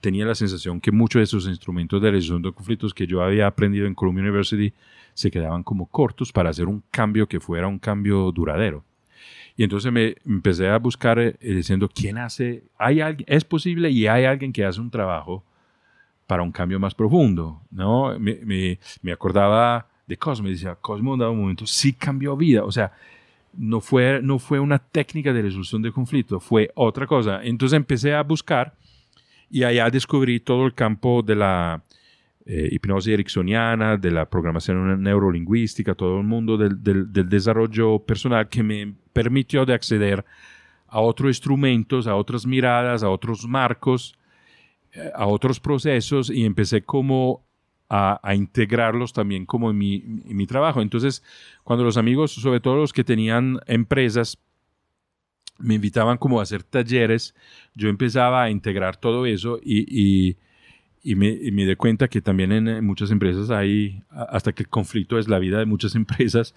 [0.00, 3.46] tenía la sensación que muchos de esos instrumentos de resolución de conflictos que yo había
[3.46, 4.72] aprendido en Columbia University
[5.14, 8.84] se quedaban como cortos para hacer un cambio que fuera un cambio duradero.
[9.56, 12.64] Y entonces me empecé a buscar eh, diciendo, ¿quién hace?
[12.78, 13.26] ¿Hay alguien?
[13.28, 13.90] ¿Es posible?
[13.90, 15.44] Y hay alguien que hace un trabajo
[16.26, 18.18] para un cambio más profundo, ¿no?
[18.18, 22.64] Me, me- me acordaba de Cosmo, y decía, Cosmo en dado momento sí cambió vida,
[22.64, 22.92] o sea,
[23.52, 27.40] no fue, no fue una técnica de resolución de conflicto, fue otra cosa.
[27.42, 28.74] Entonces empecé a buscar
[29.50, 31.82] y allá descubrí todo el campo de la,
[32.46, 38.48] eh, hipnosis ericksoniana, de la programación neurolingüística, todo el mundo del, del, del, desarrollo personal
[38.48, 40.24] que me permitió de acceder
[40.88, 44.18] a otros instrumentos, a otras miradas, a otros marcos,
[44.92, 47.44] eh, a otros procesos y empecé como
[47.88, 50.80] a, a integrarlos también como en mi, en mi trabajo.
[50.80, 51.22] Entonces,
[51.62, 54.38] cuando los amigos, sobre todo los que tenían empresas,
[55.60, 57.34] me invitaban como a hacer talleres,
[57.74, 60.36] yo empezaba a integrar todo eso y,
[61.02, 65.18] y me, me di cuenta que también en, muchas empresas hay, hasta que el conflicto
[65.18, 66.54] es la vida de muchas empresas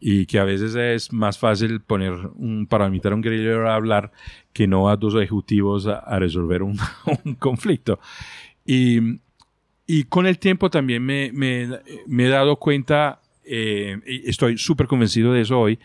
[0.00, 3.74] y que a veces es más fácil poner un, para invitar a un guerrillero a
[3.74, 4.12] hablar
[4.52, 6.78] que no a dos ejecutivos a, resolver un,
[7.24, 7.98] un, conflicto.
[8.64, 9.18] Y,
[9.86, 11.68] y, con el tiempo también me, me,
[12.06, 15.80] me he dado cuenta, eh, estoy súper convencido de eso hoy,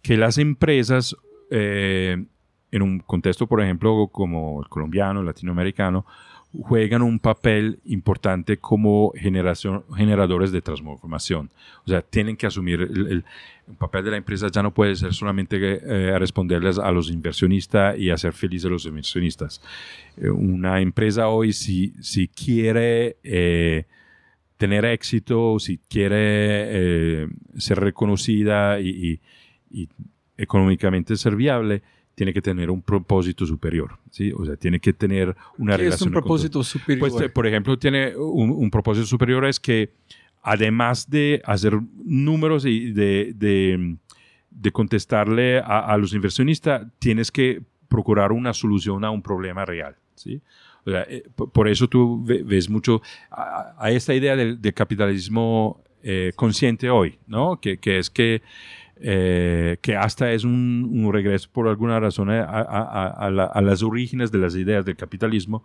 [0.00, 1.16] que las empresas,
[1.52, 2.24] eh,
[2.72, 6.06] en un contexto, por ejemplo, como el colombiano, el latinoamericano,
[6.60, 11.50] juegan un papel importante como generación, generadores de transformación.
[11.84, 13.24] O sea, tienen que asumir el,
[13.78, 18.10] papel de la empresa ya no puede ser solamente eh, responderles a los inversionistas y
[18.10, 19.62] hacer felices a los inversionistas.
[20.16, 23.86] Eh, una empresa hoy, si, si quiere eh,
[24.58, 29.20] tener éxito, si quiere ser reconocida y
[30.36, 31.82] económicamente ser viable,
[32.14, 34.32] tiene que tener un propósito superior, ¿sí?
[34.36, 35.94] O sea, tiene que tener una ¿Qué relación.
[35.94, 37.10] es un propósito superior?
[37.10, 39.92] Pues, por ejemplo, tiene un, un, propósito superior es que
[40.42, 43.96] además de hacer números y de, de,
[44.50, 49.96] de contestarle a, a, los inversionistas, tienes que procurar una solución a un problema real,
[50.14, 50.40] ¿sí?
[50.84, 55.82] O sea, eh, por eso tú ves mucho a, a esta idea del, del capitalismo
[56.02, 57.60] eh, consciente hoy, ¿no?
[57.60, 58.42] Que, que es que
[59.04, 63.60] eh, que hasta es un, un, regreso por alguna razón a, a, a, la, a,
[63.60, 65.64] las orígenes de las ideas del capitalismo,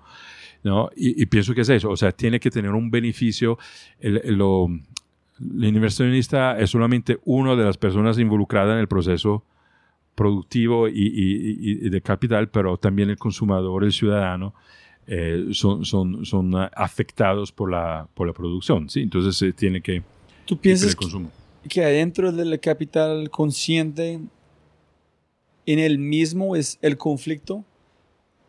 [0.64, 0.90] ¿no?
[0.96, 3.60] Y, y, pienso que es eso, o sea, tiene que tener un beneficio,
[4.00, 4.68] el, el, lo,
[5.40, 9.46] el inversionista es solamente una de las personas involucradas en el proceso
[10.16, 14.56] productivo y, y, y, de capital, pero también el consumador, el ciudadano,
[15.06, 19.02] eh, son, son, son afectados por la, por la producción, ¿sí?
[19.02, 20.02] Entonces se tiene que...
[20.46, 21.06] ¿Tú piensas que,
[21.68, 24.20] que adentro del capital consciente,
[25.66, 27.64] en el mismo es el conflicto,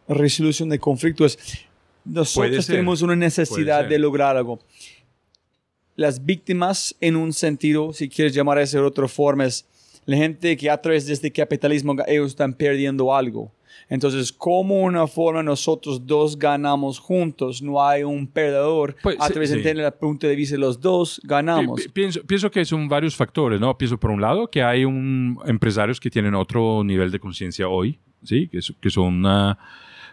[0.08, 1.38] resolución de conflictos.
[2.04, 4.60] Nosotros tenemos una necesidad de lograr algo.
[5.96, 9.66] Las víctimas, en un sentido, si quieres llamar a eso de otra forma, es
[10.06, 13.52] la gente que a través de este capitalismo ellos están perdiendo algo.
[13.88, 19.50] Entonces, como una forma nosotros dos ganamos juntos, no hay un perdedor, pues, a través
[19.50, 21.88] sí, de el punto de vista de los dos ganamos.
[21.92, 23.76] Pienso, pienso que son varios factores, ¿no?
[23.78, 27.98] Pienso por un lado que hay un, empresarios que tienen otro nivel de conciencia hoy,
[28.22, 28.48] ¿sí?
[28.48, 29.24] Que, que son...
[29.24, 29.54] Uh,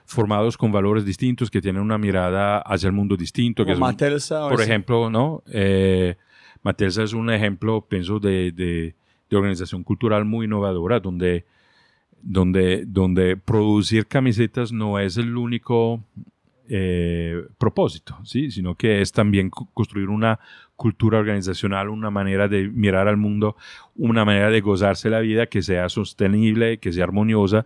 [0.05, 3.65] formados con valores distintos, que tienen una mirada hacia el mundo distinto.
[3.65, 4.47] Que Matelsa.
[4.47, 5.43] Por ejemplo, ¿no?
[5.51, 6.15] Eh,
[6.61, 8.95] Matelsa es un ejemplo, pienso, de, de,
[9.29, 11.45] de, organización cultural muy innovadora, donde
[12.25, 16.03] donde, donde producir camisetas no es el único
[16.67, 18.49] eh, propósito, ¿sí?
[18.49, 20.39] sino que es también construir una
[20.75, 23.55] cultura organizacional, una manera de mirar al mundo,
[23.95, 27.65] una manera de gozarse la vida que sea sostenible, que sea armoniosa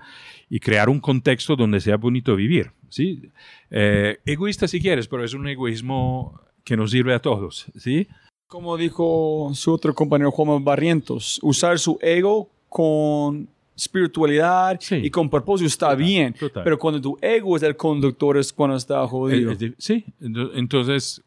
[0.49, 2.73] y crear un contexto donde sea bonito vivir.
[2.89, 3.31] ¿sí?
[3.71, 7.71] Eh, egoísta si quieres, pero es un egoísmo que nos sirve a todos.
[7.77, 8.05] ¿sí?
[8.47, 13.47] Como dijo su otro compañero Juan Barrientos, usar su ego con
[13.83, 14.95] espiritualidad sí.
[14.95, 16.33] y con propósito está total, bien.
[16.33, 16.63] Total.
[16.63, 19.51] Pero cuando tu ego es el conductor es cuando está jodido.
[19.51, 21.23] Eh, sí, entonces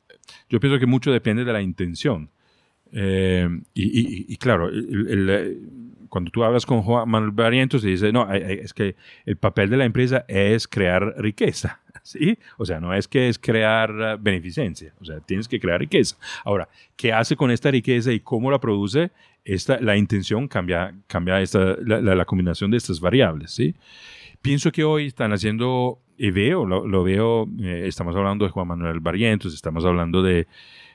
[0.48, 2.28] yo pienso que mucho depende de la intención.
[2.92, 5.70] Eh, y, y, y, claro, el, el, el,
[6.12, 9.78] cuando tú hablas con Juan Manuel Barrientos, te dice, no, es que el papel de
[9.78, 11.80] la empresa es crear riqueza.
[12.02, 12.38] ¿Sí?
[12.58, 16.16] O sea, no es que es crear beneficencia, o sea, tienes que crear riqueza.
[16.44, 19.10] Ahora, ¿qué hace con esta riqueza y cómo la produce?
[19.44, 23.74] Esta, la intención cambia, cambia esta, la, combinación de estas variables, ¿sí?
[24.40, 29.00] Pienso que hoy están haciendo, y veo, lo, veo, eh, estamos hablando de Juan Manuel
[29.00, 30.46] Barrientos, estamos hablando de,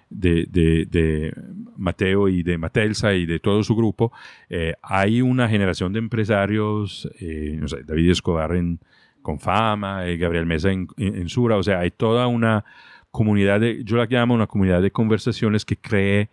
[0.10, 0.46] de,
[0.90, 1.34] de,
[1.78, 4.12] Mateo y de Matelsa y de todo su grupo,
[4.50, 8.80] eh, hay una generación de empresarios, eh, David Escobar en,
[9.22, 12.64] con fama, eh, Gabriel Mesa en, en, en, Sura, o sea, hay toda una
[13.12, 16.30] comunidad, de, yo la llamo una comunidad de conversaciones que cree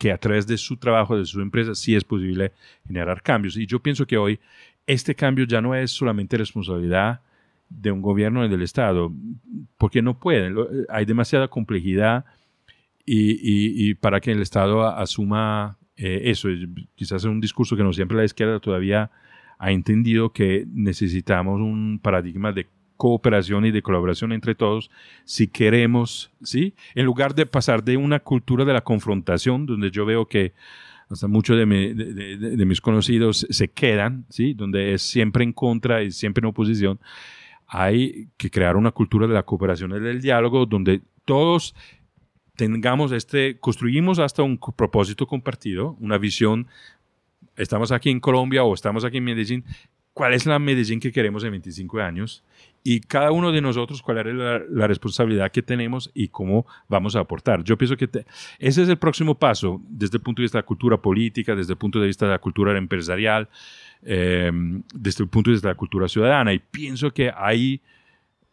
[0.00, 2.52] que a través de su trabajo, de su empresa, sí es posible
[2.86, 3.56] generar cambios.
[3.56, 4.40] Y yo pienso que hoy
[4.86, 7.20] este cambio ya no es solamente responsabilidad
[7.68, 9.12] de un gobierno y del Estado,
[9.78, 10.56] porque no pueden,
[10.88, 12.24] hay demasiada complejidad
[13.04, 16.48] y para que el Estado asuma eh, eso.
[16.94, 19.10] Quizás es un discurso que no siempre la izquierda todavía
[19.58, 22.68] ha entendido que necesitamos un paradigma de
[23.00, 24.90] cooperación y de colaboración entre todos
[25.24, 26.74] si queremos, ¿sí?
[26.94, 30.52] En lugar de pasar de una cultura de la confrontación, donde yo veo que
[31.08, 34.52] hasta muchos de, de, mis conocidos se quedan, ¿sí?
[34.52, 37.00] Donde es siempre en contra y siempre en oposición,
[37.66, 41.74] hay que crear una cultura de la cooperación y del diálogo donde todos
[42.54, 46.66] tengamos este, construimos hasta un propósito compartido, una visión,
[47.56, 49.64] estamos aquí en Colombia o estamos aquí en Medellín,
[50.12, 52.44] ¿cuál es la Medellín que queremos en 25 años?
[52.82, 54.34] Y cada uno de nosotros, cuál es
[54.70, 57.62] la, responsabilidad que tenemos y cómo vamos a aportar.
[57.62, 58.08] Yo pienso que
[58.58, 61.74] ese es el próximo paso desde el punto de vista de la cultura política, desde
[61.74, 63.50] el punto de vista de la cultura empresarial,
[64.02, 64.50] eh,
[64.94, 66.54] desde el punto de vista de la cultura ciudadana.
[66.54, 67.82] Y pienso que hay,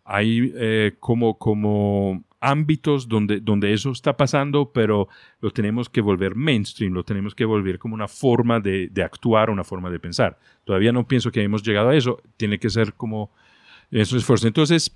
[0.04, 5.08] hay eh, como, como ámbitos donde, donde eso está pasando, pero
[5.40, 9.50] lo tenemos que volver mainstream, lo tenemos que volver como una forma de, de, actuar,
[9.50, 10.38] una forma de pensar.
[10.66, 13.32] Todavía no pienso que hemos llegado a eso, tiene que ser como
[13.92, 14.48] esos esfuerzos.
[14.48, 14.92] Entonces,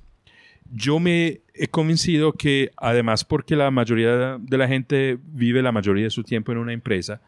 [0.72, 6.06] yo me he convencido que además porque la mayoría de la gente vive la mayoría
[6.06, 7.22] de su tiempo en una empresa,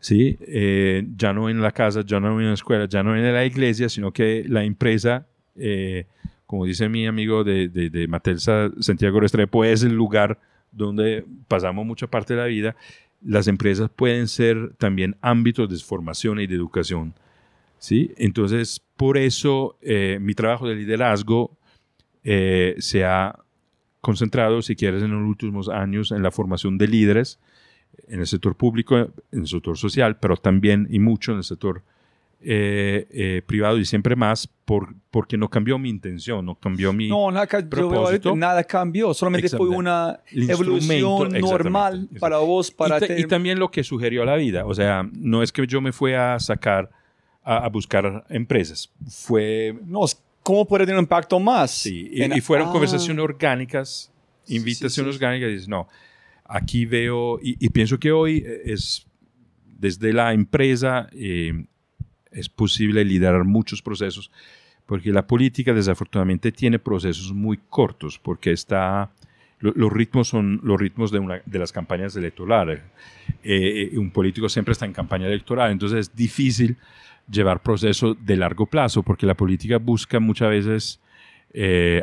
[0.00, 0.38] ¿sí?
[0.40, 3.44] Eh, ya no en la casa, ya no en la escuela, ya no en la
[3.44, 5.26] iglesia, sino que la empresa...
[5.56, 6.06] Eh,
[6.46, 10.40] como dice mi amigo de, de, de Matelsa, Santiago Restrepo, es el lugar
[10.72, 12.74] donde pasamos mucha parte de la vida.
[13.22, 17.12] Las empresas pueden ser también ámbitos de formación y de educación.
[17.78, 18.12] ¿sí?
[18.16, 21.56] Entonces, por eso eh, mi trabajo de liderazgo
[22.24, 23.38] eh, se ha
[24.02, 27.38] concentrado, si quieres, en los últimos años en la formación de líderes
[28.08, 31.82] en el sector público, en el sector social, pero también y mucho en el sector
[32.40, 37.08] eh, eh, privado y siempre más por, porque no cambió mi intención, no cambió mi
[37.08, 38.36] no, nada, propósito.
[38.36, 42.70] nada cambió, solamente fue una evolución normal para vos.
[42.70, 45.80] Para y, y, también lo que sugirió la vida, o sea, no es que yo
[45.80, 46.90] me fui a sacar
[47.56, 49.78] a, buscar empresas, fue...
[49.86, 50.00] No,
[50.42, 51.70] ¿cómo puede tener un impacto más?
[51.70, 52.72] Sí, y, fueron ah.
[52.72, 54.12] conversaciones orgánicas,
[54.46, 55.88] invitaciones orgánicas, y dices, no,
[56.44, 59.06] aquí veo, y, pienso que hoy es
[59.64, 61.08] desde la empresa...
[61.12, 61.64] Eh,
[62.32, 64.30] es posible liderar muchos procesos,
[64.86, 69.10] porque la política desafortunadamente tiene procesos muy cortos, porque está,
[69.60, 72.80] los ritmos son los ritmos de, una, de las campañas electorales.
[73.42, 76.76] Eh, eh, un político siempre está en campaña electoral, entonces es difícil
[77.30, 81.00] llevar procesos de largo plazo, porque la política busca muchas veces,
[81.52, 82.02] eh,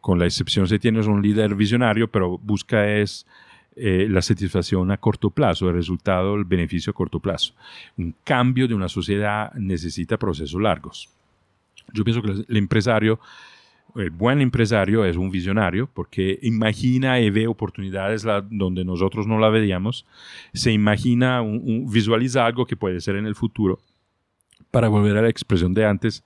[0.00, 3.26] con la excepción si tienes un líder visionario, pero busca es
[3.74, 7.54] eh, la satisfacción a corto plazo, el resultado, el beneficio a corto plazo.
[7.96, 11.08] Un cambio de una sociedad necesita procesos largos.
[11.94, 13.18] Yo pienso que el empresario,
[13.96, 19.48] el buen empresario es un visionario porque imagina y ve oportunidades donde nosotros no la
[19.48, 20.04] veíamos,
[20.52, 21.42] se imagina,
[21.86, 23.80] visualiza algo que puede ser en el futuro.
[24.72, 26.24] Para volver a la expresión de antes,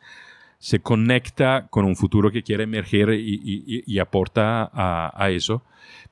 [0.59, 5.63] se conecta con un futuro que quiere emerger y, aporta a, eso,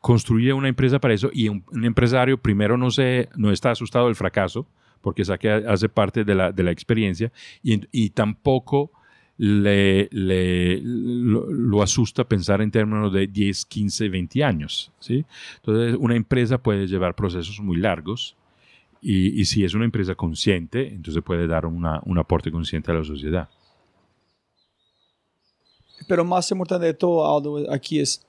[0.01, 4.15] construye una empresa para eso y un, empresario primero no, se, no está asustado del
[4.15, 4.67] fracaso,
[5.01, 7.33] porque hace parte de la, de la experiencia,
[7.63, 8.91] y, tampoco
[9.37, 14.93] le, le lo, asusta pensar en términos de 10, 15, 20 años.
[15.01, 15.25] ¿sí?
[15.57, 18.37] Entonces, una empresa puede llevar procesos muy largos.
[19.07, 23.51] Y, si es una empresa consciente, entonces puede dar un aporte consciente a la sociedad.
[26.09, 28.25] Pero más importante de todo, Aldo, aquí es,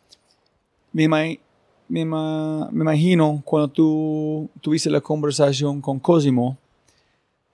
[0.92, 1.40] me, me,
[1.88, 6.58] me imagino cuando tú tuviste la conversación con Cosimo,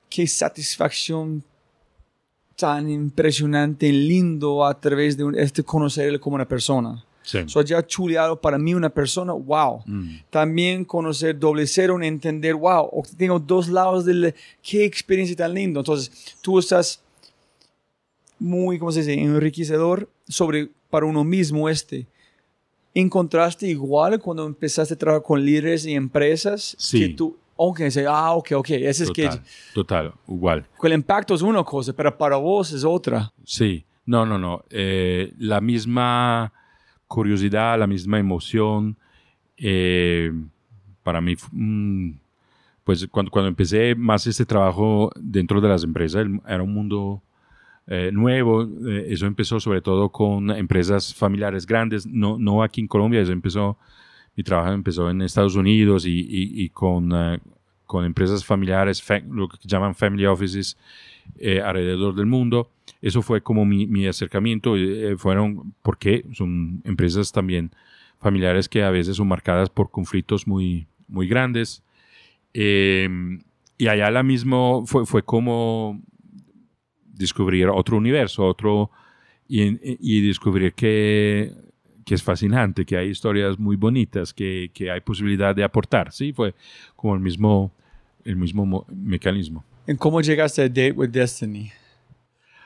[0.10, 1.44] qué satisfacción
[2.56, 7.04] tan impresionante y lindo a través de este conocerle como una persona.
[7.24, 7.40] Sí.
[7.46, 9.84] So, ya chuleado para mí una persona, wow.
[9.86, 10.16] Mm.
[10.30, 15.80] También conocer doble cero, entender, wow, tengo dos lados de qué experiencia tan lindo.
[15.80, 17.02] Entonces, tú estás
[18.40, 22.08] muy, ¿cómo se dice?, enriquecedor sobre, para uno mismo este.
[22.94, 26.76] ¿Encontraste igual cuando empezaste a trabajar con líderes y empresas?
[26.78, 27.00] Sí.
[27.00, 29.30] Que tú, ok, ah, ok, ok, ese es que...
[29.74, 30.68] Total, igual.
[30.82, 33.32] El impacto es una cosa, pero para vos es otra.
[33.46, 34.66] Sí, no, no, no.
[34.70, 36.52] Eh, la misma
[37.12, 38.96] curiosidad, la misma emoción,
[39.58, 40.32] eh,
[41.04, 42.12] para mí, mm,
[42.86, 47.22] pues cuando, cuando empecé más este trabajo dentro de las empresas, era un mundo
[47.88, 48.64] eh, nuevo.
[48.88, 53.34] Eh, eso empezó sobre todo con empresas familiares grandes, no, no aquí en Colombia, eso
[53.34, 53.78] empezó,
[54.36, 57.40] mi trabajo empezó en Estados Unidos y, con, eh,
[57.86, 60.78] con empresas familiares, lo que llaman family offices
[61.64, 62.70] alrededor del mundo.
[63.02, 64.76] Eso fue como mi, mi acercamiento,
[65.18, 67.72] fueron porque son empresas también
[68.20, 71.84] familiares que a veces son marcadas por conflictos muy, muy grandes.
[72.54, 76.02] y allá la mismo fue, fue como
[77.06, 78.92] descubrir otro universo, otro...
[79.48, 81.54] y, y descubrir que,
[82.06, 86.34] que es fascinante, que hay historias muy bonitas, que, que hay posibilidad de aportar, ¿sí?
[86.34, 86.56] Fue
[86.96, 87.72] como el mismo,
[88.26, 89.66] el mismo mo- mecanismo.
[89.88, 91.72] ¿En cómo llegaste a Date with Destiny?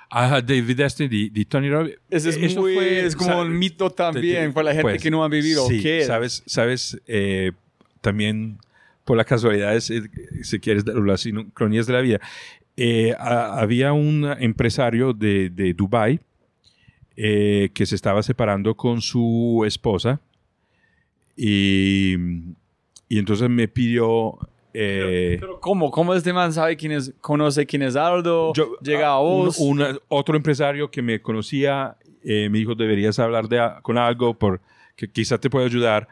[0.10, 1.98] Ah, David Destiny de, Tony Robbins.
[2.10, 5.11] Ese es, Eso muy, fue, es como un mito también para la gente Pues, que
[5.11, 5.68] no ha vivido.
[5.68, 6.08] Sí, ¿Qué es?
[6.08, 7.52] sabes, sabes eh,
[8.02, 8.58] también
[9.03, 10.03] por las casualidades, eh,
[10.44, 12.19] si quieres, las sincronías de la vida.
[12.77, 16.19] eh, ha- había un empresario de, de Dubai
[17.18, 20.19] eh, que se estaba separando con su esposa
[21.35, 22.16] y,
[23.10, 24.38] y entonces me pidió
[24.77, 25.89] eh, Pero ¿cómo?
[25.91, 28.51] ¿Cómo este man sabe quién es, conoce quién es Aldo?
[28.53, 29.57] yo- llega a ah, un- vos.
[29.59, 34.33] una- otro empresario que me conocía eh, me dijo, deberías hablar de, a- con algo
[34.33, 36.07] porque quizá te pueda ayudar.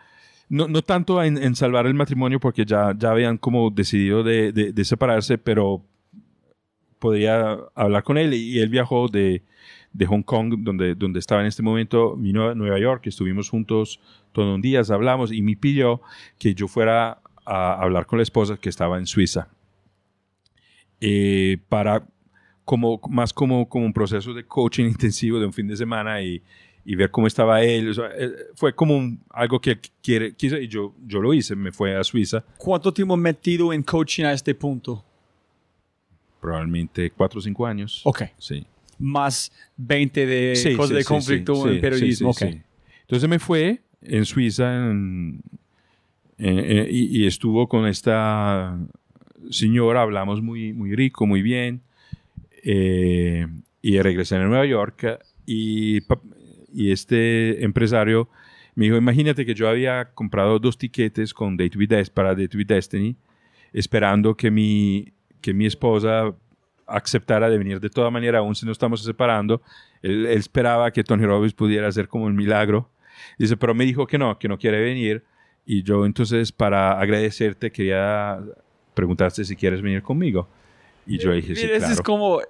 [0.48, 4.51] No, no tanto en, en salvar el matrimonio porque ya, ya habían como decidido de,
[4.51, 5.82] de- de separarse, pero
[7.00, 9.42] podría hablar con él y él viajó de,
[9.92, 14.00] de Hong Kong, donde, donde estaba en este momento, vino a Nueva York, estuvimos juntos
[14.32, 16.01] todos un día, hablamos y me pidió
[16.40, 19.48] que yo fuera a hablar con la esposa que estaba en Suiza.
[21.02, 22.08] Eh, para
[22.66, 26.42] como más como, como un proceso de coaching intensivo de un fin de semana y,
[26.86, 27.90] y ver cómo estaba él.
[27.90, 31.56] O sea, eh, fue como un- algo que quiere, quiso y yo, yo lo hice,
[31.56, 35.04] me fue a Suiza, ¿Cuánto tiempo metido en coaching a este punto?
[36.40, 38.02] probablemente cuatro o cinco años.
[38.04, 38.24] Ok.
[38.38, 38.66] Sí.
[39.00, 42.34] Más 20 de Sí, cosas sí, de conflicto sí, en periodismo.
[42.34, 42.52] sí, ok.
[42.52, 42.62] sí.
[43.02, 45.42] Entonces me fue en Suiza en-
[46.38, 48.78] en- en- y, estuvo con esta
[49.50, 51.82] señora, hablamos muy, muy rico, muy bien.
[52.64, 53.48] eh,
[53.82, 56.00] y regresé a Nueva York y,
[56.74, 58.30] y este empresario
[58.76, 62.58] me dijo, imagínate que yo había comprado dos tiquetes con Date with Des- para Date
[62.58, 63.16] with Destiny,
[63.74, 66.34] esperando que mi, que mi esposa
[66.88, 69.62] aceptara de venir de toda manera, aún si nos estamos separando.
[70.02, 72.90] Él, él esperaba que Tony Robbins pudiera hacer como el milagro.
[73.38, 75.24] Dice, pero me dijo que no, que no quiere venir.
[75.66, 78.40] Y yo entonces, para agradecerte, quería
[78.93, 80.48] preguntarte si quieres venir conmigo.
[81.08, 81.93] Y yo dije, sí, claro.
[81.93, 82.42] es como,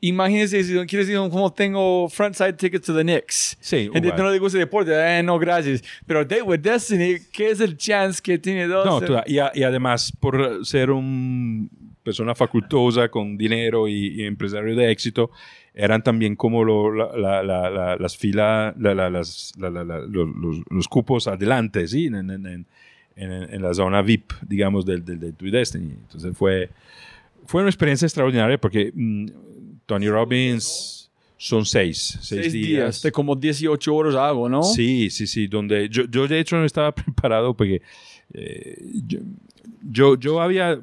[0.00, 3.56] imagínense si quieres decir como tengo frontside tickets to the Knicks.
[3.60, 4.02] Sí, igual.
[4.16, 5.82] no le gusta el deporte, eh, no, gracias.
[6.06, 8.86] Pero Date with Destiny, ¿qué es el chance que tiene dos?
[8.86, 11.68] No, toda- y, a- y además por ser una
[12.02, 15.30] persona facultosa con dinero y, y empresario de éxito,
[15.74, 19.84] eran también como lo- la- la- la- la- las filas, la- la- las- la- la-
[19.84, 20.28] la- los,
[20.70, 22.06] los- cupos adelante, ¿sí?
[22.06, 22.66] En, en- en-
[23.16, 25.90] en- la zona VIP, digamos, del, del, del Due Destiny.
[25.90, 26.70] Entonces fue,
[27.46, 29.26] fue una experiencia extraordinaria porque mm,
[29.86, 34.62] Tony Robbins son seis, seis, Seis días, de como 18 horas hago, ¿no?
[34.64, 37.80] Sí, sí, sí, donde yo, yo de hecho no estaba preparado porque
[38.34, 39.18] eh, yo,
[39.90, 40.80] yo, yo había,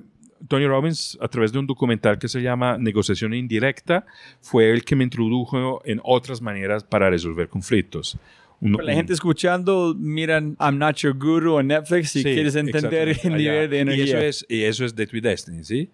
[0.47, 4.05] Tony Robbins, a través de un documental que se llama Negociación Indirecta,
[4.41, 8.17] fue el que me introdujo en otras maneras para resolver conflictos.
[8.61, 13.09] Uno- la gente escuchando, miran I'm Not Your Guru en Netflix si Sí, quieres entender
[13.23, 14.05] el nivel de Y energía.
[14.05, 15.89] eso es, y eso es Death with Destiny, ¿sí?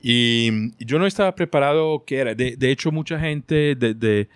[0.00, 0.48] Y,
[0.78, 2.34] y yo no estaba preparado que era.
[2.34, 4.28] De, de hecho, mucha gente de, de-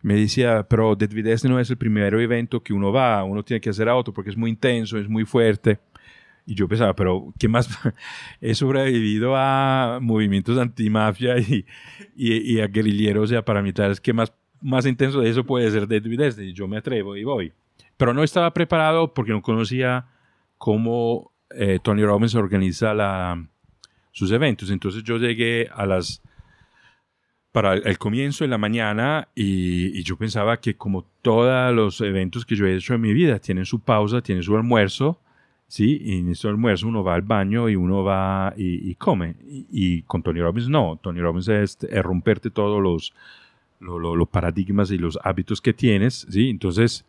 [0.00, 3.60] me decía, pero with Destiny no es el primer evento que uno va, uno tiene
[3.60, 5.78] que hacer otro porque es muy intenso, es muy fuerte.
[6.48, 7.68] Y yo pensaba, pero ¿qué más?
[8.40, 11.66] He sobrevivido a movimientos antimafia y,
[12.16, 14.00] y, y a guerrilleros y a paramilitares.
[14.00, 16.54] ¿Qué más, más intenso de eso puede ser Death with Destiny?
[16.54, 17.52] Yo me atrevo y voy.
[17.98, 20.06] Pero no estaba preparado porque no conocía
[20.56, 23.46] cómo eh, Tony Robbins organiza la,
[24.10, 24.70] sus eventos.
[24.70, 26.22] Entonces yo llegué a las
[27.52, 32.46] para el, comienzo en la mañana y, y yo pensaba que como todos los eventos
[32.46, 35.20] que yo he hecho en mi vida tienen su pausa, tienen su almuerzo,
[35.68, 35.98] ¿sí?
[36.02, 39.36] Y en ese almuerzo uno va al baño y uno va y, come.
[39.70, 40.98] Y, con Tony Robbins no.
[41.00, 43.14] Tony Robbins es, romperte todos los,
[43.80, 46.50] lo- lo- los paradigmas y los hábitos que tienes, ¿sí?
[46.50, 47.04] Entonces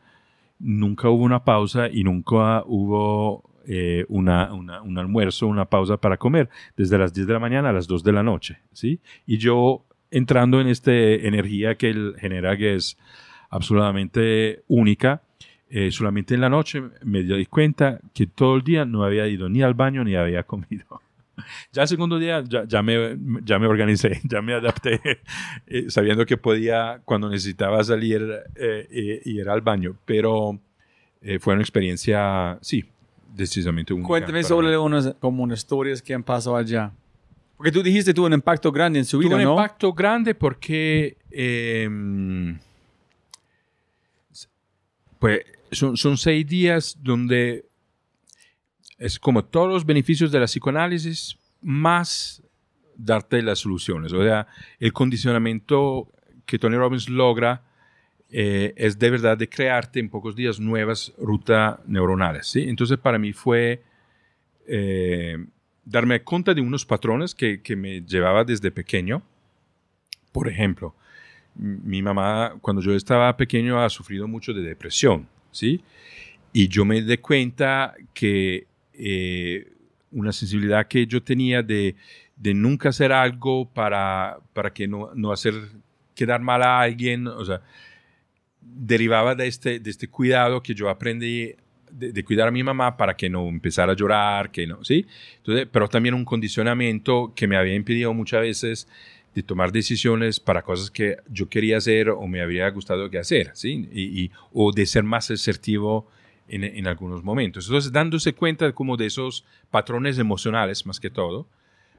[0.59, 6.17] nunca hubo una pausa y nunca hubo eh, una, una- un almuerzo, una pausa para
[6.17, 8.99] comer, desde las 10 de la mañana a las 2 de la noche, ¿sí?
[9.27, 12.97] Y yo entrando en esta energía que él genera, que es
[13.49, 15.21] absolutamente única,
[15.69, 19.49] eh, solamente en la noche me di cuenta que todo el día no había ido
[19.49, 21.01] ni al baño ni había comido.
[21.71, 24.99] Ya el segundo día ya, ya, me, ya me organicé, ya me adapté,
[25.67, 28.21] eh, sabiendo que podía, cuando necesitaba salir,
[28.55, 29.95] eh, eh, ir al baño.
[30.05, 30.59] Pero
[31.21, 32.85] eh, fue una experiencia, sí,
[33.33, 34.07] decisamente única.
[34.07, 36.91] Cuéntame sobre unas como unas historias que han pasado allá.
[37.57, 39.51] Porque tú dijiste tuvo un impacto grande en su Tuvo vida, un ¿no?
[39.51, 41.89] impacto grande porque eh,
[45.19, 45.41] pues
[45.71, 47.65] son, son seis días donde
[48.97, 52.43] es como todos los beneficios de la psicoanálisis más
[52.95, 54.11] darte las soluciones.
[54.13, 54.47] O sea,
[54.79, 56.11] el condicionamiento
[56.45, 57.63] que Tony Robbins logra
[58.29, 62.47] eh, es de verdad de crearte en pocos días nuevas rutas neuronales.
[62.47, 62.65] ¿sí?
[62.67, 63.81] Entonces para mí fue
[64.67, 65.37] eh,
[65.85, 69.23] darme cuenta de unos patrones que, que me llevaba desde pequeño.
[70.31, 70.93] Por ejemplo,
[71.55, 75.81] mi mamá cuando yo estaba pequeño ha sufrido mucho de depresión, ¿sí?
[76.53, 79.71] Y yo me di cuenta que eh,
[80.11, 81.95] una sensibilidad que yo tenía de,
[82.35, 85.53] de nunca hacer algo para, para que no, no hacer
[86.15, 87.61] quedar mal a alguien, o sea,
[88.61, 91.53] derivaba de este, de este cuidado que yo aprendí
[91.91, 95.05] de, de cuidar a mi mamá para que no empezara a llorar, que no, ¿sí?
[95.37, 98.87] Entonces, pero también un condicionamiento que me había impedido muchas veces
[99.35, 103.51] de tomar decisiones para cosas que yo quería hacer o me habría gustado que hacer,
[103.53, 103.87] ¿sí?
[103.91, 106.07] Y, y- o de ser más asertivo
[106.47, 107.67] en, en algunos momentos.
[107.67, 111.47] Entonces, dándose cuenta como de esos patrones emocionales, más que todo,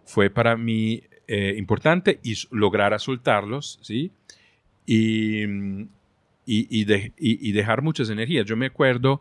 [0.05, 4.11] fue para mí eh, importante y lograr soltarlos, ¿sí?
[4.87, 5.87] Y, y,
[6.47, 8.45] y de- y dejar muchas energías.
[8.47, 9.21] Yo me acuerdo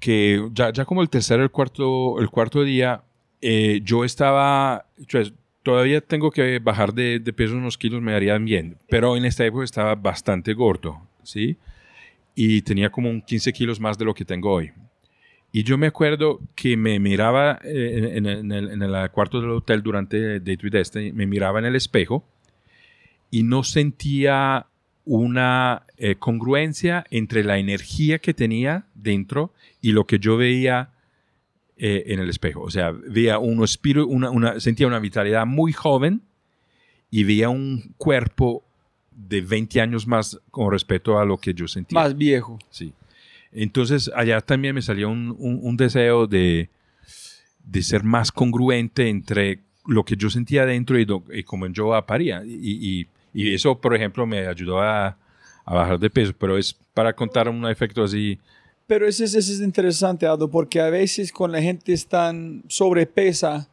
[0.00, 3.02] que ya, ya como el tercer o el cuarto, el cuarto día,
[3.40, 5.32] eh, yo estaba, pues,
[5.68, 9.64] todavía tengo que bajar de, peso unos kilos, me harían bien, pero en esta época
[9.64, 11.58] estaba bastante gordo, ¿sí?
[12.34, 14.72] Y tenía como un 15 kilos más de lo que tengo hoy.
[15.52, 19.50] Y yo me acuerdo que me miraba eh, en, en el, en el cuarto del
[19.50, 22.24] hotel durante Date with Destiny, me miraba en el espejo
[23.30, 24.68] y no sentía
[25.04, 30.92] una eh, congruencia entre la energía que tenía dentro y lo que yo veía
[31.78, 32.60] eh, en el espejo.
[32.62, 36.22] O sea, veía un espíritu, una, una- sentía una vitalidad muy joven
[37.10, 38.64] y veía un cuerpo
[39.12, 41.98] de 20 años más con respecto a lo que yo sentía.
[41.98, 42.58] Más viejo.
[42.70, 42.92] Sí.
[43.52, 46.68] Entonces, allá también me salió un, un- un deseo de,
[47.64, 51.94] de ser más congruente entre lo que yo sentía dentro y, lo- y cómo yo
[51.94, 52.42] aparía.
[52.44, 52.50] Y,
[53.00, 55.16] y- y eso, por ejemplo, me ayudó a,
[55.64, 58.38] a bajar de peso, pero es para contar un efecto así.
[58.88, 62.34] Pero eso es, eso es interesante, Aldo, porque a veces cuando la gente está
[62.68, 63.68] sobrepesa,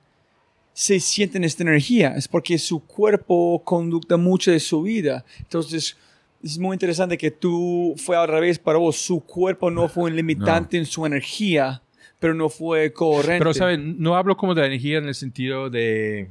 [0.73, 2.15] se sienten esta energía.
[2.17, 5.23] Es porque su cuerpo conducta mucho de su vida.
[5.39, 5.95] Entonces,
[6.43, 8.97] es muy interesante que tú fue al revés para vos.
[8.97, 11.81] Su cuerpo no fue un limitante en su energía,
[12.19, 13.39] pero no fue coherente.
[13.39, 13.79] Pero, ¿sabes?
[13.79, 16.27] No hablo como de la energía en el sentido de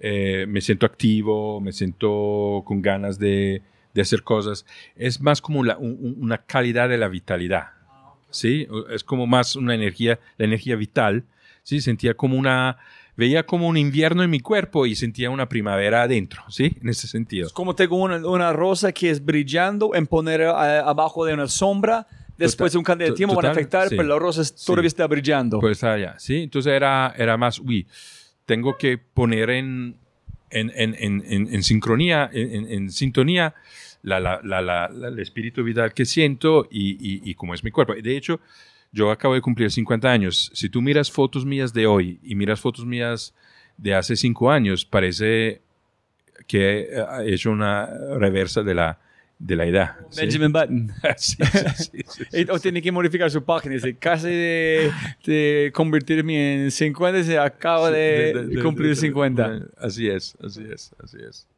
[0.00, 3.62] eh, me siento activo, me siento con ganas de,
[3.94, 4.64] de hacer cosas.
[4.96, 7.70] Es más como la- un- un- una calidad de la vitalidad.
[8.30, 8.68] ¿Sí?
[8.90, 11.24] Es como más una energía, la energía vital.
[11.62, 11.80] ¿Sí?
[11.80, 12.78] Sentía como una.
[13.16, 16.74] Veía como un invierno en mi cuerpo y sentía una primavera adentro, ¿sí?
[16.80, 17.48] En ese sentido.
[17.48, 21.46] Es como tengo una, una rosa que es brillando en poner a- abajo de una
[21.48, 22.06] sombra.
[22.38, 23.96] Después Total- de un cambio de tiempo van a total, afectar, sí.
[23.96, 25.60] pero la rosa es- todavía está brillando.
[25.60, 26.44] Pues allá, ¿sí?
[26.44, 27.86] Entonces era, era más, uy,
[28.46, 29.96] tengo que poner en,
[30.50, 31.22] en, en, en,
[31.54, 33.54] en- sincronía, en, sintonía,
[34.02, 37.94] la, la, la, el espíritu vital que siento y, y, y cómo es mi cuerpo.
[37.94, 38.40] De hecho,
[38.92, 40.50] yo acabo de cumplir 50 años.
[40.54, 43.34] Si tú miras fotos mías de hoy y miras fotos mías
[43.76, 45.60] de hace 5 años, parece
[46.46, 46.88] que
[47.24, 47.86] he hecho una
[48.18, 48.98] reversa de la,
[49.40, 49.96] de la edad.
[50.16, 50.92] Benjamin Button.
[51.16, 52.46] Sí, sí, sí, sí, sí.
[52.50, 53.74] O tiene que modificar su página.
[53.74, 54.92] Dice, casi de,
[55.24, 59.68] de convertirme en 50, se acaba de, cumplir 50.
[59.78, 61.48] Así es, así es, así es.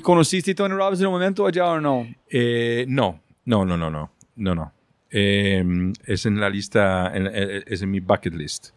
[0.00, 2.06] ¿Conociste a Tony Robbins en un momento allá o no?
[2.30, 4.72] Eh, no, no, no, no, no, no, no.
[5.10, 5.64] Eh,
[6.06, 8.68] es en la lista, en- eh, es en mi bucket list.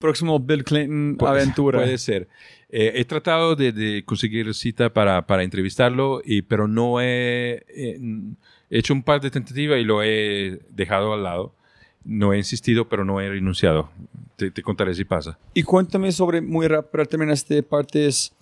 [0.00, 1.78] Próximo Bill Clinton Pu- aventura.
[1.80, 2.28] Puede ser.
[2.70, 7.98] Eh, he tratado de, de conseguir cita para, para entrevistarlo, y, pero no he, eh,
[8.70, 11.54] he hecho un par de tentativas y lo he dejado al lado.
[12.04, 13.90] No he insistido, pero no he renunciado.
[14.36, 15.38] Te, te contaré si pasa.
[15.52, 18.32] Y cuéntame sobre, muy rápido, para terminar esta parte, es,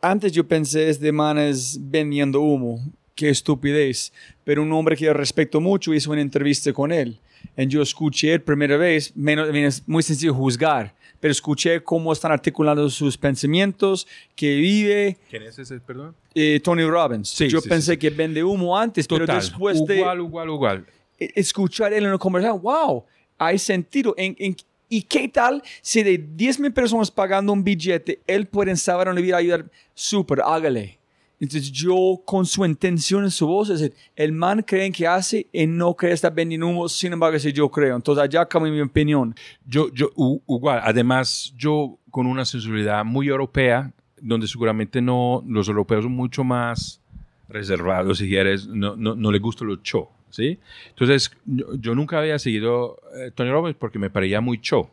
[0.00, 2.80] antes yo pensé, este man es vendiendo humo,
[3.14, 4.12] qué estupidez,
[4.44, 7.20] pero un hombre que yo respeto mucho hizo una entrevista con él,
[7.56, 12.90] y yo escuché primera vez, menos, es muy sencillo juzgar, pero escuché cómo están articulando
[12.90, 16.14] sus pensamientos, que vive ¿Quién es ese, perdón?
[16.34, 17.30] eh, Tony Robbins.
[17.30, 19.40] Sí, yo sí, pensé sí, que vende humo antes, pero Total.
[19.40, 20.86] después de igual, igual, igual.
[21.18, 23.06] e- escuchar él en una conversación, wow,
[23.38, 24.14] hay sentido.
[24.18, 24.54] En, en-
[24.90, 29.22] ¿Y qué tal si de 10 mil personas pagando un billete, él puede saber dónde
[29.22, 29.64] ir a ayudar?
[29.94, 30.98] Súper, hágale.
[31.44, 35.46] Entonces yo, con su intención en su voz, es decir, el man cree que hace
[35.52, 37.96] y no cree estar vendiendo humo, sin embargo, si yo creo.
[37.96, 39.34] Entonces allá cambia mi opinión.
[39.66, 40.10] Yo, yo,
[40.48, 46.44] igual, además, yo con una sensibilidad muy europea, donde seguramente no, los europeos son mucho
[46.44, 47.00] más
[47.48, 50.58] reservados, si quieres, no, no, no les gusta lo show, ¿sí?
[50.88, 54.88] Entonces, yo, yo nunca había seguido eh, Tony Robbins porque me parecía muy show.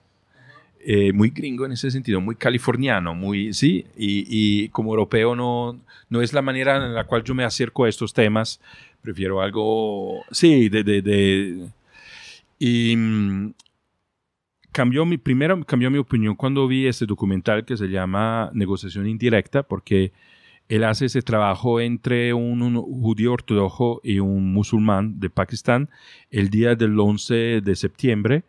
[0.86, 5.80] Eh, muy gringo en ese sentido, muy californiano, muy, sí, y, como europeo no,
[6.10, 8.60] no es la manera en la cual yo me acerco a estos temas,
[9.02, 11.70] prefiero algo, sí, de, de, de
[12.60, 13.54] y mm,
[14.72, 19.64] cambió mi, primero cambió mi opinión cuando vi este documental que se llama Negociación Indirecta,
[19.64, 20.12] porque
[20.70, 25.90] él hace ese trabajo entre un, un, judío ortodoxo y un musulmán de Pakistán
[26.30, 28.44] el día del 11 de septiembre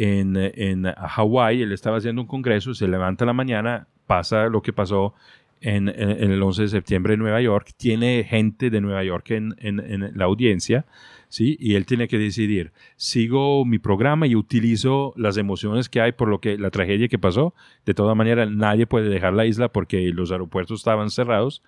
[0.00, 1.62] en, en Hawái.
[1.62, 5.14] Él estaba haciendo un congreso, se levanta la mañana, pasa lo que pasó
[5.60, 9.30] en, en, en, el 11 de septiembre en Nueva York, tiene gente de Nueva York
[9.32, 10.86] en, en, la audiencia,
[11.28, 11.58] ¿sí?
[11.60, 16.28] Y él tiene que decidir, sigo mi programa y utilizo las emociones que hay por
[16.28, 17.54] lo que la tragedia que pasó.
[17.84, 21.62] De todas maneras, nadie puede dejar la isla porque los aeropuertos estaban cerrados.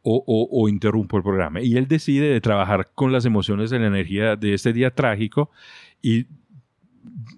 [0.00, 1.60] O, o, o, interrumpo el programa.
[1.60, 5.50] Y él decide de trabajar con las emociones de la energía de este día trágico
[6.00, 6.26] y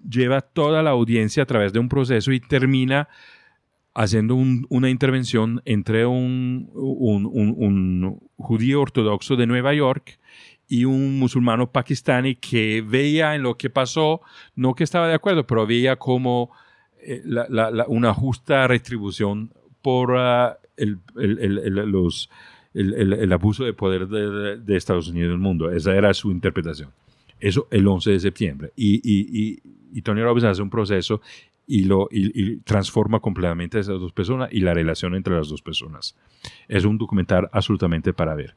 [0.08, 3.08] lleva toda la audiencia a través de un proceso y termina
[3.94, 10.18] haciendo un, una intervención entre un, un, un, judío ortodoxo de Nueva York
[10.68, 14.20] y un musulmano pakistani que veía en lo que pasó,
[14.54, 16.50] no que estaba de acuerdo, pero veía como
[17.02, 22.30] eh, la, la, una justa retribución por uh, el, el, el, los,
[22.74, 25.70] el, abuso de poder de, de, Estados Unidos en el mundo.
[25.70, 26.90] Esa era su interpretación.
[27.40, 28.72] Eso el 11 de septiembre.
[28.76, 29.62] Y, y, y,
[29.92, 31.20] y Tony Robbins hace un proceso
[31.66, 35.62] y, lo, y, transforma completamente a esas dos personas y la relación entre las dos
[35.62, 36.16] personas.
[36.66, 38.56] Es un documental absolutamente para ver.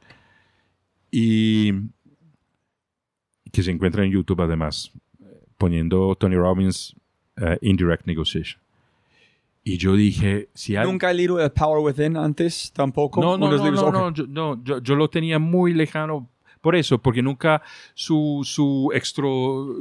[1.12, 1.72] Y
[3.52, 4.90] que se encuentra en YouTube además,
[5.56, 6.96] poniendo Tony Robbins
[7.40, 8.60] uh, Indirect Negotiation.
[9.62, 10.84] Y yo dije, si hay...
[10.84, 13.20] ¿Nunca he leído The Power Within antes tampoco?
[13.20, 16.28] No, no, no, no, no, yo, no yo, yo, lo tenía muy lejano
[16.64, 17.60] por eso, porque nunca
[17.92, 19.26] su, su extra,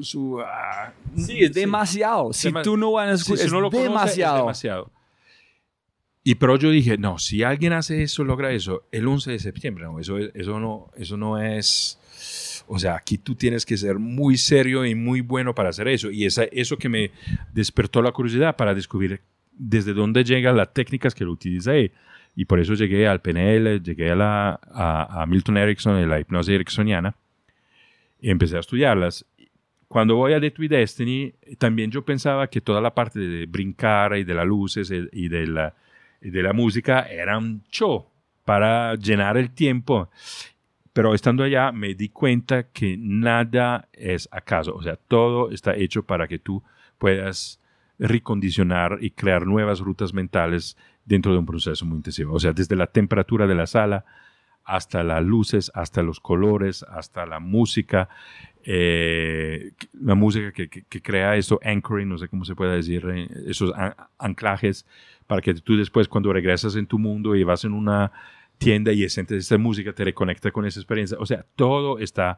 [0.01, 0.35] su...
[0.35, 2.33] Uh, sí, es demasiado.
[2.33, 4.35] Si tú no vas a escuchar, sí, si no lo demasiado.
[4.35, 4.91] Es demasiado.
[6.25, 9.85] Y pero yo dije, no, si alguien hace eso, logra eso, el 11 de septiembre,
[9.85, 11.97] no, eso, eso, no, eso no es...
[12.67, 16.11] O sea, aquí tú tienes que ser muy serio y muy bueno para hacer eso.
[16.11, 17.11] Y esa, eso que me
[17.53, 19.21] despertó la curiosidad para descubrir
[19.53, 21.93] desde dónde llegan las técnicas que lo utiliza él.
[22.35, 26.55] Y por eso llegué al PNL, llegué a, la, a, Milton Erickson y la hipnosis
[26.55, 27.15] ericksoniana
[28.19, 29.25] y empecé a estudiarlas.
[29.87, 34.17] Cuando voy a The Tweet Destiny, también yo pensaba que toda la parte de brincar
[34.17, 35.75] y de las luces y de la,
[36.21, 38.07] y de la música era un show
[38.45, 40.09] para llenar el tiempo.
[40.93, 44.73] Pero estando allá me di cuenta que nada es acaso.
[44.75, 46.63] O sea, todo está hecho para que tú
[46.97, 47.59] puedas
[47.99, 52.33] recondicionar y crear nuevas rutas mentales dentro de un proceso muy intensivo.
[52.33, 54.05] O sea, desde la temperatura de la sala
[54.65, 58.09] hasta las luces, hasta los colores, hasta la música,
[58.63, 63.73] eh, la música que, crea eso, anchoring, no sé cómo se puede decir, eh, esos
[64.17, 64.85] anclajes,
[65.27, 68.11] para que tú después cuando regresas en tu mundo y vas en una
[68.57, 71.17] tienda y sientes esta música, te reconecta con esa experiencia.
[71.19, 72.37] O sea, todo está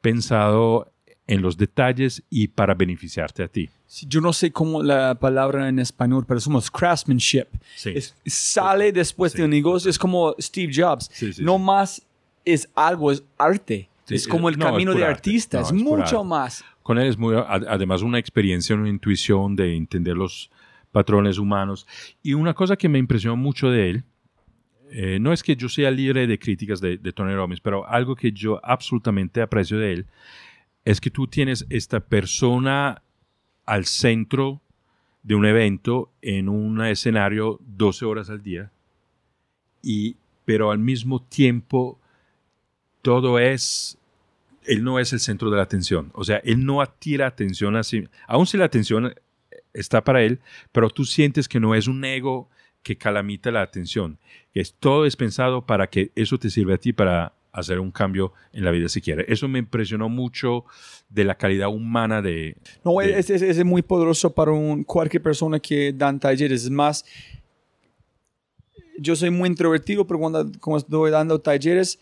[0.00, 0.92] pensado
[1.26, 3.68] en los detalles y para beneficiarte a ti.
[4.06, 7.46] Yo no sé cómo la palabra en español, pero somos craftsmanship.
[7.76, 7.92] Sí.
[7.94, 9.38] Es, sale después sí.
[9.38, 11.10] de un negocio, es como Steve Jobs.
[11.12, 12.06] Sí, no más
[12.44, 13.88] es algo, es arte.
[14.08, 16.64] es como el no, camino de artista, no, es, mucho más.
[16.82, 20.50] Con él es muy, además una experiencia, una intuición de entender los
[20.92, 21.86] patrones humanos.
[22.22, 24.04] Y una cosa que me impresionó mucho de él,
[24.92, 28.14] eh, no es que yo sea libre de críticas de, de Tony Robbins, pero algo
[28.14, 30.06] que yo absolutamente aprecio de él
[30.86, 33.02] es que tú tienes esta persona
[33.66, 34.62] al centro
[35.24, 38.70] de un evento en un escenario 12 horas al día,
[39.82, 41.98] y, pero al mismo tiempo
[43.02, 43.98] todo es,
[44.64, 48.08] él no es el centro de la atención, o sea, él no atira atención así,
[48.28, 49.12] aun si la atención
[49.74, 50.38] está para él,
[50.70, 52.48] pero tú sientes que no es un ego
[52.84, 54.18] que calamita la atención,
[54.54, 57.90] que es, todo es pensado para que eso te sirva a ti para hacer un
[57.90, 59.24] cambio en la vida si quiere.
[59.28, 60.64] Eso me impresionó mucho
[61.08, 62.56] de la calidad humana de...
[62.84, 66.64] No, de, es, es, es, muy poderoso para un, cualquier persona que dan talleres.
[66.64, 67.04] Es más,
[68.98, 71.98] yo soy muy introvertido, pero cuando, cuando estoy dando talleres,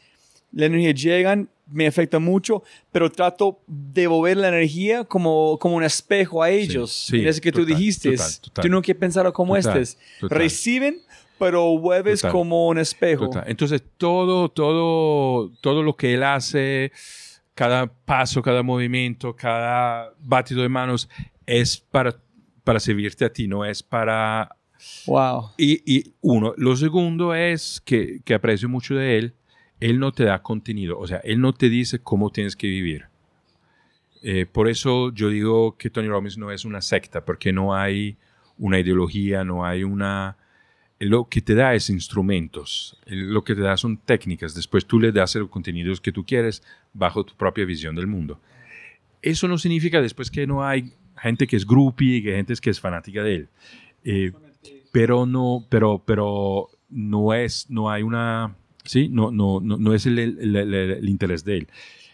[0.52, 5.84] la energía llegan, me afecta mucho, pero trato de mover la energía como, como un
[5.84, 6.92] espejo a ellos.
[6.92, 8.62] Sí, sí, es que total, tú dijiste, total, total.
[8.62, 9.98] tú no quieres pensar como estés.
[10.20, 11.00] Reciben,
[11.44, 12.32] pero mueves Total.
[12.32, 13.26] como un espejo.
[13.26, 13.44] Total.
[13.46, 16.90] Entonces, todo, todo, todo lo que él hace,
[17.54, 21.06] cada paso, cada movimiento, cada batido de manos,
[21.44, 22.16] es para,
[22.64, 24.56] para servirte a ti, no es para...
[25.06, 25.50] Wow.
[25.58, 29.34] Y, y uno, lo segundo es que, que aprecio mucho de él,
[29.80, 33.04] él no te da contenido, o sea, él no te dice cómo tienes que vivir.
[34.22, 38.16] Eh, por eso yo digo que Tony Robbins no es una secta, porque no hay
[38.56, 40.38] una ideología, no hay una...
[41.00, 45.10] Lo que te da es instrumentos, lo que te da son técnicas, después tú le
[45.10, 48.40] das los contenidos que tú quieres bajo tu propia visión del mundo.
[49.20, 52.70] Eso no significa después que no hay gente que es groupie, que hay gente que
[52.70, 53.48] es fanática de él.
[54.04, 54.32] Eh,
[54.92, 61.08] pero no, pero, pero no es, no hay una, sí, no, no, no, es el,
[61.08, 61.68] interés de él.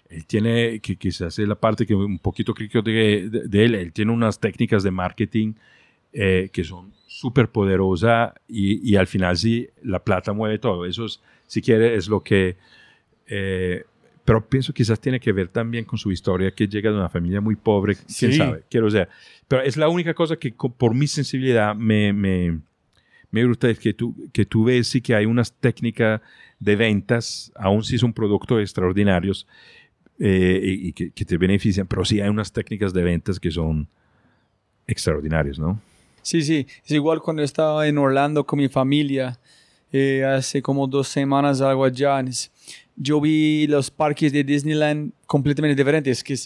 [0.09, 3.93] Él tiene, que quizás es la parte que un poquito crítico de, de, él, él
[3.93, 5.53] tiene unas técnicas de marketing
[6.13, 10.87] eh, que son súper poderosas y, y, al final sí, la plata mueve todo.
[10.87, 12.57] Eso, es, si quiere, es lo que...
[13.27, 13.85] Eh,
[14.25, 17.41] pero pienso quizás tiene que ver también con su historia, que llega de una familia
[17.41, 19.09] muy pobre, quién sabe, quiero decir.
[19.49, 22.61] Pero es la única cosa que por mi sensibilidad me, me,
[23.31, 26.21] me gusta es que tú, que tú ves sí que hay unas técnicas
[26.59, 29.47] de ventas, aún si son productos extraordinarios
[30.19, 33.89] eh, y, que, te benefician, pero sí hay unas técnicas de ventas que son
[34.87, 35.81] extraordinarias, ¿no?
[36.23, 39.39] Sí, sí, es igual cuando estaba en Orlando con mi familia,
[39.93, 42.23] eh, hace como dos semanas algo allá,
[42.97, 46.37] yo vi los parques de Disneyland completamente diferentes, que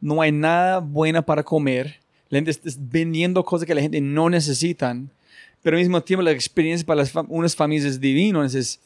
[0.00, 4.28] no hay nada buena para comer, la gente está vendiendo cosas que la gente no
[4.28, 5.10] necesitan,
[5.62, 8.80] pero al mismo tiempo la experiencia para las unas familias es divino, es,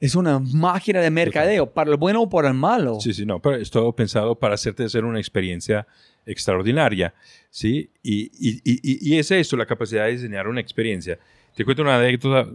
[0.00, 3.00] es una máquina de mercadeo, para lo bueno o para el malo.
[3.00, 5.86] Sí, sí, no, pero es todo pensado para hacerte hacer una experiencia
[6.24, 7.12] extraordinaria,
[7.52, 7.90] ¿sí?
[8.02, 11.18] Y, y, y, y, es eso, la capacidad de diseñar una experiencia.
[11.54, 12.50] Te cuento una anécdota,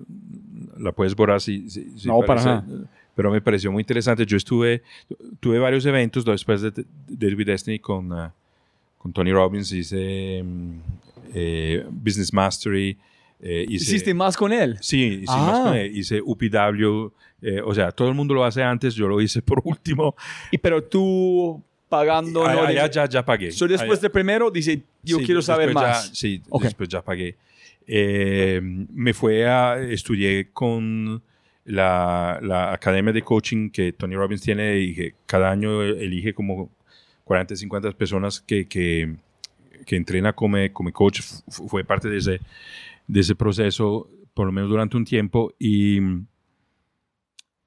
[0.80, 2.66] la puedes borrar si, si, no, para nada.
[3.16, 4.26] Pero me pareció muy interesante.
[4.26, 4.82] Yo estuve,
[5.40, 6.72] tuve varios eventos después de,
[7.08, 8.30] de Destiny con, uh,
[8.98, 10.80] con Tony Robbins, hice mm,
[11.34, 12.98] eh, Business Mastery,
[13.40, 14.78] eh, ¿Hiciste más con él?
[14.82, 15.80] Sí, hice más con ah.
[15.80, 15.96] él.
[15.96, 17.12] Hice UPW.
[17.42, 20.16] Eh, o sea, todo el mundo lo hace antes, yo lo hice por último.
[20.52, 22.46] Y pero tú pagando...
[22.46, 23.52] Ah, ya, ya, ya, pagué.
[23.52, 26.10] So, después de primero dice, yo quiero saber más.
[26.14, 27.36] sí, después ya pagué.
[27.86, 29.80] Eh, me fue a...
[29.80, 31.22] Estudié con
[31.66, 36.70] la, la, academia de coaching que Tony Robbins tiene y que cada año elige como
[37.24, 39.16] 40, 50 personas que, que,
[39.86, 41.22] que entrena como, como coach.
[41.50, 42.40] fue parte de ese
[43.08, 46.00] de ese proceso, por lo menos durante un tiempo, y,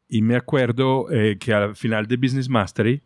[0.09, 3.03] y me acuerdo eh, que al final de Business Mastery,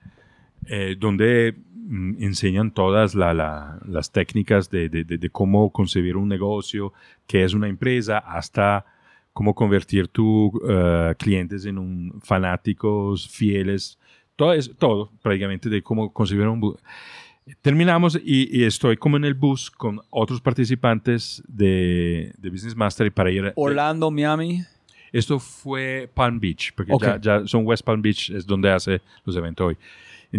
[0.66, 6.92] eh, donde mm, enseñan todas las técnicas de, de, cómo concebir un negocio,
[7.26, 8.86] qué es una empresa, hasta
[9.32, 13.98] cómo convertir tus uh, clientes en un fanáticos fieles,
[14.36, 16.76] todo, es, todo prácticamente de cómo concebir un
[17.60, 23.30] Terminamos y, estoy como en el bus con otros participantes de, de Business Mastery para
[23.30, 23.52] ir.
[23.56, 24.62] Orlando, Miami.
[25.12, 29.36] Esto fue Palm Beach, porque ya, ya, son West Palm Beach, es donde hace los
[29.36, 29.76] eventos hoy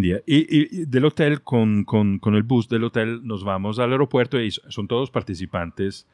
[0.04, 4.52] Y, del hotel, con, con, con, el bus del hotel, nos vamos al aeropuerto y
[4.52, 6.06] son todos participantes.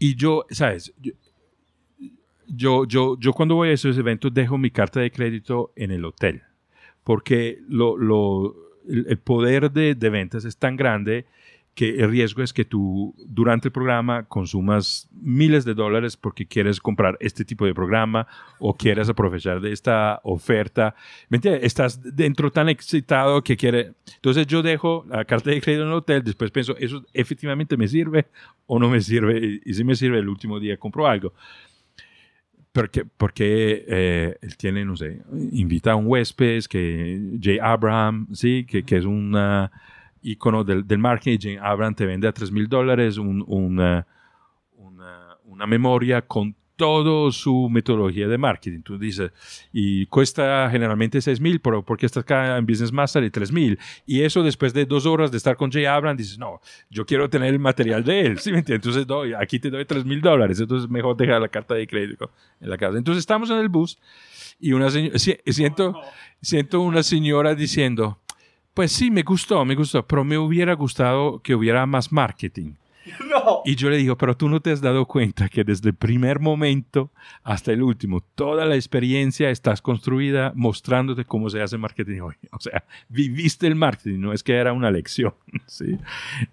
[0.00, 0.92] Y yo, ¿sabes?
[2.48, 6.04] Yo, yo, yo cuando voy a esos eventos dejo mi carta de crédito en el
[6.04, 6.42] hotel,
[7.04, 8.56] porque lo, lo
[8.88, 11.26] el, poder de, de, ventas es tan grande
[11.78, 16.80] que el riesgo es que tú durante el programa consumas miles de dólares porque quieres
[16.80, 18.26] comprar este tipo de programa
[18.58, 20.96] o quieres aprovechar de esta oferta.
[21.28, 21.62] ¿Me entiendes?
[21.62, 23.92] Estás dentro tan excitado que quiere.
[24.16, 27.86] Entonces yo dejo la carta de crédito en el hotel, después pienso, ¿eso efectivamente me
[27.86, 28.26] sirve
[28.66, 29.60] o no me sirve?
[29.64, 31.32] Y, si me sirve, el último día compro algo
[32.72, 38.66] porque, porque eh, él tiene, no sé, invita a un huésped, que Jay Abraham, sí,
[38.68, 39.36] que, que es un
[40.32, 41.58] icono del, del, marketing.
[41.60, 44.06] Abraham te vende a 3 mil dólares un, una,
[44.76, 48.82] una, una, memoria con toda su metodología de marketing.
[48.82, 49.32] Tú dices,
[49.72, 53.78] y cuesta generalmente 6 mil, pero porque estás acá en Business Master y 3 mil.
[54.06, 57.28] Y eso después de dos horas de estar con Jay Abraham, dices, no, yo quiero
[57.28, 58.38] tener el material de él.
[58.38, 58.52] ¿sí?
[58.54, 60.60] Entonces, doy, aquí te doy 3 mil dólares.
[60.60, 62.96] Entonces, mejor dejar la carta de crédito en la casa.
[62.96, 63.98] Entonces, estamos en el bus
[64.60, 66.00] y una siento,
[66.40, 68.20] siento una señora diciendo,
[68.78, 72.74] pues sí, me gustó, me gustó, pero me hubiera gustado que hubiera más marketing.
[73.64, 76.38] Y yo le digo, pero tú no te has dado cuenta que desde el primer
[76.38, 77.10] momento
[77.42, 82.34] hasta el último, toda la experiencia estás construida mostrándote cómo se hace marketing hoy.
[82.52, 85.34] O sea, viviste el marketing, no es que era una lección.
[85.66, 85.98] ¿sí?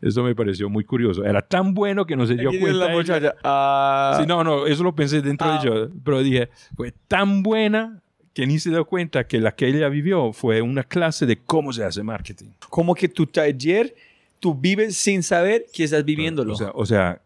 [0.02, 1.24] Eso me pareció muy curioso.
[1.26, 3.20] Era tan bueno que no se dio cuenta.
[3.20, 4.18] La ah.
[4.20, 5.64] Sí, no, no, eso lo pensé dentro de ah.
[5.64, 5.90] yo.
[6.04, 8.02] Pero dije, fue tan buena
[8.36, 11.72] que ni se dio cuenta que la que ella vivió fue una clase de cómo
[11.72, 12.50] se hace marketing.
[12.70, 13.96] Como que tu taller
[14.42, 16.52] tú vives sin saber que estás viviéndolo.
[16.52, 17.22] O sea, o sea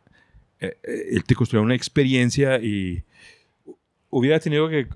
[0.59, 3.03] eh, eh, él te construyó una experiencia y
[4.11, 4.87] hubiera tenido que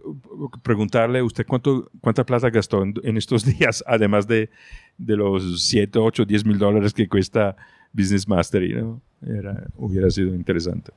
[0.62, 4.52] preguntarle a usted cuánto, cuánta plata gastó en, estos días, además de,
[5.00, 7.56] de, los 7, 8, 10 mil dólares que cuesta
[7.92, 8.76] Business Mastery.
[8.76, 9.02] ¿no?
[9.26, 10.92] Era, hubiera sido interesante.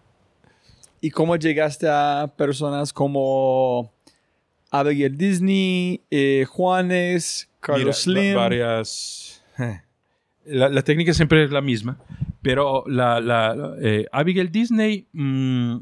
[1.01, 3.96] ¿Y cómo llegaste a personas como
[4.71, 8.35] Abigail Disney, eh, Juanes, Carlos Mira, Slim?
[8.35, 9.43] varias.
[10.45, 11.99] La, la técnica siempre es la misma,
[12.41, 15.09] pero la, la, eh, Abigail Disney.
[15.13, 15.79] mm,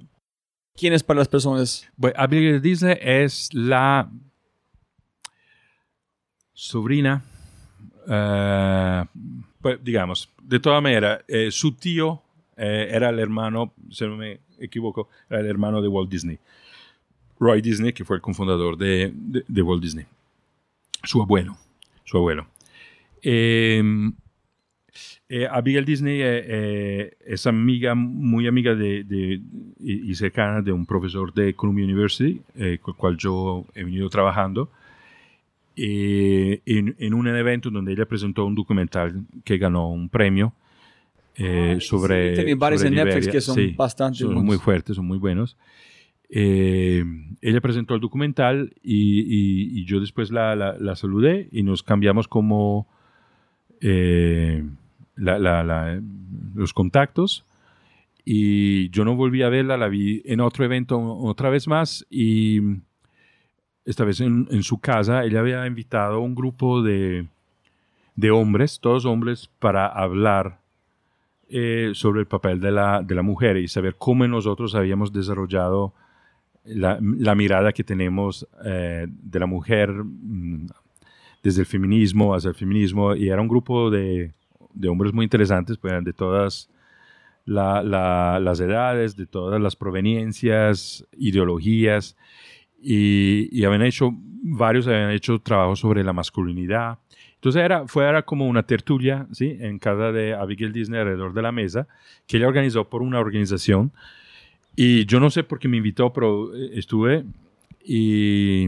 [0.74, 1.86] ¿Quién es para las personas?
[1.96, 4.10] Bueno, Abigail Disney es la
[6.54, 7.22] sobrina,
[9.60, 12.22] pues, digamos, de toda manera, eh, su tío
[12.56, 16.38] eh, era el hermano, si no me equivoco, era el hermano de Walt Disney.
[17.44, 20.06] Roy Disney, que fue el cofundador de, de- de Walt Disney.
[21.02, 21.56] Su abuelo,
[22.04, 22.46] su abuelo.
[23.22, 23.82] Eh,
[25.28, 29.40] eh, Abigail Disney eh, eh, es amiga, muy amiga de, de-
[29.80, 34.08] y, cercana de un profesor de Columbia University, eh, con el cual yo he venido
[34.08, 34.70] trabajando,
[35.76, 40.52] eh, en, en un evento donde ella presentó un documental que ganó un premio
[41.80, 42.34] sobre...
[42.36, 44.44] Tiene varios en Netflix que son bastante son buenos.
[44.44, 45.56] muy fuertes, son muy buenos.
[46.30, 47.04] Eh,
[47.40, 52.86] ella presentó el documental y, yo después la, saludé y nos cambiamos como
[53.80, 54.64] eh,
[55.16, 57.44] los contactos.
[58.24, 62.60] Y yo no volví a verla, la vi en otro evento otra vez más y
[63.84, 65.24] esta vez en, en su casa.
[65.24, 67.26] Ella había invitado a un grupo de,
[68.16, 70.60] de hombres, todos hombres, para hablar
[71.48, 75.92] eh, sobre el papel de la, de la mujer y saber cómo nosotros habíamos desarrollado
[76.64, 76.98] la,
[77.34, 80.66] mirada que tenemos eh, de la mujer mm,
[81.42, 84.32] desde el feminismo hacia el feminismo y era un grupo de,
[84.72, 86.70] de hombres muy interesantes, pues, de todas
[87.44, 92.16] la- la- las edades, de todas las proveniencias, ideologías
[92.80, 94.10] y, y habían hecho,
[94.42, 96.98] varios habían hecho trabajo sobre la masculinidad.
[97.34, 99.56] Entonces era, fue era como una tertulia, ¿sí?
[99.60, 101.86] En casa de Abigail Disney alrededor de la mesa,
[102.26, 103.92] que ella organizó por una organización.
[104.76, 107.24] Y yo no sé por qué me invitó, pero eh, estuve
[107.84, 108.66] y,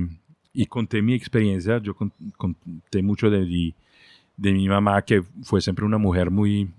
[0.53, 1.79] y conté mi experiencia.
[1.79, 3.75] Yo con- conté mucho de mi,
[4.37, 6.71] de mi mamá, que fue siempre una mujer muy,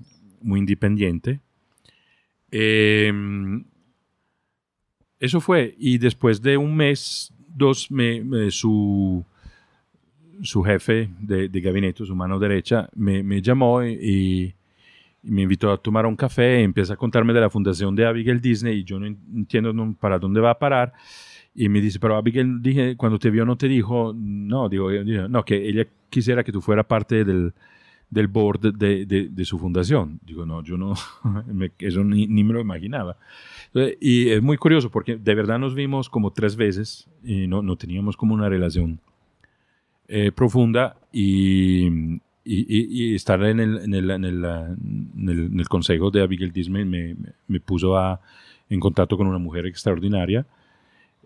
[0.41, 1.39] muy independiente.
[2.51, 3.63] Em,
[5.19, 5.75] eso fue.
[5.77, 9.23] Y después de un mes, dos, me, me- su,
[10.43, 14.53] su jefe de, de gabinete, su mano derecha, me, me llamó y,
[15.27, 16.61] y me invitó a tomar un café.
[16.63, 20.17] Empieza a contarme de la fundación de Abigail Disney y yo no en- entiendo para
[20.17, 20.93] dónde va a parar.
[21.53, 24.89] Y me dice, pero Abigail, dije, cuando te vio no te dijo, no, digo,
[25.29, 27.51] no, que ella quisiera que tú fueras parte del,
[28.09, 30.19] del board de, de- de su fundación.
[30.25, 30.93] Digo, no, yo no,
[31.51, 33.17] me- eso ni, ni me lo imaginaba.
[33.67, 37.61] Entonces, Y es muy curioso porque de verdad nos vimos como tres veces y no,
[37.61, 38.99] no teníamos como una relación
[40.07, 45.51] eh, profunda y, y- y- y estar en el, en, el, en, el, en el-
[45.59, 48.19] en consejo de Abigail Disney me, me- me puso a,
[48.69, 50.45] en contacto con una mujer extraordinaria,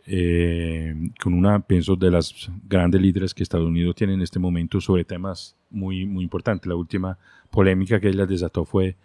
[0.08, 4.82] eh, con una, pienso, de las grandes líderes que Estados Unidos tiene en este momento
[4.82, 6.68] sobre temas muy, muy importantes.
[6.68, 7.18] La última
[7.50, 8.96] polémica que ella desató fue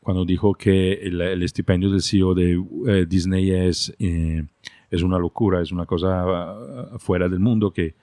[0.00, 4.44] cuando dijo que el, el estipendio del CEO de eh, Disney es, eh,
[4.90, 7.94] es una locura, es una cosa ah, fuera del mundo, que,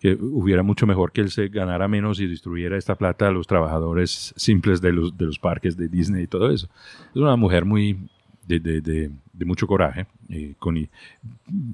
[0.00, 3.46] que hubiera mucho mejor que él se ganara menos y distribuyera esta plata a los
[3.46, 6.68] trabajadores simples de los, de los parques de Disney y todo eso.
[7.10, 8.08] Es una mujer muy
[8.46, 10.76] de, de- de- de mucho coraje, eh, con,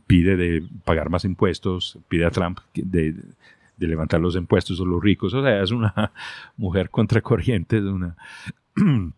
[0.06, 3.14] pide de pagar más impuestos, pide a Trump de,
[3.76, 6.12] de levantar los impuestos a los ricos, o sea, es una
[6.56, 8.16] mujer contracorriente, es una...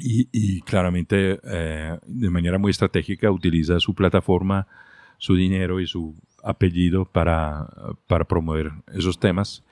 [0.00, 4.68] Y, y claramente, eh, de manera muy estratégica, utiliza su plataforma,
[5.16, 7.68] su dinero y su apellido para,
[8.06, 9.62] para promover esos temas.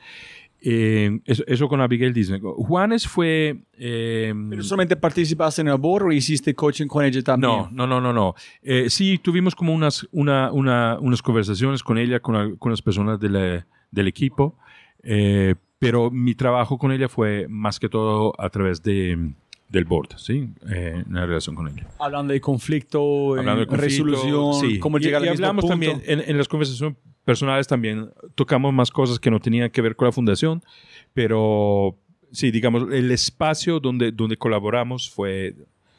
[0.68, 2.40] Eh, eso, eso con Abigail Disney.
[2.42, 3.58] Juanes fue...
[3.78, 7.52] eh, ¿Pero solamente participaste en el board o hiciste coaching con ella también?
[7.52, 8.34] no, no, no, no, no.
[8.62, 13.28] Eh, sí, tuvimos como unas, una, una- unas conversaciones con ella, con algunas personas de
[13.28, 14.58] la- del equipo,
[15.02, 19.34] eh, pero mi trabajo con ella fue más que todo a través de,
[19.68, 20.48] del board, ¿sí?
[20.70, 21.86] Eh, en la relación con ella.
[21.98, 24.78] Hablando de conflicto, Hablando de eh, conflicto, resolución, sí.
[24.78, 25.72] cómo Y- llegar y al mismo hablamos punto.
[25.72, 29.96] también, en, en las conversaciones personales también tocamos más cosas que no tenían que ver
[29.96, 30.62] con la fundación,
[31.14, 31.96] pero
[32.30, 35.54] sí, digamos, el espacio donde, donde colaboramos fue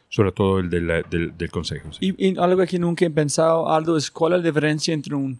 [0.10, 1.92] sobre todo el de la- del, del consejo.
[1.92, 2.14] sí.
[2.18, 5.40] Y, y algo que nunca he pensado, Aldo, es cuál es la diferencia entre un...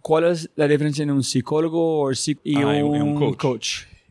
[0.00, 2.16] ¿Cuál es la diferencia entre un psicólogo o y
[2.56, 3.36] Ah, y un, y coach.
[3.36, 3.68] coach?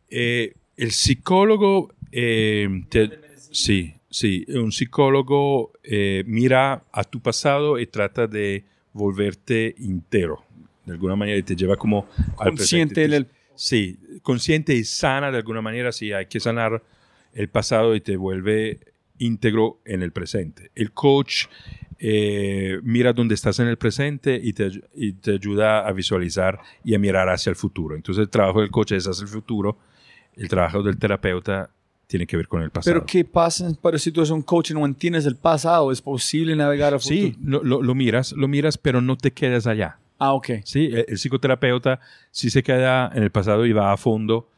[0.10, 3.08] Eh, el psicólogo, eh, te-
[3.52, 10.44] sí, sí, un psicólogo eh, mira a tu pasado y trata de volverte entero,
[10.86, 12.08] de alguna manera, y te lleva como
[12.40, 13.08] al Consciente presente.
[13.10, 13.28] del-
[13.60, 16.84] Sí, consciente y sana de alguna manera, sí, hay que sanar
[17.34, 18.80] el pasado y te vuelve
[19.18, 20.70] íntegro en el presente.
[20.76, 21.46] El coach
[22.00, 26.94] eh, mira dónde estás en el presente y te, y te ayuda a visualizar y
[26.94, 27.96] a mirar hacia el futuro.
[27.96, 29.80] Entonces el trabajo del coach es hacia el futuro,
[30.36, 31.72] el trabajo del terapeuta
[32.08, 32.94] tiene que ver con el pasado.
[32.94, 35.92] Pero ¿qué pasa para si tú eres un coach y no entiendes el pasado?
[35.92, 37.18] ¿Es posible navegar al futuro?
[37.20, 39.98] Sí, lo, lo- lo miras, lo miras, pero no te quedas allá.
[40.18, 40.50] Ah, ok.
[40.64, 42.00] Sí, el, el psicoterapeuta
[42.32, 44.50] sí se queda en el pasado y va a fondo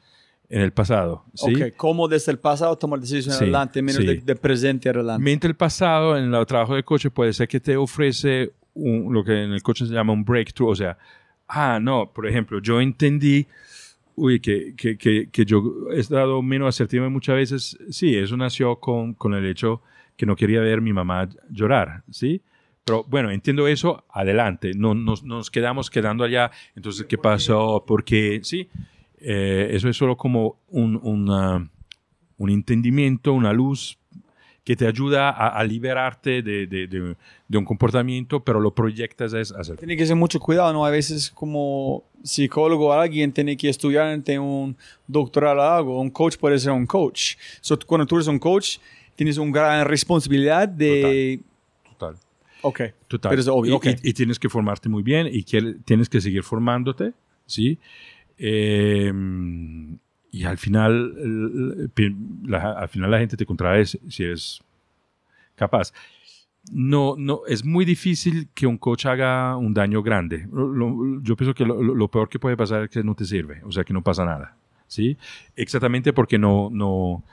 [0.47, 1.25] en el pasado.
[1.33, 1.55] ¿sí?
[1.61, 4.07] Ok, ¿cómo desde el pasado tomar decisiones Sí, adelante, menos sí.
[4.07, 5.23] de, de presente adelante?
[5.23, 9.23] Mente el pasado en el trabajo de coche puede ser que te ofrece un- lo
[9.23, 10.97] que en el coche se llama un breakthrough, o sea,
[11.47, 13.45] ah, no, por ejemplo, yo entendí,
[14.19, 18.77] uy, que, que, que, que yo he estado menos asertivo muchas veces, sí, eso nació
[18.79, 19.81] con, con el hecho
[20.17, 22.41] que no quería ver a mi mamá llorar, ¿sí?
[22.85, 27.83] Pero bueno, entiendo eso, adelante, no nos, nos quedamos quedando allá, entonces, ¿qué pasó?
[27.87, 28.67] Porque, sí,
[29.21, 31.69] Eh, eso es solo como un, una-
[32.37, 33.98] un entendimiento, una luz
[34.63, 37.15] que te ayuda a, a liberarte de, de- de-
[37.47, 40.85] de un comportamiento, pero lo proyectas hacia Tiene que ser mucho cuidado, ¿no?
[40.85, 44.75] A veces como psicólogo alguien tiene que estudiar, tiene un
[45.07, 47.35] doctorado o algo, un coach puede ser un coach.
[47.61, 48.77] So, cuando tú eres un coach,
[49.15, 51.39] tienes una gran responsabilidad de...
[51.97, 52.15] total.
[52.61, 52.81] Ok.
[53.07, 53.29] Total.
[53.31, 53.85] Pero es obvio, y, ok.
[54.03, 57.13] y- y tienes que formarte muy bien y que, tienes que seguir formándote,
[57.47, 57.79] ¿sí?
[58.37, 59.11] Eh,
[60.31, 61.91] y al final, el-
[62.45, 64.61] la, al final la gente te contrae si eres
[65.55, 65.91] capaz.
[66.71, 70.47] No, no, es muy difícil que un coach haga un daño grande.
[70.51, 73.61] Lo- yo pienso que lo, lo- peor que puede pasar es que no te sirve,
[73.63, 74.55] o sea, que no pasa nada,
[74.87, 75.17] ¿sí?
[75.55, 77.23] Exactamente porque no, no,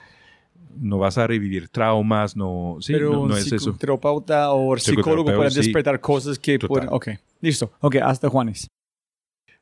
[0.78, 3.58] no vas a revivir traumas, no, sí, Pero no, no es eso.
[3.58, 5.56] psicoterapeuta o psicólogo Psicoterapeuta, puede sí.
[5.58, 6.88] despertar cosas que pueden...
[6.92, 7.08] Ok,
[7.40, 7.72] listo.
[7.80, 8.68] Ok, hasta Juanes.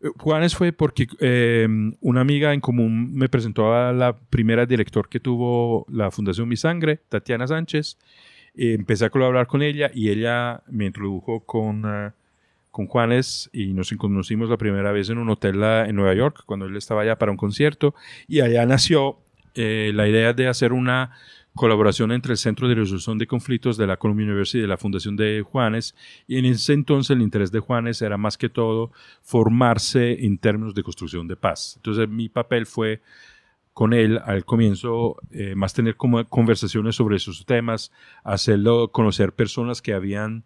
[0.05, 1.66] Eh, Juanes fue porque eh,
[2.00, 6.57] una amiga en común me presentó a la primera director que tuvo la Fundación Mi
[6.57, 7.97] Sangre, Tatiana Sánchez.
[8.55, 12.15] Eh, empecé a colaborar con ella y ella me introdujo con, ah,
[12.70, 16.42] con Juanes y nos conocimos la primera vez en un hotel ah, en Nueva York
[16.47, 17.94] cuando él estaba allá para un concierto
[18.28, 19.18] y allá nació
[19.57, 21.12] eh, la idea de hacer una
[21.55, 25.16] colaboración entre el Centro de Resolución de Conflictos de la Columbia University y la Fundación
[25.16, 25.94] de Juanes.
[26.26, 28.91] Y en ese entonces el interés de Juanes era más que todo
[29.23, 31.74] formarse en términos de construcción de paz.
[31.76, 33.00] Entonces mi papel fue
[33.73, 37.92] con él al comienzo eh, más tener como conversaciones sobre esos temas,
[38.23, 40.44] hacerlo conocer personas que habían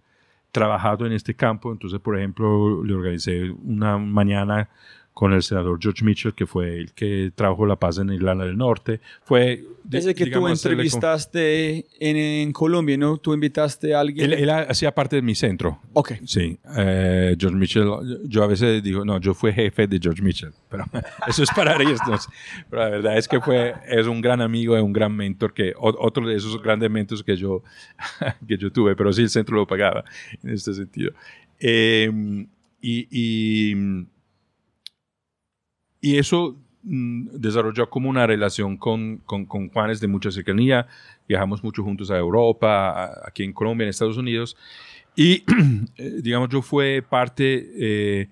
[0.51, 1.73] trabajado en este campo.
[1.73, 4.71] Entonces, por ejemplo, le organicé una mañana
[5.19, 8.57] con el senador George Mitchell, que fue el que trabajó la paz en Irlanda del
[8.57, 9.01] Norte.
[9.25, 13.17] Fue Desde que tú digamos, con- entrevistaste en, en Colombia, ¿no?
[13.17, 14.27] Tú invitaste a alguien...
[14.33, 15.81] Él, él hacía parte de mi centro.
[15.93, 16.13] Ok.
[16.25, 17.89] Sí, eh, George Mitchell,
[18.27, 20.85] yo a veces digo, no, yo fui jefe de George Mitchell, pero
[21.27, 22.29] eso es para reírnos.
[22.71, 25.73] Pero la verdad es que fue, es un gran amigo, es un gran mentor, que
[25.77, 27.65] otro de esos grandes mentores que yo,
[28.47, 30.05] que yo tuve, pero sí el centro lo pagaba
[30.45, 31.11] en este sentido.
[31.59, 32.09] Eh,
[32.81, 34.07] y, y,
[36.01, 40.87] y eso mm, desarrolló como una relación con, con, con Juanes de mucha cercanía.
[41.29, 44.57] Viajamos mucho juntos a Europa, a- aquí en Colombia, en Estados Unidos.
[45.17, 45.45] Y,
[45.97, 48.29] eh, digamos, yo fue parte eh,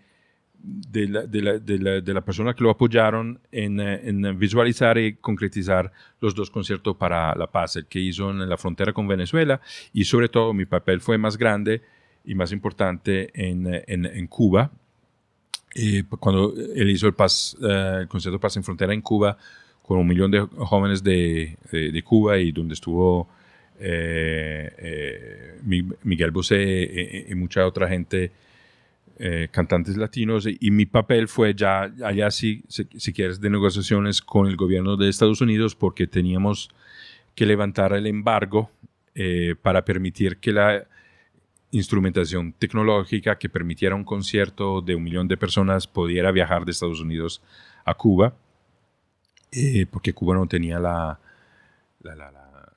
[0.59, 4.39] de, la, de, la, de, la, de la persona que lo apoyaron en, eh, en
[4.39, 8.93] visualizar y concretizar los dos conciertos para la paz, el que hizo en la frontera
[8.93, 9.61] con Venezuela
[9.93, 11.83] y sobre todo mi papel fue más grande
[12.25, 14.71] y más importante en, eh, en, en Cuba,
[15.75, 19.37] eh, cuando él hizo el, eh, el concierto Paz en Frontera en Cuba
[19.83, 23.29] con un millón de jóvenes de, de, de Cuba y donde estuvo
[23.79, 28.33] eh, eh, Mi- Miguel Bosé eh, y mucha otra gente,
[29.19, 33.51] eh, cantantes latinos, y, y mi papel fue ya allá sí, si, si quieres, de
[33.51, 36.71] negociaciones con el gobierno de Estados Unidos porque teníamos
[37.35, 38.71] que levantar el embargo
[39.15, 40.85] eh, para permitir que la
[41.71, 47.01] instrumentación tecnológica que permitiera un concierto de un millón de personas pudiera viajar de Estados
[47.01, 47.43] Unidos
[47.85, 48.35] a Cuba,
[49.53, 51.19] eh, porque Cuba no tenía la,
[52.03, 52.31] la, la-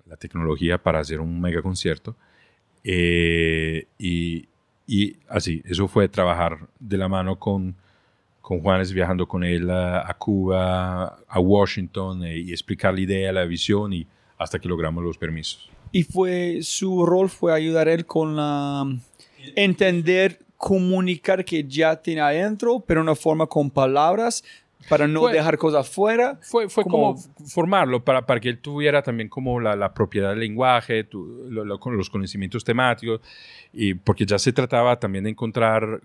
[0.05, 2.15] la- tecnología para hacer un mega concierto.
[2.83, 4.47] Eh, y,
[4.87, 7.75] y así, eso fue trabajar de la mano con,
[8.41, 13.31] con Juanes, viajando con él a, a Cuba, a Washington, eh, y explicar la idea,
[13.31, 15.69] la visión, y hasta que logramos los permisos.
[15.91, 18.85] Y fue, su rol fue ayudar a él con la,
[19.55, 24.43] entender, comunicar que ya tiene adentro, pero una forma con palabras,
[24.87, 26.37] para no Fue- dejar cosas fuera.
[26.41, 30.29] Fue, fue Como- como, formarlo para, para que él tuviera también como la, la propiedad
[30.31, 33.21] del lenguaje, tu- lo- lo- los conocimientos temáticos,
[33.73, 36.01] y porque ya se trataba también de encontrar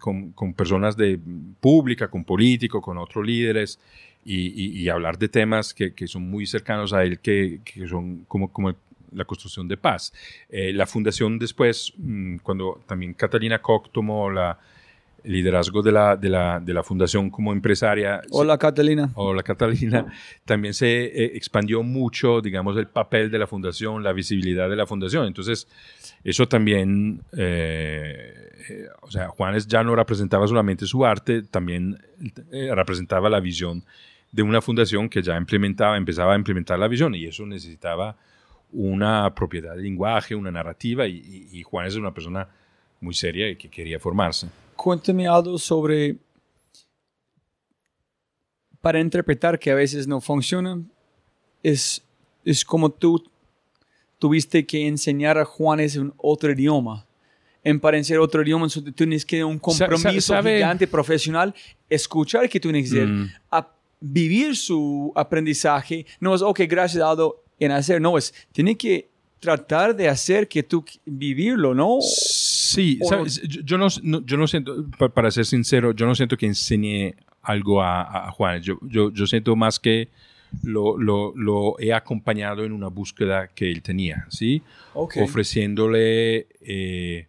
[0.00, 1.18] con, con personas de
[1.60, 3.78] pública, con políticos, con otros líderes,
[4.24, 7.86] y, y- y hablar de temas que, que son muy cercanos a él, que, que
[7.88, 8.72] son como, como
[9.14, 10.12] la construcción de paz.
[10.48, 14.58] Eh, la fundación después, mm, cuando también Catalina Koch tomó la,
[15.24, 18.22] el liderazgo de la, de, la, de la fundación como empresaria.
[18.30, 19.10] Hola, Catalina.
[19.14, 20.06] Hola, Catalina.
[20.44, 24.86] También se eh, expandió mucho, digamos, el papel de la fundación, la visibilidad de la
[24.86, 25.26] fundación.
[25.26, 25.68] Entonces,
[26.24, 31.98] eso también, eh, eh, o sea, Juanes ya no representaba solamente su arte, también
[32.50, 33.84] representaba la visión
[34.30, 38.16] de una fundación que ya implementaba, empezaba a implementar la visión y eso necesitaba
[38.72, 42.48] una propiedad de lenguaje, una narrativa y, y Juanes es una persona
[43.00, 44.48] muy seria y que quería formarse
[44.82, 46.16] cuéntame algo sobre,
[48.80, 50.82] para interpretar que a veces no funciona,
[51.62, 52.02] es,
[52.44, 53.22] es como tú
[54.18, 57.06] tuviste que enseñar a Juanes un otro idioma.
[57.62, 61.54] En para enseñar otro idioma, tú tienes que un compromiso gigante profesional,
[61.88, 63.30] escuchar que tú tienes que mm.
[63.52, 63.68] a
[64.00, 66.04] vivir su aprendizaje.
[66.18, 69.08] No es, ok, gracias Aldo en hacer, no, es, tiene que
[69.42, 71.98] tratar de hacer que tú vivirlo, ¿no?
[72.00, 72.98] Sí,
[73.64, 73.88] Yo, no,
[74.24, 78.62] yo no siento, para ser sincero, yo no siento que enseñe algo a, a Juan.
[78.62, 80.08] Yo, yo, yo, siento más que
[80.62, 84.62] lo, lo, lo, he acompañado en una búsqueda que él tenía, ¿sí?
[84.94, 87.26] Ofreciéndole eh,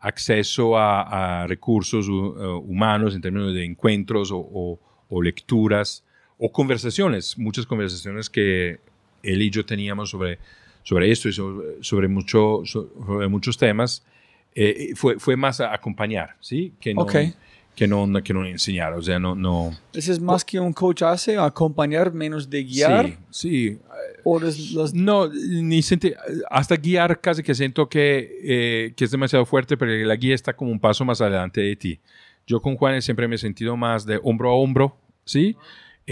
[0.00, 6.04] acceso a, recursos humanos en términos de encuentros o, o, lecturas
[6.38, 8.80] o conversaciones, muchas conversaciones que
[9.22, 10.38] él y yo teníamos sobre,
[10.82, 14.04] sobre esto y sobre, sobre, mucho, sobre muchos temas
[14.54, 16.74] eh, fue, fue más a acompañar, ¿sí?
[16.78, 17.06] Que no,
[17.74, 19.34] que no, que no enseñar, o sea, no...
[19.34, 23.18] no ¿Eso es más que un coach hace, acompañar menos de guiar?
[23.30, 23.78] Sí, sí.
[24.92, 25.80] No, ni
[26.50, 30.54] hasta guiar casi que siento que, eh, que es demasiado fuerte, pero la guía está
[30.54, 32.00] como un paso más adelante de ti.
[32.46, 35.56] Yo con Juan siempre me he sentido más de hombro a hombro, ¿sí?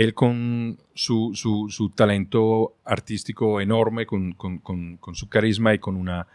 [0.01, 5.79] Él con su, su, su talento artístico enorme, con, con, con, con su carisma y
[5.79, 6.27] con una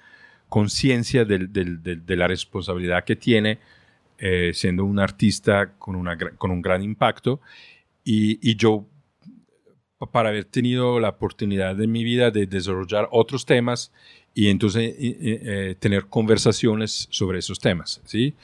[0.49, 3.57] conciencia de la responsabilidad que tiene
[4.19, 7.41] eh, siendo un artista con, una, con un gran impacto.
[8.03, 8.85] Y, yo,
[10.11, 13.91] para haber tenido la oportunidad en mi vida de desarrollar otros temas
[14.35, 18.35] y entonces eh, tener conversaciones sobre esos temas, ¿sí?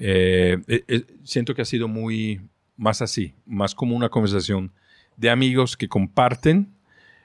[0.00, 0.58] Eh,
[1.22, 2.40] siento que ha sido muy
[2.76, 4.72] más así, más como una conversación
[5.16, 6.72] de amigos que comparten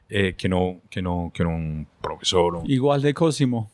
[0.08, 2.64] que, no, que, no, que no un profesor.
[2.66, 3.69] Igual de Cosimo.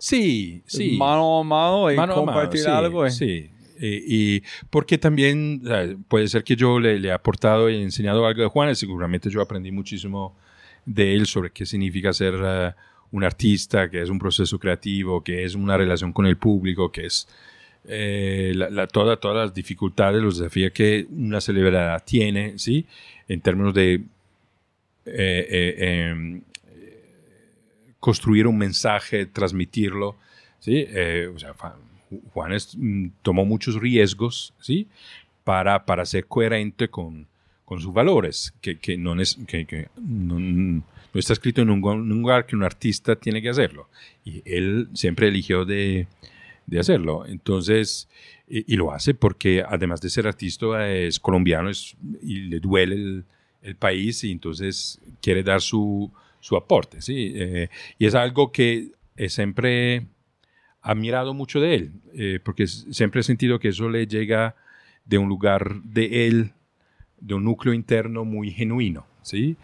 [0.00, 0.96] Sí, sí.
[0.96, 3.06] Mano a mano y compartir algo.
[3.06, 3.10] Eh.
[3.10, 3.50] Sí.
[3.82, 5.62] Y, porque también
[6.08, 9.70] puede ser que yo le, he aportado y enseñado algo de Juan, seguramente yo aprendí
[9.70, 10.36] muchísimo
[10.84, 12.72] de él sobre qué significa ser eh,
[13.10, 17.06] un artista, qué es un proceso creativo, qué es una relación con el público, qué
[17.06, 17.26] es
[17.84, 22.86] eh, la, toda, todas las dificultades, los desafíos que una celebridad tiene, ¿sí?
[23.28, 24.02] En términos de
[25.06, 26.42] em,
[28.00, 30.16] construir un mensaje, transmitirlo.
[30.58, 30.86] ¿sí?
[30.88, 31.54] Eh, o sea,
[32.32, 34.88] Juanes mm, tomó muchos riesgos ¿sí?
[35.44, 37.26] para, para ser coherente con,
[37.64, 40.82] con sus valores, que, que, no, es, que, que no,
[41.14, 43.88] está escrito en un, lugar que un artista tiene que hacerlo.
[44.24, 46.08] Y él siempre eligió de,
[46.70, 47.26] de hacerlo.
[47.26, 48.08] Entonces,
[48.48, 53.24] y, lo hace porque además de ser artista es colombiano es, y le duele el,
[53.62, 57.32] el país y entonces quiere dar su, su aporte, ¿sí?
[57.34, 57.68] Eh,
[57.98, 58.92] y es algo que
[59.28, 60.06] siempre he
[60.80, 64.54] admirado mucho de él, eh, porque siempre he sentido que eso le llega
[65.04, 66.52] de un lugar de él,
[67.18, 69.56] de un núcleo interno muy genuino, ¿sí?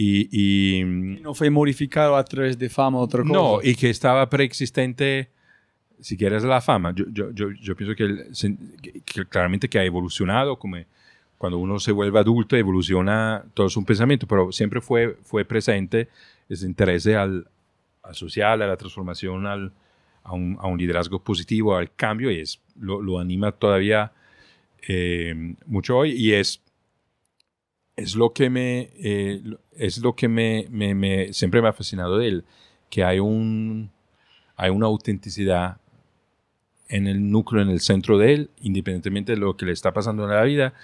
[0.00, 3.32] Y, no fue modificado a través de fama o otra cosa.
[3.32, 5.30] No, y que estaba preexistente,
[6.00, 6.92] si quieres, la fama.
[6.94, 8.28] Yo, yo, yo, yo pienso que,
[9.04, 10.76] que, claramente que ha evolucionado como
[11.38, 16.08] cuando uno se vuelve adulto evoluciona todo su pensamiento, pero siempre fue, fue presente
[16.48, 17.48] ese interés al,
[18.02, 19.72] al social, a la transformación, al,
[20.24, 24.12] a, un, a, un, liderazgo positivo, al cambio, y es, lo, lo anima todavía
[24.88, 26.60] eh, mucho hoy, y es,
[27.96, 29.42] es lo que me, eh,
[29.76, 32.44] es lo que me, me, me, siempre me ha fascinado de él,
[32.90, 33.90] que hay, un,
[34.56, 35.78] hay una autenticidad
[36.88, 40.24] en el núcleo, en el centro de él, independientemente de lo que le está pasando
[40.24, 40.74] en la vida,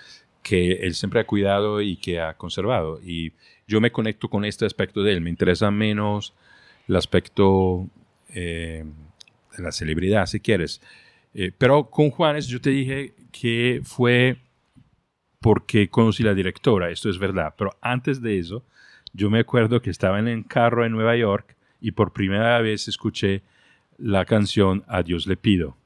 [0.42, 3.00] que él siempre ha cuidado y que ha conservado.
[3.02, 3.32] Y
[3.66, 5.20] yo me conecto con este aspecto de él.
[5.20, 6.34] Me interesa menos
[6.86, 7.88] el aspecto
[8.28, 8.84] eh,
[9.56, 10.82] de la celebridad, si quieres.
[11.32, 14.36] Eh, pero con Juanes yo te dije que fue
[15.40, 17.54] porque conocí la directora, esto es verdad.
[17.58, 18.64] Pero antes de eso,
[19.12, 22.88] yo me acuerdo que estaba en el carro en Nueva York y por primera vez
[22.88, 23.42] escuché
[23.98, 25.76] la canción A Dios le pido,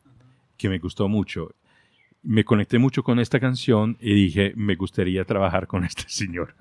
[0.59, 1.55] que me gustó mucho
[2.23, 6.55] me conecté mucho con esta canción y dije, me gustaría trabajar con esta señora.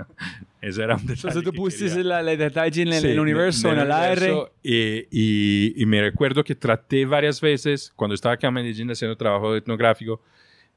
[0.62, 1.14] Eso era un detalle.
[1.16, 3.92] Entonces tú que pusiste la, la detalle en el, Sí, el universo, en en el
[3.92, 8.92] universo, eh, y, y me recuerdo que traté varias veces, cuando estaba acá en Medellín
[8.92, 10.22] haciendo trabajo etnográfico,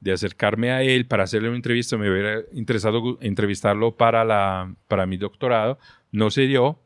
[0.00, 1.98] de acercarme a él para hacerle una entrevista.
[1.98, 5.78] Me hubiera interesado entrevistarlo para, la, para mi doctorado.
[6.10, 6.80] No se dio.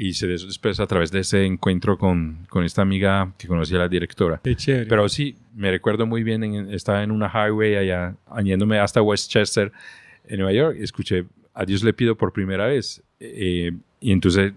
[0.00, 3.80] Y se después a través de ese encuentro con, con esta amiga que conocía a
[3.80, 4.40] la directora.
[4.44, 4.86] Qué chévere.
[4.86, 9.72] Pero sí, me recuerdo muy bien, en- estaba en una highway allá, yéndome hasta Westchester,
[10.28, 13.02] en Nueva York, y escuché A Dios le pido por primera vez.
[13.18, 14.52] Eh, y entonces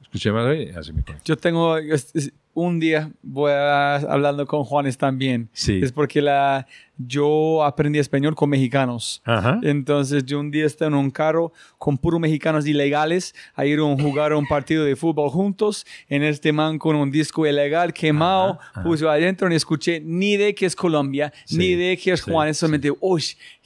[0.00, 1.22] escuché más y así me conecté.
[1.24, 5.48] Yo tengo es- es- un día voy a, hablando con Juanes también.
[5.52, 5.80] Sí.
[5.82, 9.22] Es porque la, yo aprendí español con mexicanos.
[9.24, 9.60] Ajá.
[9.62, 13.84] Entonces yo un día estaba en un carro con puros mexicanos ilegales a ir a
[13.84, 15.86] un- jugar un partido de fútbol juntos.
[16.08, 18.82] En este man con un disco ilegal quemado, Ajá, ajá.
[18.82, 22.30] puse adentro y escuché ni de que es Colombia, Sí, ni de que es sí,
[22.30, 23.22] Juanes, solamente, uy,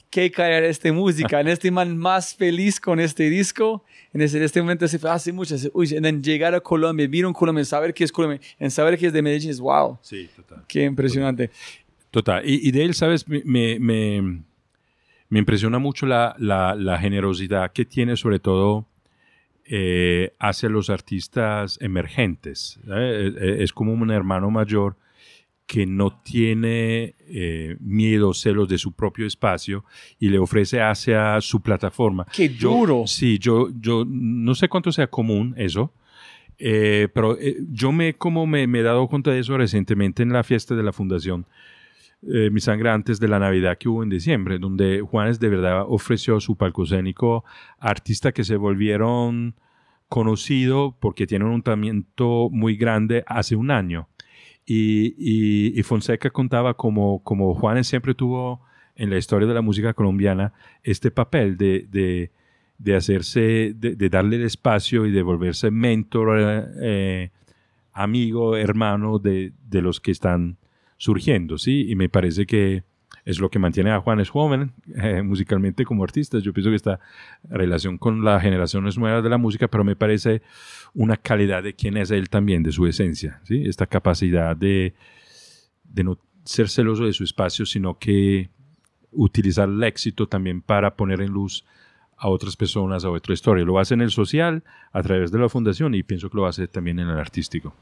[0.09, 1.41] qué caer esta música.
[1.41, 3.83] en este man más feliz con este disco.
[4.13, 5.57] En ese, en este momento se fue hace mucho.
[5.57, 8.97] se- Uy, en llegar a Colombia, vivir en Colombia, saber que es Colombia, en saber
[8.97, 9.97] que es de Medellín, es wow.
[10.01, 10.63] Sí, total.
[10.67, 11.49] Qué impresionante.
[12.11, 12.47] Total.
[12.47, 13.27] Y, y de él, ¿sabes?
[13.27, 18.85] Me, me, me- impresiona mucho la, la- la generosidad que tiene, sobre todo
[19.65, 22.79] eh, hacia los artistas emergentes.
[23.41, 24.95] es como un hermano mayor
[25.73, 29.83] que no tiene eh, miedo, celos de su propio espacio
[30.19, 32.27] y le ofrece hacia su plataforma.
[32.31, 33.03] Qué Yo- duro.
[33.07, 35.91] sí, yo, yo no sé cuánto sea común eso,
[36.59, 40.31] eh, pero eh, yo me, como me, me he dado cuenta de eso recientemente en
[40.31, 41.47] la fiesta de la fundación
[42.31, 45.85] eh, Mi Sangre antes de la Navidad que hubo en diciembre, donde Juanes de verdad
[45.87, 47.43] ofreció su palco escénico
[47.79, 49.55] a artistas que se volvieron
[50.07, 54.07] conocidos porque tienen un talento muy grande hace un año.
[54.65, 58.61] Y, Fonseca contaba como, como Juanes siempre tuvo
[58.95, 62.31] en la historia de la música colombiana este papel de, de,
[62.77, 67.31] de hacerse, de, darle el espacio y de volverse mentor, eh,
[67.91, 70.57] amigo, hermano de los que están
[70.97, 71.89] surgiendo, ¿sí?
[71.89, 72.83] Y me parece que
[73.25, 76.39] es lo que mantiene a Juanes joven eh, musicalmente como artista.
[76.39, 76.99] Yo pienso que esta
[77.43, 80.41] relación con las generaciones nuevas de la música, pero me parece
[80.93, 83.63] una calidad de quién es él también, de su esencia, ¿sí?
[83.65, 84.93] Esta capacidad de,
[85.83, 88.49] de no ser celoso de su espacio, sino que
[89.11, 91.63] utilizar el éxito también para poner en luz
[92.17, 93.63] a otras personas, a otra historia.
[93.63, 96.67] Lo hace en el social, a través de la fundación, y pienso que lo hace
[96.67, 97.73] también en el artístico.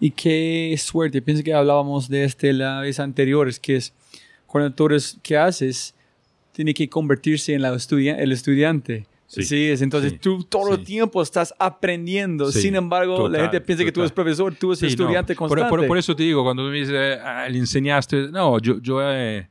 [0.00, 3.94] Y qué suerte, pienso que hablábamos de este la vez anterior, es que es
[4.48, 5.94] cuando tú eres, ¿qué haces?
[6.52, 9.06] Tiene que convertirse en la el estudiante.
[9.28, 10.84] Sí, Sí, es, entonces sí, tú todo el sí.
[10.84, 12.50] tiempo estás aprendiendo.
[12.50, 14.04] Sin embargo, la total, gente piensa que tú total.
[14.06, 14.90] eres profesor, tú eres Sí, no.
[14.90, 15.68] estudiante Por- constante.
[15.68, 19.48] Por, por eso te digo, cuando me dice, ah, le enseñaste, no, yo, yo eh,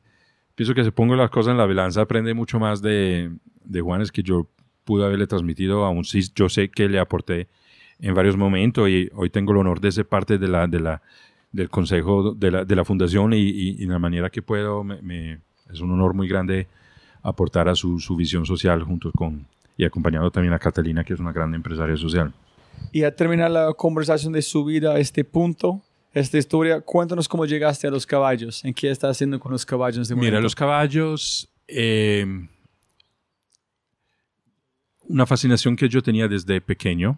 [0.56, 3.32] pienso que se pongo las cosas en la balanza, aprende mucho más de,
[3.64, 4.48] de Juanes que yo
[4.84, 7.48] pude haberle transmitido, aún sí yo sé que le aporté
[8.00, 11.02] en varios momentos y hoy tengo el honor de ser parte de la, de la,
[11.58, 15.02] del consejo de la, de la fundación y, y, y la manera que puedo, me,
[15.02, 15.40] me-
[15.74, 16.68] es un honor muy grande
[17.24, 19.46] aportar a su, su visión social junto con,
[19.76, 22.32] y acompañado también a Catalina, que es una gran empresaria social.
[22.92, 25.82] Y a terminar la conversación de su vida a este punto,
[26.14, 29.98] esta historia, cuéntanos cómo llegaste a los caballos, en qué estás haciendo con los caballos
[29.98, 30.42] en este Mira, momento.
[30.44, 32.26] los caballos, eh,
[35.10, 37.18] una fascinación que yo tenía desde pequeño.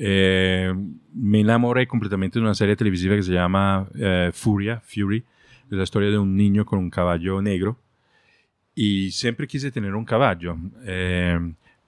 [0.00, 0.72] Eh,
[1.14, 5.82] me enamoré completamente de una serie televisiva que se llama eh, Furia, Fury, es la
[5.82, 7.76] historia de un niño con un caballo negro.
[8.74, 10.56] Y siempre quise tener un caballo.
[10.84, 11.38] eh,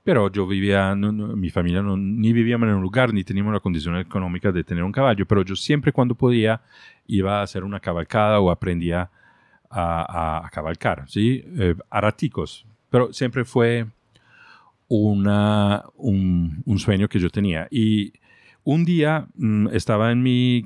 [0.03, 3.53] pero yo vivía, no- no, mi familia no- ni vivíamos en un lugar, ni teníamos
[3.53, 6.63] la condición económica de tener un caballo, pero yo siempre cuando podía
[7.07, 9.11] iba a hacer una cabalcada o aprendía
[9.71, 11.45] a, a- a cabalgar, ¿sí?
[11.59, 13.87] Eh, a raticos, pero siempre fue
[14.99, 17.69] una, un, un sueño que yo tenía.
[17.71, 18.13] Y
[18.65, 20.65] un día mm, estaba en mi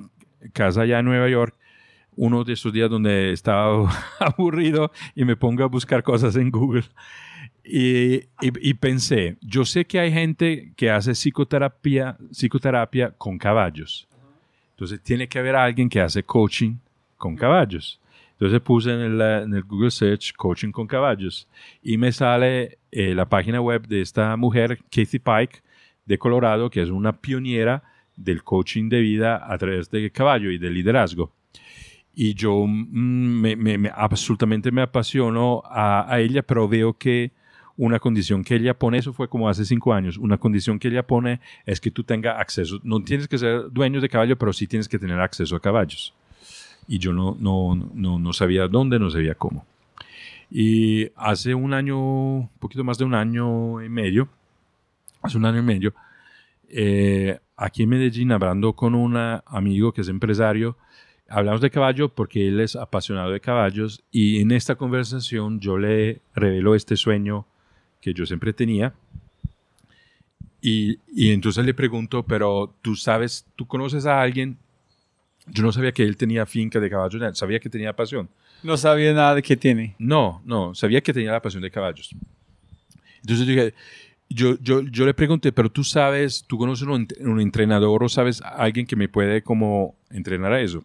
[0.53, 1.55] casa allá en Nueva York,
[2.17, 3.89] uno de esos días donde estaba
[4.21, 6.85] aburrido y me pongo a buscar cosas en Google.
[7.63, 14.07] Y, y- y pensé, yo sé que hay gente que hace psicoterapia, psicoterapia con caballos.
[14.71, 16.77] Entonces tiene que haber alguien que hace coaching
[17.17, 18.01] con caballos.
[18.35, 21.49] Entonces puse en el, en el Google Search coaching con caballos
[21.83, 25.63] y me sale eh, la página web de esta mujer, Kathy Pike,
[26.05, 27.83] de Colorado, que es una pionera
[28.17, 31.33] del coaching de vida a través de caballo y de liderazgo.
[32.15, 37.33] Y yo mm, me, me- me- absolutamente me apasiono a, a ella, pero veo que
[37.77, 41.05] una condición que ella pone, eso fue como hace cinco años, una condición que ella
[41.07, 44.67] pone es que tú tengas acceso, no tienes que ser dueño de caballo, pero sí
[44.69, 46.15] tienes que tener acceso a caballos.
[46.87, 49.65] Y yo no, no, no, no sabía dónde, no sabía cómo.
[50.51, 54.29] Y hace un año, un poquito más de un año y medio,
[55.23, 55.95] hace un año y medio,
[56.69, 60.77] eh, aquí en Medellín, hablando con un amigo que es empresario,
[61.29, 66.21] hablamos de caballo porque él es apasionado de caballos y en esta conversación yo le
[66.35, 67.47] revelo este sueño
[68.01, 68.95] que yo siempre tenía.
[70.61, 74.57] Y, y, entonces le pregunto, pero tú sabes, tú conoces a alguien.
[75.47, 78.29] Yo no sabía que él tenía finca de caballos, sabía que tenía pasión.
[78.63, 79.95] No sabía nada de qué tiene.
[79.99, 82.11] No, no, sabía que tenía la pasión de caballos.
[83.21, 83.75] Entonces dije,
[84.29, 88.41] yo, yo, yo le pregunté, pero tú sabes, tú conoces un, un entrenador o sabes
[88.43, 90.85] alguien que me puede como entrenar a eso.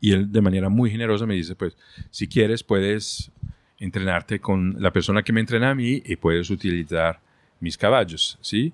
[0.00, 1.76] Y él de manera muy generosa me dice, pues,
[2.10, 3.30] si quieres puedes
[3.78, 7.20] entrenarte con la persona que me entrena a mí y puedes utilizar
[7.60, 8.72] mis caballos, ¿sí?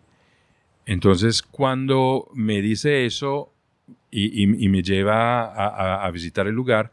[0.87, 3.52] Entonces, cuando me dice eso
[4.13, 6.93] y, y, me lleva a, a, a visitar el lugar,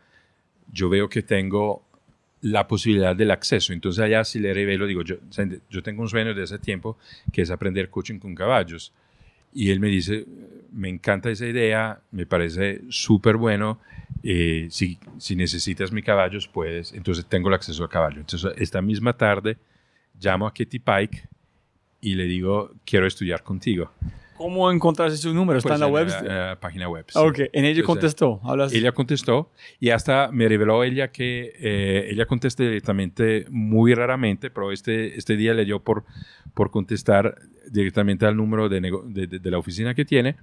[0.72, 1.84] yo veo que tengo
[2.42, 3.74] la posibilidad del acceso.
[3.74, 5.18] Entonces allá sí le revelo, digo, yo,
[5.70, 6.98] yo tengo un sueño de ese tiempo
[7.32, 8.94] que es aprender coaching con caballos.
[9.54, 10.26] Y él me dice,
[10.72, 13.80] me encanta esa idea, me parece súper bueno,
[14.24, 18.20] eh, si, si necesitas mis caballos, puedes, entonces tengo el acceso al caballo.
[18.20, 19.58] Entonces esta misma tarde
[20.20, 21.28] llamo a Katie Pike
[22.02, 23.92] y le digo, quiero estudiar contigo.
[24.40, 25.60] ¿Cómo encontraste su número?
[25.60, 26.08] ¿Está Pues en la web?
[26.24, 27.06] la página web.
[27.10, 27.20] sí.
[27.20, 28.40] Ok, en ella Entonces, contestó.
[28.44, 28.74] Hablas.
[28.74, 34.72] Ella contestó y hasta me reveló ella que eh, ella contesta directamente muy raramente, pero
[34.72, 36.06] este, este día le dio por,
[36.54, 37.36] por contestar
[37.70, 40.38] directamente al número de, de, de- de la oficina que tiene.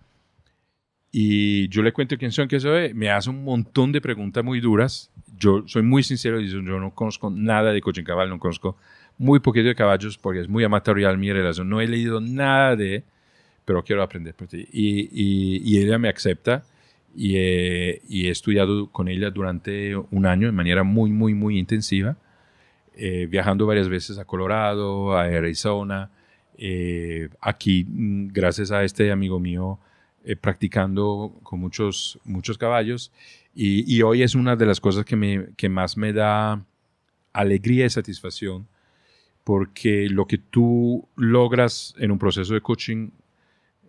[1.10, 2.92] Y yo le cuento quién son, qué soy.
[2.92, 5.10] Me hace un montón de preguntas muy duras.
[5.38, 8.76] Yo soy muy sincero, dice, yo no conozco nada de coaching cabal, no conozco
[9.18, 11.68] muy poquito de caballos porque es muy amatorial mi relación.
[11.70, 13.04] No he leído nada de,
[13.66, 14.66] pero quiero aprender por ti.
[14.72, 16.64] Y, y- y ella me acepta
[17.14, 21.58] y he, y he estudiado con ella durante un año de manera muy, muy, muy
[21.58, 22.16] intensiva,
[22.94, 26.10] eh, viajando varias veces a Colorado, a Arizona,
[26.58, 29.78] eh, aquí, mm, gracias a este amigo mío,
[30.24, 33.12] eh, practicando con muchos, muchos caballos.
[33.54, 36.64] Y, y hoy es una de las cosas que, me, que más me da
[37.32, 38.66] alegría y satisfacción,
[39.44, 43.10] porque lo que tú logras en un proceso de coaching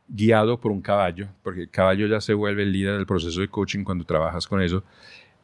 [0.08, 3.48] guiado por un caballo, porque el caballo ya se vuelve el líder del proceso de
[3.48, 4.84] coaching cuando trabajas con eso,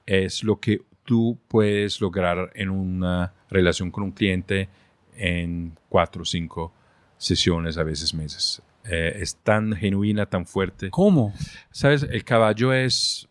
[0.06, 4.69] es lo que tú puedes lograr en una relación con un cliente
[5.16, 6.74] en cuatro o cinco
[7.17, 8.61] sesiones, a veces meses.
[8.85, 10.90] Eh, es tan genuina, tan fuerte.
[10.90, 11.33] ¿Cómo?
[11.72, 13.27] Sabes, el caballo es,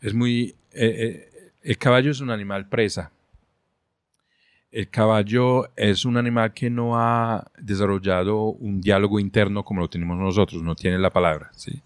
[0.00, 0.54] es muy...
[0.72, 3.12] eh, eh, el caballo es un animal presa.
[4.70, 10.18] El caballo es un animal que no ha desarrollado un diálogo interno como lo tenemos
[10.18, 11.80] nosotros, no tiene la palabra, ¿sí?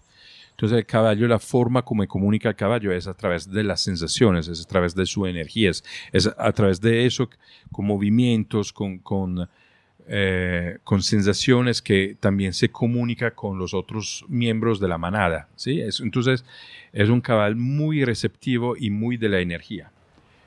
[0.51, 4.47] Entonces el caballo, la forma como comunica el caballo es a través de las sensaciones,
[4.49, 7.29] es a través de sus energías, es a través de eso,
[7.71, 9.49] con movimientos, con, con,
[10.07, 15.79] eh, con sensaciones que también se comunica con los otros miembros de la manada, ¿sí?
[15.81, 16.43] Es- entonces
[16.91, 19.89] es un caballo muy receptivo y muy de la energía.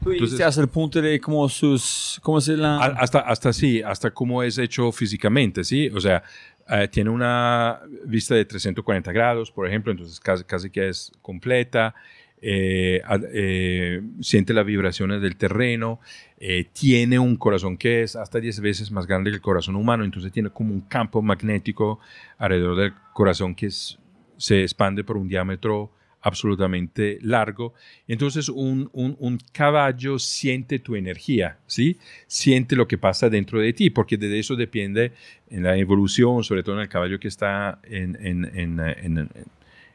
[0.01, 2.21] Entonces- dijiste hasta el punto de como sus...
[2.23, 2.79] ¿Cómo se la...?
[2.79, 5.89] Hasta, hasta sí, hasta cómo es hecho físicamente, ¿sí?
[5.89, 6.23] O sea,
[6.69, 11.95] eh, tiene una vista de 340 grados, por ejemplo, entonces casi, casi que es completa.
[12.43, 13.01] eh,
[13.33, 16.01] eh, siente las vibraciones del terreno,
[16.39, 20.05] eh, tiene un corazón que es hasta 10 veces más grande que el corazón humano,
[20.05, 21.99] entonces tiene como un campo magnético
[22.37, 23.99] alrededor del corazón que es-
[24.37, 25.91] se expande por un diámetro
[26.27, 27.73] absolutamente largo.
[28.09, 31.99] Entonces un, un- un caballo siente tu energía, ¿sí?
[32.27, 35.13] Siente lo que pasa dentro de ti, porque de eso depende
[35.51, 39.29] en la evolución, sobre todo en el caballo que está en, en- en- en-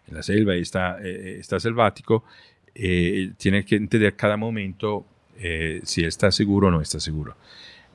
[0.08, 2.24] la selva y está, eh, está selvático,
[2.76, 5.06] eh, tiene que entender cada momento
[5.38, 7.36] eh, si está seguro o no está seguro.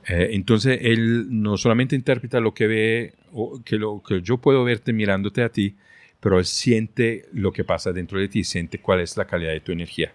[0.07, 4.63] Eh, entonces él no solamente interpreta lo que ve, o que lo que yo puedo
[4.63, 5.75] verte mirándote a ti,
[6.19, 9.59] pero él siente lo que pasa dentro de ti, siente cuál es la calidad de
[9.59, 10.11] tu energía.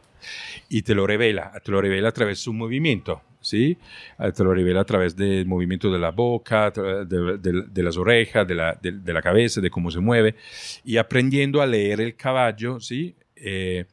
[0.68, 3.76] Y te lo revela, te lo revela a través de su movimiento, ¿sí?
[4.18, 8.54] Eh, Te lo revela a través del movimiento de la boca, de, las orejas, de
[8.54, 10.36] la, cabeza, de cómo se mueve.
[10.84, 13.14] Y aprendiendo a leer el caballo, ¿sí?
[13.36, 13.84] Eh,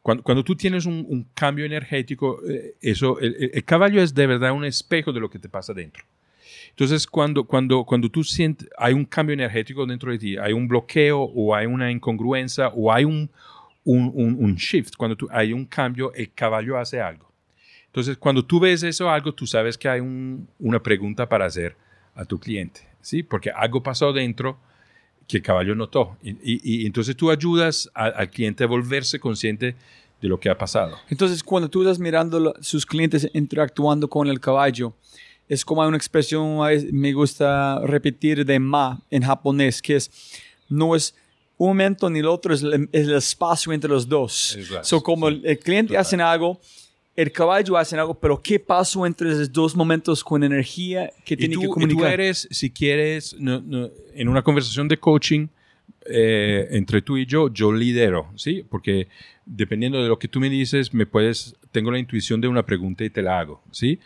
[0.00, 4.52] cuando, cuando tú tienes un, cambio energético, eh, eso, el- el caballo es de verdad
[4.52, 6.02] un espejo de lo que te pasa dentro.
[6.78, 10.68] Entonces, cuando, cuando, cuando tú sientes, hay un cambio energético dentro de ti, hay un
[10.68, 13.28] bloqueo o hay una incongruencia o hay un,
[13.84, 17.32] un, un- un shift, cuando tú, hay un cambio, el caballo hace algo.
[17.86, 21.74] Entonces, cuando tú ves eso algo, tú sabes que hay un- una pregunta para hacer
[22.14, 23.24] a tu cliente, ¿sí?
[23.24, 24.56] Porque algo pasó dentro
[25.26, 26.16] que el caballo notó.
[26.22, 29.74] Y, y- y entonces tú ayudas a- al cliente a volverse consciente
[30.22, 30.96] de lo que ha pasado.
[31.10, 34.94] Entonces, cuando tú estás mirando sus clientes interactuando con el caballo,
[35.48, 36.58] es como hay una expresión,
[36.92, 40.10] me gusta repetir de ma en japonés, que es,
[40.68, 41.14] no es
[41.56, 44.54] un momento ni el otro, es el, es el espacio entre los dos.
[44.56, 46.00] Exacto, So, como el, el cliente Total.
[46.02, 46.60] hace algo,
[47.16, 51.54] el caballo hace algo, pero ¿qué pasó entre esos dos momentos con energía que tiene
[51.54, 52.12] tú, que y tú comunicar?
[52.12, 55.48] eres, si quieres, no- no, en una conversación de coaching
[56.10, 58.64] eh, entre tú y yo, yo lidero, ¿sí?
[58.68, 59.08] Porque
[59.44, 63.04] dependiendo de lo que tú me dices, me puedes, tengo la intuición de una pregunta
[63.04, 63.98] y te la hago, ¿sí?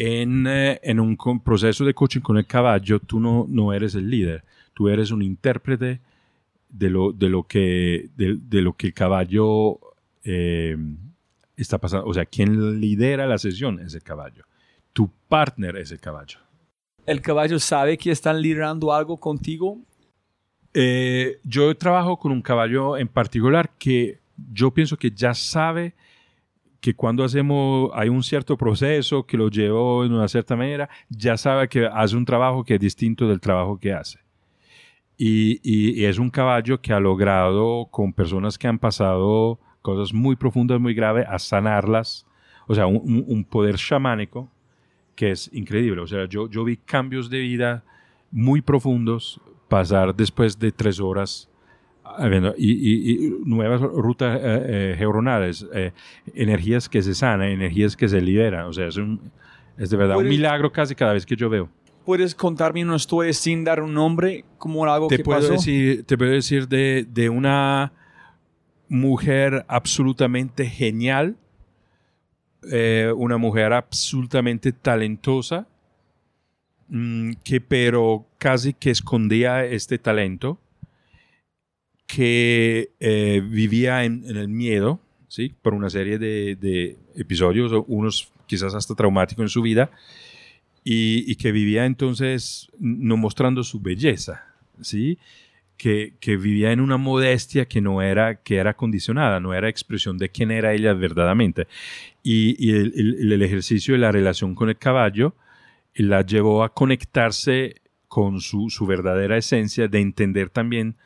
[0.00, 4.08] En, eh, en un proceso de coaching con el caballo, tú no, no eres el
[4.08, 6.00] líder, tú eres un intérprete
[6.68, 9.80] de lo, de lo, que, de, de lo que el caballo
[10.22, 10.76] eh,
[11.56, 12.06] está pasando.
[12.06, 14.44] O sea, quien lidera la sesión es el caballo.
[14.92, 16.38] Tu partner es el caballo.
[17.04, 19.78] ¿El caballo sabe que están liderando algo contigo?
[20.74, 24.20] Eh, yo trabajo con un caballo en particular que
[24.52, 25.94] yo pienso que ya sabe
[26.80, 31.36] que cuando hacemos, hay un cierto proceso que lo llevo de una cierta manera, ya
[31.36, 34.20] sabe que hace un trabajo que es distinto del trabajo que hace.
[35.16, 40.80] Y, es un caballo que ha logrado con personas que han pasado cosas muy profundas,
[40.80, 42.24] muy graves, a sanarlas.
[42.68, 44.48] O sea, un, poder chamánico
[45.16, 46.00] que es increíble.
[46.00, 47.84] O sea, yo, yo vi cambios de vida
[48.30, 51.50] muy profundos pasar después de tres horas
[52.56, 55.92] y, y- nuevas rutas eh, eh, neuronales, eh,
[56.34, 58.66] energías que se sanan, energías que se liberan.
[58.66, 59.20] O sea, es, un,
[59.76, 61.68] es de verdad un milagro casi cada vez que yo veo.
[62.04, 65.52] ¿Puedes contarme una historia sin dar un nombre, como algo Te que puedo, pasó?
[65.52, 67.92] decir, te puedo decir de, de una
[68.88, 71.36] mujer absolutamente genial,
[72.72, 75.66] eh, una mujer absolutamente talentosa,
[76.88, 80.58] mm, que pero casi que escondía este talento,
[82.08, 85.54] que eh, vivía en, el miedo, ¿sí?
[85.62, 89.90] por una serie de, episodios, unos quizás hasta traumáticos en su vida,
[90.82, 94.46] y, que vivía entonces no mostrando su belleza,
[94.80, 95.18] ¿sí?
[95.76, 100.30] Que, vivía en una modestia que no era, que era condicionada, no era expresión de
[100.30, 101.68] quién era ella verdaderamente.
[102.22, 105.34] Y, el, ejercicio de la relación con el caballo
[105.94, 110.96] la llevó a conectarse con su verdadera esencia, de entender también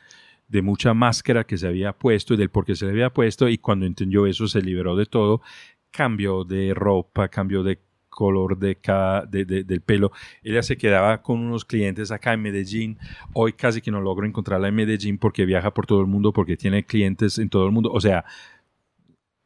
[0.53, 3.49] de mucha máscara que se había puesto y del por qué se le había puesto,
[3.49, 5.41] y cuando entendió eso se liberó de todo,
[5.89, 10.11] cambió de ropa, cambió de color de ca- de- de- del pelo.
[10.43, 12.99] Ella se quedaba con unos clientes acá en Medellín.
[13.33, 16.55] Hoy casi que no logro encontrarla en Medellín porque viaja por todo el mundo, porque
[16.55, 17.89] tiene clientes en todo el mundo.
[17.91, 18.23] O sea,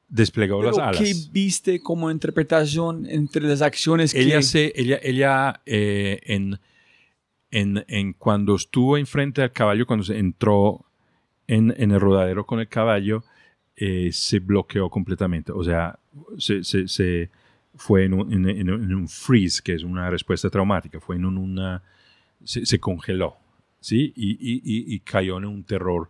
[0.09, 1.01] desplegó Pero, las alas.
[1.01, 4.19] ¿Qué viste como interpretación entre las acciones que...
[4.23, 6.59] Ella, se, ella, ella eh, en,
[7.51, 10.83] en, en cuando estuvo enfrente al caballo, cuando se entró
[11.47, 13.23] en, en el rodadero con el caballo,
[13.75, 15.51] eh, se bloqueó completamente.
[15.51, 15.97] O sea,
[16.37, 17.29] se, se- se
[17.75, 21.37] fue en un, en- en- un freeze, que es una respuesta traumática, fue en un-
[21.37, 21.83] una...
[22.43, 23.37] Se, se congeló,
[23.79, 24.13] ¿sí?
[24.15, 26.09] Y, y- y- y cayó en un terror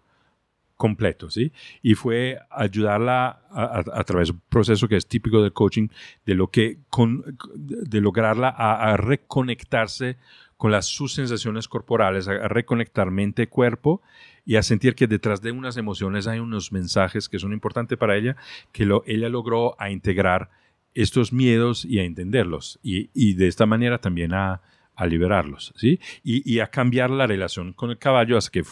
[0.76, 1.52] completo, ¿sí?
[1.82, 5.88] Y fue ayudarla a, a- a través de un proceso que es típico del coaching,
[6.26, 7.24] de lo que con,
[7.56, 10.18] de lograrla a, a reconectarse
[10.58, 14.02] con las sus sensaciones corporales, a, reconectar mente, cuerpo
[14.46, 18.18] y a sentir que detrás de unas emociones hay unos mensajes que son importantes para
[18.18, 18.36] ella,
[18.72, 20.50] que ella logró a integrar
[20.94, 24.62] estos miedos y a entenderlos y, de esta manera también a,
[25.08, 26.00] liberarlos, ¿sí?
[26.24, 28.64] Y, a cambiar la relación con el caballo hasta que,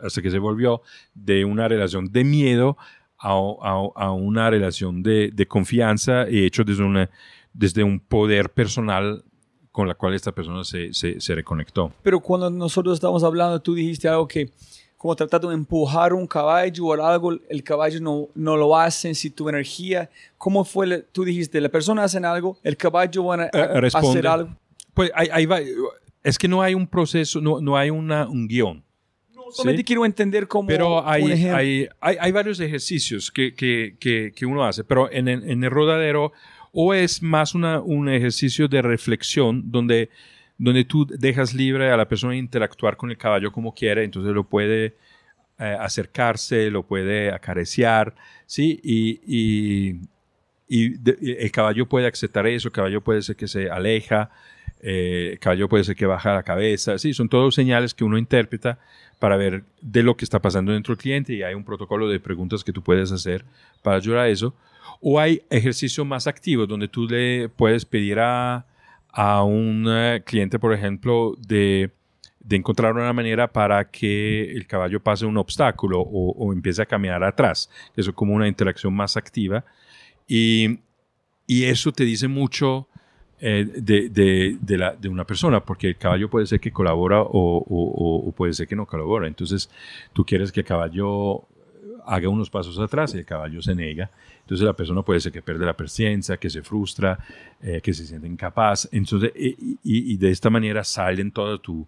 [0.00, 0.80] hasta que se volvió
[1.12, 2.78] de una relación de miedo
[3.18, 7.10] a, una relación de, de confianza y hecho desde, una,
[7.52, 9.24] desde un poder personal
[9.74, 11.92] con la cual esta persona se, se, se reconectó.
[12.04, 14.48] Pero cuando nosotros estábamos hablando, tú dijiste algo que,
[14.96, 19.30] como tratando de empujar un caballo o algo, el caballo no, no lo hace si
[19.30, 20.08] tu energía.
[20.38, 20.86] ¿Cómo fue?
[20.86, 24.10] la- tú dijiste, la persona hace algo, el caballo va a, responde.
[24.10, 24.50] hacer algo.
[24.94, 25.58] Pues ahí, ahí va.
[26.22, 28.84] Es que no hay un proceso, no, no hay una, un guion.
[29.50, 29.84] Solamente Sí.
[29.86, 30.68] quiero entender cómo.
[30.68, 35.28] Pero hay, hay, hay, hay varios ejercicios que, que, que, que uno hace, pero en
[35.28, 36.32] el rodadero
[36.74, 40.10] o es más un ejercicio de reflexión donde,
[40.58, 44.44] donde tú dejas libre a la persona interactuar con el caballo como quiere, entonces lo
[44.44, 44.96] puede
[45.58, 48.14] eh, acercarse, lo puede acariciar,
[48.46, 48.80] ¿sí?
[48.82, 50.00] Y,
[50.68, 50.94] y
[51.40, 54.30] el caballo puede aceptar eso, el caballo puede ser que se aleja,
[54.80, 58.18] eh, el caballo puede ser que baja la cabeza, sí, son todos señales que uno
[58.18, 58.78] interpreta
[59.18, 62.18] para ver de lo que está pasando dentro del cliente y hay un protocolo de
[62.18, 63.44] preguntas que tú puedes hacer
[63.82, 64.54] para ayudar a eso.
[65.00, 68.66] O hay ejercicios más activos donde tú le puedes pedir a,
[69.10, 71.90] a un eh, cliente, por ejemplo, de,
[72.40, 77.24] de encontrar una manera para que el caballo pase un obstáculo o, empiece a caminar
[77.24, 77.70] atrás.
[77.96, 79.64] Eso es como una interacción más activa.
[80.28, 80.80] Y,
[81.46, 82.88] y eso te dice mucho
[83.40, 87.22] eh, de, de, de, la, de, una persona, porque el caballo puede ser que colabora
[87.22, 89.26] o, o, puede ser que no colabora.
[89.26, 89.70] Entonces,
[90.12, 91.46] tú quieres que el caballo
[92.06, 94.10] haga unos pasos atrás y el caballo se niega.
[94.40, 97.18] Entonces, la persona puede ser que pierde la paciencia, que se frustra,
[97.62, 98.88] eh, que se siente incapaz.
[98.92, 101.86] Entonces, y, y, y de esta manera salen toda tu,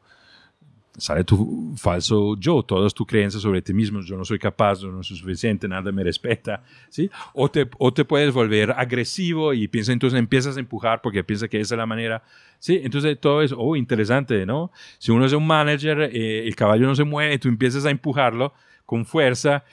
[0.99, 4.91] sale tu falso yo, todas tus creencias sobre ti mismo, yo no soy capaz, yo
[4.91, 7.11] no soy suficiente, nada me respeta, ¿sí?
[7.35, 11.49] O te, o te puedes volver agresivo y piensa, entonces empiezas a empujar porque piensa
[11.49, 12.23] que esa es la manera,
[12.59, 12.81] ¿sí?
[12.83, 14.71] Entonces todo es, oh, interesante, ¿no?
[14.99, 18.53] Si uno es un manager, eh, el caballo no se mueve, tú empiezas a empujarlo
[18.87, 19.65] con fuerza,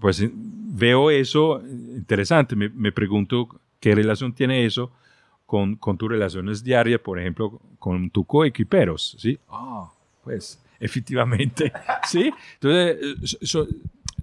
[0.00, 3.48] pues veo eso, interesante, me, me pregunto
[3.80, 4.90] qué relación tiene eso
[5.46, 9.38] con, con tus relaciones diarias, por ejemplo, con tu coequiperos, ¿sí?
[9.48, 9.90] Ah,
[10.24, 11.72] pues efectivamente,
[12.06, 12.32] ¿sí?
[12.60, 13.66] Entonces, so,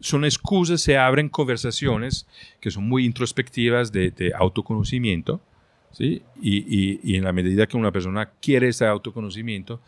[0.01, 2.27] son excusas, se abren conversaciones
[2.59, 5.42] que son muy introspectivas de, de autoconocimiento,
[5.92, 6.22] ¿sí?
[6.42, 9.80] Y, y, y, en la medida que una persona quiere ese autoconocimiento,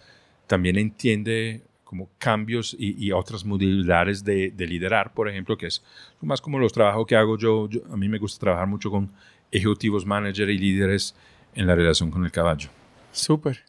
[0.48, 5.82] también entiende como cambios y, y otras modalidades de, de, liderar, por ejemplo, que es
[6.22, 9.10] más como los trabajos que hago yo, yo, a mí me gusta trabajar mucho con
[9.50, 11.16] ejecutivos, managers y líderes
[11.56, 12.70] en la relación con el caballo.
[13.14, 13.64] Súper.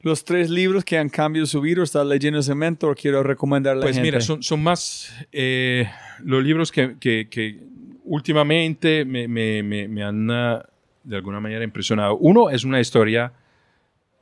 [0.00, 3.96] Los tres libros que han cambiado su vida, está leyendo ese mentor, quiero recomendarle pues
[3.96, 4.16] a la gente.
[4.16, 5.90] Pues mira, son, son más eh,
[6.20, 7.58] los libros que, que, que
[8.04, 10.60] últimamente me, me, me, me, han uh,
[11.02, 12.16] de alguna manera impresionado.
[12.18, 13.32] Uno es una historia,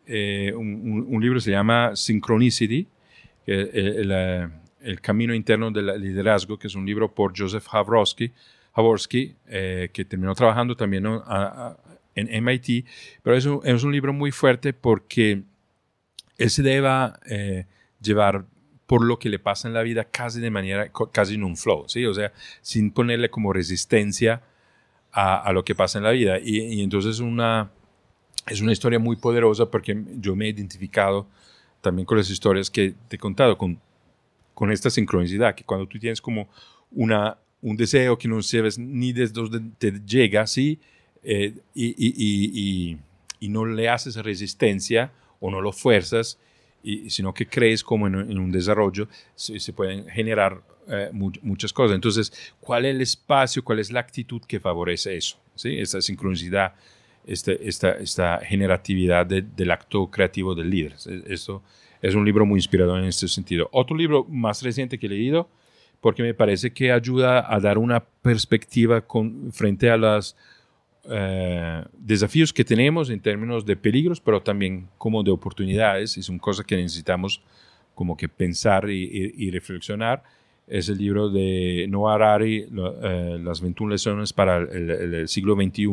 [0.06, 2.88] eh, un, un, un, libro se llama Synchronicity,
[3.44, 9.36] que el, el, el, camino interno del liderazgo, que es un libro por Joseph Jaworski
[9.48, 11.76] eh, que terminó trabajando también a, a,
[12.14, 12.86] en MIT,
[13.22, 15.42] pero es un, es un, libro muy fuerte porque
[16.38, 16.88] él se debe
[17.26, 17.66] eh,
[18.00, 18.44] llevar
[18.86, 21.88] por lo que le pasa en la vida casi de manera, casi en un flow,
[21.88, 22.04] ¿sí?
[22.04, 24.42] O sea, sin ponerle como resistencia
[25.12, 26.38] a, a lo que pasa en la vida.
[26.38, 27.70] Y, y, entonces una,
[28.46, 31.26] es una historia muy poderosa porque yo me he identificado
[31.82, 33.78] también con las historias que te he contado, con,
[34.54, 36.48] con esta sincronicidad, que cuando tú tienes como
[36.90, 40.78] una, un deseo que no sabes ni desde dónde te llega, ¿sí?
[41.22, 42.98] Eh, y, y, y,
[43.38, 46.38] y, no le haces resistencia o no lo fuerzas,
[47.08, 51.72] sino que crees como en, en un desarrollo, se, se pueden generar eh, mu muchas
[51.72, 51.94] cosas.
[51.94, 55.38] Entonces, ¿cuál es el espacio, cuál es la actitud que favorece eso?
[55.54, 55.78] ¿sí?
[55.78, 56.74] Esta sincronicidad,
[57.26, 60.94] este, esta, esta generatividad de, del acto creativo del líder.
[61.26, 61.62] Esto
[62.00, 63.68] es un libro muy inspirador en este sentido.
[63.72, 65.48] Otro libro más reciente que he leído,
[66.00, 70.36] porque me parece que ayuda a dar una perspectiva con, frente a las
[71.08, 76.38] eh, desafíos que tenemos en términos de peligros, pero también como de oportunidades, y son
[76.38, 77.42] cosas que necesitamos
[77.94, 80.22] como que pensar y, y, y reflexionar.
[80.66, 85.28] Es el libro de Noah Harari, lo, eh, Las 21 lecciones para el, el, el,
[85.28, 85.86] siglo XXI,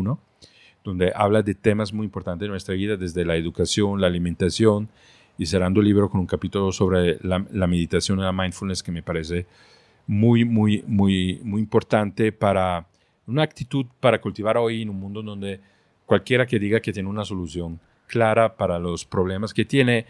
[0.83, 4.89] donde habla de temas muy importantes de nuestra vida, desde la educación, la alimentación,
[5.37, 9.01] y cerrando el libro con un capítulo sobre la, meditación y la mindfulness que me
[9.01, 9.45] parece
[10.05, 12.85] muy, muy, muy, muy importante para
[13.25, 15.61] una actitud para cultivar hoy en un mundo donde
[16.05, 20.05] cualquiera que diga que tiene una solución clara para los problemas que tiene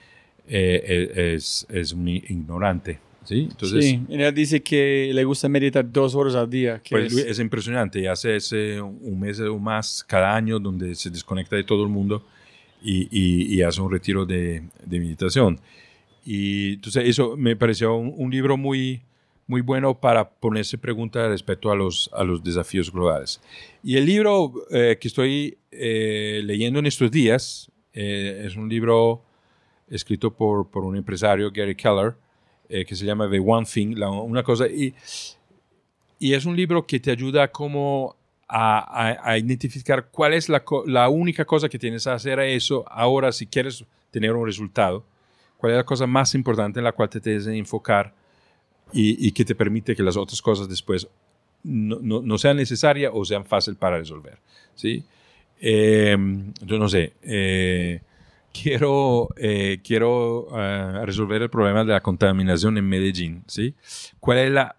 [0.48, 2.99] eh, es, es, un ignorante.
[3.30, 3.48] ¿Sí?
[3.51, 6.82] Entonces, sí, él dice que le gusta meditar dos horas al día.
[6.90, 7.25] pues es...
[7.25, 11.83] es, impresionante, hace ese un mes o más cada año donde se desconecta de todo
[11.83, 12.25] el mundo
[12.82, 15.59] y, y, y hace un retiro de, de, meditación.
[16.25, 19.03] Y entonces eso me pareció un, un libro muy,
[19.45, 23.40] muy bueno para ponerse preguntas respecto a los, a los desafíos globales.
[23.83, 29.24] Y el libro eh, que estoy eh, leyendo en estos días eh, es un libro
[29.88, 32.16] escrito por, por un empresario, Gary Keller,
[32.69, 34.93] eh, que se llama The One Thing, la, una cosa, y,
[36.19, 38.15] y, es un libro que te ayuda como
[38.48, 42.45] a, a, a identificar cuál es la, la, única cosa que tienes que hacer a
[42.45, 45.03] eso ahora si quieres tener un resultado,
[45.57, 48.14] cuál es la cosa más importante en la cual te tienes que enfocar
[48.93, 51.07] y, y, que te permite que las otras cosas después
[51.64, 54.38] no, no, no sean necesarias o sean fáciles para resolver.
[54.75, 55.03] ¿sí?
[55.59, 56.17] Eh,
[56.61, 58.01] yo no sé, eh,
[58.61, 63.43] quiero, eh, quiero uh, resolver el problema de la contaminación en Medellín.
[63.47, 63.75] ¿sí?
[64.19, 64.75] ¿Cuál es la,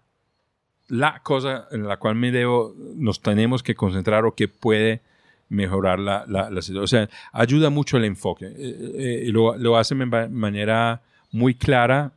[0.87, 5.01] la cosa en la cual me debo, nos tenemos que concentrar o que puede
[5.49, 6.83] mejorar la, la, la situación?
[6.83, 8.45] O sea, ayuda mucho el enfoque.
[8.45, 11.01] Eh, eh, lo, lo hace de manera
[11.31, 12.11] muy clara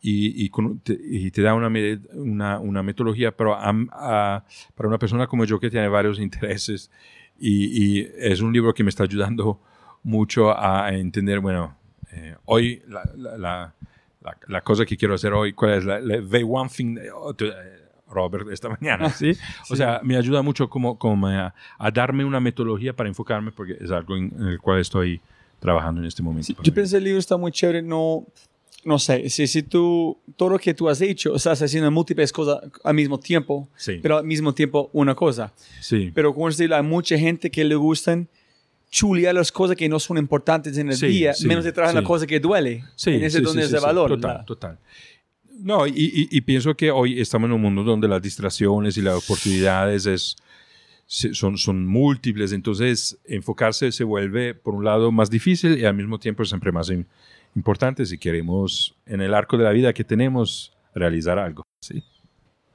[0.00, 1.68] y, y, con, te, y, te, da una,
[2.12, 6.90] una, una metodología, pero a, a, para una persona como yo que tiene varios intereses
[7.38, 9.60] y, y, es un libro que me está ayudando
[10.06, 11.76] mucho a entender, bueno,
[12.12, 13.74] eh, hoy la, la, la,
[14.46, 15.84] la, cosa que quiero hacer hoy, ¿cuál es?
[15.84, 17.52] La, the one thing, oh, eh,
[18.08, 19.32] Robert, esta mañana, ¿sí?
[19.68, 23.76] O sea, me ayuda mucho como, como a, a, darme una metodología para enfocarme porque
[23.80, 25.20] es algo en, en el cual estoy
[25.58, 26.46] trabajando en este momento.
[26.46, 28.24] Sí, yo pensé el libro está muy chévere, no,
[28.84, 32.60] no sé, si, si tú, todo lo que tú has hecho, estás haciendo múltiples cosas
[32.84, 33.98] al mismo tiempo, Sí.
[34.00, 35.52] pero al mismo tiempo una cosa.
[35.80, 38.28] Sí, Pero como decir, hay mucha gente que le gustan
[38.96, 41.94] chulear las cosas que no son importantes en el Sí, día, sí, menos de trabajar
[41.98, 42.02] sí.
[42.02, 42.82] la cosa que duele.
[42.94, 43.10] sí.
[43.10, 44.08] en ese donde es de valor.
[44.08, 44.78] Total, la- total.
[45.60, 49.02] No, y, y- y pienso que hoy estamos en un mundo donde las distracciones y
[49.02, 50.36] las oportunidades es,
[51.06, 56.18] son, son múltiples, entonces enfocarse se vuelve, por un lado, más difícil y al mismo
[56.18, 57.04] tiempo siempre más im-
[57.54, 61.62] importante si queremos, en el arco de la vida que tenemos, realizar algo.
[61.80, 62.02] ¿sí?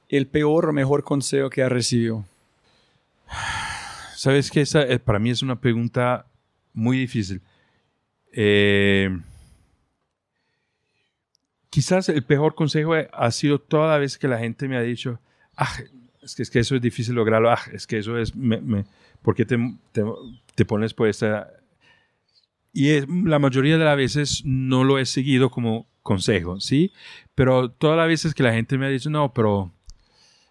[0.08, 2.24] El peor o mejor consejo que has recibido.
[4.22, 6.26] Sabes que esa eh, para mí es una pregunta
[6.74, 7.42] muy difícil.
[8.32, 9.10] Eh,
[11.70, 15.18] quizás el peor consejo ha sido toda vez que la gente me ha dicho,
[15.56, 15.72] ah,
[16.22, 18.84] es que, es que eso es difícil lograrlo, ah, es que eso es, me, me-
[19.22, 19.58] ¿por qué te,
[20.66, 21.50] pones por esta?
[22.72, 26.92] Y la mayoría de las veces no lo he seguido como consejo, ¿sí?
[27.34, 29.72] Pero todas las veces que la gente me ha dicho, no, pero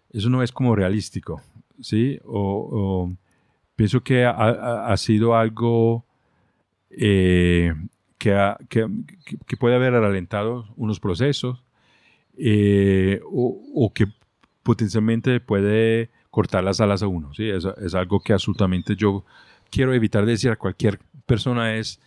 [0.09, 1.41] eso no es como realístico,
[1.79, 2.19] ¿sí?
[2.25, 3.13] O
[3.81, 6.05] pienso que ha, ha- ha sido algo
[6.91, 7.73] eh,
[8.19, 8.87] que, ha- que,
[9.47, 11.63] que- puede haber alentado unos procesos
[12.37, 14.05] eh, o, o que
[14.61, 17.49] potencialmente puede cortar las alas a uno, ¿sí?
[17.49, 19.25] Es, es algo que absolutamente yo
[19.71, 21.99] quiero evitar decir a cualquier persona es,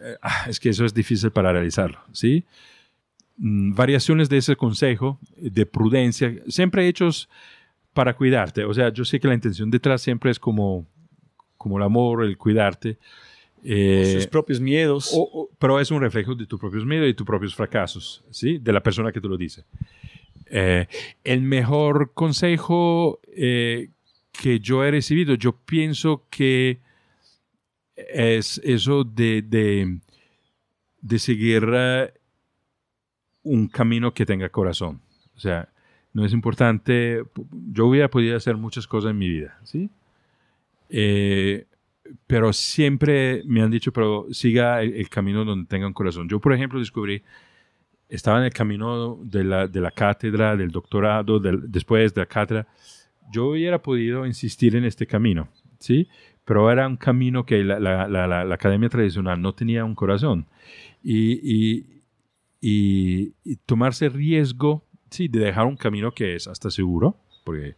[0.00, 2.44] eh, "Ah, es que eso es difícil para realizarlo, ¿sí?
[3.38, 7.28] Mm, variaciones de ese consejo de prudencia, siempre hechos
[7.92, 8.64] para cuidarte.
[8.64, 10.86] O sea, yo sé que la intención detrás siempre es como,
[11.66, 12.96] como el amor, el cuidarte.
[13.68, 15.10] eh, sus propios miedos.
[15.12, 18.58] o- o- pero es un reflejo de tus propios miedos y tus propios fracasos, ¿sí?
[18.58, 19.64] De la persona que te lo dice.
[20.48, 20.86] Eh,
[21.24, 23.88] el mejor consejo eh,
[24.30, 26.78] que yo he recibido, yo pienso que
[27.96, 29.98] es eso de, de,
[31.00, 32.12] de seguir eh,
[33.42, 35.00] un camino que tenga corazón.
[35.34, 35.68] O sea,
[36.12, 37.24] no es importante,
[37.72, 39.90] yo hubiera podido hacer muchas cosas en mi vida, ¿sí?
[40.88, 41.66] Eh,
[42.26, 46.28] pero siempre me han dicho, pero siga el, el camino donde tenga un corazón.
[46.28, 47.22] Yo, por ejemplo, descubrí,
[48.08, 52.26] estaba en el camino de la, de la cátedra, del doctorado, del- después de la
[52.26, 52.66] cátedra.
[53.32, 55.48] Yo hubiera podido insistir en este camino,
[55.80, 56.06] ¿sí?
[56.44, 60.46] Pero era un camino que la, la- la- la- academia tradicional no tenía un corazón.
[61.02, 62.02] Y, y-
[62.60, 67.74] y- y tomarse riesgo, sí, de dejar un camino que es hasta seguro, porque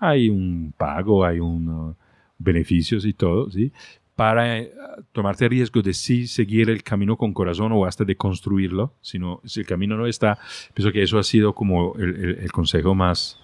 [0.00, 1.94] hay un pago, hay un
[2.40, 3.70] beneficios y todo, ¿sí?
[4.16, 4.72] Para eh,
[5.12, 9.60] tomarte riesgo de sí seguir el camino con corazón o hasta de construirlo, sino si
[9.60, 10.38] el camino no está,
[10.74, 13.38] pienso que eso ha sido como el, el- el consejo más,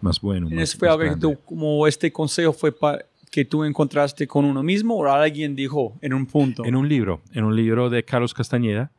[0.00, 0.48] más bueno.
[0.50, 1.20] ¿Y más- fue más algo que grande.
[1.36, 2.98] tú, como este consejo fue pa-
[3.30, 6.64] que tú encontraste con uno mismo o alguien dijo en un punto?
[6.64, 8.90] En un libro, en un libro de Carlos Castañeda,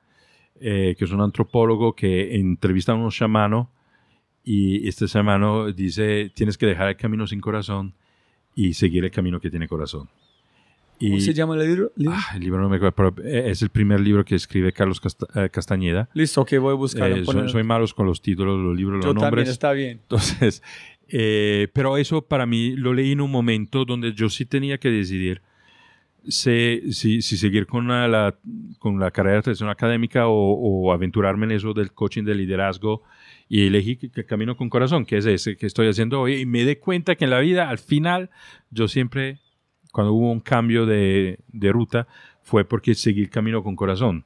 [0.62, 3.68] eh, que es un antropólogo que entrevista a unos chamanos
[4.44, 7.94] y este chamano dice, tienes que dejar el camino sin corazón
[8.68, 10.10] y seguir el camino que tiene corazón.
[11.00, 11.92] ¿Cómo Y, se llama el libro?
[11.96, 12.14] ¿Libro?
[12.18, 15.00] Ah, el libro no me acuerdo, pero eh, es el primer libro que escribe Carlos
[15.00, 16.10] Casta- eh, Castañeda.
[16.14, 17.10] Listo, que voy a buscar.
[17.10, 19.50] Eh, soy, soy malos con los títulos, los libros, Yo los también, nombres.
[19.50, 20.00] está bien.
[20.02, 20.62] Entonces,
[21.08, 24.90] eh, pero eso para mí lo leí en un momento donde yo sí tenía que
[24.90, 25.42] decidir
[26.28, 28.36] si, si, si seguir con la, la-
[28.78, 33.04] con la carrera de tradición académica o, o aventurarme en eso del coaching de liderazgo
[33.50, 36.42] y elegí que, camino con corazón, que es ese que estoy haciendo hoy.
[36.42, 38.30] Y me di cuenta que en la vida, al final,
[38.70, 39.40] yo siempre,
[39.92, 42.08] cuando hubo un cambio de, de ruta,
[42.44, 44.24] fue porque seguí el camino con corazón.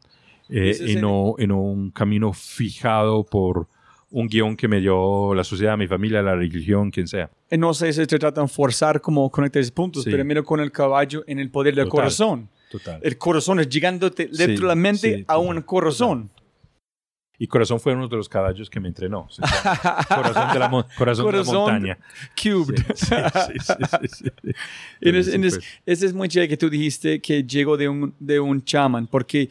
[0.49, 3.67] Eh, y, no, y no un camino fijado por
[4.11, 7.31] un guion que me dio la sociedad, mi familia, la religión, quien sea.
[7.49, 10.11] Eh, No sé si te tratan de forzar como conectar esos puntos, Sí.
[10.11, 11.91] pero mira con el caballo en el poder del Total.
[11.99, 12.49] corazón.
[12.69, 12.99] Total.
[13.01, 16.29] El corazón es llegándote Sí, literalmente sí, a total, un corazón.
[17.39, 19.27] Y Corazón fue uno de los caballos que me entrenó.
[20.07, 21.97] Corazón de la, mon- corazón de la Corazón montaña.
[22.41, 22.77] Cubed.
[22.95, 23.15] Sí, sí,
[23.59, 24.51] sí, sí, sí, sí.
[25.01, 27.89] En es- Sí, en es- ese es muy chévere que tú dijiste que llegó de
[27.89, 29.49] un, de un chamán, porque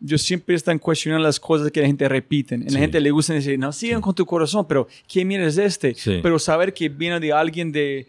[0.00, 2.62] yo siempre están cuestionando las cosas que la gente repiten.
[2.62, 2.74] A Sí.
[2.74, 5.94] la gente le gusta decir, no, sigan con tu corazón, pero ¿qué mierda es este?
[6.22, 8.06] Pero saber que viene de alguien de,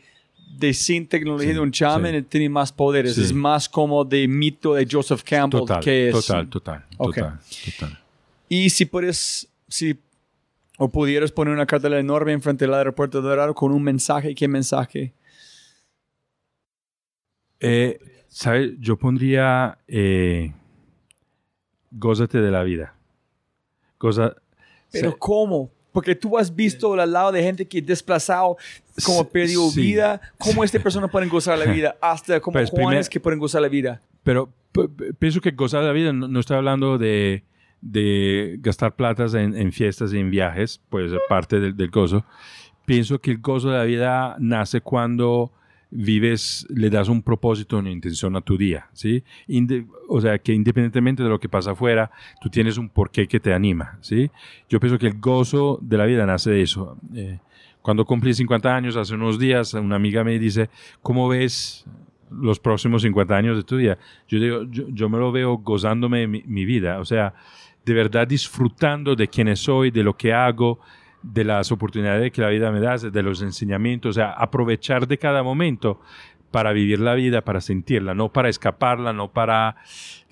[0.57, 2.21] de sin tecnología, Sí, de un chamán, sí.
[2.23, 3.15] tiene más poderes.
[3.15, 3.21] Sí.
[3.23, 6.13] Es más como de mito de Joseph Campbell, Total, que es...
[6.15, 7.15] total, total, Ok.
[7.15, 7.39] total,
[7.79, 7.99] total.
[8.49, 9.97] Y si puedes, si
[10.77, 14.47] o pudieras poner una cartela enorme enfrente del aeropuerto de Dorado con un mensaje, ¿qué
[14.47, 15.13] mensaje?
[17.59, 18.71] Eh, ¿Sabes?
[18.79, 20.53] Yo pondría eh,
[21.91, 22.95] gózate de la vida.
[23.99, 25.71] Pero se- ¿cómo?
[25.91, 28.57] Porque tú has visto al lado de gente que desplazado,
[29.03, 29.81] como perdió sí.
[29.81, 33.39] vida, cómo esta persona pueden gozar la vida, hasta como Pues, Juanes primer- que pueden
[33.39, 34.01] gozar la vida.
[34.23, 34.53] Pero
[35.17, 37.43] pienso que gozar de la vida no, no estoy hablando de,
[37.81, 42.25] de gastar platas en, en fiestas y en viajes, pues es parte del, del gozo.
[42.85, 45.51] Pienso que el gozo de la vida nace cuando
[45.91, 49.23] vives, le das un propósito, una intención a tu día, ¿sí?
[49.47, 53.39] Inde- o sea, que independientemente de lo que pasa afuera, tú tienes un porqué que
[53.39, 54.29] te anima, ¿sí?
[54.69, 56.97] Yo pienso que el gozo de la vida nace de eso.
[57.15, 57.39] Eh,
[57.81, 60.69] cuando cumplí 50 años, hace unos días, una amiga me dice,
[61.01, 61.85] ¿cómo ves
[62.29, 63.97] los próximos 50 años de tu vida?
[64.27, 67.33] Yo digo, yo, yo me lo veo gozándome mi, mi vida, o sea,
[67.89, 70.79] de verdad disfrutando de quién soy, de lo que hago,
[71.23, 75.17] de las oportunidades que la vida me da, de los enseñamientos, o sea, aprovechar de
[75.17, 75.99] cada momento
[76.51, 79.75] para vivir la vida, para sentirla, no para escaparla, no para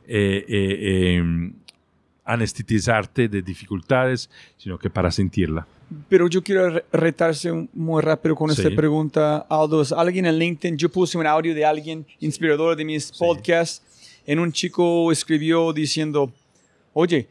[0.08, 1.52] eh, eh, eh,
[2.26, 5.66] anesthetizarte de dificultades, sino que para sentirla.
[6.10, 8.76] Pero yo quiero re- retarse muy rápido con esta Sí.
[8.76, 9.82] pregunta, Aldo.
[9.82, 13.82] ¿Es Alguien en LinkedIn, yo puse un audio de alguien inspirador de mis podcasts,
[14.26, 16.32] en un chico escribió diciendo,
[16.94, 17.30] oye,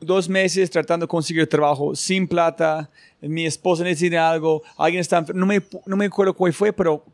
[0.00, 5.46] dos meses tratando de conseguir trabajo sin plata, mi esposa necesita algo, alguien está no
[5.46, 7.04] me, no me acuerdo cuál fue, pero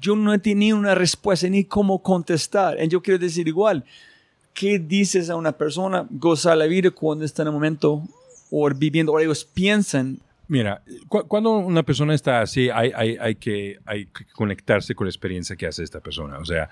[0.00, 2.78] yo no tenía una respuesta ni cómo contestar.
[2.82, 3.84] Y yo quiero decir igual,
[4.54, 8.02] ¿qué dices a una persona gozar la vida cuando está en el momento
[8.50, 13.34] o viviendo, o ellos piensan, Mira, cu- cuando una persona está así, hay, hay, hay,
[13.36, 16.36] que, hay que conectarse con la experiencia que hace esta persona.
[16.38, 16.68] O sea,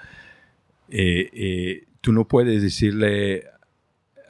[0.91, 3.45] eh, eh, tú no puedes decirle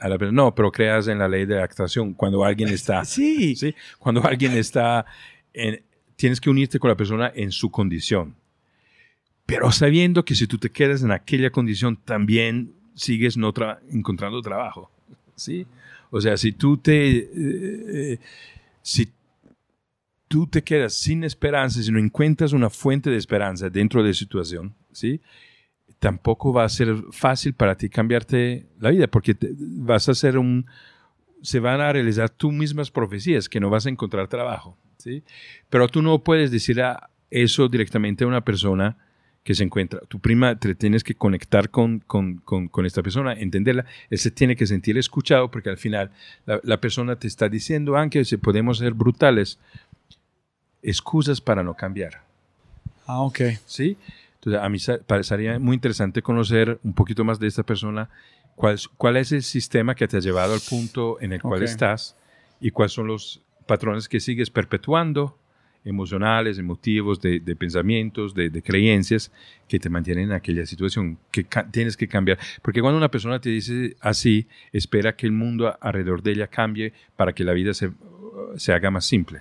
[0.00, 3.04] a la persona, no, pero creas en la ley de actuación cuando alguien está...
[3.04, 3.74] sí, ¿sí?
[3.98, 5.04] Cuando alguien está,
[5.52, 5.82] en-
[6.16, 8.34] tienes que unirte con la persona en su condición.
[9.46, 14.40] Pero sabiendo que si tú te quedas en aquella condición, también sigues no tra- encontrando
[14.42, 14.90] trabajo.
[15.34, 15.66] ¿sí?
[16.10, 17.16] O sea, si tú te...
[17.18, 18.18] eh, eh,
[18.82, 19.08] si
[20.28, 24.14] tú te quedas sin esperanza, si no encuentras una fuente de esperanza dentro de la
[24.14, 25.20] situación, ¿sí?
[26.00, 30.36] Tampoco va a ser fácil para ti cambiarte la vida, porque te- vas a ser
[30.38, 30.66] un,
[31.42, 35.22] se van a realizar tú mismas profecías que no vas a encontrar trabajo, ¿sí?
[35.68, 38.96] Pero tú no puedes decir a eso directamente a una persona
[39.44, 40.00] que se encuentra.
[40.08, 43.86] Tu prima te tienes que conectar con, con, con, con esta persona, entenderla.
[44.10, 46.10] Él se tiene que sentir escuchado porque al final
[46.44, 49.58] la, la persona te está diciendo, aunque se podemos ser brutales,
[50.82, 52.22] excusas para no cambiar.
[53.06, 53.40] ah, ok.
[53.66, 53.96] ¿sí?
[54.42, 58.08] Entonces, a mí parecería muy interesante conocer un poquito más de esta persona,
[58.54, 61.60] cuál, es- cuál es el sistema que te ha llevado al punto en el cual
[61.62, 61.68] Ok.
[61.68, 62.16] estás
[62.60, 65.36] y cuáles son los patrones que sigues perpetuando,
[65.84, 69.32] emocionales, emotivos, de, de pensamientos, de, de creencias
[69.68, 72.38] que te mantienen en aquella situación, que tienes que cambiar.
[72.62, 76.92] Porque cuando una persona te dice así, espera que el mundo alrededor de ella cambie
[77.16, 77.92] para que la vida se,
[78.56, 79.40] se haga más simple.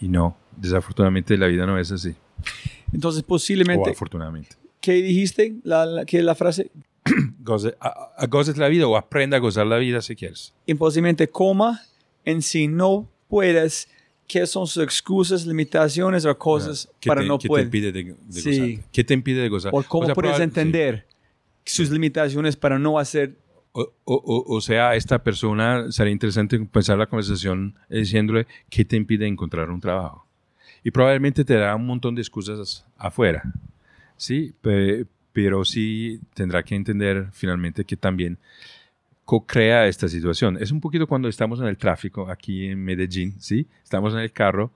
[0.00, 2.14] Y no, desafortunadamente la vida no es así.
[2.92, 4.56] Entonces, O posiblemente, afortunadamente.
[4.80, 5.54] ¿qué dijiste?
[5.64, 6.70] La, la- ¿Qué es la frase?
[7.40, 10.52] Goce, a, a- goces la vida o aprenda a gozar la vida si quieres.
[10.66, 11.82] Imposiblemente coma
[12.24, 13.88] en si no puedes,
[14.26, 17.64] ¿qué son sus excusas, limitaciones o cosas ¿Qué para te, no qué te poder?
[17.66, 18.50] impide de, de Sí.
[18.74, 18.84] gozar?
[18.92, 19.72] ¿Qué te impide de gozar?
[19.74, 21.06] O cómo sea, puedes entender
[21.64, 23.30] sus limitaciones para no hacer...
[23.30, 23.36] sí.
[23.78, 28.84] O, o- o- o sea, a esta persona sería interesante pensar la conversación diciéndole qué
[28.86, 30.25] te impide encontrar un trabajo.
[30.86, 33.42] Y probablemente te dará un montón de excusas afuera.
[34.16, 38.38] Sí, Pe- pero sí tendrá que entender finalmente que también
[39.24, 40.56] co-crea esta situación.
[40.60, 43.66] Es un poquito cuando estamos en el tráfico aquí en Medellín, ¿sí?
[43.82, 44.70] Estamos en el carro,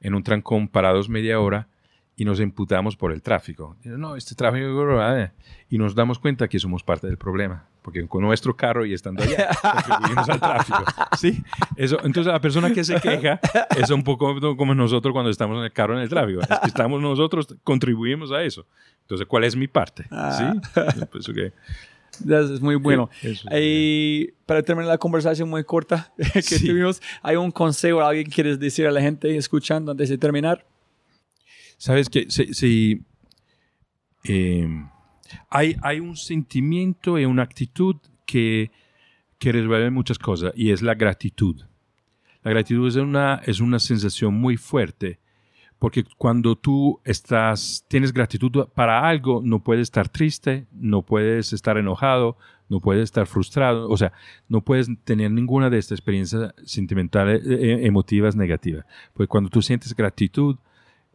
[0.00, 1.68] en un trancón parados media hora
[2.16, 3.76] y nos imputamos por el tráfico.
[3.84, 5.00] No, este tráfico...
[5.16, 5.30] eh,
[5.70, 9.22] Y nos damos cuenta que somos parte del problema, porque con nuestro carro y estando
[9.22, 10.84] allá contribuimos al tráfico.
[11.18, 11.42] ¿sí?
[11.76, 13.40] Eso, entonces la persona que se queja
[13.76, 16.40] es un poco como nosotros cuando estamos en el carro en el tráfico.
[16.40, 18.64] Es que estamos nosotros, contribuimos a eso.
[19.02, 20.06] Entonces, ¿cuál es mi parte?
[20.10, 20.54] Ah.
[20.70, 21.32] ¿Sí?
[21.34, 21.52] Que...
[22.24, 23.10] Eso es muy bueno.
[23.22, 23.48] Eso
[24.46, 26.66] para terminar la conversación muy corta que Sí.
[26.66, 30.64] tuvimos, ¿hay un consejo, alguien que quieres decir a la gente escuchando antes de terminar?
[31.78, 33.02] Sabes que si, si,
[34.24, 34.68] eh,
[35.50, 37.96] hay, un sentimiento y una actitud
[38.26, 38.70] que,
[39.38, 41.62] que resuelve muchas cosas y es la gratitud.
[42.42, 45.20] La gratitud es una, es una sensación muy fuerte
[45.82, 51.76] porque cuando tú estás, tienes gratitud para algo, no puedes estar triste, no puedes estar
[51.76, 52.36] enojado,
[52.68, 54.12] no puedes estar frustrado, o sea,
[54.48, 58.86] no puedes tener ninguna de estas experiencias sentimentales, eh, emotivas negativas.
[59.12, 60.54] Pues cuando tú sientes gratitud,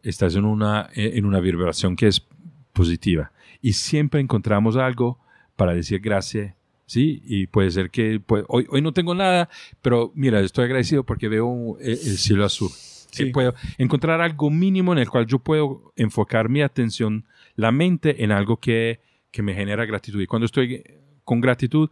[0.02, 2.26] estás en una, en una vibración que es
[2.74, 3.32] positiva.
[3.60, 5.18] Y siempre encontramos algo
[5.56, 6.54] para decir gracias,
[6.86, 7.22] ¿sí?
[7.24, 9.48] Y puede ser que pues, hoy, hoy no tengo nada,
[9.82, 12.70] pero mira, estoy agradecido porque veo el, el cielo azul.
[13.10, 13.24] Sí.
[13.24, 17.24] Y puedo encontrar algo mínimo en el cual yo puedo enfocar mi atención,
[17.56, 20.20] la mente, en algo que, que me genera gratitud.
[20.20, 20.84] Y cuando estoy
[21.24, 21.90] con gratitud,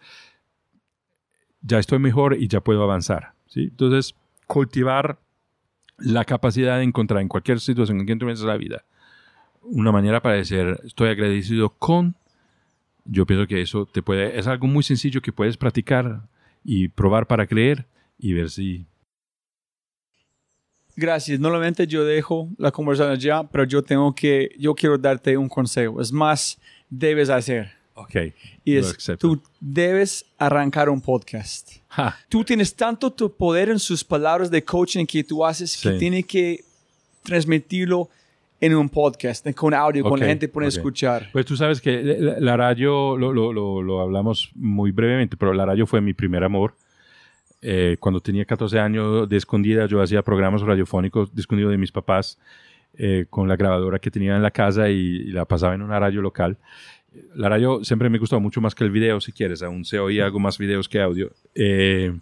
[1.62, 3.32] ya estoy mejor y ya puedo avanzar.
[3.46, 3.64] ¿sí?
[3.64, 4.14] Entonces,
[4.46, 5.18] cultivar
[5.98, 8.84] la capacidad de encontrar en cualquier situación, en cualquier momento de la vida,
[9.70, 12.14] una manera para decir, estoy agradecido con,
[13.04, 16.22] yo pienso que eso te puede, es algo muy sencillo que puedes practicar
[16.64, 17.86] y probar para creer
[18.18, 18.86] y ver si...
[20.98, 21.38] Gracias.
[21.38, 26.00] Normalmente yo dejo la conversación ya, pero yo tengo que, yo quiero darte un consejo.
[26.00, 27.70] Es más, debes hacer.
[27.94, 28.14] Ok.
[28.64, 31.70] Y es, tú debes arrancar un podcast.
[32.30, 35.98] Tú tienes tanto tu poder en sus palabras de coaching que tú haces que Sí.
[35.98, 36.64] tiene que
[37.22, 38.08] transmitirlo
[38.60, 40.74] en un podcast, con audio, con la gente puede ok.
[40.74, 41.28] escuchar.
[41.32, 45.66] Pues tú sabes que la, radio, lo, lo, lo, lo hablamos muy brevemente, pero la
[45.66, 46.74] radio fue mi primer amor.
[47.62, 51.90] Eh, cuando tenía 14 años de escondida, yo hacía programas radiofónicos de escondido de mis
[51.90, 52.38] papás
[52.98, 55.98] eh, con la grabadora que tenía en la casa y, y la pasaba en una
[55.98, 56.58] radio local.
[57.34, 59.62] La radio siempre me gustó mucho más que el video, si quieres.
[59.62, 61.30] Aún se oía algo más videos que audio.
[61.54, 62.14] Eh,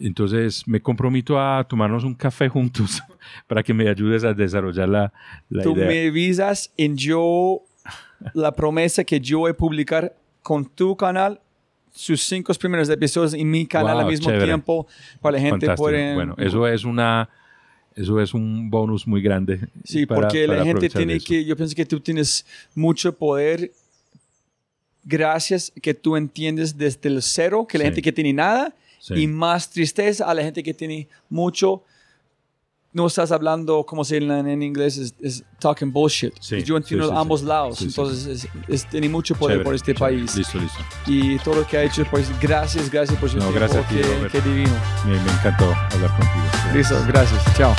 [0.00, 3.00] entonces me comprometo a tomarnos un café juntos
[3.46, 5.12] para que me ayudes a desarrollar la,
[5.48, 5.86] la tú idea.
[5.88, 7.60] me avisas en yo,
[8.34, 11.40] la promesa que yo voy a publicar con tu canal
[11.92, 14.44] sus cinco primeros episodios en mi canal Wow, al mismo chévere.
[14.44, 14.86] tiempo
[15.20, 17.28] para la gente puede Bueno, eso es una
[17.96, 19.58] eso es un bonus muy grande.
[19.82, 21.26] Sí, para- porque la para gente aprovechar tiene eso.
[21.26, 22.46] que, yo pienso que tú tienes
[22.76, 23.72] mucho poder
[25.04, 27.86] gracias que tú entiendes desde el cero, que la Sí.
[27.88, 29.14] gente que tiene nada, Sí.
[29.14, 31.82] y más tristeza a la gente que tiene mucho.
[32.90, 36.32] No estás hablando, como se dice en, en inglés, es, es talking bullshit.
[36.40, 39.94] Sí, Yo entiendo sí, ambos lados, entonces es- es- tiene mucho poder Chévere, por este
[39.94, 40.16] chévere.
[40.16, 40.34] país.
[40.36, 40.78] Listo, listo.
[41.06, 43.88] Y todo lo que ha hecho, pues gracias, gracias por su No, tiempo, gracias a
[43.88, 44.32] ti, Robert.
[44.32, 44.72] qué divino.
[45.04, 46.74] Me, me encantó hablar contigo.
[46.74, 47.74] Listo, gracias, chao.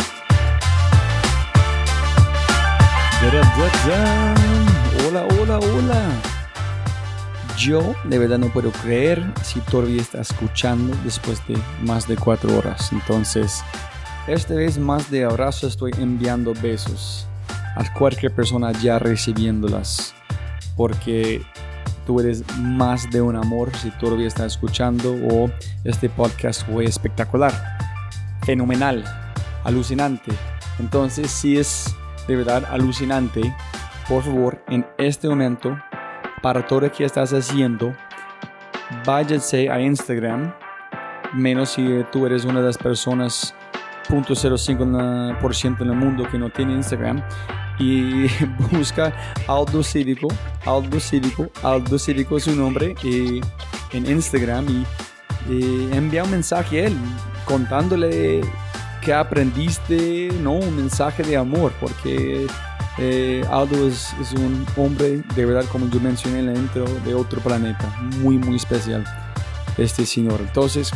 [5.08, 6.39] Hola, hola, hola.
[7.60, 12.58] Yo de verdad no puedo creer si todavía está escuchando después de más de cuatro
[12.58, 12.94] horas.
[12.94, 13.66] Entonces,
[14.28, 17.28] esta vez más de abrazo estoy enviando besos
[17.76, 20.16] a cualquier persona ya recibiéndolas.
[20.78, 21.42] Porque
[22.06, 25.52] tú eres más de un amor si todavía está escuchando o
[25.84, 27.52] este podcast fue espectacular,
[28.46, 29.04] fenomenal,
[29.66, 30.32] alucinante.
[30.80, 31.94] Entonces, si es
[32.26, 33.54] de verdad alucinante,
[34.08, 35.78] por favor, en este momento,
[36.42, 37.94] para todo lo que estás haciendo,
[39.06, 40.54] váyanse a Instagram,
[41.34, 43.54] menos si tú eres una de las personas
[44.10, 47.22] 0.05% en el mundo que no tiene Instagram,
[47.80, 48.28] y
[48.72, 49.14] busca
[49.48, 50.28] Aldo Cívico,
[50.66, 53.42] Aldo Cívico, Aldo Cívico es su nombre, y
[53.92, 54.86] en Instagram y,
[55.54, 56.98] y envía un mensaje a él
[57.46, 58.42] contándole
[59.02, 62.46] que aprendiste, no, un mensaje de amor, porque
[63.00, 67.14] eh, Aldo es, es un hombre, de verdad, como yo mencioné en la intro, de
[67.14, 67.88] otro planeta,
[68.20, 69.06] muy, muy especial,
[69.78, 70.40] este señor.
[70.42, 70.92] Entonces,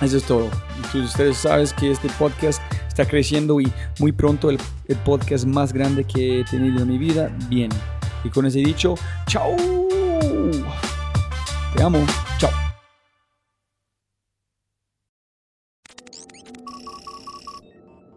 [0.00, 0.48] eso es todo.
[0.76, 5.72] Entonces, ustedes saben que este podcast está creciendo y muy pronto el, el podcast más
[5.72, 7.74] grande que he tenido en mi vida viene.
[8.22, 8.94] Y con ese dicho,
[9.26, 9.56] chao.
[11.76, 11.98] Te amo.
[12.38, 12.63] Chao.